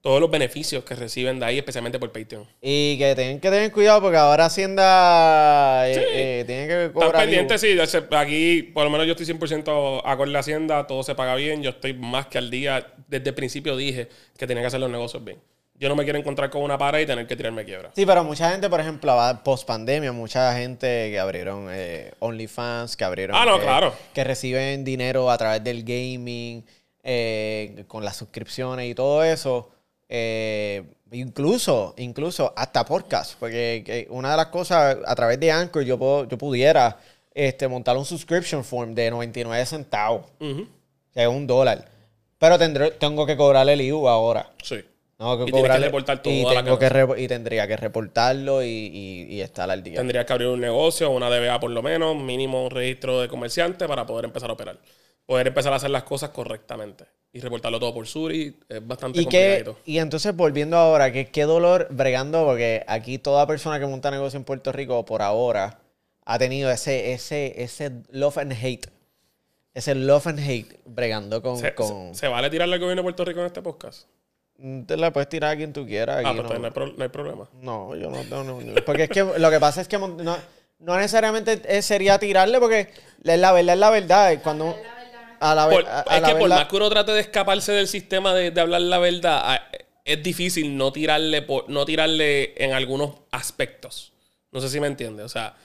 todos 0.00 0.20
los 0.20 0.30
beneficios 0.30 0.84
que 0.84 0.94
reciben 0.94 1.40
de 1.40 1.46
ahí, 1.46 1.56
especialmente 1.56 1.98
por 1.98 2.12
Patreon. 2.12 2.46
Y 2.60 2.98
que 2.98 3.14
tienen 3.14 3.40
que 3.40 3.48
tener 3.48 3.72
cuidado 3.72 4.02
porque 4.02 4.18
ahora 4.18 4.44
Hacienda 4.46 5.88
eh, 5.88 5.94
Sí. 5.94 6.00
eh, 6.12 6.44
tiene 6.46 6.66
que 6.66 6.84
Están 6.86 6.92
cobrar. 6.92 7.22
pendientes, 7.22 7.60
sí. 7.60 7.68
Aquí, 8.10 8.62
por 8.74 8.84
lo 8.84 8.90
menos 8.90 9.06
yo 9.06 9.12
estoy 9.12 9.24
100% 9.24 10.02
acorde 10.04 10.36
a 10.36 10.40
Hacienda, 10.40 10.86
todo 10.86 11.02
se 11.02 11.14
paga 11.14 11.34
bien. 11.36 11.62
Yo 11.62 11.70
estoy 11.70 11.94
más 11.94 12.26
que 12.26 12.36
al 12.36 12.50
día. 12.50 12.86
Desde 13.08 13.30
el 13.30 13.34
principio 13.34 13.76
dije 13.78 14.08
que 14.36 14.46
tenía 14.46 14.62
que 14.62 14.66
hacer 14.66 14.80
los 14.80 14.90
negocios 14.90 15.24
bien. 15.24 15.38
Yo 15.76 15.88
no 15.88 15.96
me 15.96 16.04
quiero 16.04 16.18
encontrar 16.18 16.50
con 16.50 16.62
una 16.62 16.78
pared 16.78 17.00
y 17.00 17.06
tener 17.06 17.26
que 17.26 17.34
tirarme 17.36 17.64
quiebra. 17.64 17.90
Sí, 17.96 18.06
pero 18.06 18.22
mucha 18.22 18.50
gente, 18.50 18.70
por 18.70 18.80
ejemplo, 18.80 19.16
post 19.44 19.66
pandemia, 19.66 20.12
mucha 20.12 20.54
gente 20.56 21.10
que 21.10 21.18
abrieron 21.18 21.66
eh, 21.70 22.12
OnlyFans, 22.20 22.96
que 22.96 23.04
abrieron. 23.04 23.36
Ah, 23.36 23.44
no, 23.44 23.56
que, 23.58 23.64
claro. 23.64 23.92
Que 24.14 24.22
reciben 24.22 24.84
dinero 24.84 25.30
a 25.30 25.36
través 25.36 25.64
del 25.64 25.82
gaming, 25.82 26.64
eh, 27.02 27.84
con 27.88 28.04
las 28.04 28.16
suscripciones 28.16 28.88
y 28.90 28.94
todo 28.94 29.22
eso. 29.24 29.70
eh, 30.08 30.84
incluso, 31.10 31.94
incluso 31.96 32.52
hasta 32.56 32.84
podcast. 32.84 33.34
Porque 33.38 33.82
que 33.84 34.06
una 34.10 34.30
de 34.32 34.36
las 34.36 34.46
cosas, 34.46 34.98
a 35.04 35.14
través 35.14 35.40
de 35.40 35.50
Anchor, 35.50 35.82
yo, 35.82 35.98
puedo- 35.98 36.28
yo 36.28 36.38
pudiera 36.38 36.98
este, 37.34 37.66
montar 37.66 37.96
un 37.96 38.04
subscription 38.04 38.62
form 38.64 38.94
de 38.94 39.10
99 39.10 39.66
centavos, 39.66 40.26
Ujú. 40.40 40.68
que 41.12 41.22
es 41.22 41.26
un 41.28 41.46
dólar. 41.48 41.84
Pero 42.38 42.58
tendré, 42.58 42.92
tengo 42.92 43.26
que 43.26 43.36
cobrarle 43.36 43.72
el 43.72 43.80
IVU 43.80 44.08
ahora. 44.08 44.50
Sí. 44.62 44.84
Que 45.16 45.44
Y 45.48 45.52
tienes 45.52 45.70
que 45.70 45.78
reportar 45.78 46.22
toda 46.22 46.34
y, 46.34 46.44
tengo 46.44 46.78
que 46.78 47.22
y 47.22 47.28
tendría 47.28 47.66
que 47.68 47.76
reportarlo 47.76 48.62
y, 48.64 48.66
y- 48.68 49.26
y 49.34 49.40
estar 49.40 49.70
al 49.70 49.82
día. 49.82 49.96
Tendrías 49.96 50.24
que 50.24 50.32
abrir 50.32 50.48
un 50.48 50.60
negocio, 50.60 51.10
una 51.10 51.30
DBA 51.30 51.60
por 51.60 51.70
lo 51.70 51.82
menos, 51.82 52.16
mínimo 52.16 52.64
un 52.64 52.70
registro 52.70 53.20
de 53.20 53.28
comerciante 53.28 53.86
para 53.86 54.04
poder 54.06 54.24
empezar 54.24 54.50
a 54.50 54.54
operar. 54.54 54.78
Poder 55.26 55.46
empezar 55.46 55.72
a 55.72 55.76
hacer 55.76 55.90
las 55.90 56.02
cosas 56.02 56.30
correctamente. 56.30 57.04
Y 57.32 57.40
reportarlo 57.40 57.80
todo 57.80 57.94
por 57.94 58.06
Suri 58.06 58.56
es 58.68 58.86
bastante 58.86 59.20
Y, 59.20 59.26
que, 59.26 59.46
complicado. 59.64 59.76
y 59.86 59.98
entonces 59.98 60.36
volviendo 60.36 60.76
ahora, 60.76 61.12
que 61.12 61.26
qué 61.30 61.44
dolor 61.44 61.88
bregando, 61.90 62.44
porque 62.44 62.84
aquí 62.86 63.18
toda 63.18 63.46
persona 63.46 63.80
que 63.80 63.86
monta 63.86 64.10
negocio 64.10 64.36
en 64.36 64.44
Puerto 64.44 64.70
Rico 64.72 65.04
por 65.04 65.22
ahora 65.22 65.80
ha 66.24 66.38
tenido 66.38 66.70
ese, 66.70 67.12
ese, 67.12 67.62
ese 67.62 67.90
love 68.10 68.38
and 68.38 68.52
hate. 68.52 68.86
Ese 69.74 69.94
love 69.96 70.26
and 70.28 70.38
hate 70.38 70.78
bregando 70.84 71.42
con... 71.42 71.56
¿Se, 71.58 71.74
con... 71.74 72.14
se- 72.14 72.20
se 72.20 72.28
vale 72.28 72.50
tirarle 72.50 72.74
al 72.74 72.80
gobierno 72.80 73.00
de 73.02 73.04
Puerto 73.04 73.24
Rico 73.24 73.40
en 73.40 73.46
este 73.46 73.62
podcast? 73.62 74.06
Te 74.86 74.96
la 74.96 75.12
puedes 75.12 75.28
tirar 75.28 75.52
a 75.52 75.56
quien 75.56 75.72
tú 75.72 75.84
quieras. 75.86 76.22
Ah, 76.24 76.30
aquí 76.30 76.40
pues 76.40 76.52
no- 76.52 76.58
no, 76.58 76.64
hay 76.66 76.70
pro- 76.72 76.92
no 76.96 77.02
hay 77.02 77.08
problema. 77.10 77.48
No, 77.60 77.96
yo 77.96 78.08
no 78.10 78.18
tengo 78.22 78.44
no, 78.44 78.74
Porque 78.86 79.04
es 79.04 79.08
que 79.10 79.22
lo 79.24 79.50
que 79.50 79.60
pasa 79.60 79.80
es 79.80 79.88
que 79.88 79.98
no, 79.98 80.08
no 80.78 80.96
necesariamente 80.96 81.60
es- 81.66 81.84
sería 81.84 82.18
tirarle, 82.18 82.58
porque 82.60 82.80
es 83.24 83.38
la 83.38 83.52
verdad 83.52 83.74
es 83.74 83.80
la 83.80 83.90
verdad. 83.90 84.38
Cuando 84.42 84.76
a 85.40 85.54
la, 85.54 85.68
Por- 85.68 85.86
a- 85.86 86.04
a 86.08 86.16
es 86.16 86.22
la 86.22 86.28
que 86.28 86.34
por 86.36 86.48
más 86.48 86.68
que 86.68 86.76
uno 86.76 86.88
trate 86.88 87.12
de 87.12 87.20
escaparse 87.20 87.72
del 87.72 87.88
sistema 87.88 88.32
de, 88.32 88.50
de 88.52 88.60
hablar 88.60 88.80
la 88.82 88.98
verdad, 88.98 89.40
ah, 89.44 89.60
es 90.04 90.22
difícil 90.22 90.76
no 90.76 90.92
tirarle, 90.92 91.42
por- 91.42 91.68
no 91.68 91.84
tirarle 91.84 92.54
en 92.62 92.72
algunos 92.72 93.10
aspectos. 93.32 94.12
No 94.52 94.60
sé 94.60 94.68
si 94.68 94.78
me 94.78 94.86
entiendes. 94.86 95.26
O 95.26 95.28
sea, 95.28 95.56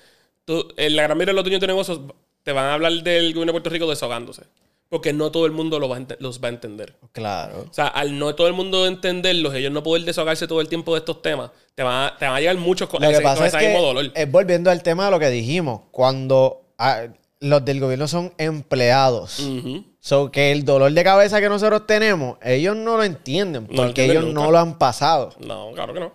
tú, 0.46 0.74
en 0.78 0.96
la 0.96 1.04
gran 1.04 1.18
mayoría 1.18 1.32
de 1.34 1.36
los 1.36 1.44
dueños 1.44 1.62
de 1.62 1.68
negocios 1.68 2.00
te 2.44 2.52
van 2.54 2.66
a 2.66 2.74
hablar 2.74 2.92
del 2.94 3.34
gobierno 3.34 3.52
de 3.52 3.52
Puerto 3.54 3.70
Rico 3.70 3.88
desahogándose. 3.90 4.44
Porque 4.90 5.14
no 5.14 5.32
todo 5.32 5.46
el 5.46 5.52
mundo 5.52 5.80
lo 5.80 5.88
va 5.88 6.00
los 6.18 6.44
va 6.44 6.48
a 6.48 6.52
entender. 6.52 6.96
Claro. 7.12 7.68
O 7.70 7.74
sea, 7.74 7.88
al 7.88 8.18
no 8.18 8.34
todo 8.34 8.48
el 8.48 8.54
mundo 8.54 8.88
entenderlos, 8.88 9.54
ellos 9.54 9.72
no 9.72 9.84
poder 9.84 10.04
desahogarse 10.04 10.48
todo 10.48 10.62
el 10.62 10.68
tiempo 10.68 10.94
de 10.96 11.00
estos 11.00 11.22
temas, 11.22 11.52
te 11.76 11.84
van 11.84 12.08
a, 12.08 12.18
te 12.18 12.26
van 12.26 12.36
a 12.36 12.40
llegar 12.40 12.58
muchos 12.58 12.90
con, 12.90 13.02
Lo 13.02 13.08
que 13.10 13.14
ese, 13.14 13.24
pasa 13.24 13.38
con 13.38 13.48
es 13.48 13.54
que 13.56 13.68
mismo 13.68 13.82
dolor. 13.84 14.12
es 14.16 14.32
volviendo 14.32 14.72
al 14.72 14.82
tema 14.82 15.06
de 15.06 15.12
lo 15.12 15.20
que 15.20 15.30
dijimos. 15.30 15.82
Cuando 15.92 16.64
ah, 16.80 17.04
los 17.40 17.64
del 17.64 17.80
gobierno 17.80 18.08
son 18.08 18.34
empleados. 18.40 19.40
Ujú. 19.42 19.84
So 20.00 20.32
que 20.32 20.52
el 20.52 20.66
dolor 20.66 20.92
de 20.92 21.04
cabeza 21.04 21.40
que 21.40 21.50
nosotros 21.50 21.86
tenemos, 21.86 22.38
ellos 22.42 22.76
no 22.76 22.98
lo 22.98 23.04
entienden. 23.04 23.68
No 23.70 23.76
Porque 23.76 24.02
entienden 24.06 24.18
ellos 24.18 24.26
nunca. 24.34 24.42
no 24.42 24.52
lo 24.52 24.58
han 24.58 24.78
pasado. 24.80 25.34
No, 25.40 25.72
claro 25.74 25.94
que 25.94 26.00
no. 26.00 26.12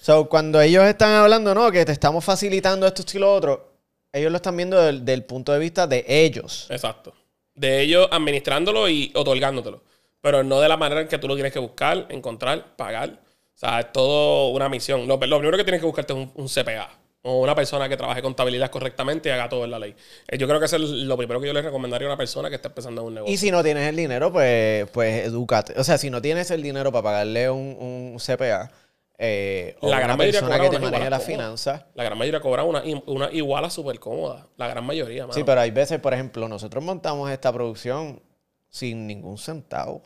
So, 0.00 0.28
cuando 0.28 0.60
ellos 0.60 0.84
están 0.84 1.12
hablando, 1.12 1.54
no, 1.54 1.70
que 1.70 1.84
te 1.84 1.92
estamos 1.92 2.24
facilitando 2.24 2.86
esto 2.86 3.02
y 3.14 3.18
lo 3.18 3.32
otro, 3.32 3.72
ellos 4.12 4.30
lo 4.30 4.36
están 4.36 4.56
viendo 4.56 4.80
del, 4.80 5.04
del 5.04 5.24
punto 5.24 5.52
de 5.52 5.58
vista 5.58 5.86
de 5.86 6.04
ellos. 6.08 6.66
Exacto. 6.70 7.12
De 7.56 7.80
ellos 7.80 8.08
administrándolo 8.10 8.88
y 8.88 9.12
otorgándotelo. 9.14 9.82
Pero 10.20 10.42
no 10.42 10.60
de 10.60 10.68
la 10.68 10.76
manera 10.76 11.00
en 11.00 11.08
que 11.08 11.18
tú 11.18 11.28
lo 11.28 11.34
tienes 11.34 11.52
que 11.52 11.58
buscar, 11.58 12.06
encontrar, 12.10 12.76
pagar. 12.76 13.10
O 13.10 13.58
sea, 13.58 13.80
es 13.80 13.92
todo 13.92 14.48
una 14.48 14.68
misión. 14.68 15.08
Lo, 15.08 15.18
primero 15.18 15.56
que 15.56 15.64
tienes 15.64 15.80
que 15.80 15.86
buscarte 15.86 16.12
es 16.12 16.28
un, 16.34 16.48
CPA. 16.48 16.90
O 17.22 17.40
una 17.40 17.54
persona 17.54 17.88
que 17.88 17.96
trabaje 17.96 18.22
contabilidad 18.22 18.70
correctamente 18.70 19.28
y 19.28 19.32
haga 19.32 19.48
todo 19.48 19.64
en 19.64 19.70
la 19.70 19.78
ley. 19.78 19.94
Eh, 20.28 20.38
Yo 20.38 20.46
creo 20.46 20.60
que 20.60 20.66
eso 20.66 20.76
es 20.76 20.82
lo 20.82 21.16
primero 21.16 21.40
que 21.40 21.48
yo 21.48 21.52
le 21.52 21.62
recomendaría 21.62 22.06
a 22.06 22.10
una 22.10 22.16
persona 22.16 22.48
que 22.48 22.56
está 22.56 22.68
empezando 22.68 23.02
un 23.02 23.14
negocio. 23.14 23.34
Y 23.34 23.36
si 23.36 23.50
no 23.50 23.64
tienes 23.64 23.88
el 23.88 23.96
dinero, 23.96 24.32
pues, 24.32 24.88
pues 24.90 25.26
edúcate. 25.26 25.74
O 25.78 25.82
sea, 25.82 25.98
si 25.98 26.10
no 26.10 26.22
tienes 26.22 26.50
el 26.50 26.62
dinero 26.62 26.92
para 26.92 27.02
pagarle 27.02 27.50
un, 27.50 27.76
un 27.78 28.18
CPA 28.18 28.70
eh, 29.18 29.76
La 29.82 30.00
gran 30.00 30.18
mayoría 30.18 30.40
persona 30.40 30.62
que 30.62 30.68
te 30.70 30.76
igualas 30.76 31.10
las 31.10 31.24
finanzas. 31.24 31.84
La 31.94 32.04
gran 32.04 32.18
mayoría 32.18 32.40
cobra 32.40 32.64
una, 32.64 32.82
una 33.06 33.30
iguala 33.32 33.70
súper 33.70 33.98
cómoda. 33.98 34.48
La 34.56 34.68
gran 34.68 34.84
mayoría, 34.84 35.22
mano. 35.22 35.32
Sí, 35.32 35.44
pero 35.44 35.60
hay 35.60 35.70
veces, 35.70 35.98
por 36.00 36.12
ejemplo, 36.14 36.48
nosotros 36.48 36.82
montamos 36.84 37.30
esta 37.30 37.52
producción 37.52 38.22
sin 38.68 39.06
ningún 39.06 39.38
centavo. 39.38 40.02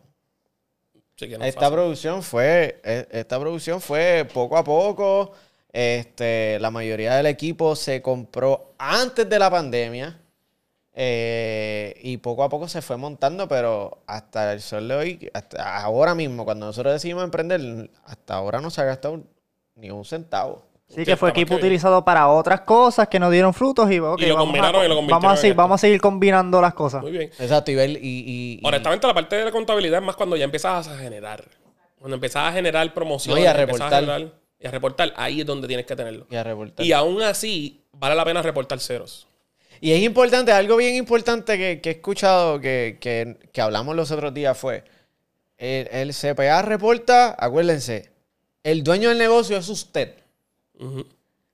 Sí 1.16 1.28
que 1.28 1.36
no 1.36 1.44
es 1.44 1.54
Esta 1.54 1.70
producción 1.70 2.22
fue, 2.22 2.80
e- 2.84 3.08
esta 3.10 3.38
producción 3.38 3.80
fue 3.80 4.26
poco 4.32 4.56
a 4.56 4.64
poco. 4.64 5.32
Este, 5.72 6.58
la 6.60 6.70
mayoría 6.70 7.14
del 7.16 7.26
equipo 7.26 7.76
se 7.76 8.02
compró 8.02 8.74
antes 8.78 9.28
de 9.28 9.38
la 9.38 9.50
pandemia. 9.50 10.20
Eh, 10.94 11.94
y 12.02 12.16
poco 12.18 12.42
a 12.44 12.48
poco 12.48 12.68
se 12.68 12.82
fue 12.82 12.96
montando, 12.96 13.46
pero 13.48 14.02
hasta 14.06 14.52
el 14.52 14.60
sol 14.60 14.88
de 14.88 14.94
hoy, 14.94 15.30
hasta 15.32 15.82
ahora 15.82 16.14
mismo, 16.14 16.44
cuando 16.44 16.66
nosotros 16.66 16.92
decidimos 16.94 17.24
emprender, 17.24 17.90
hasta 18.04 18.34
ahora 18.34 18.60
no 18.60 18.70
se 18.70 18.80
ha 18.80 18.84
gastado 18.84 19.22
ni 19.76 19.90
un 19.90 20.04
centavo. 20.04 20.66
Sí, 20.88 21.04
que 21.04 21.16
fue 21.16 21.30
equipo 21.30 21.50
que 21.50 21.60
utilizado 21.60 22.04
para 22.04 22.26
otras 22.28 22.62
cosas 22.62 23.06
que 23.06 23.20
no 23.20 23.30
dieron 23.30 23.54
frutos 23.54 23.88
y, 23.92 24.00
ok, 24.00 24.20
Y 24.20 24.26
lo 24.26 24.34
vamos, 24.34 24.46
combinaron 24.48 24.82
a, 24.82 24.84
y 24.84 24.88
lo 24.88 24.96
convirtieron 24.96 25.22
vamos, 25.22 25.38
a 25.38 25.40
seguir, 25.40 25.54
vamos 25.56 25.74
a 25.76 25.78
seguir 25.78 26.00
combinando 26.00 26.60
las 26.60 26.74
cosas. 26.74 27.00
Muy 27.02 27.12
bien. 27.12 27.30
Exacto, 27.38 27.70
y 27.70 27.74
y- 27.78 27.84
y- 27.84 28.58
y- 28.58 28.60
Honestamente, 28.64 29.06
la 29.06 29.14
parte 29.14 29.36
de 29.36 29.44
la 29.44 29.52
contabilidad 29.52 30.00
es 30.00 30.04
más 30.06 30.16
cuando 30.16 30.34
ya 30.36 30.44
empiezas 30.44 30.88
a 30.88 30.98
generar. 30.98 31.44
Cuando 31.96 32.16
empiezas 32.16 32.44
a 32.48 32.52
generar 32.52 32.92
promociones, 32.92 33.40
No, 33.40 33.44
y 33.44 33.48
a 33.48 33.52
reportar. 33.52 34.02
generar- 34.02 34.32
y 34.58 34.66
a 34.66 34.70
reportar, 34.72 35.12
ahí 35.16 35.40
es 35.42 35.46
donde 35.46 35.68
tienes 35.68 35.86
que 35.86 35.94
tenerlo. 35.94 36.26
Y 36.28 36.34
a 36.34 36.42
reportar. 36.42 36.84
Y 36.84 36.92
aún 36.92 37.22
así, 37.22 37.84
vale 37.92 38.16
la 38.16 38.24
pena 38.24 38.42
reportar 38.42 38.80
ceros. 38.80 39.28
Y 39.80 39.92
es 39.92 40.02
importante, 40.02 40.52
algo 40.52 40.76
bien 40.76 40.94
importante 40.94 41.56
que, 41.56 41.80
que 41.80 41.88
he 41.90 41.92
escuchado 41.92 42.60
que, 42.60 42.98
que- 43.00 43.36
que 43.52 43.60
hablamos 43.60 43.96
los 43.96 44.10
otros 44.10 44.34
días 44.34 44.56
fue, 44.58 44.84
el, 45.58 45.88
el 45.90 46.14
CPA 46.14 46.62
reporta, 46.62 47.34
acuérdense, 47.38 48.10
el 48.62 48.82
dueño 48.84 49.08
del 49.08 49.18
negocio 49.18 49.56
es 49.56 49.68
usted. 49.68 50.14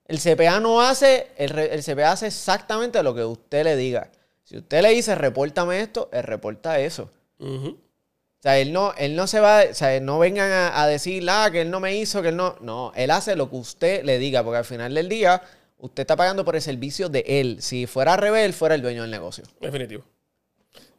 El 0.09 0.19
CPA 0.21 0.61
no 0.61 0.81
hace, 0.83 1.29
el, 1.37 1.57
el 1.59 1.83
CPA 1.83 2.13
hace 2.13 2.27
exactamente 2.29 3.03
lo 3.03 3.15
que 3.15 3.25
usted 3.25 3.65
le 3.65 3.77
diga. 3.77 4.11
Si 4.45 4.57
usted 4.59 4.83
le 4.83 4.91
dice, 4.91 5.15
repórtame 5.17 5.81
esto, 5.81 6.09
él 6.13 6.23
reporta 6.23 6.79
eso. 6.79 7.11
O 8.39 8.43
sea, 8.43 8.59
él 8.61 8.73
no, 8.73 8.93
él 8.97 9.17
no 9.17 9.27
se 9.27 9.41
va, 9.41 9.65
o 9.71 9.75
sea, 9.75 9.99
no 10.01 10.21
vengan 10.21 10.51
a, 10.53 10.81
a 10.83 10.87
decir, 10.87 11.27
ah, 11.29 11.49
que 11.51 11.63
él 11.63 11.71
no 11.71 11.81
me 11.81 11.97
hizo, 11.97 12.23
que 12.23 12.29
él 12.29 12.37
no. 12.37 12.57
No, 12.61 12.93
él 12.95 13.11
hace 13.11 13.35
lo 13.35 13.51
que 13.51 13.57
usted 13.57 14.05
le 14.05 14.19
diga, 14.19 14.45
porque 14.45 14.59
al 14.59 14.65
final 14.65 14.95
del 14.95 15.09
día, 15.09 15.43
usted 15.79 16.03
está 16.03 16.17
pagando 16.17 16.45
por 16.45 16.57
el 16.57 16.63
servicio 16.63 17.09
de 17.09 17.25
él. 17.27 17.59
Si 17.61 17.87
fuera 17.87 18.15
él 18.15 18.53
fuera 18.53 18.75
el 18.75 18.83
dueño 18.83 19.03
del 19.03 19.11
negocio. 19.11 19.45
Definitivo. 19.61 20.05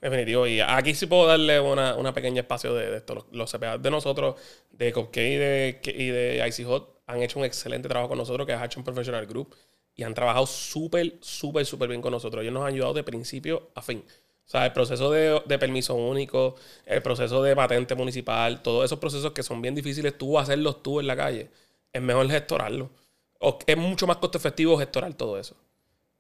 Definitivo. 0.02 0.48
Y 0.48 0.60
aquí 0.60 0.94
sí 0.94 1.08
puedo 1.08 1.28
darle 1.28 1.60
una, 1.60 1.96
una 1.96 2.14
pequeña 2.14 2.42
espacio 2.42 2.74
de, 2.74 2.92
de 2.92 2.98
esto. 2.98 3.26
Los, 3.32 3.52
CPA 3.52 3.78
de 3.78 3.92
nosotros, 3.92 4.36
de 4.72 4.94
Cupcake 4.94 5.18
y 5.18 5.36
de, 5.36 5.82
y 5.84 6.08
de 6.08 6.66
Hot, 6.66 7.02
han 7.08 7.22
hecho 7.22 7.40
un 7.40 7.46
excelente 7.46 7.88
trabajo 7.88 8.10
con 8.10 8.18
nosotros, 8.18 8.46
que 8.46 8.54
es 8.54 8.60
Action 8.60 8.84
Professional 8.84 9.26
Group. 9.26 9.56
Y 9.96 10.04
han 10.04 10.14
trabajado 10.14 10.46
súper, 10.46 11.16
súper, 11.22 11.66
súper 11.66 11.90
bien 11.90 12.02
con 12.02 12.12
nosotros. 12.12 12.44
Ellos 12.44 12.54
nos 12.54 12.62
han 12.64 12.74
ayudado 12.74 12.94
de 12.94 13.04
principio 13.04 13.72
a 13.74 13.82
fin. 13.82 14.04
O 14.46 14.50
sea, 14.50 14.66
el 14.66 14.72
proceso 14.72 15.12
de, 15.12 15.42
de 15.46 15.60
permiso 15.60 15.96
único, 15.96 16.56
el 16.86 17.02
proceso 17.02 17.42
de 17.42 17.56
patente 17.56 17.96
municipal, 17.96 18.62
todos 18.62 18.86
esos 18.86 19.00
procesos 19.00 19.32
que 19.34 19.44
son 19.44 19.62
bien 19.62 19.76
difíciles 19.76 20.18
tú 20.18 20.40
hacerlos 20.40 20.84
tú 20.84 21.00
en 21.00 21.08
la 21.08 21.18
calle, 21.18 21.50
es 21.92 22.02
mejor 22.02 22.30
gestorarlo. 22.30 22.92
Es 23.66 23.78
mucho 23.78 24.08
más 24.08 24.18
costo 24.18 24.38
efectivo 24.38 24.78
gestorar 24.78 25.14
todo 25.14 25.38
eso. 25.38 25.56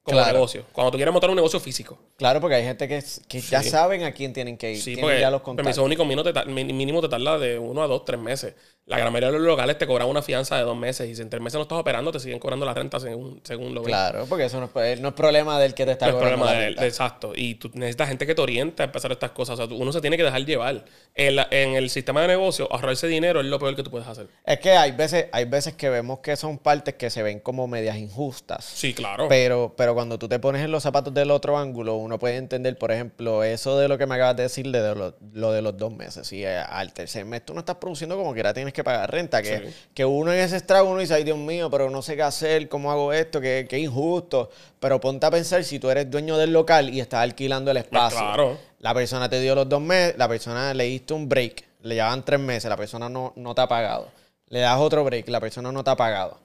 Como 0.07 0.19
Claro. 0.19 0.33
negocio. 0.35 0.63
Cuando 0.71 0.91
tú 0.91 0.97
quieres 0.97 1.11
montar 1.11 1.29
un 1.29 1.35
negocio 1.35 1.59
físico. 1.59 1.99
Claro, 2.15 2.39
porque 2.39 2.55
hay 2.55 2.63
gente 2.63 2.87
que, 2.87 3.03
que 3.27 3.41
ya 3.41 3.61
Sí. 3.61 3.69
saben 3.69 4.03
a 4.03 4.13
quién 4.13 4.31
tienen 4.31 4.57
que 4.57 4.71
ir. 4.71 4.77
Sí, 4.77 4.85
tienen 4.95 5.01
porque 5.03 5.19
ya 5.19 5.29
los 5.29 5.41
permiso 5.41 5.55
contactos. 5.57 5.77
único 5.85 6.05
mínimo 6.05 6.23
te, 6.23 6.45
mínimo 6.45 7.01
te 7.01 7.09
tarda 7.09 7.37
de 7.37 7.59
uno 7.59 7.83
a 7.83 7.87
dos, 7.87 8.05
tres 8.05 8.17
meses. 8.19 8.53
La 8.85 8.97
gran 8.97 9.11
mayoría 9.11 9.33
de 9.33 9.39
los 9.39 9.45
locales 9.47 9.77
te 9.77 9.85
cobran 9.85 10.07
una 10.07 10.21
fianza 10.21 10.55
de 10.55 10.63
dos 10.63 10.77
meses 10.77 11.09
y 11.09 11.13
si 11.15 11.21
en 11.21 11.29
tres 11.29 11.41
meses 11.41 11.55
no 11.55 11.63
estás 11.63 11.77
operando, 11.77 12.09
te 12.09 12.21
siguen 12.21 12.39
cobrando 12.39 12.65
la 12.65 12.73
renta 12.73 13.01
según, 13.01 13.41
según 13.43 13.75
lo. 13.75 13.83
Claro, 13.83 14.25
porque 14.29 14.45
eso 14.45 14.61
no 14.61 14.81
es, 14.81 15.01
no 15.01 15.09
es 15.09 15.13
problema 15.13 15.59
del 15.59 15.73
que 15.73 15.85
te 15.85 15.91
está 15.91 16.07
No 16.07 16.13
es 16.13 16.19
problema 16.19 16.45
la 16.45 16.51
de 16.53 16.57
él, 16.59 16.73
renta. 16.75 16.85
exacto. 16.85 17.33
Y 17.35 17.55
tú 17.55 17.69
necesitas 17.73 18.07
gente 18.07 18.25
que 18.25 18.33
te 18.33 18.41
oriente 18.41 18.83
a 18.83 18.85
empezar 18.85 19.11
estas 19.11 19.31
cosas. 19.31 19.55
O 19.55 19.57
sea, 19.57 19.67
tú- 19.67 19.75
uno 19.75 19.91
se 19.91 19.99
tiene 19.99 20.15
que 20.15 20.23
dejar 20.23 20.45
llevar. 20.45 20.85
En, 21.15 21.35
la- 21.35 21.49
en 21.51 21.75
el 21.75 21.89
sistema 21.89 22.21
de 22.21 22.27
negocio, 22.29 22.71
ahorrarse 22.71 23.07
dinero 23.07 23.41
es 23.41 23.45
lo 23.47 23.59
peor 23.59 23.75
que 23.75 23.83
tú 23.83 23.91
puedes 23.91 24.07
hacer. 24.07 24.29
Es 24.45 24.59
que 24.61 24.71
hay 24.71 24.93
veces, 24.93 25.25
hay 25.33 25.43
veces 25.43 25.73
que 25.73 25.89
vemos 25.89 26.19
que 26.19 26.37
son 26.37 26.57
partes 26.57 26.93
que 26.93 27.09
se 27.09 27.21
ven 27.23 27.41
como 27.41 27.67
medias 27.67 27.97
injustas. 27.97 28.63
Sí, 28.63 28.93
claro. 28.93 29.27
Pero, 29.27 29.73
pero 29.75 29.95
cuando 29.97 30.19
tú 30.19 30.29
te 30.29 30.37
pones 30.37 30.63
en 30.63 30.71
los 30.71 30.83
zapatos 30.83 31.11
del 31.13 31.31
otro 31.31 31.57
ángulo, 31.57 31.95
uno 31.95 32.19
puede 32.19 32.37
entender, 32.37 32.77
por 32.77 32.91
ejemplo, 32.91 33.43
eso 33.43 33.77
de 33.79 33.87
lo 33.87 33.97
que 33.97 34.05
me 34.05 34.13
acabas 34.13 34.35
de 34.37 34.43
decir 34.43 34.69
de 34.71 34.93
lo, 34.93 35.15
lo 35.33 35.51
de 35.51 35.63
los 35.63 35.75
dos 35.75 35.91
meses. 35.91 36.27
Si 36.27 36.45
eh, 36.45 36.57
al 36.59 36.93
tercer 36.93 37.25
mes 37.25 37.43
tú 37.43 37.53
no 37.55 37.61
estás 37.61 37.77
produciendo 37.77 38.15
como 38.15 38.33
quiera, 38.35 38.53
tienes 38.53 38.73
que 38.73 38.83
pagar 38.83 39.11
renta. 39.11 39.41
Que, 39.41 39.57
Sí. 39.57 39.75
que 39.95 40.05
uno 40.05 40.31
en 40.31 40.39
ese 40.39 40.57
estrago 40.57 40.89
uno 40.89 40.99
dice, 40.99 41.15
ay 41.15 41.23
Dios 41.23 41.37
mío, 41.39 41.69
pero 41.71 41.89
no 41.89 42.01
sé 42.03 42.15
qué 42.15 42.21
hacer, 42.21 42.69
cómo 42.69 42.91
hago 42.91 43.11
esto, 43.11 43.41
qué, 43.41 43.65
qué 43.67 43.79
injusto. 43.79 44.51
Pero 44.79 44.99
ponte 45.01 45.25
a 45.25 45.31
pensar 45.31 45.63
si 45.63 45.79
tú 45.79 45.89
eres 45.89 46.09
dueño 46.11 46.37
del 46.37 46.53
local 46.53 46.93
y 46.93 46.99
estás 46.99 47.21
alquilando 47.21 47.71
el 47.71 47.77
espacio. 47.77 48.19
claro. 48.19 48.57
La 48.79 48.93
persona 48.93 49.27
te 49.27 49.41
dio 49.41 49.55
los 49.55 49.67
dos 49.67 49.81
meses, 49.81 50.15
la 50.17 50.27
persona 50.27 50.73
le 50.75 50.83
diste 50.83 51.13
un 51.15 51.27
break, 51.27 51.65
le 51.81 51.95
llevan 51.95 52.23
tres 52.23 52.39
meses, 52.39 52.69
la 52.69 52.77
persona 52.77 53.09
no, 53.09 53.33
no 53.35 53.55
te 53.55 53.61
ha 53.61 53.67
pagado. 53.67 54.11
Le 54.49 54.59
das 54.59 54.79
otro 54.79 55.03
break, 55.03 55.27
la 55.29 55.39
persona 55.39 55.71
no 55.71 55.83
te 55.83 55.89
ha 55.89 55.95
pagado. 55.95 56.37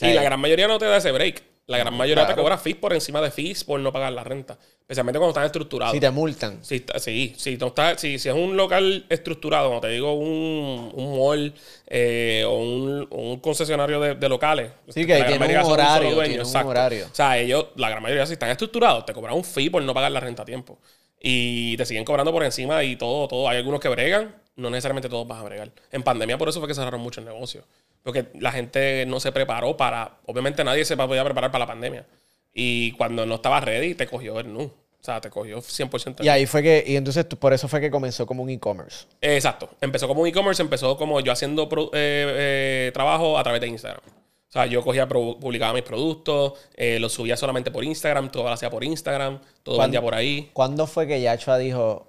y 0.00 0.12
la 0.14 0.22
gran 0.22 0.40
mayoría 0.40 0.66
no 0.66 0.78
te 0.78 0.86
da 0.86 0.96
ese 0.96 1.12
break. 1.12 1.42
La 1.66 1.78
gran 1.78 1.94
mayoría 1.94 2.26
te 2.26 2.34
cobra 2.42 2.58
fees 2.58 2.76
por 2.76 2.92
encima 2.92 3.22
de 3.22 3.30
fees 3.30 3.64
por 3.64 3.80
no 3.80 3.90
pagar 3.90 4.12
la 4.12 4.22
renta. 4.22 4.58
Especialmente 4.80 5.18
cuando 5.18 5.30
están 5.30 5.46
estructurados. 5.46 5.94
Si 5.94 6.00
te 6.00 6.10
multan. 6.10 6.62
Si, 6.62 6.74
está- 6.76 6.98
sí, 6.98 7.34
si, 7.38 7.54
estás- 7.54 7.98
si, 8.00 8.18
si 8.18 8.28
es 8.28 8.34
un 8.34 8.54
local 8.54 9.06
estructurado, 9.08 9.68
como 9.68 9.80
te 9.80 9.88
digo, 9.88 10.12
un, 10.12 10.92
un 10.94 11.18
mall 11.18 11.54
eh, 11.86 12.44
o 12.46 12.58
un, 12.58 13.08
un 13.10 13.40
concesionario 13.40 13.98
de, 13.98 14.14
de 14.14 14.28
locales. 14.28 14.72
Sí, 14.88 15.06
que 15.06 15.14
tiene 15.24 15.38
un 15.62 15.72
horario, 15.72 16.08
tiene 16.28 16.42
un 16.44 16.56
horario. 16.66 17.06
O 17.10 17.14
sea, 17.14 17.38
ellos, 17.38 17.68
la 17.76 17.88
gran 17.88 18.02
mayoría, 18.02 18.26
si 18.26 18.34
están 18.34 18.50
estructurados, 18.50 19.06
te 19.06 19.14
cobran 19.14 19.34
un 19.34 19.44
fee 19.44 19.70
por 19.70 19.82
no 19.82 19.94
pagar 19.94 20.12
la 20.12 20.20
renta 20.20 20.42
a 20.42 20.44
tiempo. 20.44 20.78
Y 21.18 21.76
te 21.78 21.86
siguen 21.86 22.04
cobrando 22.04 22.30
por 22.32 22.44
encima 22.44 22.84
y 22.84 22.96
todo, 22.96 23.26
todo. 23.26 23.48
Hay 23.48 23.56
algunos 23.56 23.80
que 23.80 23.88
bregan, 23.88 24.34
no 24.56 24.70
necesariamente 24.70 25.08
todos 25.08 25.26
vas 25.26 25.40
a 25.40 25.44
bregar. 25.44 25.70
En 25.92 26.02
pandemia 26.02 26.38
por 26.38 26.48
eso 26.48 26.60
fue 26.60 26.68
que 26.68 26.74
cerraron 26.74 27.00
muchos 27.00 27.24
negocios. 27.24 27.64
Porque 28.02 28.26
la 28.38 28.52
gente 28.52 29.04
no 29.06 29.18
se 29.20 29.32
preparó 29.32 29.76
para... 29.76 30.18
Obviamente 30.26 30.62
nadie 30.62 30.84
se 30.84 30.96
podía 30.96 31.24
preparar 31.24 31.50
para 31.50 31.64
la 31.64 31.66
pandemia. 31.66 32.06
Y 32.52 32.92
cuando 32.92 33.24
no 33.26 33.36
estaba 33.36 33.60
ready, 33.60 33.94
te 33.94 34.06
cogió 34.06 34.38
el 34.40 34.52
nu. 34.52 34.62
O 34.64 35.04
sea, 35.04 35.20
te 35.20 35.28
cogió 35.28 35.58
100% 35.58 36.20
el 36.20 36.24
Y 36.26 36.28
ahí 36.28 36.46
fue 36.46 36.62
que, 36.62 36.82
y 36.86 36.96
entonces 36.96 37.24
por 37.26 37.52
eso 37.52 37.66
fue 37.68 37.80
que 37.80 37.90
comenzó 37.90 38.26
como 38.26 38.42
un 38.42 38.50
e-commerce. 38.50 39.06
Exacto. 39.20 39.68
Empezó 39.80 40.06
como 40.08 40.22
un 40.22 40.28
e-commerce, 40.28 40.62
empezó 40.62 40.96
como 40.96 41.20
yo 41.20 41.32
haciendo 41.32 41.68
pro- 41.68 41.90
eh, 41.92 42.88
eh, 42.88 42.90
trabajo 42.94 43.38
a 43.38 43.42
través 43.42 43.60
de 43.60 43.68
Instagram. 43.68 44.00
O 44.06 44.52
sea, 44.54 44.66
yo 44.66 44.82
cogía, 44.84 45.08
publicaba 45.08 45.72
mis 45.74 45.82
productos, 45.82 46.52
eh, 46.76 46.98
los 47.00 47.12
subía 47.12 47.36
solamente 47.36 47.70
por 47.70 47.82
Instagram, 47.84 48.30
todo 48.30 48.44
lo 48.44 48.50
hacía 48.50 48.70
por 48.70 48.84
Instagram, 48.84 49.40
todo 49.62 49.78
vendía 49.80 50.00
por 50.00 50.14
ahí. 50.14 50.50
¿Cuándo 50.52 50.86
fue 50.86 51.06
que 51.08 51.20
Yachua 51.20 51.58
dijo, 51.58 52.06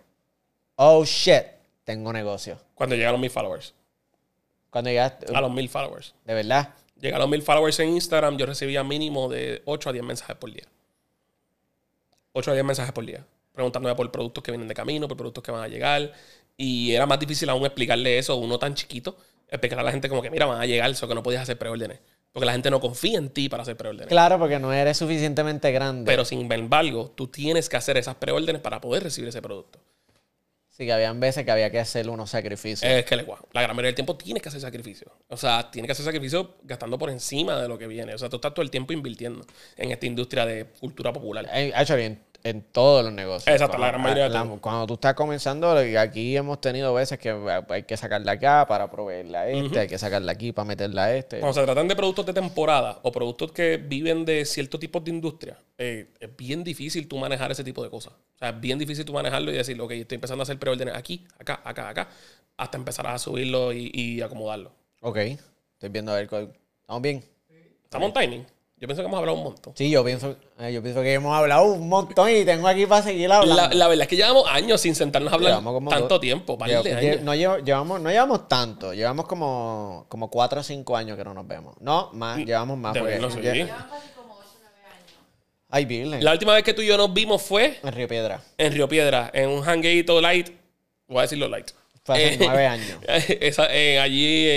oh 0.76 1.04
shit, 1.06 1.44
tengo 1.86 2.12
negocio? 2.12 2.60
Cuando 2.74 2.96
llegaron 2.96 3.22
mil 3.22 3.30
followers. 3.30 3.74
Cuando 4.70 4.90
llegaste, 4.90 5.34
A 5.34 5.40
los 5.40 5.52
mil 5.52 5.70
followers. 5.70 6.14
de 6.26 6.34
verdad. 6.34 6.74
Llegaron 7.00 7.22
los 7.22 7.30
mil 7.30 7.42
followers 7.42 7.80
en 7.80 7.90
Instagram, 7.90 8.38
yo 8.38 8.46
recibía 8.46 8.84
mínimo 8.84 9.30
de 9.30 9.62
8 9.66 9.90
a 9.90 9.94
10 9.94 10.04
mensajes 10.04 10.36
por 10.36 10.52
día. 10.52 10.64
8 12.34 12.52
a 12.52 12.54
10 12.54 12.66
mensajes 12.66 12.92
por 12.92 13.06
día. 13.06 13.26
Preguntándome 13.54 13.96
por 13.96 14.12
productos 14.12 14.44
que 14.44 14.52
vienen 14.52 14.68
de 14.68 14.74
camino, 14.74 15.08
por 15.08 15.16
productos 15.16 15.44
que 15.44 15.52
van 15.52 15.64
a 15.64 15.68
llegar. 15.68 16.12
Y 16.58 16.94
era 16.94 17.06
más 17.06 17.20
difícil 17.20 17.50
aún 17.50 17.66
explicarle 17.66 18.18
eso 18.18 18.34
a 18.34 18.36
uno 18.36 18.60
tan 18.60 18.76
chiquito. 18.76 19.18
Explicar 19.48 19.80
a 19.80 19.84
la 19.84 19.92
gente 19.92 20.10
como 20.10 20.22
que, 20.22 20.30
mira, 20.30 20.46
van 20.46 20.60
a 20.60 20.66
llegar, 20.66 20.90
eso 20.90 21.08
que 21.08 21.16
no 21.16 21.24
podías 21.24 21.44
hacer 21.44 21.58
preórdenes. 21.58 22.00
Porque 22.32 22.46
la 22.46 22.52
gente 22.52 22.70
no 22.70 22.82
confía 22.82 23.18
en 23.18 23.30
ti 23.30 23.48
para 23.48 23.64
hacer 23.64 23.78
preórdenes. 23.78 24.08
Claro, 24.10 24.38
porque 24.40 24.60
no 24.60 24.74
eres 24.74 24.98
suficientemente 24.98 25.72
grande. 25.72 26.06
Pero 26.06 26.26
sin 26.26 26.52
embargo, 26.52 27.12
tú 27.16 27.28
tienes 27.28 27.70
que 27.70 27.78
hacer 27.78 27.96
esas 27.98 28.16
preórdenes 28.16 28.62
para 28.62 28.82
poder 28.82 29.04
recibir 29.04 29.30
ese 29.30 29.42
producto. 29.42 29.80
Sí 30.76 30.86
que 30.86 30.92
habían 30.92 31.20
veces 31.20 31.46
que 31.46 31.52
había 31.52 31.70
que 31.70 31.80
hacer 31.80 32.10
unos 32.10 32.30
sacrificios. 32.30 32.90
Es 32.92 33.06
que. 33.06 33.16
La 33.16 33.62
gran 33.62 33.76
mayoría 33.76 33.88
del 33.88 33.96
tiempo 33.96 34.18
tienes 34.18 34.44
que 34.44 34.50
hacer 34.50 34.60
sacrificio. 34.60 35.10
O 35.30 35.38
sea, 35.38 35.72
tienes 35.72 35.88
que 35.88 35.94
hacer 35.94 36.04
sacrificio 36.04 36.56
gastando 36.64 36.98
por 36.98 37.10
encima 37.10 37.62
de 37.62 37.68
lo 37.70 37.78
que 37.78 37.88
viene. 37.88 38.14
O 38.14 38.18
sea, 38.18 38.28
tú 38.30 38.36
estás 38.38 38.54
todo 38.54 38.62
el 38.64 38.72
tiempo 38.72 38.92
invirtiendo 38.92 39.46
en 39.78 39.92
esta 39.92 40.06
industria 40.06 40.46
de 40.46 40.66
cultura 40.66 41.14
popular. 41.14 41.48
Eh, 41.54 41.72
Ha 41.74 41.84
hecho 41.84 41.96
bien 41.96 42.20
en 42.46 42.62
todos 42.62 43.04
los 43.04 43.12
negocios. 43.12 43.48
Exacto, 43.54 43.80
la 43.80 43.88
gran 43.88 44.02
mayoría 44.02 44.24
de 44.26 44.30
la- 44.30 44.44
todo. 44.44 44.62
Cuando 44.62 44.86
tú 44.86 44.94
estás 44.94 45.16
comenzando, 45.16 45.72
aquí 46.00 46.38
hemos 46.38 46.62
tenido 46.62 46.94
veces 46.94 47.18
que 47.18 47.32
hay 47.70 47.84
que 47.84 47.98
sacarla 47.98 48.34
acá 48.34 48.68
para 48.68 48.90
proveerla 48.90 49.42
a 49.42 49.50
este, 49.50 49.80
hay 49.80 49.88
que 49.88 49.98
sacarla 49.98 50.32
aquí 50.32 50.52
para 50.52 50.68
meterla 50.68 51.06
a 51.06 51.16
este. 51.16 51.40
Cuando 51.40 51.60
se 51.60 51.66
tratan 51.66 51.88
de 51.88 51.96
productos 51.96 52.24
de 52.28 52.34
temporada 52.34 53.00
o 53.02 53.12
productos 53.12 53.52
que 53.52 53.78
viven 53.78 54.26
de 54.26 54.46
ciertos 54.46 54.80
tipos 54.80 55.04
de 55.04 55.10
industria, 55.10 55.58
eh, 55.80 56.08
es 56.20 56.30
bien 56.38 56.64
difícil 56.64 57.08
tú 57.08 57.18
manejar 57.18 57.52
ese 57.52 57.64
tipo 57.64 57.84
de 57.84 57.90
cosas. 57.90 58.14
O 58.14 58.38
sea, 58.38 58.50
es 58.50 58.60
bien 58.62 58.78
difícil 58.78 59.04
tú 59.06 59.14
manejarlo 59.14 59.52
y 59.52 59.56
decir, 59.56 59.82
ok, 59.82 59.92
estoy 59.92 60.16
empezando 60.16 60.42
a 60.42 60.44
hacer 60.44 60.60
preórdenes 60.60 60.94
aquí, 60.96 61.26
acá, 61.40 61.62
acá, 61.64 61.90
acá, 61.90 62.10
hasta 62.58 62.78
empezar 62.78 63.08
a 63.08 63.18
subirlo 63.18 63.74
y, 63.74 63.90
y 63.92 64.22
acomodarlo. 64.22 64.72
Ok, 65.02 65.18
estoy 65.18 65.90
viendo 65.90 66.12
a 66.12 66.16
ver 66.16 66.28
cuál. 66.30 66.54
¿Estamos 66.82 67.02
bien? 67.02 67.24
¿Estamos 67.86 68.08
en 68.10 68.14
timing? 68.14 68.46
Yo 68.78 68.88
pienso 68.88 69.02
que 69.02 69.08
hemos 69.08 69.18
hablado 69.18 69.38
un 69.38 69.44
montón. 69.46 69.74
Sí, 69.76 69.90
yo 69.90 70.04
pienso, 70.04 70.36
eh, 70.60 70.74
yo 70.74 70.84
pienso 70.84 71.02
que 71.02 71.14
hemos 71.14 71.34
hablado 71.34 71.64
un 71.66 71.88
montón 71.88 72.30
y 72.30 72.44
tengo 72.44 72.68
aquí 72.68 72.86
para 72.86 73.02
seguir 73.04 73.32
hablando. 73.32 73.56
La, 73.56 73.74
la 73.74 73.88
verdad 73.88 74.04
es 74.04 74.08
que 74.10 74.18
llevamos 74.18 74.46
años 74.50 74.82
sin 74.82 74.96
sentarnos 74.96 75.32
a 75.32 75.36
hablar 75.38 75.52
Llevamos 75.54 75.74
como 75.76 75.90
tanto 75.90 76.08
dos- 76.10 76.20
tiempo, 76.20 76.58
par 76.58 76.70
Lle- 76.70 76.84
de 76.84 76.92
lle- 76.94 76.98
años. 77.12 77.22
no, 77.22 77.34
llevo- 77.36 77.58
llevamos, 77.60 78.02
no 78.02 78.10
llevamos 78.10 78.50
tanto, 78.50 78.94
llevamos 78.94 79.28
como, 79.28 80.06
como 80.10 80.30
cuatro 80.30 80.60
o 80.60 80.64
cinco 80.64 80.98
años 80.98 81.18
que 81.18 81.24
no 81.24 81.34
nos 81.34 81.48
vemos. 81.48 81.74
No, 81.80 82.10
más, 82.14 82.38
llevamos 82.40 82.78
más. 82.78 82.94
de 82.94 83.00
Porque, 83.00 83.14
vernos, 83.14 83.34
sí. 83.34 83.40
lle- 83.40 83.54
Llevan 83.54 83.88
casi 83.90 84.10
como 84.10 84.34
8 84.34 84.50
o 84.56 84.60
9 84.60 84.88
años. 84.94 85.14
Ay, 85.70 85.86
Virgen. 85.86 86.24
La 86.24 86.32
última 86.34 86.54
vez 86.54 86.64
que 86.64 86.74
tú 86.74 86.82
y 86.82 86.88
yo 86.88 86.98
nos 86.98 87.14
vimos 87.14 87.42
fue 87.42 87.80
En 87.82 87.94
Río 87.94 88.10
Piedra. 88.10 88.42
en 88.58 88.74
Río 88.74 88.90
Piedra, 88.90 89.32
en 89.34 89.50
un 89.52 89.64
hangueito 89.64 90.20
light. 90.20 90.50
Voy 91.08 91.20
a 91.20 91.22
decirlo 91.22 91.48
light. 91.48 91.72
Fue 92.04 92.16
hace 92.16 92.34
Eh, 92.34 92.38
nueve 92.42 92.68
años. 92.68 93.00
esa- 93.08 93.74
eh, 93.74 94.00
allí 94.02 94.48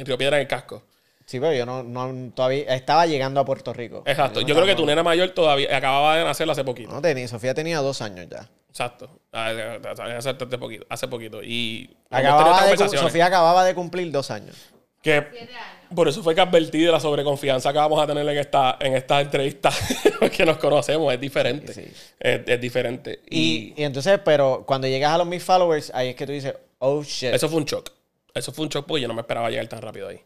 en 0.00 0.04
Río 0.04 0.18
Piedra, 0.18 0.36
en 0.38 0.42
el 0.42 0.48
casco. 0.48 0.82
Sí, 1.26 1.40
pero 1.40 1.54
yo 1.54 1.64
no, 1.66 1.82
no 1.82 2.32
todavía 2.32 2.74
estaba 2.74 3.06
llegando 3.06 3.40
a 3.40 3.44
Puerto 3.44 3.72
Rico. 3.72 4.02
Exacto. 4.06 4.40
no 4.40 4.46
Yo 4.46 4.54
creo 4.54 4.66
que 4.66 4.74
tu 4.74 4.86
nena 4.86 5.02
mayor 5.02 5.30
todavía 5.30 5.76
acababa 5.76 6.16
de 6.16 6.24
nacer 6.24 6.48
hace 6.50 6.64
poquito. 6.64 6.92
No 6.92 7.00
tenía, 7.00 7.28
Sofía 7.28 7.54
tenía 7.54 7.78
dos 7.78 8.02
años 8.02 8.26
ya. 8.30 8.48
Exacto. 8.68 9.10
Ah, 9.32 9.52
Hace, 9.90 10.30
hace 10.30 10.34
poquito. 10.34 10.86
Hace 10.88 11.08
poquito. 11.08 11.42
Y 11.42 11.94
Acababa 12.10 12.66
de. 12.66 12.76
Sofía 12.76 13.26
acababa 13.26 13.64
de 13.64 13.74
cumplir 13.74 14.10
dos 14.10 14.30
años. 14.30 14.56
Que 15.02 15.26
7 15.32 15.52
años. 15.52 15.56
por 15.96 16.08
eso 16.08 16.22
fue 16.22 16.34
que 16.34 16.40
advertí 16.40 16.78
de 16.78 16.92
la 16.92 17.00
sobreconfianza 17.00 17.72
que 17.72 17.78
vamos 17.78 18.00
a 18.00 18.06
tener 18.06 18.26
en 18.26 18.38
esta, 18.38 18.76
en 18.80 18.94
esta 18.94 19.20
entrevista. 19.20 19.70
Porque 20.20 20.46
nos 20.46 20.58
conocemos, 20.58 21.12
es 21.12 21.20
diferente. 21.20 21.74
Sí. 21.74 21.84
Es, 22.20 22.40
es 22.46 22.60
diferente. 22.60 23.20
Y, 23.28 23.74
Y, 23.76 23.82
y 23.82 23.84
entonces, 23.84 24.20
pero 24.24 24.64
cuando 24.66 24.86
llegas 24.86 25.12
a 25.12 25.18
los 25.18 25.26
mil 25.26 25.40
followers, 25.40 25.90
ahí 25.92 26.10
es 26.10 26.14
que 26.14 26.24
tú 26.24 26.32
dices, 26.32 26.54
oh 26.78 27.02
shit. 27.02 27.34
eso 27.34 27.48
fue 27.48 27.58
un 27.58 27.64
shock. 27.64 27.90
Eso 28.32 28.52
fue 28.52 28.64
un 28.64 28.68
shock 28.70 28.86
porque 28.86 29.02
yo 29.02 29.08
no 29.08 29.14
me 29.14 29.20
esperaba 29.20 29.50
llegar 29.50 29.66
tan 29.66 29.82
rápido 29.82 30.08
ahí. 30.08 30.20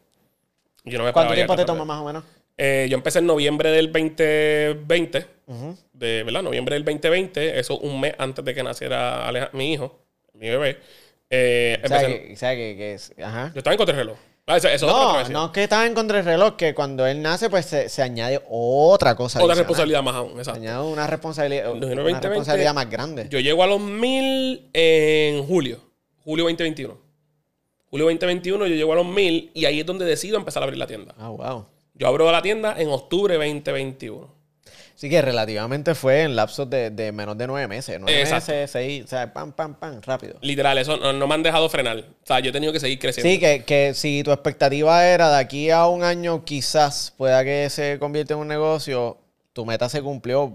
Yo 0.89 0.97
no 0.97 1.03
me 1.05 1.13
¿Cuánto 1.13 1.33
tiempo 1.33 1.55
te 1.55 1.65
toma 1.65 1.85
más 1.85 2.01
o 2.01 2.05
menos? 2.05 2.23
Eh, 2.57 2.87
yo 2.89 2.97
empecé 2.97 3.19
en 3.19 3.27
noviembre 3.27 3.69
del 3.71 3.91
2020. 3.91 5.25
Ujú. 5.47 5.77
de, 5.93 6.23
¿verdad? 6.23 6.41
Noviembre 6.43 6.73
del 6.75 6.83
2020, 6.83 7.57
eso 7.59 7.77
un 7.79 7.99
mes 8.01 8.13
antes 8.17 8.43
de 8.43 8.53
que 8.53 8.63
naciera 8.63 9.27
Aleja- 9.27 9.49
mi 9.53 9.71
hijo, 9.73 9.97
mi 10.33 10.49
bebé. 10.49 10.77
Eh, 11.29 11.79
sea, 11.85 12.01
empecé- 12.01 12.35
que, 12.55 12.93
es- 12.93 13.13
ajá. 13.23 13.51
yo 13.53 13.59
estaba 13.59 13.73
en 13.73 13.77
contrarreloj. 13.77 14.17
Ah, 14.49 14.57
eso, 14.57 14.69
eso 14.69 14.87
No, 14.87 15.45
es 15.45 15.51
que 15.51 15.63
estaba 15.63 15.85
en 15.85 15.93
contra 15.93 16.17
del 16.17 16.25
reloj, 16.25 16.55
que 16.55 16.73
cuando 16.73 17.05
él 17.05 17.21
nace, 17.21 17.49
pues 17.49 17.65
se, 17.65 17.89
se 17.89 18.01
añade 18.01 18.41
otra 18.49 19.13
cosa. 19.15 19.43
Otra 19.43 19.55
responsabilidad 19.55 20.01
más 20.03 20.15
aún, 20.15 20.31
Se 20.33 20.37
exacto. 20.39 20.61
añade 20.61 20.83
una 20.85 21.05
responsabilidad, 21.07 21.71
una 21.71 21.79
2020, 21.81 22.27
responsabilidad 22.29 22.73
más 22.73 22.89
grande. 22.89 23.27
Yo 23.29 23.39
llego 23.41 23.61
a 23.63 23.67
los 23.67 23.79
1000 23.81 24.69
en 24.73 25.43
julio, 25.45 25.79
julio 26.23 26.45
2021. 26.45 26.97
Julio 27.89 28.05
2021 28.07 28.67
yo 28.67 28.75
llego 28.75 28.93
a 28.93 28.95
los 28.97 29.05
1000 29.05 29.51
y 29.53 29.65
ahí 29.65 29.79
es 29.79 29.85
donde 29.85 30.05
decido 30.05 30.37
empezar 30.37 30.61
a 30.61 30.65
abrir 30.65 30.77
la 30.77 30.87
tienda. 30.87 31.13
Ah, 31.17 31.29
wow. 31.29 31.65
Yo 31.93 32.07
abro 32.07 32.31
la 32.31 32.41
tienda 32.41 32.75
en 32.77 32.89
octubre 32.89 33.35
2021. 33.35 34.37
Sí 34.95 35.09
que 35.09 35.21
relativamente 35.21 35.93
fue 35.93 36.23
en 36.23 36.35
lapsos 36.35 36.67
de, 36.69 36.89
de 36.89 37.11
menos 37.11 37.37
de 37.37 37.45
nueve 37.45 37.67
meses. 37.67 37.99
Nueve 37.99 38.19
Exacto. 38.19 38.51
meses, 38.51 38.71
seis, 38.71 39.03
o 39.03 39.07
sea, 39.07 39.31
pam, 39.31 39.51
pam, 39.51 39.75
pam, 39.75 40.01
rápido. 40.01 40.39
Literal, 40.41 40.75
eso 40.79 40.97
no, 40.97 41.13
no 41.13 41.27
me 41.27 41.35
han 41.35 41.43
dejado 41.43 41.69
frenar. 41.69 41.99
O 41.99 42.25
sea, 42.25 42.39
yo 42.39 42.49
he 42.49 42.51
tenido 42.51 42.73
que 42.73 42.79
seguir 42.79 42.97
creciendo. 42.97 43.29
Sí, 43.29 43.39
que, 43.39 43.63
que 43.63 43.93
si 43.93 44.23
tu 44.23 44.31
expectativa 44.31 45.05
era 45.05 45.29
de 45.29 45.37
aquí 45.37 45.69
a 45.69 45.85
un 45.85 46.03
año, 46.03 46.43
quizás 46.43 47.13
pueda 47.15 47.43
que 47.43 47.69
se 47.69 47.99
convierta 47.99 48.33
en 48.33 48.39
un 48.39 48.47
negocio, 48.47 49.19
tu 49.53 49.67
meta 49.67 49.87
se 49.87 50.01
cumplió 50.01 50.51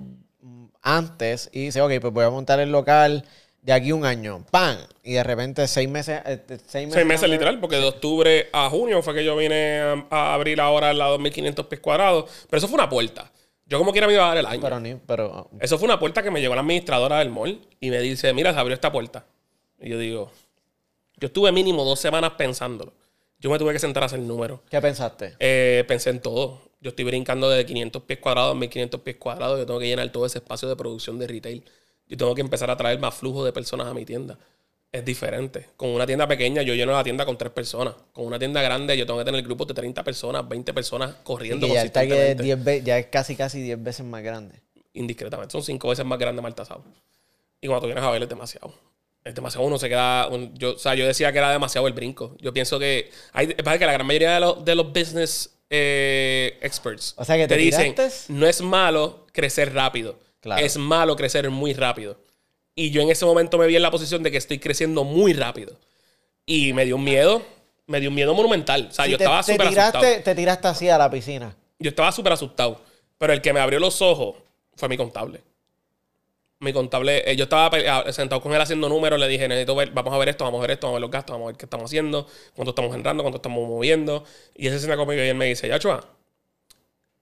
antes 0.82 1.48
y 1.52 1.66
dice, 1.66 1.80
ok, 1.80 1.92
pues 2.00 2.12
voy 2.12 2.24
a 2.24 2.30
montar 2.30 2.58
el 2.58 2.72
local 2.72 3.24
de 3.62 3.72
aquí 3.72 3.92
un 3.92 4.04
año, 4.04 4.44
¡pam! 4.50 4.76
Y 5.02 5.14
de 5.14 5.22
repente 5.24 5.66
seis 5.68 5.88
meses... 5.88 6.20
eh, 6.26 6.42
seis 6.46 6.86
meses, 6.86 6.94
Seis 6.94 7.06
meses 7.06 7.28
literal, 7.30 7.58
porque 7.60 7.76
de 7.76 7.84
octubre 7.84 8.48
a 8.52 8.68
junio 8.68 9.02
fue 9.02 9.14
que 9.14 9.24
yo 9.24 9.36
vine 9.36 9.78
a, 9.80 10.06
a 10.10 10.34
abrir 10.34 10.60
ahora 10.60 10.92
la 10.92 11.06
2500 11.06 11.66
pies 11.66 11.80
cuadrados. 11.80 12.28
Pero 12.50 12.58
eso 12.58 12.68
fue 12.68 12.74
una 12.74 12.88
puerta. 12.88 13.30
Yo 13.66 13.78
como 13.78 13.92
quiera 13.92 14.06
me 14.06 14.12
iba 14.14 14.24
a 14.24 14.28
dar 14.28 14.38
el 14.38 14.46
año. 14.46 14.60
Pero 14.60 14.80
ni, 14.80 14.94
pero... 14.96 15.48
Eso 15.60 15.78
fue 15.78 15.86
una 15.86 15.98
puerta 15.98 16.22
que 16.22 16.30
me 16.30 16.40
llegó 16.40 16.54
la 16.54 16.60
administradora 16.60 17.20
del 17.20 17.30
mall 17.30 17.60
y 17.80 17.90
me 17.90 18.00
dice, 18.00 18.32
mira, 18.34 18.52
se 18.52 18.58
abrió 18.58 18.74
esta 18.74 18.92
puerta. 18.92 19.24
Y 19.80 19.88
yo 19.88 19.98
digo, 19.98 20.30
yo 21.16 21.26
estuve 21.28 21.52
mínimo 21.52 21.84
dos 21.84 22.00
semanas 22.00 22.32
pensándolo. 22.36 22.92
Yo 23.38 23.50
me 23.50 23.58
tuve 23.58 23.72
que 23.72 23.78
sentar 23.78 24.02
a 24.02 24.06
hacer 24.06 24.18
números. 24.18 24.60
¿Qué 24.70 24.80
pensaste? 24.80 25.36
Eh, 25.38 25.84
pensé 25.88 26.10
en 26.10 26.20
todo. 26.20 26.60
Yo 26.80 26.90
estoy 26.90 27.04
brincando 27.04 27.48
de 27.48 27.64
500 27.64 28.02
pies 28.02 28.18
cuadrados 28.18 28.52
a 28.52 28.58
1500 28.58 29.00
pies 29.00 29.16
cuadrados. 29.16 29.58
Yo 29.58 29.66
tengo 29.66 29.80
que 29.80 29.86
llenar 29.86 30.10
todo 30.10 30.26
ese 30.26 30.38
espacio 30.38 30.68
de 30.68 30.76
producción 30.76 31.18
de 31.18 31.26
retail. 31.28 31.64
Yo 32.12 32.18
tengo 32.18 32.34
que 32.34 32.42
empezar 32.42 32.70
a 32.70 32.76
traer 32.76 32.98
más 32.98 33.14
flujo 33.14 33.42
de 33.42 33.54
personas 33.54 33.86
a 33.86 33.94
mi 33.94 34.04
tienda. 34.04 34.38
Es 34.92 35.02
diferente. 35.02 35.68
Con 35.78 35.88
una 35.88 36.06
tienda 36.06 36.28
pequeña, 36.28 36.60
yo 36.60 36.74
lleno 36.74 36.92
la 36.92 37.02
tienda 37.02 37.24
con 37.24 37.38
tres 37.38 37.50
personas. 37.52 37.94
Con 38.12 38.26
una 38.26 38.38
tienda 38.38 38.60
grande, 38.60 38.98
yo 38.98 39.06
tengo 39.06 39.18
que 39.18 39.24
tener 39.24 39.42
grupos 39.42 39.66
de 39.68 39.72
30 39.72 40.04
personas, 40.04 40.46
20 40.46 40.74
personas 40.74 41.14
corriendo 41.24 41.66
Que 41.66 41.72
ya 41.72 41.82
está 41.84 42.02
que 42.02 42.08
consistentemente. 42.08 42.42
10 42.42 42.64
ve- 42.64 42.82
ya 42.84 42.98
es 42.98 43.06
casi 43.06 43.34
casi 43.34 43.62
10 43.62 43.82
veces 43.82 44.04
más 44.04 44.22
grande. 44.22 44.60
Indiscretamente. 44.92 45.52
Son 45.52 45.62
cinco 45.62 45.88
veces 45.88 46.04
más 46.04 46.18
grande 46.18 46.42
Maltasado. 46.42 46.84
Y 47.62 47.66
cuando 47.66 47.80
tú 47.80 47.86
vienes 47.86 48.04
a 48.04 48.10
ver, 48.10 48.22
es 48.22 48.28
demasiado. 48.28 48.74
Es 49.24 49.34
demasiado. 49.34 49.66
Uno 49.66 49.78
se 49.78 49.88
queda. 49.88 50.28
un- 50.28 50.52
yo, 50.58 50.74
o 50.74 50.78
sea, 50.78 50.94
yo 50.94 51.06
decía 51.06 51.32
que 51.32 51.38
era 51.38 51.50
demasiado 51.50 51.86
el 51.86 51.94
brinco. 51.94 52.36
Yo 52.42 52.52
pienso 52.52 52.78
que. 52.78 53.10
Hay, 53.32 53.46
pasa 53.54 53.78
que 53.78 53.86
la 53.86 53.92
gran 53.94 54.06
mayoría 54.06 54.34
de 54.34 54.40
los, 54.40 54.62
de 54.62 54.74
los 54.74 54.92
business 54.92 55.54
eh, 55.70 56.58
experts 56.60 57.14
O 57.16 57.24
sea, 57.24 57.36
que 57.38 57.48
te 57.48 57.56
dicen: 57.56 57.94
no 58.28 58.46
es 58.46 58.60
malo 58.60 59.26
crecer 59.32 59.72
rápido. 59.72 60.18
Claro. 60.42 60.62
Es 60.62 60.76
malo 60.76 61.16
crecer 61.16 61.48
muy 61.48 61.72
rápido. 61.72 62.18
Y 62.74 62.90
yo 62.90 63.00
en 63.00 63.10
ese 63.10 63.24
momento 63.24 63.56
me 63.56 63.66
vi 63.66 63.76
en 63.76 63.82
la 63.82 63.90
posición 63.90 64.22
de 64.22 64.30
que 64.30 64.36
estoy 64.36 64.58
creciendo 64.58 65.04
muy 65.04 65.32
rápido. 65.32 65.78
Y 66.44 66.74
me 66.74 66.84
dio 66.84 66.96
un 66.96 67.04
miedo. 67.04 67.42
Me 67.86 68.00
dio 68.00 68.10
un 68.10 68.14
miedo 68.14 68.34
monumental. 68.34 68.88
O 68.90 68.94
sea, 68.94 69.06
yo 69.06 69.16
te, 69.16 69.24
estaba 69.24 69.42
súper 69.42 69.68
asustado. 69.68 70.04
te 70.22 70.34
tiraste 70.34 70.68
así 70.68 70.88
a 70.88 70.98
la 70.98 71.10
piscina. 71.10 71.56
Yo 71.78 71.88
estaba 71.88 72.12
súper 72.12 72.32
asustado. 72.32 72.80
Pero 73.18 73.32
el 73.32 73.40
que 73.40 73.52
me 73.52 73.60
abrió 73.60 73.78
los 73.78 74.02
ojos 74.02 74.36
fue 74.74 74.88
mi 74.88 74.96
contable. 74.96 75.42
Mi 76.58 76.72
contable, 76.72 77.28
eh, 77.30 77.36
yo 77.36 77.44
estaba 77.44 78.12
sentado 78.12 78.40
con 78.40 78.52
él 78.54 78.60
haciendo 78.60 78.88
números, 78.88 79.18
le 79.18 79.26
dije, 79.26 79.48
necesito 79.48 79.74
ver, 79.74 79.90
vamos 79.90 80.14
a 80.14 80.18
ver 80.18 80.28
esto, 80.28 80.44
vamos 80.44 80.58
a 80.58 80.62
ver 80.62 80.70
esto, 80.72 80.86
vamos 80.86 80.94
a 80.94 80.98
ver 80.98 81.02
los 81.02 81.10
gastos, 81.10 81.34
vamos 81.34 81.46
a 81.46 81.48
ver 81.48 81.56
qué 81.56 81.66
estamos 81.66 81.84
haciendo, 81.84 82.26
cuánto 82.54 82.70
estamos 82.70 82.94
entrando, 82.94 83.24
cuánto 83.24 83.38
estamos 83.38 83.68
moviendo. 83.68 84.24
Y 84.54 84.68
él 84.68 84.72
se 84.72 84.78
sienta 84.78 84.96
conmigo 84.96 85.22
y 85.22 85.26
él 85.26 85.34
me 85.34 85.46
dice, 85.46 85.66
Yachua, 85.66 86.04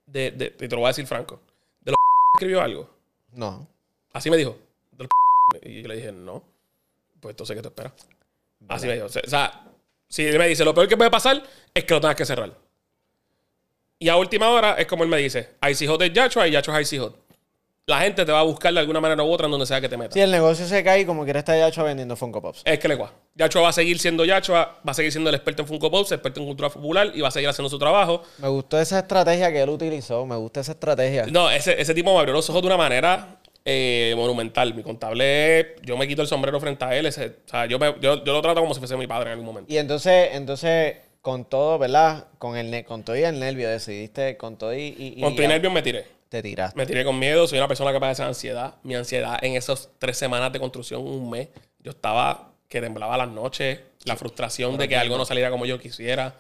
de, 0.07 0.31
de, 0.31 0.47
y 0.47 0.69
te 0.69 0.69
lo 0.69 0.79
voy 0.79 0.87
a 0.87 0.89
decir 0.89 1.07
franco, 1.07 1.41
de 1.81 1.93
los 1.93 1.99
escribió 2.37 2.61
algo. 2.61 3.00
No. 3.33 3.69
Así 4.13 4.31
me 4.31 4.37
dijo. 4.37 4.57
Y 5.63 5.83
yo 5.83 5.89
le 5.89 5.97
dije, 5.97 6.13
no. 6.13 6.43
Pues 7.21 7.33
entonces, 7.33 7.57
¿qué 7.57 7.63
te 7.63 7.69
esperas? 7.69 7.93
Así 8.69 8.87
me 8.87 8.95
dijo. 8.95 9.07
O 9.07 9.09
sea, 9.09 9.65
si 10.09 10.27
él 10.27 10.39
me 10.39 10.49
dice, 10.49 10.65
lo 10.65 10.75
peor 10.75 10.89
que 10.89 10.97
puede 10.97 11.11
pasar 11.11 11.43
es 11.73 11.85
que 11.85 11.95
lo 11.95 12.01
tengas 12.01 12.17
que 12.17 12.27
cerrar. 12.27 12.57
Y 13.99 14.09
a 14.09 14.17
última 14.17 14.49
hora 14.49 14.75
es 14.75 14.87
como 14.87 15.05
él 15.05 15.11
me 15.11 15.19
dice, 15.19 15.57
Icy 15.69 15.87
Hot 15.87 16.01
es 16.03 16.13
Yachua 16.13 16.49
y 16.49 16.53
Yachua 16.53 16.81
es 16.81 16.89
Icy 16.89 16.99
Hot. 16.99 17.20
La 17.91 18.01
gente 18.01 18.25
te 18.25 18.31
va 18.33 18.41
a 18.41 18.45
buscar 18.45 18.73
de 18.73 18.79
alguna 18.81 19.01
manera 19.01 19.23
u 19.23 19.31
otra 19.31 19.47
en 19.47 19.51
donde 19.51 19.67
sea 19.67 19.81
que 19.81 19.89
te 19.89 19.97
metas. 19.97 20.15
Si 20.15 20.21
el 20.21 20.31
negocio 20.31 20.65
se 20.67 20.85
cae, 20.85 21.05
como 21.05 21.25
quiera 21.25 21.41
estar 21.41 21.59
Yacho 21.59 21.83
vendiendo 21.85 22.15
Funko 22.17 22.41
Pops. 22.41 22.63
Es 22.65 22.79
que 22.79 22.87
le 22.89 22.95
gua. 22.95 23.13
Yachua 23.35 23.63
va 23.63 23.69
a 23.71 23.73
seguir 23.73 23.99
siendo 23.99 24.25
Yachua, 24.25 24.79
va 24.87 24.93
a 24.93 24.95
seguir 24.95 25.11
siendo 25.11 25.29
el 25.31 25.35
experto 25.37 25.63
en 25.63 25.69
Funko 25.69 25.91
Pops, 25.91 26.13
experto 26.13 26.41
en 26.41 26.47
cultura 26.47 26.71
popular 26.71 27.11
y 27.15 27.21
va 27.21 27.29
a 27.29 27.31
seguir 27.33 27.49
haciendo 27.49 27.69
su 27.69 27.79
trabajo. 27.79 28.23
Me 28.39 28.49
gustó 28.49 28.79
esa 28.81 29.01
estrategia 29.01 29.51
que 29.53 29.61
él 29.61 29.69
utilizó. 29.71 30.25
Me 30.25 30.37
gusta 30.37 30.61
esa 30.61 30.73
estrategia. 30.73 31.27
No, 31.27 31.51
ese, 31.51 31.81
ese 31.81 31.93
tipo 31.95 32.13
me 32.13 32.19
abrió 32.21 32.33
los 32.33 32.49
ojos 32.49 32.63
de 32.63 32.67
una 32.69 32.77
manera 32.77 33.41
eh, 33.65 34.15
monumental. 34.17 34.73
Mi 34.75 34.83
contable, 34.83 35.75
yo 35.83 35.97
me 35.97 36.07
quito 36.07 36.23
el 36.23 36.29
sombrero 36.29 36.61
frente 36.61 36.85
a 36.85 36.95
él. 36.97 37.07
ese- 37.07 37.39
o 37.47 37.49
sea, 37.51 37.67
yo, 37.67 37.79
me- 37.79 37.97
yo, 38.01 38.23
yo 38.25 38.33
lo 38.33 38.41
trato 38.41 38.61
como 38.61 38.73
si 38.73 38.79
fuese 38.81 38.97
mi 38.97 39.07
padre 39.09 39.27
en 39.31 39.33
algún 39.33 39.47
momento. 39.47 39.73
Y 39.73 39.79
entonces, 39.79 40.31
entonces, 40.33 40.97
con 41.23 41.45
todo, 41.45 41.77
¿verdad? 41.79 42.29
Con 42.39 42.57
el 42.57 42.85
con 42.85 43.03
todo 43.03 43.17
y 43.17 43.23
el 43.25 43.39
nervio, 43.41 43.69
decidiste, 43.69 44.37
con 44.37 44.57
todo 44.57 44.73
y, 44.75 44.95
y- 44.97 45.15
y 45.17 45.21
Con 45.23 45.35
tu 45.35 45.43
ya 45.43 45.49
nervios 45.49 45.73
me 45.73 45.83
tiré. 45.83 46.20
Te 46.31 46.43
tiraste. 46.43 46.79
Me 46.79 46.87
tiré 46.87 47.05
con 47.05 47.19
miedo. 47.19 47.47
Soy 47.47 47.59
una 47.59 47.69
persona 47.69 47.93
que 47.93 48.01
padece 48.01 48.23
ansiedad. 48.23 48.77
Mi 48.85 48.95
ansiedad 48.95 49.39
en 49.45 49.57
esas 49.57 49.91
tres 49.99 50.17
semanas 50.17 50.51
de 50.53 50.59
construcción, 50.61 51.03
un 51.07 51.29
mes, 51.29 51.49
yo 51.81 51.91
estaba 51.91 52.53
que 52.69 52.81
temblaba 52.81 53.19
las 53.19 53.29
noches. 53.29 53.81
La 54.05 54.17
frustración 54.17 54.79
de 54.79 54.89
que 54.89 54.97
algo 54.97 55.19
no 55.19 55.27
saliera 55.27 55.51
como 55.51 55.67
yo 55.67 55.79
quisiera. 55.79 56.35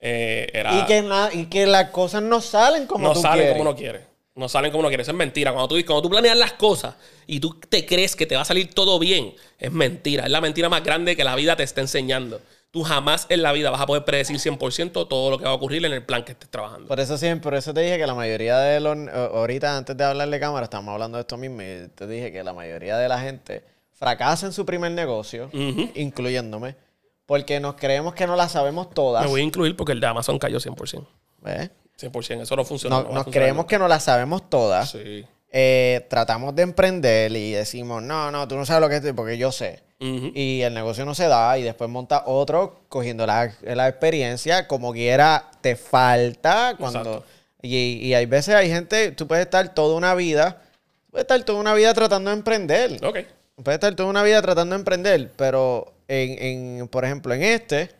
eh, 0.00 0.48
era, 0.52 0.78
Y 0.80 0.86
que, 0.86 1.02
na- 1.02 1.28
y 1.32 1.46
que 1.46 1.66
las 1.66 1.90
cosas 1.90 2.22
no 2.22 2.40
salen 2.40 2.86
como 2.86 3.06
no 3.06 3.12
tú 3.14 3.20
salen 3.20 3.38
quieres. 3.38 3.52
como 3.52 3.62
uno 3.70 3.76
quiere. 3.76 4.00
No 4.34 4.48
salen 4.48 4.70
como 4.70 4.80
uno 4.80 4.88
quiere. 4.88 5.02
Eso 5.02 5.10
es 5.12 5.16
mentira. 5.16 5.52
Cuando 5.52 5.68
tú, 5.68 5.74
cuando 5.86 6.02
tú 6.02 6.08
planeas 6.10 6.36
las 6.36 6.54
cosas 6.54 6.94
y 7.26 7.38
tú 7.38 7.60
te 7.68 7.84
crees 7.84 8.16
que 8.16 8.24
te 8.26 8.34
va 8.34 8.42
a 8.42 8.44
salir 8.46 8.72
todo 8.74 8.98
bien, 8.98 9.34
es 9.58 9.70
mentira. 9.70 10.24
Es 10.24 10.30
la 10.30 10.40
mentira 10.40 10.68
más 10.68 10.82
grande 10.82 11.14
que 11.16 11.22
la 11.24 11.36
vida 11.36 11.54
te 11.54 11.62
está 11.64 11.80
enseñando. 11.82 12.40
Tú 12.72 12.82
jamás 12.82 13.26
en 13.28 13.42
la 13.42 13.52
vida 13.52 13.70
vas 13.70 13.80
a 13.80 13.86
poder 13.86 14.04
predecir 14.04 14.36
100% 14.38 15.06
todo 15.06 15.30
lo 15.30 15.38
que 15.38 15.44
va 15.44 15.50
a 15.50 15.54
ocurrir 15.54 15.84
en 15.84 15.92
el 15.92 16.04
plan 16.04 16.24
que 16.24 16.32
estés 16.32 16.48
trabajando. 16.50 16.88
Por 16.88 16.98
eso 17.00 17.16
siempre, 17.18 17.42
por 17.42 17.54
eso 17.54 17.72
te 17.74 17.82
dije 17.82 17.98
que 17.98 18.06
la 18.06 18.14
mayoría 18.14 18.58
de 18.58 18.80
los, 18.80 18.96
a- 19.08 19.26
ahorita 19.26 19.76
antes 19.76 19.94
de 19.96 20.02
hablar 20.02 20.28
de 20.30 20.40
cámara, 20.40 20.64
estamos 20.64 20.90
hablando 20.92 21.18
de 21.18 21.20
esto 21.20 21.36
mismo 21.36 21.60
y 21.62 21.88
te 21.94 22.06
dije 22.06 22.32
que 22.32 22.42
la 22.42 22.54
mayoría 22.54 22.96
de 22.96 23.08
la 23.08 23.20
gente 23.20 23.62
fracasa 23.92 24.46
en 24.46 24.52
su 24.52 24.64
primer 24.66 24.90
negocio, 24.92 25.50
incluyéndome, 25.94 26.74
porque 27.26 27.60
nos 27.60 27.74
creemos 27.74 28.14
que 28.14 28.26
no 28.26 28.36
la 28.36 28.48
sabemos 28.48 28.90
todas. 28.90 29.22
Me 29.24 29.28
voy 29.30 29.40
a 29.42 29.44
incluir 29.44 29.76
porque 29.76 29.92
el 29.92 30.00
de 30.00 30.06
Amazon 30.06 30.38
cayó 30.38 30.58
100%. 30.58 31.06
¿ves? 31.42 31.70
100%. 32.00 32.40
Eso 32.42 32.56
no 32.56 32.64
funciona. 32.64 33.02
Nos, 33.02 33.12
nos 33.14 33.24
creemos 33.26 33.66
que 33.66 33.78
no 33.78 33.86
la 33.86 34.00
sabemos 34.00 34.48
todas. 34.48 34.90
Sí. 34.90 35.24
Eh, 35.54 36.06
tratamos 36.08 36.54
de 36.56 36.62
emprender 36.62 37.30
y 37.36 37.52
decimos, 37.52 38.02
no, 38.02 38.30
no, 38.30 38.48
tú 38.48 38.56
no 38.56 38.64
sabes 38.64 38.80
lo 38.80 38.88
que 38.88 39.06
es, 39.06 39.14
porque 39.14 39.36
yo 39.36 39.52
sé. 39.52 39.82
Y 40.00 40.62
el 40.62 40.74
negocio 40.74 41.04
no 41.04 41.14
se 41.14 41.28
da 41.28 41.56
y 41.58 41.62
después 41.62 41.88
monta 41.88 42.24
otro 42.26 42.80
cogiendo 42.88 43.24
la, 43.24 43.54
la 43.62 43.86
experiencia, 43.86 44.66
como 44.66 44.92
quiera, 44.92 45.50
te 45.60 45.76
falta 45.76 46.74
cuando... 46.76 47.24
Y, 47.60 47.76
y 48.08 48.14
hay 48.14 48.26
veces 48.26 48.56
hay 48.56 48.68
gente, 48.68 49.12
tú 49.12 49.28
puedes 49.28 49.44
estar 49.44 49.72
toda 49.72 49.94
una 49.94 50.16
vida, 50.16 50.60
puedes 51.12 51.22
estar 51.22 51.40
toda 51.44 51.60
una 51.60 51.74
vida 51.74 51.94
tratando 51.94 52.30
de 52.30 52.36
emprender. 52.36 52.98
Ok. 53.04 53.18
Puedes 53.62 53.76
estar 53.76 53.94
toda 53.94 54.08
una 54.08 54.24
vida 54.24 54.42
tratando 54.42 54.74
de 54.74 54.80
emprender, 54.80 55.30
pero 55.36 55.92
en, 56.08 56.80
en, 56.80 56.88
por 56.88 57.04
ejemplo, 57.04 57.32
en 57.32 57.44
este, 57.44 57.90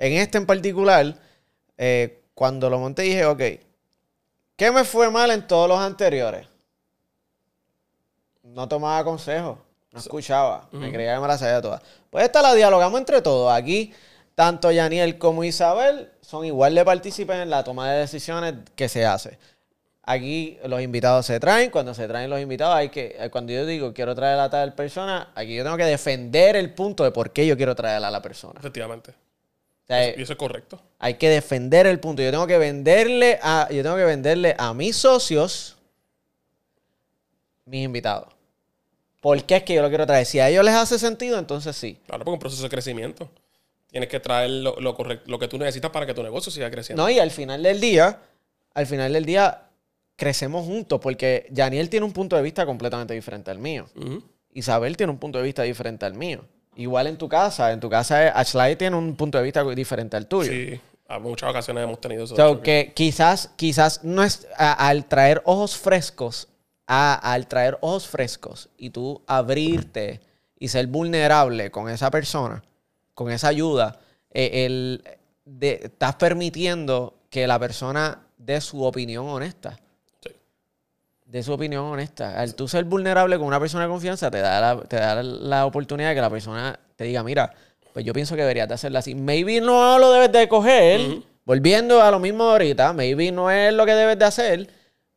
en 0.00 0.14
este 0.14 0.38
en 0.38 0.46
particular, 0.46 1.14
eh, 1.78 2.22
cuando 2.34 2.68
lo 2.68 2.80
monté 2.80 3.02
dije, 3.02 3.24
ok, 3.24 3.42
¿qué 4.56 4.72
me 4.72 4.82
fue 4.82 5.12
mal 5.12 5.30
en 5.30 5.46
todos 5.46 5.68
los 5.68 5.78
anteriores? 5.78 6.48
No 8.42 8.68
tomaba 8.68 9.02
consejos, 9.04 9.58
no 9.92 9.98
escuchaba, 9.98 10.68
me 10.72 10.92
creía 10.92 11.14
que 11.14 11.20
me 11.20 11.28
la 11.28 11.38
sabía 11.38 11.62
todas. 11.62 11.82
Pues 12.10 12.24
esta 12.24 12.42
la 12.42 12.54
dialogamos 12.54 12.98
entre 12.98 13.22
todos. 13.22 13.52
Aquí, 13.52 13.92
tanto 14.34 14.70
Yaniel 14.70 15.18
como 15.18 15.44
Isabel 15.44 16.10
son 16.20 16.44
igual 16.44 16.74
de 16.74 16.84
partícipes 16.84 17.36
en 17.36 17.50
la 17.50 17.62
toma 17.64 17.90
de 17.90 18.00
decisiones 18.00 18.54
que 18.74 18.88
se 18.88 19.06
hace. 19.06 19.38
Aquí 20.04 20.58
los 20.64 20.82
invitados 20.82 21.26
se 21.26 21.38
traen, 21.38 21.70
cuando 21.70 21.94
se 21.94 22.08
traen 22.08 22.28
los 22.28 22.40
invitados 22.40 22.74
hay 22.74 22.88
que, 22.88 23.14
eh, 23.16 23.30
cuando 23.30 23.52
yo 23.52 23.64
digo 23.64 23.94
quiero 23.94 24.16
traer 24.16 24.40
a 24.40 24.50
tal 24.50 24.74
persona, 24.74 25.28
aquí 25.36 25.54
yo 25.54 25.62
tengo 25.62 25.76
que 25.76 25.84
defender 25.84 26.56
el 26.56 26.74
punto 26.74 27.04
de 27.04 27.12
por 27.12 27.30
qué 27.30 27.46
yo 27.46 27.56
quiero 27.56 27.76
traer 27.76 28.02
a 28.02 28.10
la 28.10 28.20
persona. 28.20 28.58
Efectivamente. 28.58 29.12
O 29.12 29.86
sea, 29.86 30.08
Y 30.08 30.20
eso 30.22 30.32
es 30.32 30.38
correcto. 30.38 30.80
hay 30.98 31.14
que 31.14 31.28
defender 31.28 31.86
el 31.86 32.00
punto. 32.00 32.20
Yo 32.22 32.32
tengo 32.32 32.48
que 32.48 32.58
venderle 32.58 33.38
a, 33.42 33.68
yo 33.70 33.82
tengo 33.84 33.94
que 33.96 34.04
venderle 34.04 34.56
a 34.58 34.74
mis 34.74 34.96
socios 34.96 35.76
mis 37.66 37.84
invitados. 37.84 38.28
¿Por 39.20 39.42
qué 39.44 39.56
es 39.56 39.62
que 39.62 39.74
yo 39.74 39.82
lo 39.82 39.88
quiero 39.88 40.06
traer? 40.06 40.26
Si 40.26 40.40
a 40.40 40.48
ellos 40.48 40.64
les 40.64 40.74
hace 40.74 40.98
sentido, 40.98 41.38
entonces 41.38 41.76
sí. 41.76 41.98
Claro, 42.06 42.24
porque 42.24 42.34
un 42.34 42.38
proceso 42.40 42.62
de 42.62 42.68
crecimiento. 42.68 43.28
Tienes 43.88 44.08
que 44.08 44.20
traer 44.20 44.50
lo, 44.50 44.80
lo, 44.80 44.94
correcto, 44.94 45.30
lo 45.30 45.38
que 45.38 45.48
tú 45.48 45.58
necesitas 45.58 45.90
para 45.90 46.06
que 46.06 46.14
tu 46.14 46.22
negocio 46.22 46.50
siga 46.50 46.70
creciendo. 46.70 47.02
No, 47.02 47.10
y 47.10 47.18
al 47.18 47.30
final 47.30 47.62
del 47.62 47.78
día, 47.80 48.20
al 48.74 48.86
final 48.86 49.12
del 49.12 49.24
día, 49.26 49.64
crecemos 50.16 50.64
juntos 50.66 50.98
porque 51.00 51.46
Janiel 51.54 51.88
tiene 51.90 52.06
un 52.06 52.12
punto 52.12 52.34
de 52.36 52.42
vista 52.42 52.64
completamente 52.66 53.12
diferente 53.14 53.50
al 53.50 53.58
mío. 53.58 53.86
Isabel 54.54 54.96
tiene 54.96 55.12
un 55.12 55.18
punto 55.18 55.38
de 55.38 55.44
vista 55.44 55.62
diferente 55.62 56.04
al 56.06 56.14
mío. 56.14 56.44
Igual 56.74 57.06
en 57.06 57.18
tu 57.18 57.28
casa, 57.28 57.70
en 57.72 57.80
tu 57.80 57.90
casa 57.90 58.28
Ashley 58.30 58.76
tiene 58.76 58.96
un 58.96 59.14
punto 59.14 59.36
de 59.38 59.44
vista 59.44 59.62
diferente 59.62 60.16
al 60.16 60.26
tuyo. 60.26 60.50
Sí, 60.50 60.80
a 61.06 61.18
muchas 61.18 61.50
ocasiones 61.50 61.84
hemos 61.84 62.00
tenido 62.00 62.24
eso. 62.24 62.34
So, 62.34 62.62
que 62.62 62.92
quizás, 62.94 63.50
quizás 63.56 64.02
no 64.04 64.22
es 64.24 64.46
a- 64.56 64.88
al 64.88 65.04
traer 65.04 65.42
ojos 65.44 65.76
frescos, 65.76 66.48
a- 66.86 67.14
al 67.32 67.46
traer 67.46 67.78
ojos 67.80 68.06
frescos 68.08 68.68
y 68.76 68.90
tú 68.90 69.22
abrirte 69.26 70.20
y 70.58 70.68
ser 70.68 70.86
vulnerable 70.86 71.70
con 71.70 71.88
esa 71.88 72.10
persona, 72.10 72.62
con 73.14 73.30
esa 73.30 73.48
ayuda, 73.48 73.98
eh, 74.30 74.64
el, 74.66 75.04
de- 75.44 75.80
estás 75.84 76.14
permitiendo 76.16 77.14
que 77.30 77.46
la 77.46 77.58
persona 77.58 78.26
dé 78.38 78.60
su 78.60 78.82
opinión 78.82 79.26
honesta. 79.28 79.78
Sí. 80.22 80.30
De 81.24 81.42
su 81.42 81.52
opinión 81.52 81.84
honesta. 81.84 82.38
Al 82.38 82.54
tú 82.54 82.68
ser 82.68 82.84
vulnerable 82.84 83.38
con 83.38 83.46
una 83.46 83.58
persona 83.60 83.84
de 83.84 83.90
confianza, 83.90 84.30
te 84.30 84.38
da 84.40 84.60
la, 84.60 84.80
te 84.82 84.96
da 84.96 85.22
la 85.22 85.66
oportunidad 85.66 86.10
de 86.10 86.14
que 86.16 86.20
la 86.20 86.30
persona 86.30 86.78
te 86.96 87.04
diga, 87.04 87.22
mira, 87.22 87.52
pues 87.92 88.04
yo 88.04 88.12
pienso 88.12 88.34
que 88.36 88.42
deberías 88.42 88.68
de 88.68 88.74
hacerlo 88.74 88.98
así. 88.98 89.14
Maybe 89.14 89.60
no 89.60 89.98
lo 89.98 90.12
debes 90.12 90.32
de 90.32 90.48
coger. 90.48 91.22
Volviendo 91.44 92.00
a 92.02 92.10
lo 92.10 92.18
mismo 92.20 92.44
ahorita, 92.44 92.92
maybe 92.92 93.32
no 93.32 93.50
es 93.50 93.72
lo 93.74 93.84
que 93.84 93.94
debes 93.94 94.18
de 94.18 94.24
hacer, 94.24 94.70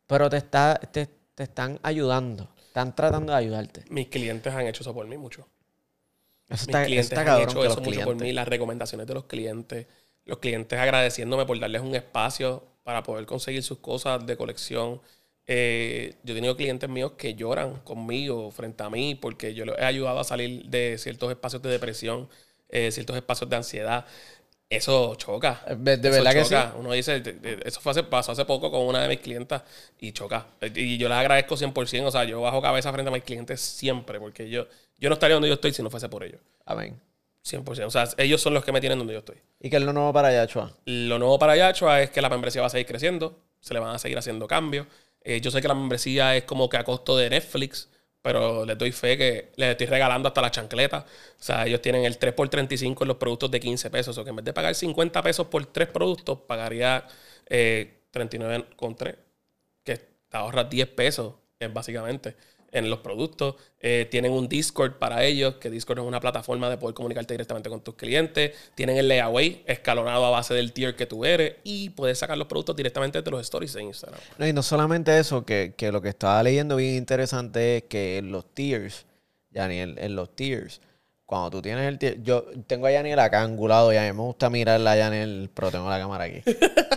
pero 0.06 0.28
te, 0.28 0.36
está, 0.38 0.74
te, 0.90 1.08
te 1.36 1.44
están 1.44 1.78
ayudando. 1.82 2.48
Están 2.58 2.96
tratando 2.96 3.32
de 3.32 3.38
ayudarte. 3.38 3.84
Mis 3.90 4.08
clientes 4.08 4.52
han 4.52 4.66
hecho 4.66 4.82
eso 4.82 4.92
por 4.92 5.06
mí 5.06 5.16
mucho. 5.16 5.46
Eso 6.48 6.52
Mis 6.54 6.60
está, 6.62 6.80
eso 6.80 6.86
clientes 6.86 7.12
está 7.12 7.36
han 7.36 7.42
hecho 7.42 7.64
eso 7.64 7.80
mucho 7.80 8.00
por 8.00 8.16
mí. 8.16 8.32
Las 8.32 8.48
recomendaciones 8.48 9.06
de 9.06 9.14
los 9.14 9.24
clientes. 9.24 9.86
Los 10.24 10.38
clientes 10.38 10.78
agradeciéndome 10.78 11.46
por 11.46 11.60
darles 11.60 11.82
un 11.82 11.94
espacio 11.94 12.64
para 12.82 13.02
poder 13.02 13.26
conseguir 13.26 13.62
sus 13.62 13.78
cosas 13.78 14.26
de 14.26 14.36
colección. 14.36 15.00
Eh, 15.46 16.14
yo 16.24 16.32
he 16.32 16.36
tenido 16.36 16.56
clientes 16.56 16.88
míos 16.88 17.12
que 17.18 17.34
lloran 17.34 17.80
conmigo 17.80 18.50
frente 18.50 18.82
a 18.82 18.90
mí 18.90 19.14
porque 19.14 19.54
yo 19.54 19.64
los 19.66 19.78
he 19.78 19.84
ayudado 19.84 20.18
a 20.18 20.24
salir 20.24 20.64
de 20.64 20.96
ciertos 20.98 21.30
espacios 21.30 21.62
de 21.62 21.68
depresión, 21.70 22.28
eh, 22.70 22.90
ciertos 22.90 23.14
espacios 23.14 23.50
de 23.50 23.56
ansiedad. 23.56 24.06
Eso 24.68 25.14
choca. 25.14 25.62
De- 25.78 25.96
de 25.96 26.08
Eso 26.08 26.18
verdad 26.22 26.32
que 26.32 26.42
choca. 26.44 26.74
Uno 26.76 26.92
dice, 26.92 27.20
de- 27.20 27.32
de- 27.34 27.62
eso 27.64 27.80
fue 27.80 27.92
hace, 27.92 28.02
pasó 28.02 28.32
hace 28.32 28.44
poco 28.44 28.70
con 28.70 28.80
una 28.82 29.00
de 29.02 29.08
mis 29.08 29.20
clientas 29.20 29.62
y 30.00 30.12
choca. 30.12 30.46
Y 30.74 30.98
yo 30.98 31.08
les 31.08 31.16
agradezco 31.18 31.56
100%. 31.56 32.06
O 32.08 32.10
sea, 32.10 32.24
yo 32.24 32.40
bajo 32.40 32.60
cabeza 32.60 32.92
frente 32.92 33.08
a 33.08 33.12
mis 33.14 33.22
clientes 33.22 33.60
siempre 33.60 34.18
porque 34.18 34.50
yo, 34.50 34.66
yo 34.98 35.08
no 35.08 35.14
estaría 35.14 35.34
donde 35.34 35.48
yo 35.48 35.54
estoy 35.54 35.72
si 35.72 35.82
no 35.82 35.90
fuese 35.90 36.08
por 36.08 36.24
ellos. 36.24 36.40
Amén. 36.64 37.00
100%. 37.44 37.86
O 37.86 37.90
sea, 37.92 38.08
ellos 38.18 38.40
son 38.42 38.54
los 38.54 38.64
que 38.64 38.72
me 38.72 38.80
tienen 38.80 38.98
donde 38.98 39.12
yo 39.12 39.20
estoy. 39.20 39.36
¿Y 39.60 39.70
qué 39.70 39.76
es 39.76 39.82
lo 39.82 39.92
nuevo 39.92 40.12
para 40.12 40.32
Yachua? 40.32 40.72
Lo 40.84 41.18
nuevo 41.20 41.38
para 41.38 41.54
Yachua 41.56 42.02
es 42.02 42.10
que 42.10 42.20
la 42.20 42.28
membresía 42.28 42.60
va 42.60 42.66
a 42.66 42.70
seguir 42.70 42.86
creciendo. 42.86 43.38
Se 43.60 43.72
le 43.72 43.78
van 43.78 43.94
a 43.94 43.98
seguir 44.00 44.18
haciendo 44.18 44.48
cambios. 44.48 44.88
Eh, 45.22 45.40
yo 45.40 45.52
sé 45.52 45.62
que 45.62 45.68
la 45.68 45.74
membresía 45.74 46.36
es 46.36 46.42
como 46.42 46.68
que 46.68 46.76
a 46.76 46.82
costo 46.82 47.16
de 47.16 47.30
Netflix, 47.30 47.88
pero 48.26 48.64
les 48.64 48.76
doy 48.76 48.90
fe 48.90 49.16
que 49.16 49.52
les 49.54 49.70
estoy 49.70 49.86
regalando 49.86 50.26
hasta 50.26 50.42
la 50.42 50.50
chancleta. 50.50 51.06
O 51.38 51.42
sea, 51.42 51.64
ellos 51.64 51.80
tienen 51.80 52.04
el 52.04 52.18
3x35 52.18 53.02
en 53.02 53.06
los 53.06 53.18
productos 53.18 53.52
de 53.52 53.60
15 53.60 53.88
pesos. 53.88 54.18
O 54.18 54.24
que 54.24 54.30
en 54.30 54.36
vez 54.36 54.44
de 54.44 54.52
pagar 54.52 54.74
50 54.74 55.22
pesos 55.22 55.46
por 55.46 55.64
tres 55.66 55.86
productos, 55.86 56.40
pagaría 56.40 57.06
eh, 57.48 58.00
39,3. 58.12 59.16
Que 59.84 59.96
te 59.96 60.36
ahorras 60.36 60.68
10 60.68 60.88
pesos, 60.88 61.34
eh, 61.60 61.68
básicamente, 61.68 62.34
en 62.72 62.90
los 62.90 63.00
productos. 63.00 63.56
Eh, 63.80 64.06
tienen 64.10 64.32
un 64.32 64.48
Discord 64.48 64.94
para 64.94 65.24
ellos, 65.24 65.56
que 65.56 65.70
Discord 65.70 66.00
es 66.00 66.04
una 66.04 66.20
plataforma 66.20 66.68
de 66.70 66.76
poder 66.76 66.94
comunicarte 66.94 67.34
directamente 67.34 67.68
con 67.68 67.80
tus 67.80 67.94
clientes. 67.94 68.52
Tienen 68.74 68.96
el 68.96 69.08
layaway 69.08 69.62
escalonado 69.66 70.24
a 70.26 70.30
base 70.30 70.54
del 70.54 70.72
tier 70.72 70.96
que 70.96 71.06
tú 71.06 71.24
eres 71.24 71.56
y 71.64 71.90
puedes 71.90 72.18
sacar 72.18 72.36
los 72.38 72.46
productos 72.46 72.76
directamente 72.76 73.22
de 73.22 73.30
los 73.30 73.40
stories 73.42 73.74
de 73.74 73.82
Instagram. 73.82 74.20
No, 74.38 74.46
y 74.46 74.52
no 74.52 74.62
solamente 74.62 75.18
eso, 75.18 75.44
que, 75.44 75.74
que 75.76 75.92
lo 75.92 76.02
que 76.02 76.08
estaba 76.08 76.42
leyendo 76.42 76.76
bien 76.76 76.96
interesante 76.96 77.78
es 77.78 77.82
que 77.84 78.18
en 78.18 78.32
los 78.32 78.52
tiers, 78.54 79.06
Yaniel, 79.50 79.96
en 79.98 80.16
los 80.16 80.34
tiers, 80.34 80.80
cuando 81.26 81.50
tú 81.50 81.62
tienes 81.62 81.86
el 81.88 81.98
tier, 81.98 82.22
yo 82.22 82.44
tengo 82.66 82.86
a 82.86 82.92
Yaniel 82.92 83.18
acá 83.18 83.42
angulado 83.42 83.92
y 83.92 83.96
a 83.96 84.02
mí 84.02 84.12
me 84.12 84.22
gusta 84.22 84.48
mirarla 84.48 84.92
a 84.92 84.96
Yaniel, 84.96 85.50
pero 85.52 85.70
tengo 85.70 85.90
la 85.90 85.98
cámara 85.98 86.24
aquí. 86.24 86.42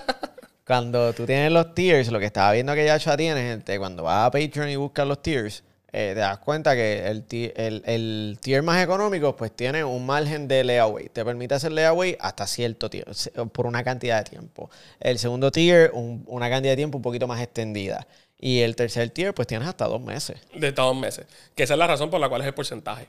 cuando 0.70 1.12
tú 1.14 1.26
tienes 1.26 1.52
los 1.52 1.74
tiers, 1.74 2.12
lo 2.12 2.20
que 2.20 2.28
estaba 2.28 2.52
viendo 2.52 2.76
que 2.76 2.86
Yachua 2.86 3.18
tiene, 3.18 3.42
gente, 3.42 3.80
cuando 3.80 4.04
vas 4.04 4.28
a 4.28 4.30
Patreon 4.30 4.70
y 4.70 4.76
buscas 4.76 5.08
los 5.08 5.20
tiers, 5.24 5.64
eh, 5.92 6.12
te 6.14 6.20
das 6.20 6.38
cuenta 6.38 6.76
que 6.76 7.08
el, 7.08 7.24
ti- 7.24 7.52
el, 7.56 7.82
el 7.88 8.38
tier 8.40 8.62
más 8.62 8.84
económico 8.84 9.36
pues 9.36 9.52
tiene 9.52 9.84
un 9.84 10.06
margen 10.06 10.48
de 10.48 10.64
layaway. 10.64 11.10
Te 11.10 11.26
permite 11.26 11.56
hacer 11.56 11.72
layaway 11.72 12.16
hasta 12.20 12.46
cierto 12.46 12.88
tiempo, 12.88 13.12
por 13.52 13.66
una 13.66 13.84
cantidad 13.84 14.24
de 14.24 14.30
tiempo. 14.30 14.70
El 15.00 15.18
segundo 15.18 15.52
tier, 15.52 15.90
un- 15.96 16.24
una 16.28 16.48
cantidad 16.52 16.74
de 16.74 16.78
tiempo 16.78 16.98
un 17.00 17.02
poquito 17.02 17.26
más 17.26 17.42
extendida. 17.42 18.06
Y 18.40 18.60
el 18.60 18.76
tercer 18.76 19.10
tier 19.10 19.34
pues 19.34 19.48
tienes 19.48 19.68
hasta 19.68 19.86
dos 19.88 20.00
meses. 20.02 20.38
de 20.54 20.68
estos 20.68 20.86
dos 20.86 20.96
meses. 20.96 21.26
Que 21.56 21.64
esa 21.64 21.74
es 21.74 21.80
la 21.80 21.88
razón 21.88 22.12
por 22.12 22.20
la 22.20 22.30
cual 22.30 22.42
es 22.42 22.48
el 22.48 22.54
porcentaje. 22.54 23.08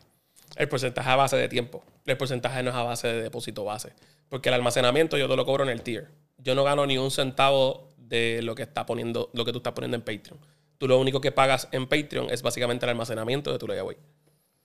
El 0.56 0.66
porcentaje 0.70 1.10
a 1.10 1.16
base 1.16 1.36
de 1.36 1.48
tiempo. 1.50 1.84
El 2.06 2.16
porcentaje 2.16 2.62
no 2.62 2.70
es 2.70 2.76
a 2.76 2.84
base 2.84 3.06
de 3.06 3.22
depósito 3.22 3.64
base. 3.64 3.90
Porque 4.30 4.48
el 4.48 4.54
almacenamiento 4.54 5.18
yo 5.18 5.28
te 5.28 5.36
lo 5.36 5.44
cobro 5.44 5.64
en 5.64 5.68
el 5.70 5.82
tier. 5.82 6.08
Yo 6.42 6.54
no 6.54 6.64
gano 6.64 6.86
ni 6.86 6.98
un 6.98 7.10
centavo 7.10 7.88
de 7.96 8.40
lo 8.42 8.54
que 8.54 8.62
está 8.62 8.86
poniendo, 8.86 9.30
lo 9.32 9.44
que 9.44 9.52
tú 9.52 9.58
estás 9.58 9.72
poniendo 9.72 9.96
en 9.96 10.02
Patreon. 10.02 10.38
Tú 10.78 10.88
lo 10.88 10.98
único 10.98 11.20
que 11.20 11.32
pagas 11.32 11.68
en 11.72 11.86
Patreon 11.86 12.30
es 12.30 12.42
básicamente 12.42 12.86
el 12.86 12.90
almacenamiento 12.90 13.52
de 13.52 13.58
tu 13.58 13.66
layaway. 13.66 13.96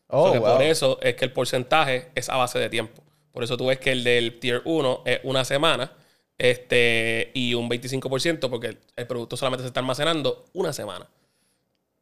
Oh, 0.07 0.27
So 0.27 0.33
que 0.33 0.39
wow. 0.39 0.53
Por 0.53 0.63
eso 0.63 0.99
es 1.01 1.15
que 1.15 1.25
el 1.25 1.33
porcentaje 1.33 2.11
es 2.15 2.29
a 2.29 2.37
base 2.37 2.59
de 2.59 2.69
tiempo. 2.69 3.03
Por 3.31 3.43
eso 3.43 3.57
tú 3.57 3.65
ves 3.65 3.79
que 3.79 3.91
el 3.91 4.03
del 4.03 4.39
tier 4.39 4.61
1 4.63 5.03
es 5.05 5.19
una 5.23 5.43
semana 5.43 5.91
este, 6.37 7.31
y 7.33 7.53
un 7.53 7.69
25% 7.69 8.49
porque 8.49 8.77
el 8.95 9.07
producto 9.07 9.37
solamente 9.37 9.63
se 9.63 9.67
está 9.67 9.81
almacenando 9.81 10.45
una 10.53 10.73
semana. 10.73 11.07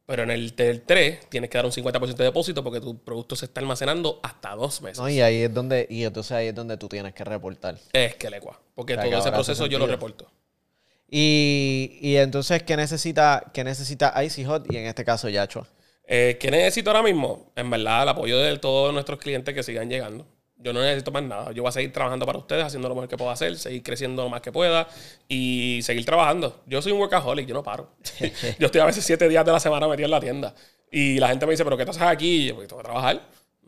Pero 0.06 0.22
en 0.22 0.30
el 0.30 0.54
del 0.54 0.82
3 0.82 1.30
tienes 1.30 1.48
que 1.48 1.56
dar 1.56 1.64
un 1.64 1.72
50% 1.72 2.14
de 2.14 2.24
depósito 2.24 2.62
porque 2.62 2.80
tu 2.80 2.98
producto 2.98 3.36
se 3.36 3.46
está 3.46 3.60
almacenando 3.60 4.20
hasta 4.22 4.54
dos 4.54 4.82
meses. 4.82 4.98
No, 4.98 5.08
y 5.08 5.20
ahí 5.20 5.42
es 5.42 5.54
donde, 5.54 5.86
y 5.88 6.04
entonces 6.04 6.32
ahí 6.32 6.48
es 6.48 6.54
donde 6.54 6.76
tú 6.76 6.88
tienes 6.88 7.14
que 7.14 7.24
reportar. 7.24 7.78
Es 7.92 8.16
que 8.16 8.28
le 8.28 8.40
cua. 8.40 8.60
Porque 8.74 8.94
O 8.94 8.96
sea, 9.00 9.10
todo 9.10 9.18
ese 9.18 9.32
proceso 9.32 9.66
yo 9.66 9.78
lo 9.78 9.86
reporto. 9.86 10.30
Y, 11.08 11.98
y 12.00 12.16
entonces, 12.16 12.62
¿qué 12.64 12.76
necesita, 12.76 13.50
qué 13.54 13.64
necesita 13.64 14.22
Icy 14.22 14.44
Hot 14.44 14.70
y 14.70 14.76
en 14.76 14.86
este 14.86 15.04
caso 15.04 15.28
Yachua? 15.28 15.66
Eh, 16.06 16.36
¿Qué 16.38 16.50
necesito 16.50 16.90
ahora 16.90 17.02
mismo? 17.02 17.52
En 17.56 17.70
verdad, 17.70 18.02
el 18.02 18.08
apoyo 18.10 18.38
de 18.38 18.58
todos 18.58 18.92
nuestros 18.92 19.18
clientes 19.18 19.54
que 19.54 19.62
sigan 19.62 19.88
llegando. 19.88 20.26
Yo 20.56 20.72
no 20.72 20.80
necesito 20.80 21.10
más 21.10 21.22
nada. 21.22 21.52
Yo 21.52 21.62
voy 21.62 21.68
a 21.68 21.72
seguir 21.72 21.92
trabajando 21.92 22.24
para 22.24 22.38
ustedes, 22.38 22.64
haciendo 22.64 22.88
lo 22.88 22.94
mejor 22.94 23.08
que 23.08 23.16
puedo 23.16 23.30
hacer, 23.30 23.56
seguir 23.58 23.82
creciendo 23.82 24.22
lo 24.22 24.28
más 24.28 24.40
que 24.40 24.52
pueda 24.52 24.88
y 25.28 25.80
seguir 25.82 26.04
trabajando. 26.04 26.62
Yo 26.66 26.80
soy 26.80 26.92
un 26.92 27.00
workaholic, 27.00 27.46
yo 27.46 27.54
no 27.54 27.62
paro. 27.62 27.90
yo 28.58 28.66
estoy 28.66 28.80
a 28.80 28.84
veces 28.86 29.04
siete 29.04 29.28
días 29.28 29.44
de 29.44 29.52
la 29.52 29.60
semana 29.60 29.88
metido 29.88 30.06
en 30.06 30.10
la 30.12 30.20
tienda. 30.20 30.54
Y 30.90 31.18
la 31.18 31.28
gente 31.28 31.44
me 31.46 31.52
dice, 31.52 31.64
¿pero 31.64 31.76
qué 31.76 31.84
te 31.84 31.90
haces 31.90 32.02
aquí? 32.02 32.44
Y 32.44 32.46
yo, 32.48 32.54
porque 32.54 32.68
tengo 32.68 32.80
que 32.80 32.88
trabajar. 32.88 33.20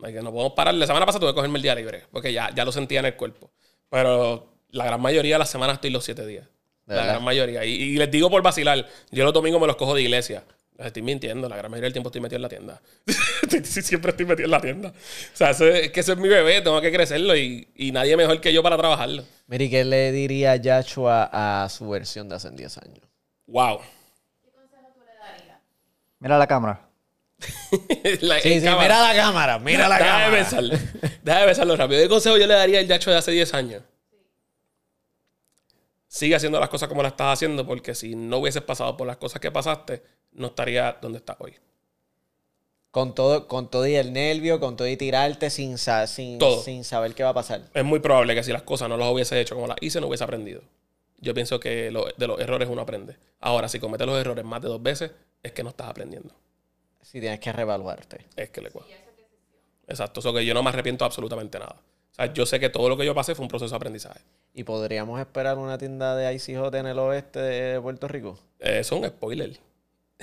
Es 0.03 0.13
que 0.13 0.21
no 0.21 0.31
podemos 0.31 0.53
parar. 0.53 0.73
La 0.75 0.87
semana 0.87 1.05
pasada 1.05 1.19
tuve 1.21 1.31
que 1.31 1.35
cogerme 1.35 1.57
el 1.57 1.63
día 1.63 1.75
libre, 1.75 2.03
porque 2.11 2.31
ya, 2.31 2.53
ya 2.55 2.63
lo 2.63 2.71
sentía 2.71 2.99
en 2.99 3.07
el 3.07 3.15
cuerpo. 3.15 3.51
Pero 3.89 4.53
la 4.69 4.85
gran 4.85 5.01
mayoría 5.01 5.35
de 5.35 5.39
la 5.39 5.45
semana 5.45 5.73
estoy 5.73 5.89
los 5.89 6.05
siete 6.05 6.25
días. 6.25 6.47
¿De 6.85 6.95
La 6.95 7.05
gran 7.05 7.23
mayoría. 7.23 7.65
Y, 7.65 7.73
y 7.73 7.97
les 7.97 8.09
digo 8.09 8.29
por 8.29 8.41
vacilar, 8.41 8.87
yo 9.11 9.23
los 9.25 9.33
domingos 9.33 9.59
me 9.59 9.67
los 9.67 9.75
cojo 9.75 9.93
de 9.93 10.03
iglesia. 10.03 10.45
Estoy 10.77 11.01
mintiendo, 11.01 11.49
la 11.49 11.55
gran 11.57 11.71
mayoría 11.71 11.85
del 11.87 11.93
tiempo 11.93 12.09
estoy 12.09 12.21
metido 12.21 12.35
en 12.37 12.41
la 12.43 12.49
tienda. 12.49 12.81
Siempre 13.63 14.11
estoy 14.11 14.25
metido 14.27 14.45
en 14.45 14.51
la 14.51 14.61
tienda. 14.61 14.89
O 14.89 15.35
sea, 15.35 15.49
ese- 15.49 15.85
es 15.85 15.91
que 15.91 16.01
ese 16.01 16.11
es 16.11 16.17
mi 16.19 16.27
bebé, 16.27 16.61
tengo 16.61 16.79
que 16.81 16.91
crecerlo 16.91 17.35
y, 17.35 17.67
y 17.75 17.91
nadie 17.91 18.15
mejor 18.15 18.39
que 18.41 18.53
yo 18.53 18.61
para 18.61 18.77
trabajarlo. 18.77 19.23
Mire, 19.47 19.69
¿qué 19.71 19.83
le 19.83 20.11
diría 20.11 20.55
Yachua 20.55 21.29
a 21.63 21.67
su 21.69 21.89
versión 21.89 22.29
de 22.29 22.35
hace 22.35 22.51
10 22.51 22.77
años? 22.77 22.99
Wow. 23.47 23.79
¿Qué 24.43 24.51
consejo 24.51 24.87
tú 24.93 24.99
le 25.03 25.13
darías? 25.15 25.57
Mira 26.19 26.37
la 26.37 26.45
cámara. 26.47 26.81
La- 28.21 28.39
Sí, 28.39 28.59
sí, 28.59 28.61
cámara. 28.65 28.81
mira 28.83 29.01
la 29.13 29.15
cámara, 29.15 29.59
mira 29.59 29.87
la 29.89 29.97
Déjame 29.97 30.11
cámara. 30.25 30.37
pensarlo. 30.37 30.75
Déjame 31.23 31.45
pensarlo 31.45 31.75
rápido. 31.75 32.01
¿Qué 32.03 32.09
consejo 32.09 32.37
yo 32.37 32.45
le 32.47 32.53
daría 32.53 32.79
al 32.79 32.87
Yacho 32.87 33.09
de 33.11 33.17
hace 33.17 33.31
10 33.31 33.53
años? 33.55 33.81
Sigue 36.07 36.35
haciendo 36.35 36.59
las 36.59 36.69
cosas 36.69 36.87
como 36.87 37.03
las 37.03 37.11
estás 37.13 37.33
haciendo, 37.33 37.65
porque 37.67 37.93
si 37.93 38.15
no 38.15 38.37
hubieses 38.37 38.61
pasado 38.63 38.95
por 38.95 39.05
las 39.07 39.17
cosas 39.17 39.41
que 39.41 39.51
pasaste, 39.51 40.01
no 40.33 40.47
estaría 40.47 40.97
donde 41.01 41.17
estás 41.19 41.37
hoy. 41.39 41.55
Con 42.91 43.13
todo, 43.13 43.47
con 43.47 43.69
todo 43.69 43.85
y 43.85 43.95
el 43.95 44.11
nervio, 44.13 44.59
con 44.59 44.75
todo 44.75 44.87
y 44.87 44.97
tirarte 44.97 45.49
sin, 45.49 45.77
sin, 45.77 46.39
Todo. 46.39 46.61
sin 46.63 46.83
saber 46.83 47.13
qué 47.13 47.23
va 47.23 47.29
a 47.29 47.33
pasar. 47.33 47.61
Es 47.73 47.83
muy 47.85 47.99
probable 47.99 48.33
que 48.33 48.43
si 48.43 48.51
las 48.51 48.63
cosas 48.63 48.89
no 48.89 48.97
las 48.97 49.11
hubiese 49.11 49.39
hecho 49.39 49.55
como 49.55 49.67
las 49.67 49.77
hice, 49.81 50.01
no 50.01 50.07
hubiese 50.07 50.23
aprendido. 50.23 50.61
Yo 51.19 51.33
pienso 51.33 51.59
que 51.59 51.91
lo- 51.91 52.05
de 52.05 52.27
los 52.27 52.39
errores 52.39 52.69
uno 52.69 52.81
aprende. 52.81 53.17
Ahora, 53.39 53.67
si 53.69 53.79
cometes 53.79 54.07
los 54.07 54.17
errores 54.19 54.45
más 54.45 54.61
de 54.61 54.67
dos 54.69 54.81
veces, 54.81 55.11
es 55.43 55.51
que 55.51 55.63
no 55.63 55.69
estás 55.69 55.87
aprendiendo. 55.87 56.33
Si 57.01 57.19
tienes 57.19 57.39
que 57.39 57.51
reevaluarte. 57.51 58.25
Es 58.35 58.49
que 58.49 58.61
le 58.61 58.71
cuadra. 58.71 58.89
Exacto. 59.87 60.19
Eso 60.19 60.33
que 60.33 60.45
yo 60.45 60.53
no 60.53 60.63
me 60.63 60.69
arrepiento 60.69 61.05
absolutamente 61.05 61.59
nada. 61.59 61.75
O 62.11 62.15
sea, 62.15 62.33
yo 62.33 62.45
sé 62.45 62.59
que 62.59 62.69
todo 62.69 62.89
lo 62.89 62.97
que 62.97 63.05
yo 63.05 63.13
pasé 63.13 63.35
fue 63.35 63.43
un 63.43 63.49
proceso 63.49 63.69
de 63.71 63.75
aprendizaje. 63.75 64.19
¿Y 64.53 64.63
podríamos 64.63 65.19
esperar 65.19 65.57
una 65.57 65.77
tienda 65.77 66.15
de 66.15 66.33
Icy 66.33 66.55
Hot 66.55 66.73
en 66.75 66.87
el 66.87 66.97
oeste 66.97 67.39
de 67.39 67.79
Puerto 67.81 68.07
Rico? 68.07 68.39
Eh, 68.59 68.79
Eso 68.79 68.95
es 68.95 69.01
un 69.03 69.07
spoiler. 69.07 69.57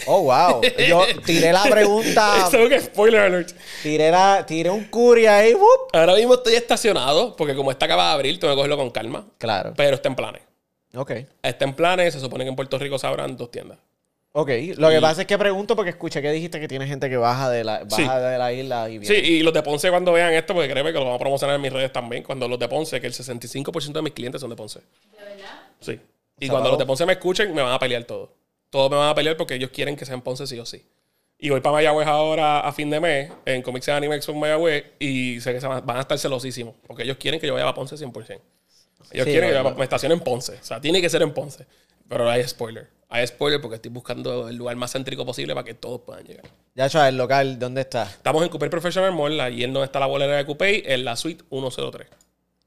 Oh, 0.07 0.23
wow. 0.23 0.61
Yo 0.89 1.05
tiré 1.25 1.53
la 1.53 1.63
pregunta. 1.65 2.49
Eso 2.49 2.69
que 2.69 2.81
spoiler 2.81 3.21
alert. 3.21 3.53
Tiré, 3.83 4.11
la, 4.11 4.45
tiré 4.45 4.71
un 4.71 4.85
curry 4.85 5.27
ahí. 5.27 5.55
¡wup! 5.55 5.91
Ahora 5.93 6.15
mismo 6.15 6.35
estoy 6.35 6.55
estacionado, 6.55 7.37
porque 7.37 7.55
como 7.55 7.71
está 7.71 7.87
acaba 7.87 8.09
de 8.09 8.13
abrir, 8.15 8.41
tengo 8.41 8.53
que 8.53 8.57
cogerlo 8.57 8.77
con 8.77 8.91
calma. 8.91 9.25
Claro. 9.39 9.73
Pero 9.77 9.95
está 9.97 10.09
en 10.09 10.17
planes. 10.17 10.43
Ok. 10.97 11.13
Está 11.43 11.65
en 11.65 11.75
planes, 11.75 12.13
se 12.15 12.21
supone 12.21 12.45
que 12.45 12.51
en 12.51 12.57
Puerto 12.57 12.79
Rico 12.79 12.99
se 12.99 13.07
abran 13.07 13.37
dos 13.37 13.51
tiendas. 13.51 13.79
Ok. 14.33 14.51
Lo 14.79 14.91
que 14.91 15.01
pasa 15.01 15.21
es 15.21 15.27
que 15.29 15.39
pregunto 15.39 15.77
porque 15.77 15.91
escuché 15.91 16.21
que 16.21 16.33
dijiste 16.33 16.59
que 16.59 16.67
tiene 16.67 16.89
gente 16.89 17.09
que 17.09 17.17
baja 17.17 17.49
de 17.51 17.63
la, 17.63 17.85
baja 17.85 17.97
Sí. 17.97 18.03
de 18.03 18.39
la 18.39 18.53
isla 18.53 18.89
y 18.91 18.99
viene. 18.99 19.07
Sí, 19.15 19.15
y 19.15 19.43
los 19.45 19.55
de 19.55 19.63
Ponce 19.63 19.91
cuando 19.91 20.13
vean 20.13 20.33
esto, 20.33 20.55
porque 20.55 20.69
créeme 20.69 20.93
que 20.93 20.99
lo 20.99 21.05
vamos 21.05 21.21
a 21.21 21.21
promocionar 21.21 21.55
en 21.55 21.63
mis 21.63 21.73
redes 21.73 21.93
también, 21.93 22.25
cuando 22.25 22.49
los 22.49 22.59
de 22.59 22.67
Ponce, 22.67 23.01
que 23.01 23.07
el 23.07 23.13
65% 23.13 23.93
de 23.93 24.03
mis 24.03 24.13
clientes 24.13 24.41
son 24.41 24.51
de 24.51 24.57
Ponce. 24.57 24.81
¿De 24.81 25.25
verdad? 25.25 25.63
Sí. 25.79 26.01
Y 26.41 26.49
cuando 26.49 26.69
los 26.69 26.79
de 26.79 26.85
Ponce 26.85 27.07
me 27.07 27.13
escuchen, 27.13 27.55
me 27.55 27.63
van 27.63 27.73
a 27.73 27.79
pelear 27.79 28.03
todos. 28.03 28.31
Todos 28.75 28.91
me 28.91 28.97
van 28.97 29.09
a 29.09 29.15
pelear 29.15 29.37
porque 29.37 29.55
ellos 29.55 29.71
quieren 29.71 29.95
que 29.95 30.05
sean 30.05 30.21
Ponce 30.21 30.49
sí 30.49 30.59
o 30.59 30.67
sí. 30.67 30.85
Y 31.39 31.49
voy 31.49 31.61
para 31.61 31.75
Mayagüez 31.75 32.09
ahora 32.09 32.59
a 32.59 32.73
fin 32.73 32.91
de 32.91 32.99
mes, 32.99 33.31
en 33.45 33.63
Comics 33.63 33.89
Anime 33.89 34.17
Expo 34.17 34.33
en 34.33 34.41
Mayagüez, 34.41 34.85
y 34.99 35.41
sé 35.41 35.53
que 35.53 35.61
se 35.61 35.69
van, 35.69 35.87
van 35.87 35.99
a 35.99 36.01
estar 36.01 36.19
celosísimos, 36.19 36.75
porque 36.85 37.05
ellos 37.05 37.17
quieren 37.17 37.39
que 37.39 37.47
yo 37.47 37.55
vaya 37.55 37.69
a 37.69 37.73
Ponce 37.73 37.95
100%. 37.95 38.13
Ellos 38.33 38.41
Sí, 39.13 39.23
quieren 39.23 39.51
que 39.51 39.63
no, 39.63 39.77
me 39.77 39.85
estacione 39.85 40.17
en 40.17 40.21
Ponce. 40.23 40.55
O 40.55 40.65
sea, 40.65 40.81
tiene 40.81 41.01
que 41.01 41.09
ser 41.09 41.23
en 41.23 41.33
Ponce. 41.33 41.67
Pero 42.09 42.29
hay 42.29 42.43
spoiler. 42.49 42.89
Hay 43.09 43.25
spoiler 43.29 43.61
porque 43.61 43.77
estoy 43.77 43.93
buscando 43.93 44.49
el 44.49 44.57
lugar 44.57 44.75
más 44.75 44.91
céntrico 44.91 45.25
posible 45.25 45.55
para 45.55 45.65
que 45.65 45.75
todos 45.75 46.01
puedan 46.01 46.25
llegar. 46.25 46.45
Ya, 46.75 46.89
chaval, 46.89 47.11
el 47.11 47.17
local, 47.17 47.61
¿dónde 47.61 47.83
está? 47.83 48.03
Estamos 48.03 48.43
en 48.43 48.49
Coupé 48.49 48.69
Professional 48.71 49.13
Mall, 49.13 49.39
ahí 49.39 49.63
en 49.63 49.73
donde 49.73 49.87
está 49.87 50.01
la 50.01 50.07
bolera 50.07 50.37
de 50.37 50.45
Coupé, 50.45 50.93
en 50.93 51.05
la 51.05 51.15
suite 51.15 51.45
103. 51.49 52.09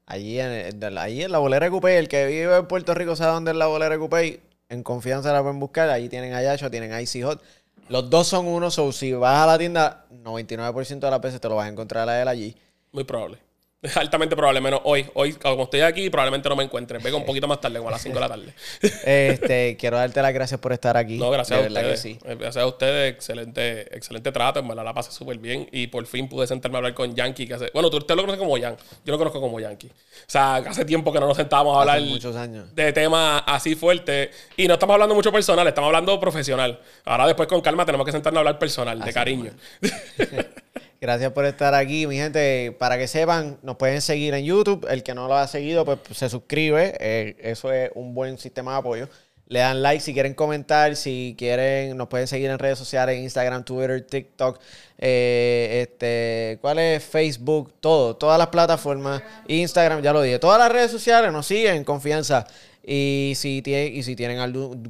Allí 0.06 0.40
en, 0.40 0.82
allí 0.96 1.24
en 1.24 1.32
la 1.32 1.38
bolera 1.38 1.66
de 1.66 1.70
Coupé. 1.70 1.98
El 1.98 2.08
que 2.08 2.24
vive 2.24 2.56
en 2.56 2.66
Puerto 2.66 2.94
Rico 2.94 3.14
sabe 3.14 3.32
dónde 3.32 3.50
es 3.50 3.58
la 3.58 3.66
bolera 3.66 3.90
de 3.90 3.98
Coupé. 3.98 4.40
En 4.68 4.82
confianza 4.82 5.32
la 5.32 5.42
pueden 5.42 5.60
buscar. 5.60 5.90
Allí 5.90 6.08
tienen 6.08 6.34
a 6.34 6.70
tienen 6.70 6.98
Icy 7.00 7.22
Hot. 7.22 7.42
Los 7.88 8.10
dos 8.10 8.26
son 8.28 8.46
uno, 8.46 8.70
so 8.70 8.92
si 8.92 9.12
vas 9.12 9.42
a 9.42 9.46
la 9.46 9.58
tienda, 9.58 10.04
99% 10.10 10.98
de 10.98 11.10
las 11.10 11.20
veces 11.20 11.40
te 11.40 11.48
lo 11.48 11.56
vas 11.56 11.66
a 11.66 11.70
encontrar 11.70 12.08
a 12.08 12.20
él 12.20 12.28
allí. 12.28 12.54
Muy 12.92 13.04
probable. 13.04 13.47
Es 13.80 13.96
altamente 13.96 14.34
probable, 14.34 14.60
menos 14.60 14.80
hoy. 14.84 15.06
Hoy, 15.14 15.34
como 15.34 15.62
estoy 15.64 15.82
aquí, 15.82 16.10
probablemente 16.10 16.48
no 16.48 16.56
me 16.56 16.64
encuentre. 16.64 16.98
Venga 16.98 17.16
un 17.16 17.24
poquito 17.24 17.46
más 17.46 17.60
tarde, 17.60 17.78
como 17.78 17.88
a 17.88 17.92
las 17.92 18.02
5 18.02 18.14
de 18.14 18.20
la 18.20 18.28
tarde. 18.28 18.54
Este, 19.04 19.76
quiero 19.78 19.96
darte 19.96 20.20
las 20.20 20.32
gracias 20.34 20.58
por 20.60 20.72
estar 20.72 20.96
aquí. 20.96 21.16
No, 21.16 21.30
gracias 21.30 21.58
De 21.58 21.64
a 21.64 21.68
verdad 21.68 21.80
que 21.82 21.94
ustedes. 21.94 22.00
sí. 22.00 22.18
Eh, 22.24 22.34
Gracias 22.34 22.56
a 22.64 22.66
ustedes, 22.66 23.14
excelente, 23.14 23.96
excelente 23.96 24.32
trato. 24.32 24.58
En 24.60 24.66
verdad 24.68 24.84
la 24.84 24.92
pasé 24.94 25.12
súper 25.12 25.38
bien. 25.38 25.68
Y 25.70 25.86
por 25.86 26.04
fin 26.06 26.28
pude 26.28 26.46
sentarme 26.48 26.76
a 26.76 26.78
hablar 26.78 26.94
con 26.94 27.14
Yankee. 27.14 27.46
Que 27.46 27.54
hace, 27.54 27.70
bueno, 27.72 27.88
tú 27.88 27.98
usted 27.98 28.16
lo 28.16 28.22
conoces 28.22 28.40
como 28.40 28.58
Yan. 28.58 28.76
Yo 29.04 29.12
lo 29.12 29.18
conozco 29.18 29.40
como 29.40 29.60
Yankee. 29.60 29.86
O 29.88 29.92
sea, 30.26 30.56
hace 30.56 30.84
tiempo 30.84 31.12
que 31.12 31.20
no 31.20 31.28
nos 31.28 31.36
sentábamos 31.36 31.76
a 31.76 31.80
hablar 31.82 32.00
muchos 32.02 32.34
años. 32.34 32.74
de 32.74 32.92
temas 32.92 33.44
así 33.46 33.76
fuertes. 33.76 34.30
Y 34.56 34.66
no 34.66 34.74
estamos 34.74 34.94
hablando 34.94 35.14
mucho 35.14 35.30
personal, 35.30 35.66
estamos 35.68 35.86
hablando 35.88 36.18
profesional. 36.18 36.80
Ahora 37.04 37.26
después 37.28 37.48
con 37.48 37.60
calma 37.60 37.86
tenemos 37.86 38.04
que 38.04 38.10
sentarnos 38.12 38.38
a 38.38 38.40
hablar 38.40 38.58
personal, 38.58 38.98
de 39.00 39.12
cariño. 39.12 39.52
Gracias 41.00 41.30
por 41.32 41.44
estar 41.44 41.74
aquí, 41.74 42.06
mi 42.08 42.16
gente. 42.16 42.74
Para 42.78 42.98
que 42.98 43.06
sepan, 43.06 43.58
nos 43.62 43.76
pueden 43.76 44.00
seguir 44.02 44.34
en 44.34 44.44
YouTube. 44.44 44.84
El 44.90 45.02
que 45.04 45.14
no 45.14 45.28
lo 45.28 45.36
ha 45.36 45.46
seguido, 45.46 45.84
pues 45.84 46.00
se 46.12 46.28
suscribe. 46.28 46.96
Eh, 46.98 47.36
eso 47.40 47.72
es 47.72 47.90
un 47.94 48.14
buen 48.14 48.36
sistema 48.38 48.72
de 48.72 48.78
apoyo. 48.78 49.08
Le 49.46 49.60
dan 49.60 49.80
like 49.80 50.02
si 50.02 50.12
quieren 50.12 50.34
comentar, 50.34 50.94
si 50.96 51.34
quieren, 51.38 51.96
nos 51.96 52.08
pueden 52.08 52.26
seguir 52.26 52.50
en 52.50 52.58
redes 52.58 52.78
sociales, 52.78 53.18
Instagram, 53.18 53.64
Twitter, 53.64 54.04
TikTok, 54.06 54.60
eh, 54.98 55.86
este, 55.88 56.58
¿cuál 56.60 56.78
es? 56.78 57.02
Facebook, 57.02 57.72
todo, 57.80 58.14
todas 58.14 58.36
las 58.38 58.48
plataformas, 58.48 59.22
Instagram, 59.46 60.02
ya 60.02 60.12
lo 60.12 60.20
dije, 60.20 60.38
todas 60.38 60.58
las 60.58 60.70
redes 60.70 60.90
sociales 60.90 61.32
nos 61.32 61.46
siguen 61.46 61.76
en 61.76 61.84
confianza. 61.84 62.46
Y 62.84 63.32
si, 63.36 63.62
tie- 63.62 63.90
y 63.90 64.02
si 64.02 64.14
tienen 64.16 64.38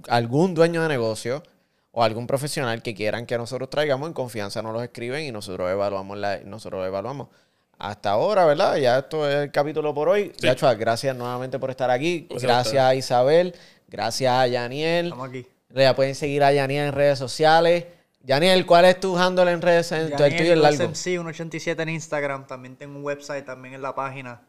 algún 0.09 0.55
dueño 0.55 0.83
de 0.83 0.89
negocio, 0.89 1.45
o 1.99 2.05
algún 2.05 2.29
profesional 2.29 2.81
que 2.81 2.95
quieran 2.95 3.27
que 3.27 3.37
nosotros 3.37 3.69
traigamos 3.71 4.07
en 4.07 4.13
confianza, 4.13 4.63
nos 4.63 4.73
los 4.73 4.85
escriben 4.85 5.25
y 5.25 5.33
nosotros 5.33 5.69
evaluamos 5.69 6.17
la, 6.17 6.39
nosotros 6.45 6.87
evaluamos. 6.87 7.27
Hasta 7.77 8.11
ahora, 8.11 8.47
¿verdad? 8.47 8.77
Ya 8.77 9.01
esto 9.01 9.29
es 9.29 9.35
el 9.35 9.51
capítulo 9.51 9.93
por 9.93 10.09
hoy. 10.09 10.31
Sí. 10.37 10.47
Yachoa, 10.47 10.75
gracias 10.75 11.17
nuevamente 11.17 11.59
por 11.59 11.71
estar 11.71 11.91
aquí. 11.91 12.29
Gracias 12.31 12.45
a 12.45 12.47
Gracias 12.47 12.85
a 12.85 12.95
Isabel. 12.95 13.55
Gracias 13.89 14.33
a 14.33 14.47
Yaniel. 14.47 15.07
Estamos 15.07 15.29
aquí. 15.29 15.47
Ya 15.71 15.97
pueden 15.97 16.15
seguir 16.15 16.45
a 16.45 16.53
Yaniel 16.53 16.87
en 16.87 16.93
redes 16.93 17.19
sociales. 17.19 17.87
Yaniel, 18.23 18.65
¿cuál 18.65 18.85
es 18.85 19.01
tu 19.01 19.19
handle 19.19 19.51
en 19.51 19.61
redes? 19.61 19.91
En, 19.91 20.13
el 20.13 20.37
tuyo 20.37 20.53
es 20.53 20.59
largo. 20.59 20.95
Sí, 20.95 21.11
187 21.11 21.83
en 21.83 21.89
Instagram. 21.89 22.47
También 22.47 22.77
tengo 22.77 22.97
un 22.97 23.05
website 23.05 23.45
también 23.45 23.75
en 23.75 23.83
la 23.83 23.97
página. 23.97 24.43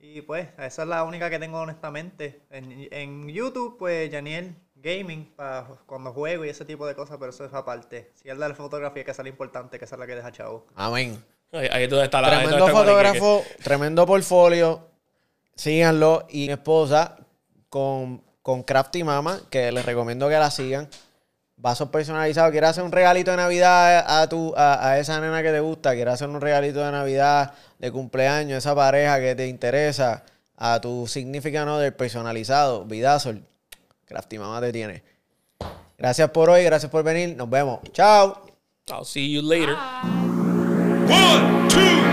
Y 0.00 0.22
pues, 0.22 0.48
esa 0.56 0.82
es 0.84 0.88
la 0.88 1.04
única 1.04 1.28
que 1.28 1.38
tengo 1.38 1.60
honestamente. 1.60 2.40
En, 2.48 2.88
en 2.90 3.28
YouTube, 3.28 3.76
pues, 3.76 4.10
Janiel 4.10 4.56
Gaming, 4.82 5.32
para 5.34 5.66
cuando 5.86 6.12
juego 6.12 6.44
y 6.44 6.48
ese 6.48 6.64
tipo 6.64 6.86
de 6.86 6.94
cosas, 6.94 7.16
pero 7.18 7.30
eso 7.30 7.44
es 7.44 7.52
aparte. 7.52 8.10
Si 8.14 8.28
es 8.28 8.38
la 8.38 8.54
fotografía, 8.54 9.04
que 9.04 9.10
es 9.10 9.18
la 9.18 9.28
importante, 9.28 9.78
que 9.78 9.84
esa 9.84 9.96
es 9.96 9.98
la 9.98 10.06
que 10.06 10.14
deja 10.14 10.30
chavo. 10.32 10.66
Amén. 10.76 11.22
Ahí, 11.52 11.68
ahí 11.72 11.84
es 11.84 11.90
donde 11.90 12.04
está 12.04 12.20
la 12.20 12.28
Tremendo 12.28 12.66
está 12.66 12.78
fotógrafo, 12.78 13.44
tremendo 13.62 14.06
portfolio. 14.06 14.86
Síganlo. 15.54 16.26
Y 16.28 16.46
mi 16.46 16.52
esposa 16.52 17.16
con, 17.68 18.22
con 18.42 18.62
Crafty 18.62 19.02
Mama, 19.02 19.40
que 19.50 19.72
les 19.72 19.84
recomiendo 19.84 20.28
que 20.28 20.38
la 20.38 20.50
sigan. 20.50 20.88
Vasos 21.56 21.88
personalizados. 21.88 22.52
¿Quieres 22.52 22.70
hacer 22.70 22.84
un 22.84 22.92
regalito 22.92 23.32
de 23.32 23.38
Navidad 23.38 24.04
a, 24.06 24.28
tu, 24.28 24.54
a, 24.56 24.90
a 24.90 24.98
esa 25.00 25.20
nena 25.20 25.42
que 25.42 25.50
te 25.50 25.58
gusta? 25.58 25.94
¿Quieres 25.94 26.14
hacer 26.14 26.28
un 26.28 26.40
regalito 26.40 26.84
de 26.84 26.92
Navidad, 26.92 27.52
de 27.78 27.90
cumpleaños, 27.90 28.54
a 28.54 28.58
esa 28.58 28.74
pareja 28.76 29.18
que 29.18 29.34
te 29.34 29.48
interesa? 29.48 30.22
A 30.56 30.80
tu 30.80 31.08
significant 31.08 31.68
other 31.68 31.96
personalizado. 31.96 32.84
Vidazol. 32.84 33.42
Crafty 34.08 34.38
Mama 34.38 34.60
te 34.60 34.72
tiene. 34.72 35.02
Gracias 35.98 36.30
por 36.30 36.48
hoy, 36.48 36.64
gracias 36.64 36.90
por 36.90 37.04
venir. 37.04 37.36
Nos 37.36 37.50
vemos. 37.50 37.80
Chao. 37.92 38.46
I'll 38.90 39.04
see 39.04 39.30
you 39.30 39.42
later. 39.42 39.74
Bye. 39.74 41.12
One, 41.12 41.68
two, 41.68 42.07